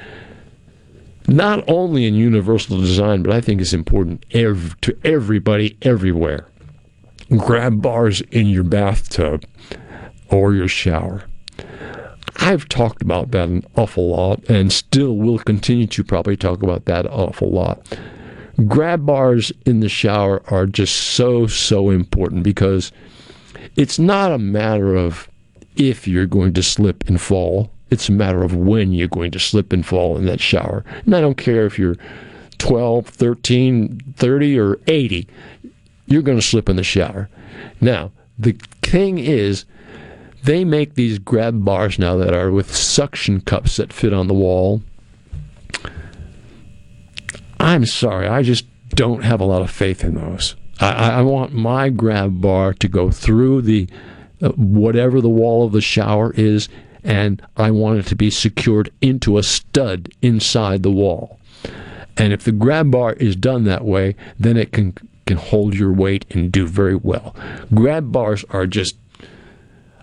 not 1.26 1.64
only 1.68 2.06
in 2.06 2.14
universal 2.14 2.78
design, 2.78 3.22
but 3.22 3.32
I 3.32 3.40
think 3.40 3.60
it's 3.60 3.72
important 3.72 4.24
ev- 4.32 4.80
to 4.82 4.96
everybody 5.04 5.76
everywhere. 5.82 6.46
Grab 7.36 7.80
bars 7.80 8.20
in 8.30 8.46
your 8.46 8.64
bathtub 8.64 9.44
or 10.28 10.54
your 10.54 10.68
shower. 10.68 11.24
I've 12.36 12.68
talked 12.68 13.00
about 13.00 13.30
that 13.30 13.48
an 13.48 13.64
awful 13.76 14.10
lot 14.10 14.44
and 14.50 14.72
still 14.72 15.16
will 15.16 15.38
continue 15.38 15.86
to 15.86 16.04
probably 16.04 16.36
talk 16.36 16.62
about 16.62 16.84
that 16.86 17.06
an 17.06 17.12
awful 17.12 17.50
lot. 17.50 17.98
Grab 18.66 19.06
bars 19.06 19.52
in 19.64 19.80
the 19.80 19.88
shower 19.88 20.42
are 20.52 20.66
just 20.66 20.94
so, 20.94 21.46
so 21.46 21.90
important 21.90 22.42
because 22.42 22.92
it's 23.76 23.98
not 23.98 24.32
a 24.32 24.38
matter 24.38 24.94
of 24.94 25.28
if 25.76 26.06
you're 26.06 26.26
going 26.26 26.52
to 26.54 26.62
slip 26.62 27.08
and 27.08 27.20
fall. 27.20 27.70
It's 27.90 28.08
a 28.08 28.12
matter 28.12 28.42
of 28.42 28.54
when 28.54 28.92
you're 28.92 29.08
going 29.08 29.30
to 29.32 29.38
slip 29.38 29.72
and 29.72 29.84
fall 29.84 30.16
in 30.16 30.26
that 30.26 30.40
shower. 30.40 30.84
And 31.04 31.14
I 31.14 31.20
don't 31.20 31.36
care 31.36 31.66
if 31.66 31.78
you're 31.78 31.96
12, 32.58 33.06
13, 33.06 34.00
30, 34.16 34.58
or 34.58 34.78
80, 34.86 35.28
you're 36.06 36.22
going 36.22 36.38
to 36.38 36.42
slip 36.42 36.68
in 36.68 36.76
the 36.76 36.84
shower. 36.84 37.28
Now, 37.80 38.10
the 38.38 38.52
thing 38.82 39.18
is, 39.18 39.64
they 40.42 40.64
make 40.64 40.94
these 40.94 41.18
grab 41.18 41.64
bars 41.64 41.98
now 41.98 42.16
that 42.16 42.34
are 42.34 42.50
with 42.50 42.74
suction 42.74 43.40
cups 43.40 43.76
that 43.76 43.92
fit 43.92 44.12
on 44.12 44.28
the 44.28 44.34
wall. 44.34 44.82
I'm 47.58 47.86
sorry, 47.86 48.28
I 48.28 48.42
just 48.42 48.66
don't 48.90 49.24
have 49.24 49.40
a 49.40 49.44
lot 49.44 49.62
of 49.62 49.70
faith 49.70 50.04
in 50.04 50.14
those. 50.14 50.54
I, 50.80 51.12
I 51.12 51.22
want 51.22 51.52
my 51.52 51.88
grab 51.88 52.40
bar 52.40 52.74
to 52.74 52.88
go 52.88 53.10
through 53.10 53.62
the 53.62 53.88
uh, 54.42 54.50
whatever 54.50 55.20
the 55.20 55.28
wall 55.28 55.64
of 55.64 55.72
the 55.72 55.80
shower 55.80 56.32
is 56.36 56.68
and 57.04 57.42
I 57.56 57.70
want 57.70 57.98
it 58.00 58.06
to 58.06 58.16
be 58.16 58.30
secured 58.30 58.90
into 59.00 59.38
a 59.38 59.42
stud 59.42 60.08
inside 60.22 60.82
the 60.82 60.90
wall. 60.90 61.38
And 62.16 62.32
if 62.32 62.44
the 62.44 62.52
grab 62.52 62.90
bar 62.90 63.12
is 63.14 63.36
done 63.36 63.64
that 63.64 63.84
way, 63.84 64.16
then 64.38 64.56
it 64.56 64.72
can 64.72 64.94
can 65.26 65.36
hold 65.38 65.74
your 65.74 65.92
weight 65.92 66.26
and 66.30 66.52
do 66.52 66.66
very 66.66 66.94
well. 66.94 67.34
Grab 67.72 68.12
bars 68.12 68.44
are 68.50 68.66
just 68.66 68.96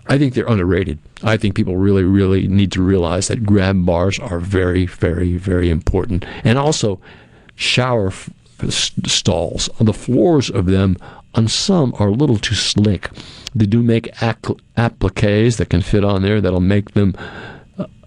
I 0.08 0.18
think 0.18 0.34
they're 0.34 0.46
underrated. 0.46 0.98
I 1.22 1.36
think 1.36 1.54
people 1.54 1.76
really, 1.76 2.02
really 2.02 2.48
need 2.48 2.72
to 2.72 2.82
realize 2.82 3.28
that 3.28 3.46
grab 3.46 3.86
bars 3.86 4.18
are 4.18 4.40
very, 4.40 4.86
very, 4.86 5.36
very 5.36 5.70
important. 5.70 6.24
And 6.42 6.58
also, 6.58 7.00
shower 7.54 8.12
stalls. 8.68 9.70
The 9.80 9.92
floors 9.92 10.50
of 10.50 10.66
them 10.66 10.96
on 11.34 11.48
some 11.48 11.94
are 11.98 12.08
a 12.08 12.12
little 12.12 12.38
too 12.38 12.54
slick. 12.54 13.10
They 13.54 13.66
do 13.66 13.82
make 13.82 14.08
appliques 14.20 15.56
that 15.56 15.68
can 15.70 15.82
fit 15.82 16.04
on 16.04 16.22
there 16.22 16.40
that'll 16.40 16.60
make 16.60 16.92
them 16.92 17.14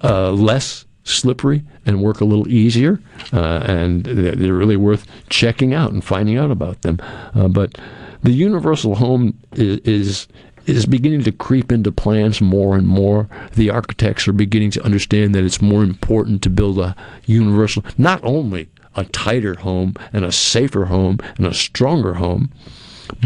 uh, 0.03 0.31
less 0.31 0.85
slippery 1.03 1.63
and 1.85 2.01
work 2.01 2.19
a 2.19 2.25
little 2.25 2.47
easier, 2.47 2.99
uh, 3.31 3.63
and 3.65 4.03
they're 4.03 4.53
really 4.53 4.77
worth 4.77 5.07
checking 5.29 5.73
out 5.73 5.91
and 5.91 6.03
finding 6.03 6.37
out 6.37 6.51
about 6.51 6.81
them. 6.81 6.99
Uh, 7.33 7.47
but 7.47 7.77
the 8.23 8.31
universal 8.31 8.95
home 8.95 9.37
is, 9.53 9.79
is 9.79 10.27
is 10.65 10.87
beginning 10.87 11.23
to 11.23 11.31
creep 11.31 11.71
into 11.71 11.91
plans 11.91 12.41
more 12.41 12.75
and 12.75 12.87
more. 12.87 13.29
The 13.53 13.69
architects 13.69 14.27
are 14.27 14.33
beginning 14.33 14.71
to 14.71 14.83
understand 14.83 15.35
that 15.35 15.43
it's 15.43 15.61
more 15.61 15.83
important 15.83 16.41
to 16.41 16.49
build 16.49 16.79
a 16.79 16.95
universal, 17.25 17.85
not 17.99 18.19
only 18.23 18.67
a 18.95 19.05
tighter 19.05 19.55
home 19.55 19.93
and 20.11 20.25
a 20.25 20.31
safer 20.31 20.85
home 20.85 21.19
and 21.37 21.45
a 21.45 21.53
stronger 21.53 22.15
home, 22.15 22.51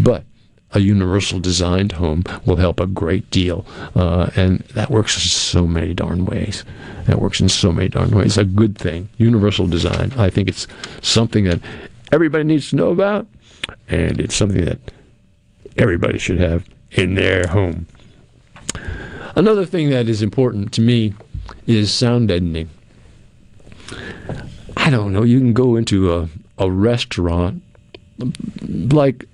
but 0.02 0.24
a 0.72 0.80
universal 0.80 1.40
designed 1.40 1.94
home 1.94 2.24
will 2.46 2.58
help 2.58 2.80
a 2.80 2.86
great 2.86 3.30
deal. 3.32 3.66
Uh, 3.96 4.30
and 4.36 4.60
that 4.76 4.92
works 4.92 5.16
in 5.16 5.22
so 5.22 5.66
many 5.66 5.94
darn 5.94 6.26
ways. 6.26 6.64
That 7.06 7.20
works 7.20 7.40
in 7.40 7.50
so 7.50 7.72
many 7.72 7.90
darn 7.90 8.12
ways. 8.12 8.38
A 8.38 8.44
good 8.44 8.78
thing. 8.78 9.10
Universal 9.18 9.68
design. 9.68 10.12
I 10.18 10.30
think 10.30 10.48
it's 10.48 10.68
something 11.02 11.46
that 11.46 11.60
everybody 12.12 12.44
needs 12.44 12.70
to 12.70 12.76
know 12.76 12.90
about, 12.90 13.26
and 13.88 14.20
it's 14.20 14.36
something 14.36 14.64
that 14.66 14.80
everybody 15.78 16.20
should 16.20 16.40
have 16.40 16.66
in 16.92 17.16
their 17.16 17.48
home. 17.48 17.88
Another 19.36 19.66
thing 19.66 19.90
that 19.90 20.08
is 20.08 20.22
important 20.22 20.72
to 20.74 20.82
me 20.82 21.14
is 21.66 21.92
sound 21.92 22.28
deadening. 22.28 22.70
I 24.78 24.90
don't 24.90 25.14
know. 25.14 25.24
You 25.24 25.40
can 25.40 25.54
go 25.54 25.76
into 25.76 26.14
a, 26.14 26.30
a 26.58 26.70
restaurant 26.70 27.64
like 28.68 29.26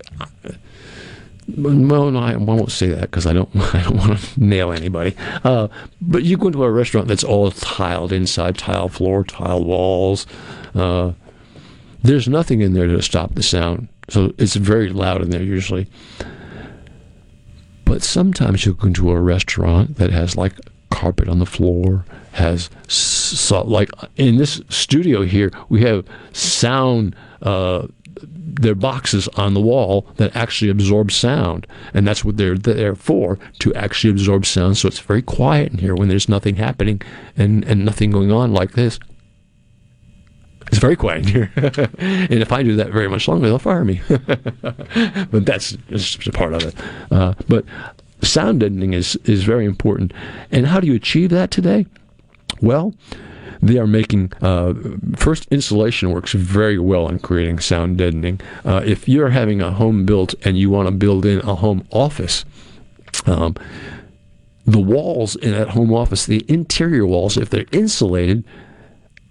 well, 1.47 2.09
no, 2.09 2.19
I 2.19 2.35
won't 2.37 2.71
say 2.71 2.87
that 2.87 3.01
because 3.01 3.27
I 3.27 3.33
don't. 3.33 3.49
I 3.75 3.83
don't 3.83 3.97
want 3.97 4.19
to 4.19 4.43
nail 4.43 4.71
anybody. 4.71 5.15
Uh, 5.43 5.67
but 6.01 6.23
you 6.23 6.37
go 6.37 6.47
into 6.47 6.63
a 6.63 6.71
restaurant 6.71 7.07
that's 7.07 7.23
all 7.23 7.51
tiled 7.51 8.11
inside, 8.11 8.57
tile 8.57 8.89
floor, 8.89 9.23
tile 9.23 9.63
walls. 9.63 10.25
Uh, 10.73 11.13
there's 12.03 12.27
nothing 12.27 12.61
in 12.61 12.73
there 12.73 12.87
to 12.87 13.01
stop 13.01 13.35
the 13.35 13.43
sound, 13.43 13.87
so 14.09 14.33
it's 14.37 14.55
very 14.55 14.89
loud 14.89 15.21
in 15.21 15.29
there 15.29 15.43
usually. 15.43 15.87
But 17.85 18.01
sometimes 18.01 18.65
you 18.65 18.73
go 18.73 18.87
into 18.87 19.11
a 19.11 19.19
restaurant 19.19 19.97
that 19.97 20.09
has 20.09 20.35
like 20.35 20.53
carpet 20.89 21.29
on 21.29 21.39
the 21.39 21.45
floor, 21.45 22.05
has 22.33 22.69
so, 22.87 23.61
like 23.61 23.89
in 24.17 24.37
this 24.37 24.61
studio 24.69 25.21
here 25.21 25.51
we 25.69 25.81
have 25.81 26.05
sound. 26.33 27.15
Uh, 27.41 27.87
they're 28.21 28.75
boxes 28.75 29.27
on 29.29 29.53
the 29.53 29.61
wall 29.61 30.07
that 30.17 30.35
actually 30.35 30.71
absorb 30.71 31.11
sound, 31.11 31.67
and 31.93 32.07
that's 32.07 32.23
what 32.23 32.37
they're 32.37 32.57
there 32.57 32.95
for 32.95 33.37
to 33.59 33.73
actually 33.73 34.11
absorb 34.11 34.45
sound. 34.45 34.77
So 34.77 34.87
it's 34.87 34.99
very 34.99 35.21
quiet 35.21 35.73
in 35.73 35.79
here 35.79 35.95
when 35.95 36.07
there's 36.07 36.29
nothing 36.29 36.55
happening 36.55 37.01
and 37.37 37.63
and 37.65 37.85
nothing 37.85 38.11
going 38.11 38.31
on 38.31 38.53
like 38.53 38.71
this. 38.71 38.99
It's 40.67 40.79
very 40.79 40.95
quiet 40.95 41.23
in 41.23 41.27
here, 41.27 41.51
and 41.57 42.41
if 42.41 42.51
I 42.51 42.63
do 42.63 42.75
that 42.77 42.91
very 42.91 43.07
much 43.07 43.27
longer, 43.27 43.47
they'll 43.47 43.59
fire 43.59 43.85
me. 43.85 44.01
but 44.07 45.45
that's 45.45 45.71
just 45.89 46.27
a 46.27 46.31
part 46.31 46.53
of 46.53 46.63
it. 46.63 46.75
Uh, 47.11 47.33
but 47.47 47.65
sound 48.21 48.61
deadening 48.61 48.93
is 48.93 49.15
is 49.25 49.43
very 49.43 49.65
important. 49.65 50.13
And 50.51 50.67
how 50.67 50.79
do 50.79 50.87
you 50.87 50.95
achieve 50.95 51.29
that 51.29 51.51
today? 51.51 51.85
Well, 52.61 52.93
they 53.65 53.79
are 53.79 53.87
making 53.87 54.31
uh, 54.41 54.75
first 55.15 55.47
insulation 55.49 56.11
works 56.11 56.33
very 56.33 56.77
well 56.77 57.07
on 57.07 57.17
creating 57.17 57.59
sound 57.59 57.97
deadening. 57.97 58.39
Uh, 58.63 58.83
if 58.85 59.09
you're 59.09 59.29
having 59.29 59.59
a 59.59 59.71
home 59.71 60.05
built 60.05 60.35
and 60.45 60.55
you 60.55 60.69
want 60.69 60.87
to 60.87 60.91
build 60.91 61.25
in 61.25 61.39
a 61.39 61.55
home 61.55 61.87
office, 61.89 62.45
um, 63.25 63.55
the 64.65 64.79
walls 64.79 65.35
in 65.35 65.51
that 65.51 65.69
home 65.69 65.91
office, 65.91 66.27
the 66.27 66.45
interior 66.47 67.07
walls, 67.07 67.37
if 67.37 67.49
they're 67.49 67.65
insulated, 67.71 68.43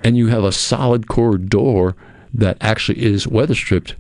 and 0.01 0.17
you 0.17 0.27
have 0.27 0.43
a 0.43 0.53
solid 0.53 1.07
core 1.07 1.39
door 1.39 1.95
that 2.33 2.57
actually 2.61 3.05
is 3.05 3.29
weather 3.29 3.55
stripped, 3.55 3.95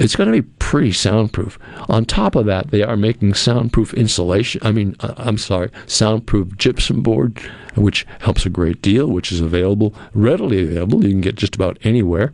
it's 0.00 0.16
going 0.16 0.32
to 0.32 0.42
be 0.42 0.48
pretty 0.58 0.92
soundproof. 0.92 1.58
On 1.90 2.06
top 2.06 2.34
of 2.34 2.46
that, 2.46 2.70
they 2.70 2.82
are 2.82 2.96
making 2.96 3.34
soundproof 3.34 3.92
insulation. 3.92 4.60
I 4.64 4.72
mean, 4.72 4.96
uh, 5.00 5.12
I'm 5.18 5.36
sorry, 5.36 5.70
soundproof 5.86 6.56
gypsum 6.56 7.02
board, 7.02 7.38
which 7.74 8.06
helps 8.20 8.46
a 8.46 8.50
great 8.50 8.80
deal, 8.80 9.08
which 9.08 9.30
is 9.30 9.42
available, 9.42 9.94
readily 10.14 10.62
available. 10.62 11.04
You 11.04 11.10
can 11.10 11.20
get 11.20 11.34
just 11.34 11.54
about 11.54 11.78
anywhere. 11.82 12.32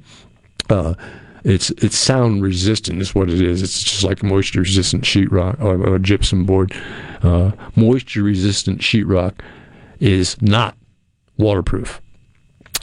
Uh, 0.70 0.94
it's 1.42 1.70
it's 1.70 1.96
sound 1.96 2.42
resistant 2.42 3.02
is 3.02 3.16
what 3.16 3.28
it 3.28 3.40
is. 3.40 3.62
It's 3.62 3.82
just 3.82 4.04
like 4.04 4.22
moisture 4.22 4.60
resistant 4.60 5.02
sheetrock 5.02 5.60
or, 5.60 5.84
or 5.84 5.98
gypsum 5.98 6.44
board. 6.44 6.72
Uh, 7.22 7.50
moisture 7.74 8.22
resistant 8.22 8.80
sheetrock 8.80 9.40
is 9.98 10.40
not 10.40 10.76
waterproof. 11.36 12.00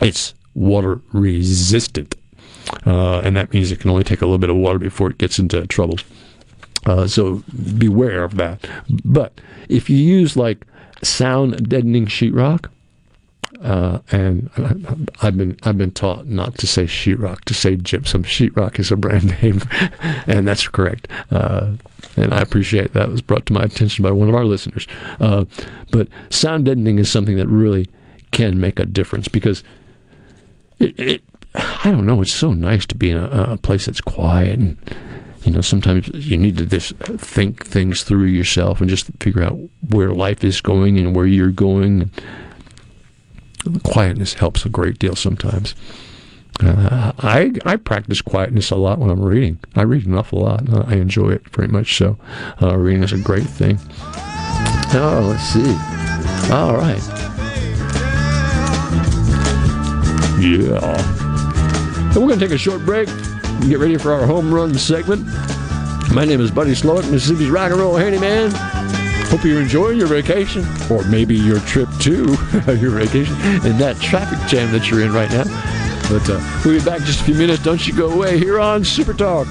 It's 0.02 0.34
water 0.54 1.02
resistant 1.14 2.16
uh, 2.86 3.20
and 3.20 3.36
that 3.36 3.54
means 3.54 3.72
it 3.72 3.80
can 3.80 3.90
only 3.90 4.04
take 4.04 4.22
a 4.22 4.26
little 4.26 4.38
bit 4.38 4.50
of 4.50 4.56
water 4.56 4.80
before 4.80 5.10
it 5.10 5.18
gets 5.18 5.40
into 5.40 5.66
trouble. 5.68 5.98
Uh, 6.86 7.08
so 7.08 7.44
beware 7.78 8.24
of 8.24 8.36
that. 8.36 8.68
But 9.06 9.40
if 9.70 9.90
you 9.90 9.98
use 9.98 10.36
like 10.36 10.66
sound 11.02 11.70
deadening 11.70 12.08
sheetrock, 12.08 12.70
uh, 13.62 14.00
and 14.12 14.50
I've 15.22 15.38
been 15.38 15.58
I've 15.64 15.78
been 15.78 15.92
taught 15.92 16.28
not 16.28 16.58
to 16.58 16.68
say 16.68 16.84
sheetrock, 16.84 17.42
to 17.46 17.54
say 17.54 17.78
gypsum. 17.78 18.24
Sheetrock 18.24 18.78
is 18.78 18.92
a 18.92 18.98
brand 18.98 19.42
name, 19.42 19.62
and 20.28 20.48
that's 20.48 20.68
correct. 20.68 21.08
Uh, 21.32 21.74
and 22.18 22.34
I 22.34 22.42
appreciate 22.42 22.94
that 22.94 23.10
was 23.10 23.22
brought 23.22 23.46
to 23.48 23.54
my 23.54 23.64
attention 23.64 24.04
by 24.04 24.12
one 24.12 24.28
of 24.28 24.36
our 24.36 24.46
listeners. 24.46 24.88
Uh, 25.20 25.46
but 25.92 26.10
sound 26.30 26.66
deadening 26.66 27.00
is 27.00 27.10
something 27.10 27.38
that 27.38 27.48
really 27.48 27.88
can 28.32 28.60
make 28.60 28.80
a 28.80 28.86
difference 28.86 29.28
because 29.28 29.64
it, 30.80 31.00
it 31.00 31.24
I 31.56 31.92
don't 31.92 32.06
know. 32.06 32.22
It's 32.22 32.34
so 32.34 32.54
nice 32.54 32.86
to 32.88 32.96
be 32.96 33.12
in 33.12 33.18
a, 33.18 33.54
a 33.54 33.58
place 33.58 33.86
that's 33.86 34.02
quiet 34.02 34.60
and 34.60 34.78
you 35.44 35.52
know 35.52 35.62
sometimes 35.62 36.10
you 36.14 36.38
need 36.38 36.58
to 36.58 36.66
just 36.66 36.96
think 36.98 37.66
things 37.66 38.04
through 38.04 38.26
yourself 38.26 38.80
and 38.80 38.90
just 38.90 39.10
figure 39.20 39.44
out 39.44 39.58
where 39.90 40.14
life 40.14 40.44
is 40.44 40.62
going 40.62 40.98
and 40.98 41.16
where 41.16 41.26
you're 41.26 41.52
going 41.52 42.10
quietness 43.84 44.36
helps 44.36 44.66
a 44.66 44.70
great 44.70 45.00
deal 45.00 45.16
sometimes 45.16 45.76
uh, 46.62 47.12
I 47.20 47.52
I 47.66 47.76
practice 47.78 48.22
quietness 48.22 48.70
a 48.70 48.76
lot 48.76 49.00
when 49.00 49.10
I'm 49.10 49.24
reading. 49.24 49.58
I 49.76 49.82
read 49.82 50.06
an 50.06 50.16
awful 50.16 50.42
lot. 50.42 50.70
Uh, 50.72 50.84
I 50.86 50.96
enjoy 50.96 51.32
it 51.32 51.50
very 51.50 51.68
much. 51.68 51.98
So, 51.98 52.18
uh, 52.62 52.78
reading 52.78 53.02
is 53.02 53.12
a 53.12 53.18
great 53.18 53.48
thing. 53.48 53.80
Oh, 54.96 55.26
let's 55.28 55.44
see. 55.44 55.76
All 56.54 56.78
right. 56.78 57.02
Yeah. 60.40 61.23
So 62.14 62.22
we're 62.22 62.28
going 62.28 62.40
to 62.40 62.46
take 62.46 62.54
a 62.54 62.60
short 62.60 62.86
break 62.86 63.10
and 63.10 63.68
get 63.68 63.80
ready 63.80 63.98
for 63.98 64.14
our 64.14 64.24
home 64.28 64.54
run 64.54 64.76
segment. 64.76 65.26
My 66.14 66.26
name 66.26 66.42
is 66.42 66.52
Buddy 66.52 66.74
Slowick, 66.74 67.10
Mississippi's 67.10 67.50
rock 67.50 67.72
and 67.72 67.80
roll 67.80 67.96
handyman. 67.96 68.52
Hope 69.32 69.44
you're 69.44 69.60
enjoying 69.60 69.98
your 69.98 70.06
vacation, 70.06 70.64
or 70.92 71.04
maybe 71.06 71.34
your 71.34 71.60
trip 71.62 71.90
to 72.02 72.26
your 72.78 72.92
vacation, 72.92 73.36
in 73.66 73.80
that 73.80 73.98
traffic 74.00 74.38
jam 74.48 74.72
that 74.74 74.92
you're 74.92 75.02
in 75.02 75.12
right 75.12 75.32
now. 75.32 75.46
But 76.08 76.30
uh, 76.30 76.62
we'll 76.64 76.78
be 76.78 76.86
back 76.86 77.02
just 77.02 77.22
a 77.22 77.24
few 77.24 77.34
minutes. 77.34 77.64
Don't 77.64 77.88
you 77.88 77.96
go 77.96 78.12
away 78.12 78.38
here 78.38 78.60
on 78.60 78.84
Super 78.84 79.14
Talk. 79.14 79.48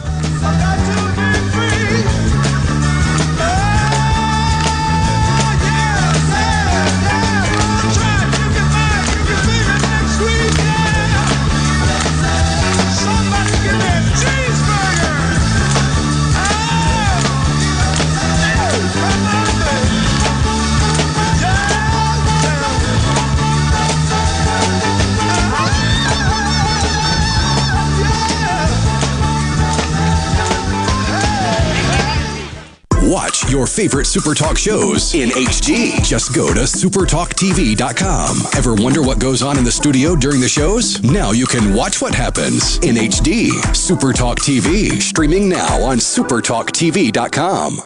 Your 33.62 33.66
favorite 33.68 34.06
Super 34.06 34.34
Talk 34.34 34.58
shows 34.58 35.14
in 35.14 35.28
HD. 35.28 36.02
Just 36.02 36.34
go 36.34 36.52
to 36.52 36.62
supertalktv.com. 36.62 38.36
Ever 38.56 38.74
wonder 38.74 39.02
what 39.02 39.20
goes 39.20 39.40
on 39.40 39.56
in 39.56 39.62
the 39.62 39.70
studio 39.70 40.16
during 40.16 40.40
the 40.40 40.48
shows? 40.48 41.00
Now 41.04 41.30
you 41.30 41.46
can 41.46 41.72
watch 41.72 42.02
what 42.02 42.12
happens 42.12 42.78
in 42.78 42.96
HD. 42.96 43.50
Super 43.72 44.12
Talk 44.12 44.40
TV, 44.40 45.00
streaming 45.00 45.48
now 45.48 45.80
on 45.80 45.98
supertalktv.com. 45.98 47.82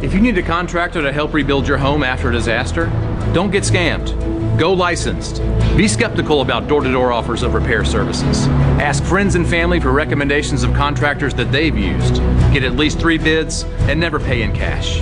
If 0.00 0.14
you 0.14 0.20
need 0.20 0.38
a 0.38 0.42
contractor 0.42 1.02
to 1.02 1.12
help 1.12 1.34
rebuild 1.34 1.68
your 1.68 1.76
home 1.76 2.02
after 2.02 2.30
a 2.30 2.32
disaster, 2.32 2.86
don't 3.34 3.50
get 3.50 3.64
scammed. 3.64 4.37
Go 4.58 4.72
licensed. 4.72 5.40
Be 5.76 5.86
skeptical 5.86 6.40
about 6.40 6.66
door 6.66 6.80
to 6.80 6.90
door 6.90 7.12
offers 7.12 7.44
of 7.44 7.54
repair 7.54 7.84
services. 7.84 8.48
Ask 8.80 9.04
friends 9.04 9.36
and 9.36 9.46
family 9.46 9.78
for 9.78 9.92
recommendations 9.92 10.64
of 10.64 10.74
contractors 10.74 11.32
that 11.34 11.52
they've 11.52 11.76
used. 11.76 12.16
Get 12.52 12.64
at 12.64 12.74
least 12.74 12.98
three 12.98 13.18
bids 13.18 13.62
and 13.82 14.00
never 14.00 14.18
pay 14.18 14.42
in 14.42 14.52
cash. 14.52 14.98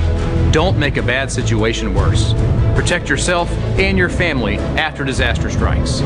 Don't 0.52 0.78
make 0.78 0.98
a 0.98 1.02
bad 1.02 1.32
situation 1.32 1.94
worse. 1.94 2.34
Protect 2.74 3.08
yourself 3.08 3.50
and 3.78 3.96
your 3.96 4.10
family 4.10 4.58
after 4.76 5.04
disaster 5.04 5.48
strikes. 5.48 6.00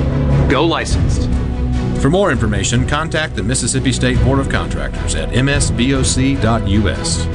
Go 0.48 0.64
licensed. 0.64 1.28
For 2.01 2.09
more 2.09 2.31
information, 2.31 2.86
contact 2.86 3.35
the 3.35 3.43
Mississippi 3.43 3.90
State 3.90 4.22
Board 4.22 4.39
of 4.39 4.48
Contractors 4.48 5.16
at 5.16 5.28
msboc.us. 5.31 7.27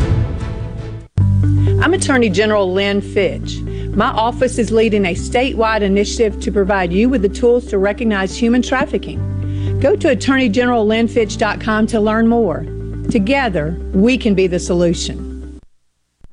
I'm 1.83 1.93
Attorney 1.93 2.29
General 2.29 2.71
Lynn 2.71 3.01
Fitch. 3.01 3.59
My 3.95 4.07
office 4.07 4.57
is 4.57 4.71
leading 4.71 5.05
a 5.05 5.15
statewide 5.15 5.79
initiative 5.79 6.41
to 6.41 6.51
provide 6.51 6.91
you 6.91 7.07
with 7.07 7.21
the 7.21 7.29
tools 7.29 7.65
to 7.67 7.77
recognize 7.77 8.35
human 8.35 8.61
trafficking. 8.61 9.79
Go 9.79 9.95
to 9.95 10.13
attorneygenerallynnfitch.com 10.13 11.87
to 11.87 11.99
learn 12.01 12.27
more. 12.27 12.65
Together, 13.09 13.77
we 13.93 14.17
can 14.17 14.35
be 14.35 14.47
the 14.47 14.59
solution. 14.59 15.34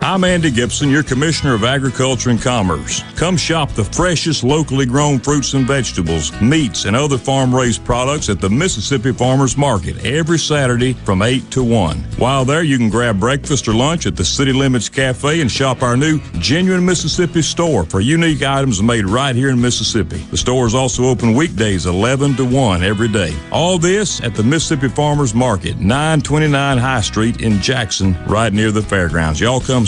I'm 0.00 0.22
Andy 0.22 0.52
Gipson, 0.52 0.92
your 0.92 1.02
Commissioner 1.02 1.54
of 1.54 1.64
Agriculture 1.64 2.30
and 2.30 2.40
Commerce. 2.40 3.02
Come 3.16 3.36
shop 3.36 3.72
the 3.72 3.82
freshest 3.82 4.44
locally 4.44 4.86
grown 4.86 5.18
fruits 5.18 5.54
and 5.54 5.66
vegetables, 5.66 6.30
meats, 6.40 6.84
and 6.84 6.94
other 6.94 7.18
farm 7.18 7.52
raised 7.52 7.84
products 7.84 8.28
at 8.28 8.40
the 8.40 8.48
Mississippi 8.48 9.10
Farmers 9.12 9.56
Market 9.56 10.04
every 10.04 10.38
Saturday 10.38 10.92
from 10.92 11.20
8 11.20 11.50
to 11.50 11.64
1. 11.64 11.96
While 12.16 12.44
there, 12.44 12.62
you 12.62 12.78
can 12.78 12.90
grab 12.90 13.18
breakfast 13.18 13.66
or 13.66 13.74
lunch 13.74 14.06
at 14.06 14.14
the 14.14 14.24
City 14.24 14.52
Limits 14.52 14.88
Cafe 14.88 15.40
and 15.40 15.50
shop 15.50 15.82
our 15.82 15.96
new 15.96 16.20
Genuine 16.34 16.86
Mississippi 16.86 17.42
store 17.42 17.82
for 17.84 17.98
unique 17.98 18.44
items 18.44 18.80
made 18.80 19.04
right 19.04 19.34
here 19.34 19.50
in 19.50 19.60
Mississippi. 19.60 20.18
The 20.30 20.36
store 20.36 20.68
is 20.68 20.76
also 20.76 21.06
open 21.06 21.34
weekdays 21.34 21.86
11 21.86 22.36
to 22.36 22.44
1 22.44 22.84
every 22.84 23.08
day. 23.08 23.36
All 23.50 23.78
this 23.78 24.22
at 24.22 24.36
the 24.36 24.44
Mississippi 24.44 24.90
Farmers 24.90 25.34
Market, 25.34 25.78
929 25.78 26.78
High 26.78 27.00
Street 27.00 27.42
in 27.42 27.60
Jackson, 27.60 28.16
right 28.26 28.52
near 28.52 28.70
the 28.70 28.80
fairgrounds. 28.80 29.40
Y'all 29.40 29.60
come 29.60 29.87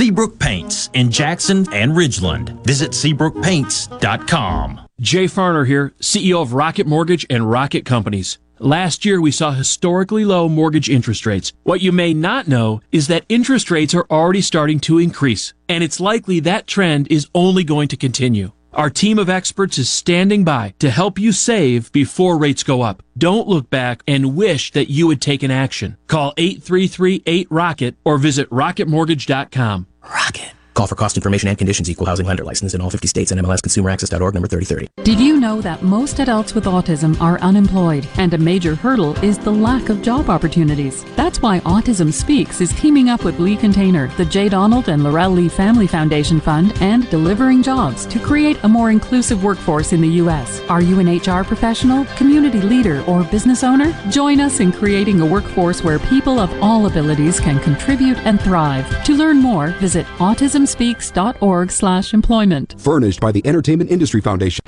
Seabrook 0.00 0.38
Paints 0.38 0.88
in 0.94 1.10
Jackson 1.10 1.70
and 1.74 1.92
Ridgeland. 1.92 2.64
Visit 2.64 2.92
SeabrookPaints.com. 2.92 4.80
Jay 4.98 5.26
Farner 5.26 5.66
here, 5.66 5.92
CEO 6.00 6.40
of 6.40 6.54
Rocket 6.54 6.86
Mortgage 6.86 7.26
and 7.28 7.50
Rocket 7.50 7.84
Companies. 7.84 8.38
Last 8.58 9.04
year, 9.04 9.20
we 9.20 9.30
saw 9.30 9.50
historically 9.50 10.24
low 10.24 10.48
mortgage 10.48 10.88
interest 10.88 11.26
rates. 11.26 11.52
What 11.64 11.82
you 11.82 11.92
may 11.92 12.14
not 12.14 12.48
know 12.48 12.80
is 12.90 13.08
that 13.08 13.26
interest 13.28 13.70
rates 13.70 13.94
are 13.94 14.06
already 14.10 14.40
starting 14.40 14.80
to 14.80 14.96
increase, 14.96 15.52
and 15.68 15.84
it's 15.84 16.00
likely 16.00 16.40
that 16.40 16.66
trend 16.66 17.06
is 17.12 17.28
only 17.34 17.62
going 17.62 17.88
to 17.88 17.98
continue. 17.98 18.52
Our 18.72 18.88
team 18.88 19.18
of 19.18 19.28
experts 19.28 19.76
is 19.76 19.90
standing 19.90 20.44
by 20.44 20.72
to 20.78 20.90
help 20.90 21.18
you 21.18 21.32
save 21.32 21.92
before 21.92 22.38
rates 22.38 22.62
go 22.62 22.80
up. 22.80 23.02
Don't 23.18 23.48
look 23.48 23.68
back 23.68 24.02
and 24.06 24.34
wish 24.34 24.70
that 24.72 24.88
you 24.88 25.10
had 25.10 25.20
taken 25.20 25.50
action. 25.50 25.98
Call 26.06 26.32
833-8ROCKET 26.36 27.96
or 28.04 28.16
visit 28.16 28.48
rocketmortgage.com. 28.48 29.88
Rocket. 30.10 30.59
Call 30.80 30.86
for 30.86 30.94
cost 30.94 31.18
information 31.18 31.50
and 31.50 31.58
conditions. 31.58 31.90
Equal 31.90 32.06
housing 32.06 32.24
lender 32.24 32.42
license 32.42 32.72
in 32.72 32.80
all 32.80 32.88
50 32.88 33.06
states 33.06 33.30
and 33.30 33.38
NMLSConsumerAccess.org 33.38 34.32
number 34.32 34.48
3030. 34.48 34.88
Did 35.04 35.20
you 35.20 35.38
know 35.38 35.60
that 35.60 35.82
most 35.82 36.20
adults 36.20 36.54
with 36.54 36.64
autism 36.64 37.20
are 37.20 37.38
unemployed 37.40 38.08
and 38.16 38.32
a 38.32 38.38
major 38.38 38.74
hurdle 38.74 39.14
is 39.22 39.36
the 39.36 39.50
lack 39.50 39.90
of 39.90 40.00
job 40.00 40.30
opportunities? 40.30 41.04
That's 41.16 41.42
why 41.42 41.60
Autism 41.60 42.10
Speaks 42.10 42.62
is 42.62 42.72
teaming 42.80 43.10
up 43.10 43.24
with 43.24 43.38
Lee 43.38 43.58
Container, 43.58 44.08
the 44.16 44.24
J. 44.24 44.48
Donald 44.48 44.88
and 44.88 45.04
Laurel 45.04 45.32
Lee 45.32 45.50
Family 45.50 45.86
Foundation 45.86 46.40
Fund, 46.40 46.72
and 46.80 47.10
Delivering 47.10 47.62
Jobs 47.62 48.06
to 48.06 48.18
create 48.18 48.56
a 48.62 48.68
more 48.68 48.90
inclusive 48.90 49.44
workforce 49.44 49.92
in 49.92 50.00
the 50.00 50.08
U.S. 50.22 50.62
Are 50.70 50.80
you 50.80 50.98
an 50.98 51.14
HR 51.14 51.44
professional, 51.44 52.06
community 52.16 52.62
leader, 52.62 53.02
or 53.02 53.22
business 53.24 53.62
owner? 53.62 53.94
Join 54.08 54.40
us 54.40 54.60
in 54.60 54.72
creating 54.72 55.20
a 55.20 55.26
workforce 55.26 55.84
where 55.84 55.98
people 55.98 56.38
of 56.38 56.50
all 56.62 56.86
abilities 56.86 57.38
can 57.38 57.60
contribute 57.60 58.16
and 58.20 58.40
thrive. 58.40 59.04
To 59.04 59.12
learn 59.14 59.40
more, 59.40 59.72
visit 59.72 60.06
autism 60.16 60.69
speaks.org 60.70 61.70
slash 61.70 62.14
employment. 62.14 62.74
Furnished 62.78 63.20
by 63.20 63.32
the 63.32 63.46
Entertainment 63.46 63.90
Industry 63.90 64.20
Foundation. 64.20 64.64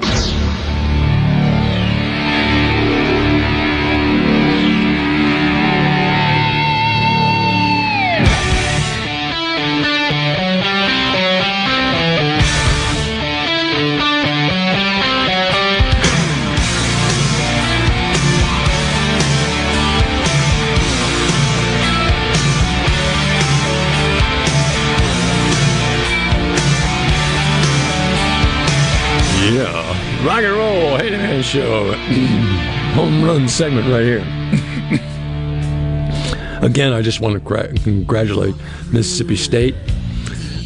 Show, 31.52 31.92
home 32.94 33.22
run 33.22 33.46
segment 33.46 33.86
right 33.88 34.02
here. 34.02 34.20
Again, 36.62 36.94
I 36.94 37.02
just 37.02 37.20
want 37.20 37.34
to 37.34 37.40
congratulate 37.84 38.54
Mississippi 38.90 39.36
State. 39.36 39.74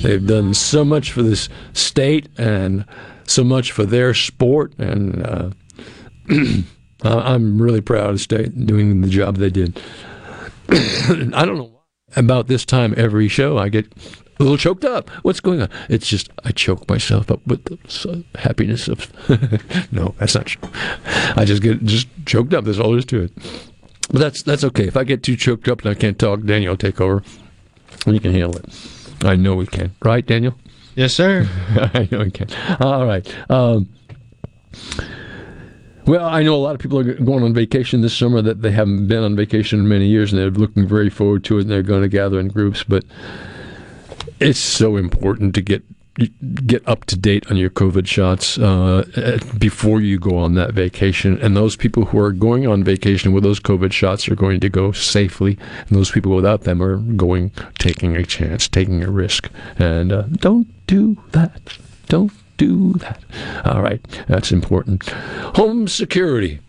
They've 0.03 0.25
done 0.25 0.55
so 0.55 0.85
much 0.85 1.11
for 1.11 1.25
this 1.25 1.49
state 1.73 2.29
and 2.39 2.85
so 3.25 3.43
much 3.43 3.73
for 3.73 3.85
their 3.85 4.15
sport, 4.15 4.79
and 4.79 5.27
uh, 5.27 5.51
I'm 7.03 7.61
really 7.61 7.81
proud 7.81 8.11
of 8.11 8.21
State 8.21 8.65
doing 8.65 9.01
the 9.01 9.09
job 9.09 9.39
they 9.39 9.51
did. 9.51 9.83
I 10.69 11.45
don't 11.45 11.59
know 11.59 11.76
about 12.17 12.49
this 12.49 12.65
time 12.65 12.95
every 12.97 13.29
show 13.29 13.59
I 13.59 13.69
get 13.69 13.87
a 14.39 14.43
little 14.43 14.59
choked 14.59 14.85
up. 14.85 15.09
What's 15.23 15.41
going 15.41 15.63
on? 15.63 15.71
It's 15.89 16.07
just 16.07 16.31
I 16.45 16.53
choke 16.53 16.89
myself 16.89 17.31
up 17.31 17.47
with 17.47 17.65
the 17.65 18.25
happiness 18.39 18.89
of. 18.89 19.11
no, 19.93 20.15
that's 20.19 20.35
not 20.35 20.47
true. 20.47 20.69
I 21.37 21.45
just 21.45 21.63
get 21.63 21.83
just 21.85 22.09
choked 22.27 22.53
up. 22.55 22.65
That's 22.65 22.79
all 22.79 22.91
there 22.91 22.99
is 22.99 23.07
to 23.07 23.23
it. 23.23 23.33
But 24.11 24.21
that's 24.21 24.43
that's 24.43 24.65
okay. 24.65 24.87
If 24.87 24.97
I 24.97 25.05
get 25.05 25.23
too 25.23 25.37
choked 25.37 25.69
up 25.69 25.83
and 25.83 25.91
I 25.91 25.95
can't 25.95 26.19
talk, 26.19 26.43
Daniel 26.45 26.73
will 26.73 26.77
take 26.79 27.01
over. 27.01 27.23
And 28.05 28.15
you 28.15 28.21
can 28.21 28.33
handle 28.33 28.57
it. 28.57 28.67
I 29.25 29.37
know 29.37 29.55
we 29.55 29.67
can. 29.67 29.95
Right, 30.03 30.25
Daniel? 30.25 30.55
Yes, 30.95 31.15
sir. 31.15 31.49
I 31.95 32.09
know 32.11 32.21
we 32.21 32.31
can. 32.31 32.49
All 32.81 33.07
right. 33.07 33.27
Um, 33.51 33.89
Well, 36.07 36.25
I 36.25 36.45
know 36.45 36.55
a 36.55 36.57
lot 36.57 36.77
of 36.77 36.81
people 36.81 37.01
are 37.01 37.15
going 37.15 37.43
on 37.43 37.53
vacation 37.53 38.01
this 38.01 38.17
summer 38.17 38.41
that 38.41 38.63
they 38.63 38.71
haven't 38.71 39.09
been 39.09 39.25
on 39.25 39.35
vacation 39.35 39.81
in 39.81 39.89
many 39.89 40.07
years, 40.07 40.33
and 40.33 40.41
they're 40.41 40.51
looking 40.51 40.87
very 40.87 41.11
forward 41.11 41.43
to 41.45 41.59
it, 41.59 41.63
and 41.63 41.71
they're 41.71 41.83
going 41.83 42.03
to 42.03 42.09
gather 42.09 42.39
in 42.39 42.47
groups. 42.47 42.85
But 42.85 43.05
it's 44.39 44.61
so 44.61 44.97
important 44.97 45.55
to 45.57 45.63
get 45.63 45.83
get 46.65 46.87
up 46.89 47.05
to 47.05 47.17
date 47.17 47.51
on 47.51 47.59
your 47.59 47.69
COVID 47.69 48.07
shots 48.07 48.57
uh, 48.57 49.39
before 49.59 50.01
you 50.01 50.19
go 50.19 50.39
on 50.39 50.55
that 50.55 50.73
vacation. 50.73 51.39
And 51.43 51.55
those 51.55 51.77
people 51.77 52.07
who 52.07 52.19
are 52.19 52.33
going 52.33 52.67
on 52.67 52.83
vacation 52.85 53.33
with 53.33 53.43
those 53.43 53.61
COVID 53.61 53.93
shots 53.93 54.27
are 54.29 54.35
going 54.37 54.61
to 54.61 54.69
go 54.69 54.93
safely, 54.93 55.59
and 55.81 55.91
those 55.91 56.11
people 56.11 56.35
without 56.35 56.63
them 56.63 56.83
are 56.83 56.99
going 56.99 57.51
taking 57.79 58.17
a 58.17 58.25
chance, 58.25 58.69
taking 58.69 59.03
a 59.03 59.11
risk. 59.11 59.51
And 59.79 60.13
uh, 60.13 60.23
don't 60.23 60.69
do 60.87 61.19
that. 61.33 61.77
Don't 62.09 62.33
do 62.57 62.95
that. 62.95 63.23
All 63.65 63.83
right, 63.83 64.01
that's 64.29 64.53
important. 64.53 65.09
Home 65.57 65.89
security. 65.89 66.61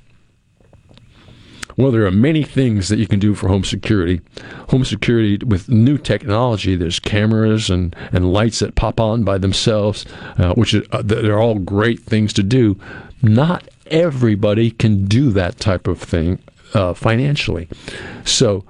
Well, 1.77 1.91
there 1.91 2.07
are 2.07 2.11
many 2.11 2.41
things 2.41 2.89
that 2.89 2.97
you 2.97 3.05
can 3.05 3.19
do 3.19 3.35
for 3.35 3.49
home 3.49 3.63
security. 3.63 4.21
Home 4.69 4.83
security 4.83 5.37
with 5.45 5.69
new 5.69 5.99
technology, 5.99 6.75
there's 6.75 6.99
cameras 6.99 7.69
and, 7.69 7.95
and 8.11 8.33
lights 8.33 8.59
that 8.59 8.73
pop 8.73 8.99
on 8.99 9.23
by 9.23 9.37
themselves, 9.37 10.03
uh, 10.39 10.55
which 10.55 10.73
are, 10.73 10.83
uh, 10.91 11.03
they're 11.03 11.39
all 11.39 11.59
great 11.59 11.99
things 11.99 12.33
to 12.33 12.41
do. 12.41 12.79
Not 13.21 13.67
everybody 13.91 14.71
can 14.71 15.05
do 15.05 15.29
that 15.31 15.59
type 15.59 15.87
of 15.87 16.01
thing 16.01 16.39
uh, 16.73 16.95
financially. 16.95 17.69
So 18.25 18.65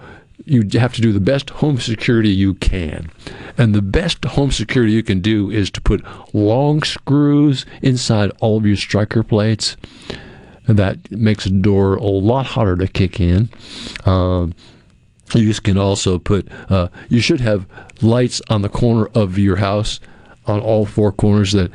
you 0.48 0.80
have 0.80 0.94
to 0.94 1.02
do 1.02 1.12
the 1.12 1.20
best 1.20 1.50
home 1.50 1.78
security 1.78 2.30
you 2.30 2.54
can. 2.56 3.12
And 3.58 3.76
the 3.76 3.82
best 3.82 4.24
home 4.24 4.52
security 4.52 4.94
you 4.94 5.04
can 5.04 5.20
do 5.20 5.52
is 5.52 5.70
to 5.72 5.82
put 5.82 6.04
long 6.34 6.84
screws 6.84 7.66
inside 7.82 8.32
all 8.40 8.58
of 8.58 8.66
your 8.66 8.78
striker 8.78 9.24
plates 9.24 9.76
that 10.68 11.12
makes 11.12 11.46
a 11.46 11.50
door 11.50 11.96
a 11.96 12.04
lot 12.04 12.46
harder 12.46 12.78
to 12.78 12.88
kick 12.88 13.20
in. 13.20 13.50
Um, 14.06 14.54
you 15.34 15.54
can 15.56 15.78
also 15.78 16.18
put, 16.18 16.48
uh, 16.70 16.88
you 17.10 17.20
should 17.20 17.42
have 17.42 17.66
lights 18.02 18.42
on 18.50 18.62
the 18.62 18.70
corner 18.70 19.10
of 19.14 19.38
your 19.38 19.58
house 19.58 20.00
on 20.46 20.62
all 20.62 20.86
four 20.86 21.12
corners 21.12 21.52
that 21.52 21.72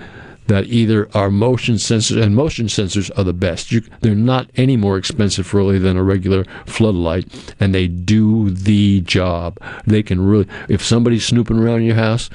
that 0.47 0.67
either 0.67 1.09
are 1.15 1.31
motion 1.31 1.77
sensors 1.77 2.21
and 2.21 2.35
motion 2.35 2.67
sensors 2.67 3.11
are 3.17 3.25
the 3.25 3.33
best. 3.33 3.73
You, 3.73 3.83
they're 4.01 4.15
not 4.15 4.51
any 4.57 4.77
more 4.77 4.97
expensive 4.97 5.55
really 5.55 5.79
than 5.79 5.97
a 5.97 6.03
regular 6.03 6.45
floodlight, 6.67 7.55
and 7.61 7.75
they 7.75 7.87
do 7.89 8.51
the 8.51 9.01
job. 9.03 9.59
They 9.87 10.03
can 10.03 10.21
really, 10.21 10.49
if 10.69 10.83
somebody's 10.85 11.27
snooping 11.27 11.59
around 11.59 11.85
your 11.85 11.95
house, 11.95 12.29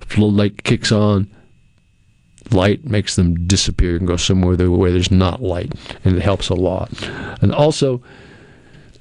floodlight 0.00 0.64
kicks 0.64 0.90
on, 0.90 1.30
light 2.50 2.84
makes 2.84 3.16
them 3.16 3.46
disappear 3.46 3.96
and 3.96 4.06
go 4.06 4.16
somewhere 4.16 4.56
where 4.70 4.92
there's 4.92 5.10
not 5.10 5.42
light, 5.42 5.72
and 6.04 6.16
it 6.16 6.22
helps 6.22 6.48
a 6.48 6.54
lot. 6.54 6.90
And 7.40 7.54
also, 7.54 8.02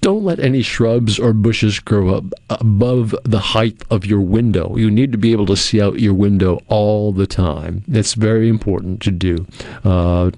don't 0.04 0.26
let 0.26 0.40
any 0.40 0.62
shrubs 0.62 1.18
or 1.18 1.32
bushes 1.32 1.80
grow 1.80 2.14
up 2.14 2.26
above 2.50 3.16
the 3.24 3.40
height 3.40 3.82
of 3.90 4.06
your 4.06 4.20
window. 4.20 4.76
You 4.76 4.92
need 4.92 5.14
to 5.14 5.18
be 5.18 5.32
able 5.32 5.46
to 5.46 5.56
see 5.56 5.82
out 5.82 6.02
your 6.02 6.14
window 6.14 6.60
all 6.68 7.14
the 7.14 7.26
time. 7.26 7.84
It's 7.88 8.14
very 8.14 8.50
important 8.50 9.02
to 9.04 9.12
do. 9.12 9.48
Uh, 9.86 10.32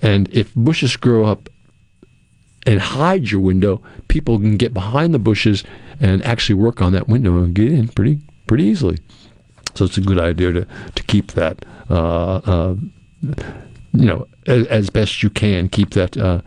and 0.00 0.28
if 0.30 0.54
bushes 0.54 0.96
grow 0.96 1.24
up 1.24 1.48
and 2.64 2.80
hide 2.80 3.30
your 3.32 3.40
window, 3.40 3.82
people 4.06 4.38
can 4.38 4.56
get 4.56 4.72
behind 4.72 5.12
the 5.12 5.18
bushes 5.18 5.64
and 6.00 6.24
actually 6.24 6.54
work 6.54 6.80
on 6.80 6.92
that 6.92 7.08
window 7.08 7.36
and 7.38 7.54
get 7.54 7.72
in 7.72 7.88
pretty 7.88 8.20
pretty 8.46 8.64
easily. 8.64 8.98
So 9.74 9.84
it's 9.84 9.98
a 9.98 10.00
good 10.00 10.20
idea 10.20 10.52
to 10.52 10.66
to 10.94 11.02
keep 11.02 11.32
that 11.32 11.64
uh, 11.90 12.36
uh, 12.36 12.76
you 13.92 14.06
know, 14.06 14.28
as, 14.46 14.66
as, 14.68 14.90
best 14.90 15.22
you 15.22 15.30
can, 15.30 15.68
keep 15.68 15.90
that 15.90 16.16
uh, 16.16 16.40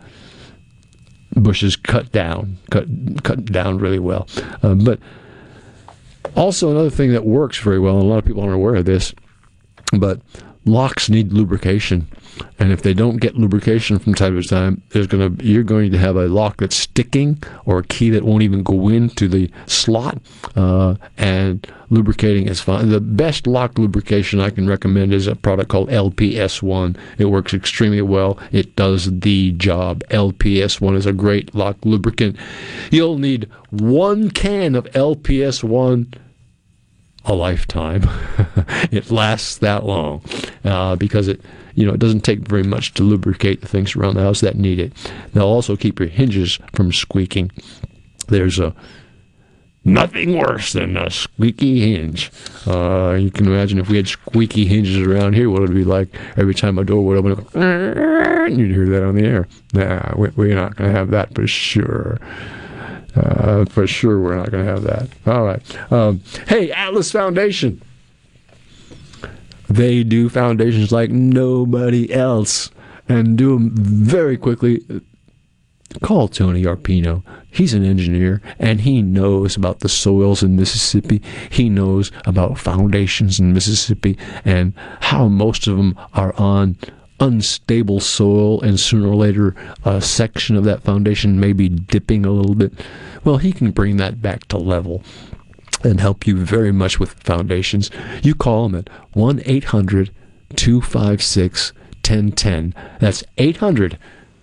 bushes 1.34 1.76
cut 1.76 2.12
down, 2.12 2.58
cut 2.70 2.86
cut 3.22 3.44
down 3.46 3.78
really 3.78 3.98
well. 3.98 4.28
Um, 4.62 4.84
but 4.84 4.98
also 6.36 6.70
another 6.70 6.90
thing 6.90 7.12
that 7.12 7.24
works 7.24 7.58
very 7.58 7.78
well, 7.78 7.96
and 7.96 8.04
a 8.04 8.08
lot 8.08 8.18
of 8.18 8.24
people 8.24 8.42
aren't 8.42 8.54
aware 8.54 8.76
of 8.76 8.84
this, 8.84 9.14
but 9.92 10.20
locks 10.64 11.08
need 11.08 11.32
lubrication. 11.32 12.06
And 12.58 12.72
if 12.72 12.82
they 12.82 12.94
don't 12.94 13.18
get 13.18 13.36
lubrication 13.36 13.98
from 13.98 14.14
time 14.14 14.40
to 14.40 14.48
time, 14.48 14.82
there's 14.90 15.06
gonna 15.06 15.30
you're 15.40 15.62
going 15.62 15.92
to 15.92 15.98
have 15.98 16.16
a 16.16 16.28
lock 16.28 16.58
that's 16.58 16.76
sticking 16.76 17.42
or 17.66 17.78
a 17.78 17.84
key 17.84 18.10
that 18.10 18.24
won't 18.24 18.42
even 18.42 18.62
go 18.62 18.88
into 18.88 19.28
the 19.28 19.50
slot. 19.66 20.18
Uh, 20.56 20.94
and 21.18 21.66
lubricating 21.90 22.48
is 22.48 22.60
fine. 22.60 22.88
The 22.88 23.00
best 23.00 23.46
lock 23.46 23.78
lubrication 23.78 24.40
I 24.40 24.50
can 24.50 24.66
recommend 24.66 25.12
is 25.12 25.26
a 25.26 25.36
product 25.36 25.68
called 25.68 25.90
LPS1. 25.90 26.96
It 27.18 27.26
works 27.26 27.52
extremely 27.52 28.02
well. 28.02 28.38
It 28.50 28.74
does 28.76 29.20
the 29.20 29.52
job. 29.52 30.02
LPS1 30.08 30.96
is 30.96 31.06
a 31.06 31.12
great 31.12 31.54
lock 31.54 31.76
lubricant. 31.84 32.36
You'll 32.90 33.18
need 33.18 33.48
one 33.70 34.30
can 34.30 34.74
of 34.74 34.84
LPS1 34.92 36.14
a 37.24 37.34
lifetime. 37.34 38.02
it 38.90 39.10
lasts 39.10 39.58
that 39.58 39.84
long 39.84 40.22
uh, 40.64 40.96
because 40.96 41.28
it 41.28 41.40
you 41.74 41.86
know, 41.86 41.94
it 41.94 42.00
doesn't 42.00 42.20
take 42.20 42.40
very 42.40 42.62
much 42.62 42.94
to 42.94 43.02
lubricate 43.02 43.60
the 43.60 43.68
things 43.68 43.96
around 43.96 44.14
the 44.14 44.22
house 44.22 44.40
that 44.40 44.56
need 44.56 44.78
it. 44.78 44.92
They'll 45.32 45.44
also 45.44 45.76
keep 45.76 45.98
your 45.98 46.08
hinges 46.08 46.58
from 46.72 46.92
squeaking. 46.92 47.50
There's 48.28 48.58
a 48.58 48.74
nothing 49.84 50.38
worse 50.38 50.72
than 50.72 50.96
a 50.96 51.10
squeaky 51.10 51.80
hinge. 51.80 52.30
Uh, 52.66 53.16
you 53.18 53.30
can 53.30 53.46
imagine 53.46 53.78
if 53.78 53.88
we 53.88 53.96
had 53.96 54.08
squeaky 54.08 54.66
hinges 54.66 54.98
around 54.98 55.34
here, 55.34 55.50
what 55.50 55.62
it 55.62 55.68
would 55.68 55.74
be 55.74 55.84
like 55.84 56.08
every 56.36 56.54
time 56.54 56.78
a 56.78 56.84
door 56.84 57.02
would 57.02 57.16
open. 57.16 57.60
And 57.60 58.58
you'd 58.58 58.70
hear 58.70 58.88
that 58.88 59.04
on 59.04 59.14
the 59.14 59.24
air. 59.24 59.48
Nah, 59.72 60.14
we're 60.16 60.54
not 60.54 60.76
going 60.76 60.92
to 60.92 60.98
have 60.98 61.10
that 61.10 61.34
for 61.34 61.46
sure. 61.46 62.18
Uh, 63.14 63.64
for 63.66 63.86
sure, 63.86 64.20
we're 64.20 64.36
not 64.36 64.50
going 64.50 64.64
to 64.64 64.70
have 64.70 64.82
that. 64.84 65.08
All 65.26 65.44
right. 65.44 65.92
Um, 65.92 66.20
hey, 66.48 66.70
Atlas 66.70 67.10
Foundation. 67.12 67.82
They 69.68 70.02
do 70.02 70.28
foundations 70.28 70.92
like 70.92 71.10
nobody 71.10 72.12
else 72.12 72.70
and 73.08 73.38
do 73.38 73.54
them 73.54 73.70
very 73.74 74.36
quickly. 74.36 74.84
Call 76.02 76.28
Tony 76.28 76.62
Arpino. 76.64 77.22
He's 77.50 77.74
an 77.74 77.84
engineer 77.84 78.40
and 78.58 78.80
he 78.80 79.02
knows 79.02 79.56
about 79.56 79.80
the 79.80 79.88
soils 79.88 80.42
in 80.42 80.56
Mississippi. 80.56 81.22
He 81.50 81.68
knows 81.68 82.10
about 82.24 82.58
foundations 82.58 83.38
in 83.38 83.52
Mississippi 83.52 84.16
and 84.44 84.72
how 85.00 85.28
most 85.28 85.66
of 85.66 85.76
them 85.76 85.98
are 86.14 86.34
on 86.38 86.76
unstable 87.22 88.00
soil 88.00 88.60
and 88.62 88.80
sooner 88.80 89.08
or 89.08 89.14
later 89.14 89.54
a 89.84 90.00
section 90.00 90.56
of 90.56 90.64
that 90.64 90.82
foundation 90.82 91.38
may 91.38 91.52
be 91.52 91.68
dipping 91.68 92.26
a 92.26 92.30
little 92.32 92.56
bit. 92.56 92.72
Well, 93.22 93.36
he 93.36 93.52
can 93.52 93.70
bring 93.70 93.96
that 93.98 94.20
back 94.20 94.48
to 94.48 94.58
level 94.58 95.04
and 95.84 96.00
help 96.00 96.26
you 96.26 96.36
very 96.36 96.72
much 96.72 96.98
with 96.98 97.12
foundations, 97.12 97.90
you 98.22 98.34
call 98.34 98.66
him 98.66 98.74
at 98.74 98.88
1 99.12 99.42
800 99.44 100.10
256 100.56 101.72
1010. 101.72 102.74
That's 102.98 103.24
800 103.38 103.98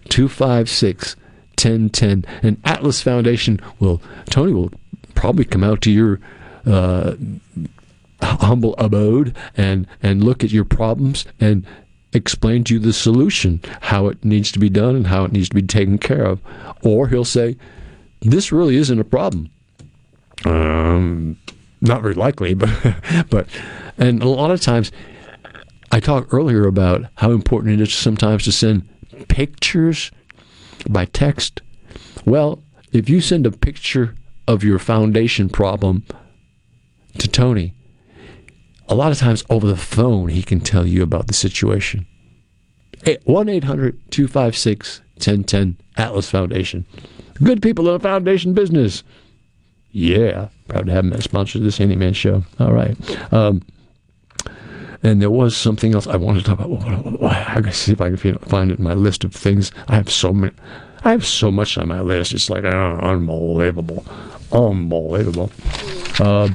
256 0.08 1.16
1010. 1.16 2.26
And 2.42 2.62
Atlas 2.64 3.02
Foundation 3.02 3.60
will, 3.80 4.02
Tony 4.30 4.54
will 4.54 4.72
probably 5.16 5.46
come 5.46 5.64
out 5.64 5.82
to 5.82 5.92
your 5.92 6.20
uh, 6.66 7.16
humble 8.22 8.76
abode 8.78 9.36
and, 9.58 9.86
and 10.02 10.24
look 10.24 10.44
at 10.44 10.52
your 10.52 10.66
problems 10.66 11.26
and 11.40 11.66
explain 12.14 12.64
to 12.66 12.76
you 12.76 12.80
the 12.80 12.94
solution, 12.94 13.62
how 13.82 14.08
it 14.08 14.24
needs 14.24 14.52
to 14.52 14.60
be 14.60 14.70
done 14.70 14.96
and 14.96 15.08
how 15.08 15.26
it 15.26 15.32
needs 15.32 15.50
to 15.50 15.56
be 15.56 15.62
taken 15.62 15.98
care 15.98 16.26
of. 16.26 16.42
Or 16.84 17.08
he'll 17.08 17.26
say, 17.26 17.58
This 18.22 18.52
really 18.52 18.76
isn't 18.76 19.00
a 19.00 19.04
problem 19.04 19.50
um, 20.46 21.38
not 21.82 22.02
very 22.02 22.14
likely, 22.14 22.54
but 22.56 22.70
but 23.30 23.48
and 23.98 24.22
a 24.22 24.28
lot 24.28 24.52
of 24.52 24.62
times 24.62 24.92
I 25.92 26.00
talked 26.00 26.34
earlier 26.34 26.66
about 26.68 27.06
how 27.16 27.32
important 27.32 27.80
it 27.80 27.84
is 27.84 27.94
sometimes 27.94 28.44
to 28.46 28.52
send 28.52 28.88
pictures 29.28 30.12
by 30.88 31.06
text. 31.06 31.62
Well, 32.26 32.62
if 32.92 33.10
you 33.10 33.22
send 33.22 33.46
a 33.46 33.52
picture 33.52 34.16
of 34.48 34.64
your 34.64 34.80
foundation 34.80 35.50
problem 35.50 36.04
to 37.18 37.28
Tony, 37.28 37.74
a 38.90 38.96
lot 38.96 39.12
of 39.12 39.18
times 39.18 39.46
over 39.50 39.68
the 39.68 39.78
phone 39.78 40.30
he 40.30 40.44
can 40.44 40.60
tell 40.60 40.86
you 40.86 41.04
about 41.04 41.28
the 41.28 41.34
situation. 41.34 42.06
1 43.24 43.48
800 43.50 44.12
256 44.12 45.02
1010 45.16 45.78
Atlas 45.96 46.30
Foundation. 46.30 46.86
Good 47.42 47.62
people 47.62 47.88
in 47.88 47.94
the 47.94 48.00
foundation 48.00 48.54
business. 48.54 49.04
Yeah, 49.92 50.50
proud 50.68 50.88
to 50.88 50.92
have 50.92 51.06
him 51.06 51.14
as 51.14 51.24
sponsor 51.24 51.60
of 51.60 51.64
this 51.64 51.78
Handyman 51.78 52.14
show. 52.14 52.44
All 52.60 52.74
right. 52.74 52.98
Um, 53.34 53.62
and 55.02 55.22
there 55.22 55.32
was 55.32 55.56
something 55.56 55.94
else 55.94 56.08
I 56.08 56.18
wanted 56.18 56.44
to 56.44 56.56
talk 56.56 56.60
about. 56.60 57.24
I 57.24 57.62
gotta 57.62 57.72
see 57.72 57.94
if 57.94 58.02
I 58.02 58.10
can 58.10 58.38
find 58.40 58.72
it 58.72 58.80
in 58.80 58.84
my 58.84 58.94
list 58.94 59.24
of 59.24 59.34
things. 59.34 59.72
I 59.88 59.96
have 59.96 60.10
so 60.10 60.34
many. 60.34 60.54
I 61.04 61.12
have 61.12 61.26
so 61.26 61.50
much 61.50 61.78
on 61.78 61.88
my 61.88 62.02
list. 62.02 62.34
It's 62.34 62.50
like 62.50 62.66
uh, 62.66 62.98
unbelievable, 63.02 64.06
unbelievable. 64.52 65.52
Uh, 66.20 66.50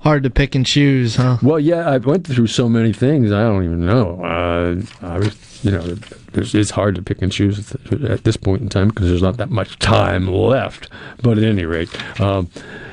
hard 0.00 0.22
to 0.22 0.30
pick 0.30 0.54
and 0.54 0.64
choose, 0.64 1.16
huh? 1.16 1.38
Well, 1.42 1.58
yeah, 1.58 1.88
I 1.88 1.98
went 1.98 2.26
through 2.26 2.46
so 2.48 2.68
many 2.68 2.92
things. 2.92 3.32
I 3.32 3.42
don't 3.42 3.64
even 3.64 3.84
know. 3.84 4.22
Uh, 4.22 4.82
I 5.06 5.18
was, 5.18 5.64
you 5.64 5.70
know, 5.70 5.96
it's, 6.34 6.70
hard 6.70 6.94
to 6.94 7.02
pick 7.02 7.22
and 7.22 7.32
choose 7.32 7.74
at 8.04 8.24
this 8.24 8.36
point 8.36 8.62
in 8.62 8.68
time 8.68 8.88
because 8.88 9.08
there's 9.08 9.22
not 9.22 9.36
that 9.38 9.50
much 9.50 9.78
time 9.78 10.28
left. 10.28 10.88
But 11.22 11.38
at 11.38 11.44
any 11.44 11.64
rate, 11.64 11.90
um, 12.20 12.48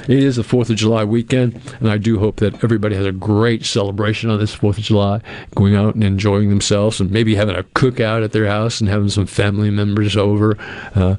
it 0.07 0.19
is 0.19 0.35
the 0.35 0.43
Fourth 0.43 0.69
of 0.69 0.75
July 0.75 1.03
weekend, 1.03 1.59
and 1.79 1.89
I 1.89 1.97
do 1.97 2.19
hope 2.19 2.37
that 2.37 2.63
everybody 2.63 2.95
has 2.95 3.05
a 3.05 3.11
great 3.11 3.65
celebration 3.65 4.29
on 4.29 4.39
this 4.39 4.53
Fourth 4.53 4.77
of 4.77 4.83
July, 4.83 5.21
going 5.55 5.75
out 5.75 5.95
and 5.95 6.03
enjoying 6.03 6.49
themselves, 6.49 6.99
and 6.99 7.11
maybe 7.11 7.35
having 7.35 7.55
a 7.55 7.63
cookout 7.63 8.23
at 8.23 8.31
their 8.31 8.47
house 8.47 8.79
and 8.79 8.89
having 8.89 9.09
some 9.09 9.25
family 9.25 9.69
members 9.69 10.15
over. 10.15 10.57
Uh, 10.95 11.15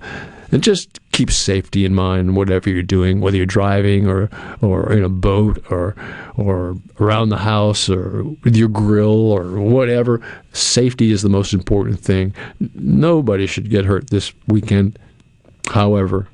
and 0.53 0.63
just 0.63 1.01
keep 1.13 1.31
safety 1.31 1.85
in 1.85 1.95
mind 1.95 2.37
whatever 2.37 2.69
you're 2.69 2.83
doing 2.83 3.21
whether 3.21 3.37
you're 3.37 3.47
driving 3.47 4.07
or 4.07 4.29
or 4.61 4.93
in 4.93 5.03
a 5.03 5.09
boat 5.09 5.65
or 5.71 5.95
or 6.37 6.77
around 7.01 7.31
the 7.31 7.39
house 7.39 7.89
or 7.89 8.23
with 8.45 8.57
your 8.57 8.69
grill 8.69 9.33
or 9.33 9.59
whatever 9.61 10.21
safety 10.53 11.11
is 11.11 11.23
the 11.23 11.29
most 11.29 11.53
important 11.53 12.01
thing. 12.01 12.35
Nobody 12.75 13.47
should 13.47 13.71
get 13.71 13.85
hurt 13.85 14.11
this 14.11 14.33
weekend. 14.47 14.99
However 15.69 16.29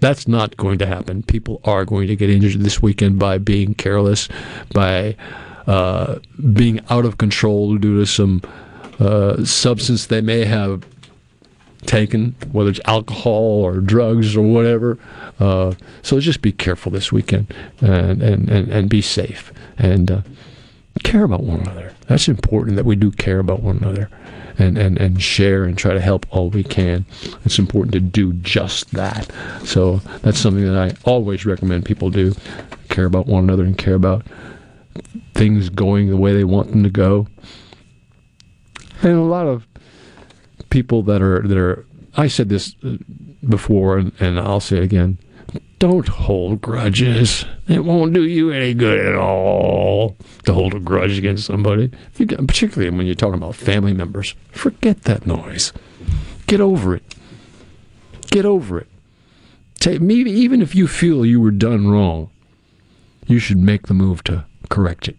that's 0.00 0.28
not 0.28 0.56
going 0.56 0.78
to 0.78 0.86
happen. 0.86 1.22
People 1.22 1.60
are 1.64 1.84
going 1.84 2.06
to 2.08 2.16
get 2.16 2.30
injured 2.30 2.60
this 2.60 2.82
weekend 2.82 3.18
by 3.18 3.38
being 3.38 3.74
careless 3.74 4.28
by 4.72 5.16
uh, 5.66 6.18
being 6.52 6.80
out 6.90 7.04
of 7.04 7.18
control 7.18 7.76
due 7.76 7.98
to 7.98 8.06
some 8.06 8.42
uh, 9.00 9.44
substance 9.44 10.06
they 10.06 10.20
may 10.20 10.44
have 10.44 10.84
taken, 11.86 12.34
whether 12.52 12.70
it's 12.70 12.80
alcohol 12.84 13.64
or 13.64 13.78
drugs 13.80 14.36
or 14.36 14.42
whatever. 14.42 14.98
Uh, 15.38 15.74
so 16.02 16.20
just 16.20 16.42
be 16.42 16.52
careful 16.52 16.92
this 16.92 17.12
weekend 17.12 17.54
and, 17.80 18.22
and, 18.22 18.48
and, 18.48 18.68
and 18.68 18.90
be 18.90 19.00
safe 19.00 19.52
and 19.78 20.10
uh, 20.10 20.20
care 21.02 21.24
about 21.24 21.42
one 21.42 21.60
another. 21.60 21.92
That's 22.08 22.28
important 22.28 22.76
that 22.76 22.84
we 22.84 22.96
do 22.96 23.10
care 23.10 23.38
about 23.38 23.60
one 23.62 23.78
another 23.78 24.10
and, 24.58 24.78
and, 24.78 24.98
and 24.98 25.22
share 25.22 25.64
and 25.64 25.76
try 25.76 25.92
to 25.92 26.00
help 26.00 26.26
all 26.30 26.50
we 26.50 26.64
can. 26.64 27.04
It's 27.44 27.58
important 27.58 27.92
to 27.92 28.00
do 28.00 28.32
just 28.34 28.90
that. 28.92 29.30
So 29.64 29.96
that's 30.22 30.38
something 30.38 30.64
that 30.64 30.76
I 30.76 30.94
always 31.08 31.44
recommend 31.44 31.84
people 31.84 32.10
do 32.10 32.34
care 32.88 33.04
about 33.04 33.26
one 33.26 33.44
another 33.44 33.64
and 33.64 33.76
care 33.76 33.94
about 33.94 34.24
things 35.34 35.68
going 35.68 36.08
the 36.08 36.16
way 36.16 36.32
they 36.32 36.44
want 36.44 36.70
them 36.70 36.82
to 36.82 36.90
go. 36.90 37.26
And 39.02 39.12
a 39.12 39.22
lot 39.22 39.46
of 39.46 39.66
people 40.70 41.02
that 41.02 41.22
are 41.22 41.46
that 41.46 41.56
are 41.56 41.86
I 42.16 42.28
said 42.28 42.48
this 42.48 42.74
uh, 42.84 42.96
before 43.46 43.98
and, 43.98 44.12
and 44.20 44.38
I'll 44.38 44.60
say 44.60 44.78
it 44.78 44.84
again. 44.84 45.18
Don't 45.78 46.08
hold 46.08 46.62
grudges. 46.62 47.44
It 47.68 47.84
won't 47.84 48.14
do 48.14 48.24
you 48.24 48.50
any 48.50 48.72
good 48.74 48.98
at 48.98 49.14
all 49.14 50.16
to 50.44 50.54
hold 50.54 50.74
a 50.74 50.80
grudge 50.80 51.18
against 51.18 51.46
somebody. 51.46 51.90
You, 52.16 52.26
particularly 52.26 52.96
when 52.96 53.06
you're 53.06 53.14
talking 53.14 53.34
about 53.34 53.56
family 53.56 53.92
members. 53.92 54.34
Forget 54.52 55.02
that 55.02 55.26
noise. 55.26 55.72
Get 56.46 56.60
over 56.60 56.94
it. 56.94 57.02
Get 58.30 58.44
over 58.44 58.78
it. 58.78 58.88
Take, 59.78 60.00
maybe 60.00 60.30
even 60.30 60.62
if 60.62 60.74
you 60.74 60.86
feel 60.86 61.26
you 61.26 61.40
were 61.40 61.50
done 61.50 61.88
wrong, 61.88 62.30
you 63.26 63.38
should 63.38 63.58
make 63.58 63.88
the 63.88 63.94
move 63.94 64.24
to 64.24 64.46
correct 64.70 65.08
it. 65.08 65.16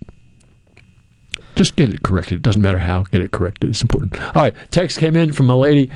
Just 1.57 1.75
get 1.75 1.91
it 1.91 2.03
corrected. 2.03 2.37
It 2.37 2.41
doesn't 2.43 2.61
matter 2.61 2.77
how. 2.77 3.03
Get 3.03 3.21
it 3.21 3.31
corrected. 3.31 3.71
It's 3.71 3.81
important. 3.81 4.21
All 4.35 4.43
right. 4.43 4.53
Text 4.69 4.99
came 4.99 5.15
in 5.15 5.33
from 5.33 5.49
a 5.49 5.55
lady. 5.57 5.91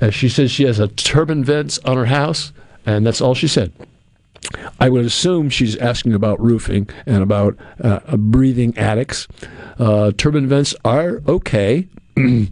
Uh, 0.00 0.10
she 0.10 0.28
says 0.28 0.52
she 0.52 0.62
has 0.64 0.78
a 0.78 0.86
turbine 0.86 1.42
vents 1.42 1.78
on 1.80 1.96
her 1.96 2.06
house, 2.06 2.52
and 2.86 3.04
that's 3.04 3.20
all 3.20 3.34
she 3.34 3.48
said. 3.48 3.72
I 4.78 4.88
would 4.88 5.04
assume 5.04 5.50
she's 5.50 5.76
asking 5.76 6.14
about 6.14 6.40
roofing 6.40 6.88
and 7.06 7.22
about 7.22 7.56
uh, 7.82 8.16
breathing 8.16 8.78
attics. 8.78 9.26
Uh, 9.78 10.12
turbine 10.16 10.46
vents 10.46 10.76
are 10.84 11.22
okay. 11.26 11.88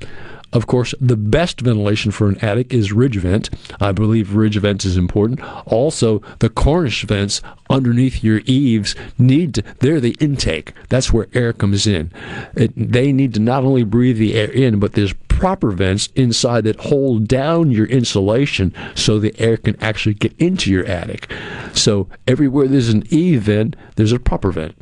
Of 0.56 0.66
course, 0.66 0.94
the 0.98 1.18
best 1.18 1.60
ventilation 1.60 2.12
for 2.12 2.30
an 2.30 2.38
attic 2.38 2.72
is 2.72 2.90
ridge 2.90 3.16
vent. 3.16 3.50
I 3.78 3.92
believe 3.92 4.34
ridge 4.34 4.56
vents 4.56 4.86
is 4.86 4.96
important. 4.96 5.42
Also, 5.66 6.20
the 6.38 6.48
cornice 6.48 7.02
vents 7.02 7.42
underneath 7.68 8.24
your 8.24 8.40
eaves 8.46 8.94
need 9.18 9.56
to, 9.56 9.62
they're 9.80 10.00
the 10.00 10.16
intake. 10.18 10.72
That's 10.88 11.12
where 11.12 11.28
air 11.34 11.52
comes 11.52 11.86
in. 11.86 12.10
It, 12.54 12.72
they 12.74 13.12
need 13.12 13.34
to 13.34 13.40
not 13.40 13.64
only 13.64 13.84
breathe 13.84 14.16
the 14.16 14.34
air 14.34 14.50
in, 14.50 14.80
but 14.80 14.94
there's 14.94 15.12
proper 15.28 15.72
vents 15.72 16.08
inside 16.14 16.64
that 16.64 16.80
hold 16.80 17.28
down 17.28 17.70
your 17.70 17.86
insulation 17.88 18.72
so 18.94 19.18
the 19.18 19.38
air 19.38 19.58
can 19.58 19.76
actually 19.82 20.14
get 20.14 20.34
into 20.38 20.70
your 20.70 20.86
attic. 20.86 21.30
So 21.74 22.08
everywhere 22.26 22.66
there's 22.66 22.88
an 22.88 23.02
E 23.10 23.36
vent, 23.36 23.76
there's 23.96 24.12
a 24.12 24.18
proper 24.18 24.50
vent. 24.52 24.74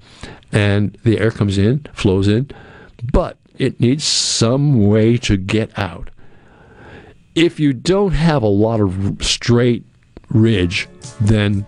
And 0.53 0.97
the 1.03 1.19
air 1.19 1.33
comes 1.33 1.59
in, 1.59 1.85
flows 1.95 2.29
in. 2.29 2.49
But 3.13 3.39
it 3.59 3.81
needs 3.81 4.05
some 4.05 4.87
way 4.87 5.17
to 5.19 5.37
get 5.37 5.77
out. 5.79 6.11
If 7.35 7.59
you 7.59 7.73
don't 7.73 8.13
have 8.13 8.43
a 8.43 8.49
lot 8.49 8.81
of 8.81 9.23
straight 9.25 9.85
ridge, 10.31 10.89
then 11.21 11.67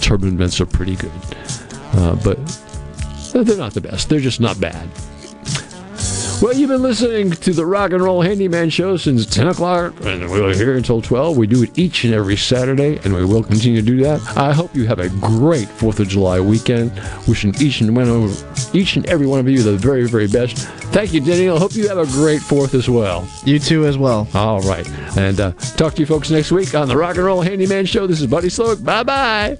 turbine 0.00 0.36
vents 0.36 0.60
are 0.60 0.66
pretty 0.66 0.96
good. 0.96 1.10
Uh, 1.92 2.14
but 2.24 2.38
they're 3.32 3.56
not 3.56 3.74
the 3.74 3.80
best. 3.80 4.08
They're 4.08 4.20
just 4.20 4.40
not 4.40 4.60
bad. 4.60 4.88
Well, 6.42 6.54
you've 6.54 6.70
been 6.70 6.80
listening 6.80 7.32
to 7.32 7.52
the 7.52 7.66
Rock 7.66 7.92
and 7.92 8.02
Roll 8.02 8.22
Handyman 8.22 8.70
Show 8.70 8.96
since 8.96 9.26
10 9.26 9.48
o'clock, 9.48 9.92
and 10.04 10.30
we're 10.30 10.54
here 10.54 10.74
until 10.74 11.02
12. 11.02 11.36
We 11.36 11.46
do 11.46 11.64
it 11.64 11.78
each 11.78 12.04
and 12.04 12.14
every 12.14 12.38
Saturday, 12.38 12.98
and 13.04 13.14
we 13.14 13.26
will 13.26 13.42
continue 13.42 13.82
to 13.82 13.86
do 13.86 13.98
that. 14.04 14.22
I 14.38 14.54
hope 14.54 14.74
you 14.74 14.86
have 14.86 15.00
a 15.00 15.10
great 15.10 15.68
4th 15.68 16.00
of 16.00 16.08
July 16.08 16.40
weekend. 16.40 16.92
Wishing 17.28 17.54
each 17.60 17.82
and, 17.82 17.94
one 17.94 18.08
of, 18.08 18.74
each 18.74 18.96
and 18.96 19.04
every 19.04 19.26
one 19.26 19.38
of 19.38 19.50
you 19.50 19.62
the 19.62 19.76
very, 19.76 20.08
very 20.08 20.28
best. 20.28 20.56
Thank 20.94 21.12
you, 21.12 21.20
Daniel. 21.20 21.56
I 21.56 21.58
hope 21.58 21.74
you 21.74 21.86
have 21.88 21.98
a 21.98 22.06
great 22.06 22.40
4th 22.40 22.72
as 22.72 22.88
well. 22.88 23.28
You 23.44 23.58
too, 23.58 23.84
as 23.84 23.98
well. 23.98 24.26
All 24.32 24.62
right. 24.62 24.88
And 25.18 25.38
uh, 25.40 25.52
talk 25.76 25.92
to 25.96 26.00
you 26.00 26.06
folks 26.06 26.30
next 26.30 26.52
week 26.52 26.74
on 26.74 26.88
the 26.88 26.96
Rock 26.96 27.16
and 27.16 27.26
Roll 27.26 27.42
Handyman 27.42 27.84
Show. 27.84 28.06
This 28.06 28.22
is 28.22 28.26
Buddy 28.26 28.48
Slowick. 28.48 28.82
Bye 28.82 29.02
bye. 29.02 29.58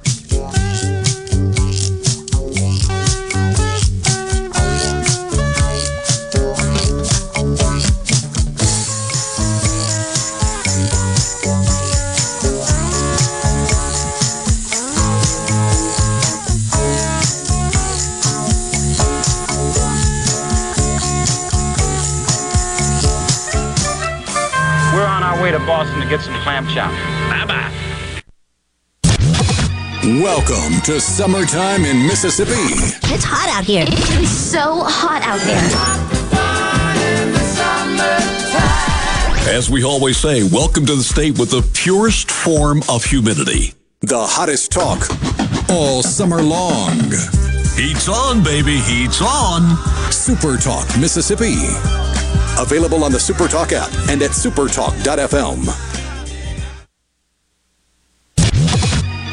Get 26.11 26.21
some 26.23 26.35
clam 26.43 26.67
chowder. 26.67 26.93
Bye 27.31 27.47
bye. 27.47 27.73
Welcome 30.21 30.81
to 30.83 31.01
summertime 31.01 31.85
in 31.85 32.05
Mississippi. 32.05 32.51
It's 33.15 33.23
hot 33.23 33.49
out 33.49 33.65
here. 33.65 33.85
It's 33.87 34.29
so 34.29 34.83
hot 34.83 35.23
out 35.23 35.39
there. 35.47 35.61
As 39.55 39.71
we 39.71 39.85
always 39.85 40.17
say, 40.17 40.43
welcome 40.43 40.85
to 40.87 40.97
the 40.97 41.05
state 41.05 41.39
with 41.39 41.51
the 41.51 41.63
purest 41.75 42.29
form 42.29 42.83
of 42.89 43.05
humidity. 43.05 43.75
The 44.01 44.19
hottest 44.19 44.73
talk 44.73 45.09
all 45.71 46.03
summer 46.03 46.43
long. 46.43 46.99
Heat's 47.77 48.09
on, 48.09 48.43
baby, 48.43 48.79
heat's 48.81 49.23
on. 49.23 49.77
Super 50.11 50.57
Talk 50.57 50.89
Mississippi. 50.99 51.55
Available 52.59 53.05
on 53.05 53.13
the 53.13 53.19
SuperTalk 53.19 53.73
app 53.73 53.93
and 54.11 54.21
at 54.23 54.31
supertalk.fm. 54.31 55.90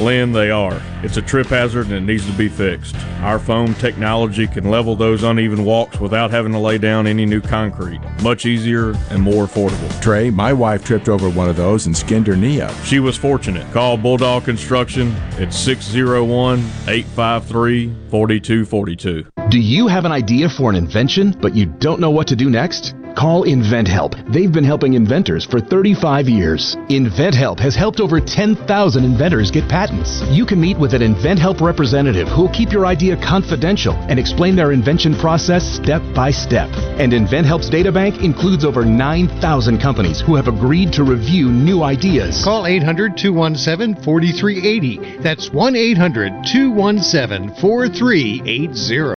Lynn, 0.00 0.32
they 0.32 0.50
are. 0.50 0.80
It's 1.02 1.16
a 1.16 1.22
trip 1.22 1.48
hazard 1.48 1.86
and 1.86 1.94
it 1.94 2.00
needs 2.00 2.26
to 2.26 2.32
be 2.32 2.48
fixed. 2.48 2.96
Our 3.20 3.38
foam 3.38 3.74
technology 3.74 4.46
can 4.46 4.70
level 4.70 4.96
those 4.96 5.22
uneven 5.22 5.64
walks 5.64 6.00
without 6.00 6.30
having 6.30 6.52
to 6.52 6.58
lay 6.58 6.78
down 6.78 7.06
any 7.06 7.26
new 7.26 7.40
concrete. 7.40 8.00
Much 8.22 8.46
easier 8.46 8.94
and 9.10 9.22
more 9.22 9.46
affordable. 9.46 10.00
Trey, 10.02 10.30
my 10.30 10.52
wife 10.52 10.84
tripped 10.84 11.08
over 11.08 11.28
one 11.28 11.48
of 11.48 11.56
those 11.56 11.86
and 11.86 11.96
skinned 11.96 12.26
her 12.26 12.36
knee 12.36 12.60
up. 12.60 12.74
She 12.84 13.00
was 13.00 13.16
fortunate. 13.16 13.70
Call 13.72 13.96
Bulldog 13.96 14.44
Construction 14.44 15.12
at 15.38 15.52
601 15.52 16.58
853 16.88 17.94
4242. 18.10 19.26
Do 19.48 19.58
you 19.58 19.86
have 19.88 20.04
an 20.04 20.12
idea 20.12 20.48
for 20.48 20.70
an 20.70 20.76
invention, 20.76 21.36
but 21.40 21.54
you 21.54 21.66
don't 21.66 22.00
know 22.00 22.10
what 22.10 22.26
to 22.28 22.36
do 22.36 22.48
next? 22.48 22.94
Call 23.14 23.44
InventHelp. 23.44 24.32
They've 24.32 24.52
been 24.52 24.64
helping 24.64 24.94
inventors 24.94 25.44
for 25.44 25.60
35 25.60 26.28
years. 26.28 26.76
InventHelp 26.88 27.60
has 27.60 27.74
helped 27.74 28.00
over 28.00 28.20
10,000 28.20 29.04
inventors 29.04 29.50
get 29.50 29.68
patents. 29.68 30.22
You 30.30 30.46
can 30.46 30.60
meet 30.60 30.78
with 30.78 30.94
an 30.94 31.02
InventHelp 31.02 31.60
representative 31.60 32.28
who 32.28 32.42
will 32.42 32.52
keep 32.52 32.72
your 32.72 32.86
idea 32.86 33.16
confidential 33.16 33.94
and 34.08 34.18
explain 34.18 34.56
their 34.56 34.72
invention 34.72 35.14
process 35.14 35.64
step 35.64 36.02
by 36.14 36.30
step. 36.30 36.70
And 36.98 37.12
InventHelp's 37.12 37.70
databank 37.70 38.22
includes 38.22 38.64
over 38.64 38.84
9,000 38.84 39.78
companies 39.78 40.20
who 40.20 40.34
have 40.34 40.48
agreed 40.48 40.92
to 40.94 41.04
review 41.04 41.50
new 41.50 41.82
ideas. 41.82 42.42
Call 42.42 42.66
800 42.66 43.16
217 43.16 44.02
4380. 44.02 45.18
That's 45.18 45.50
1 45.50 45.76
800 45.76 46.44
217 46.44 47.54
4380. 47.60 49.19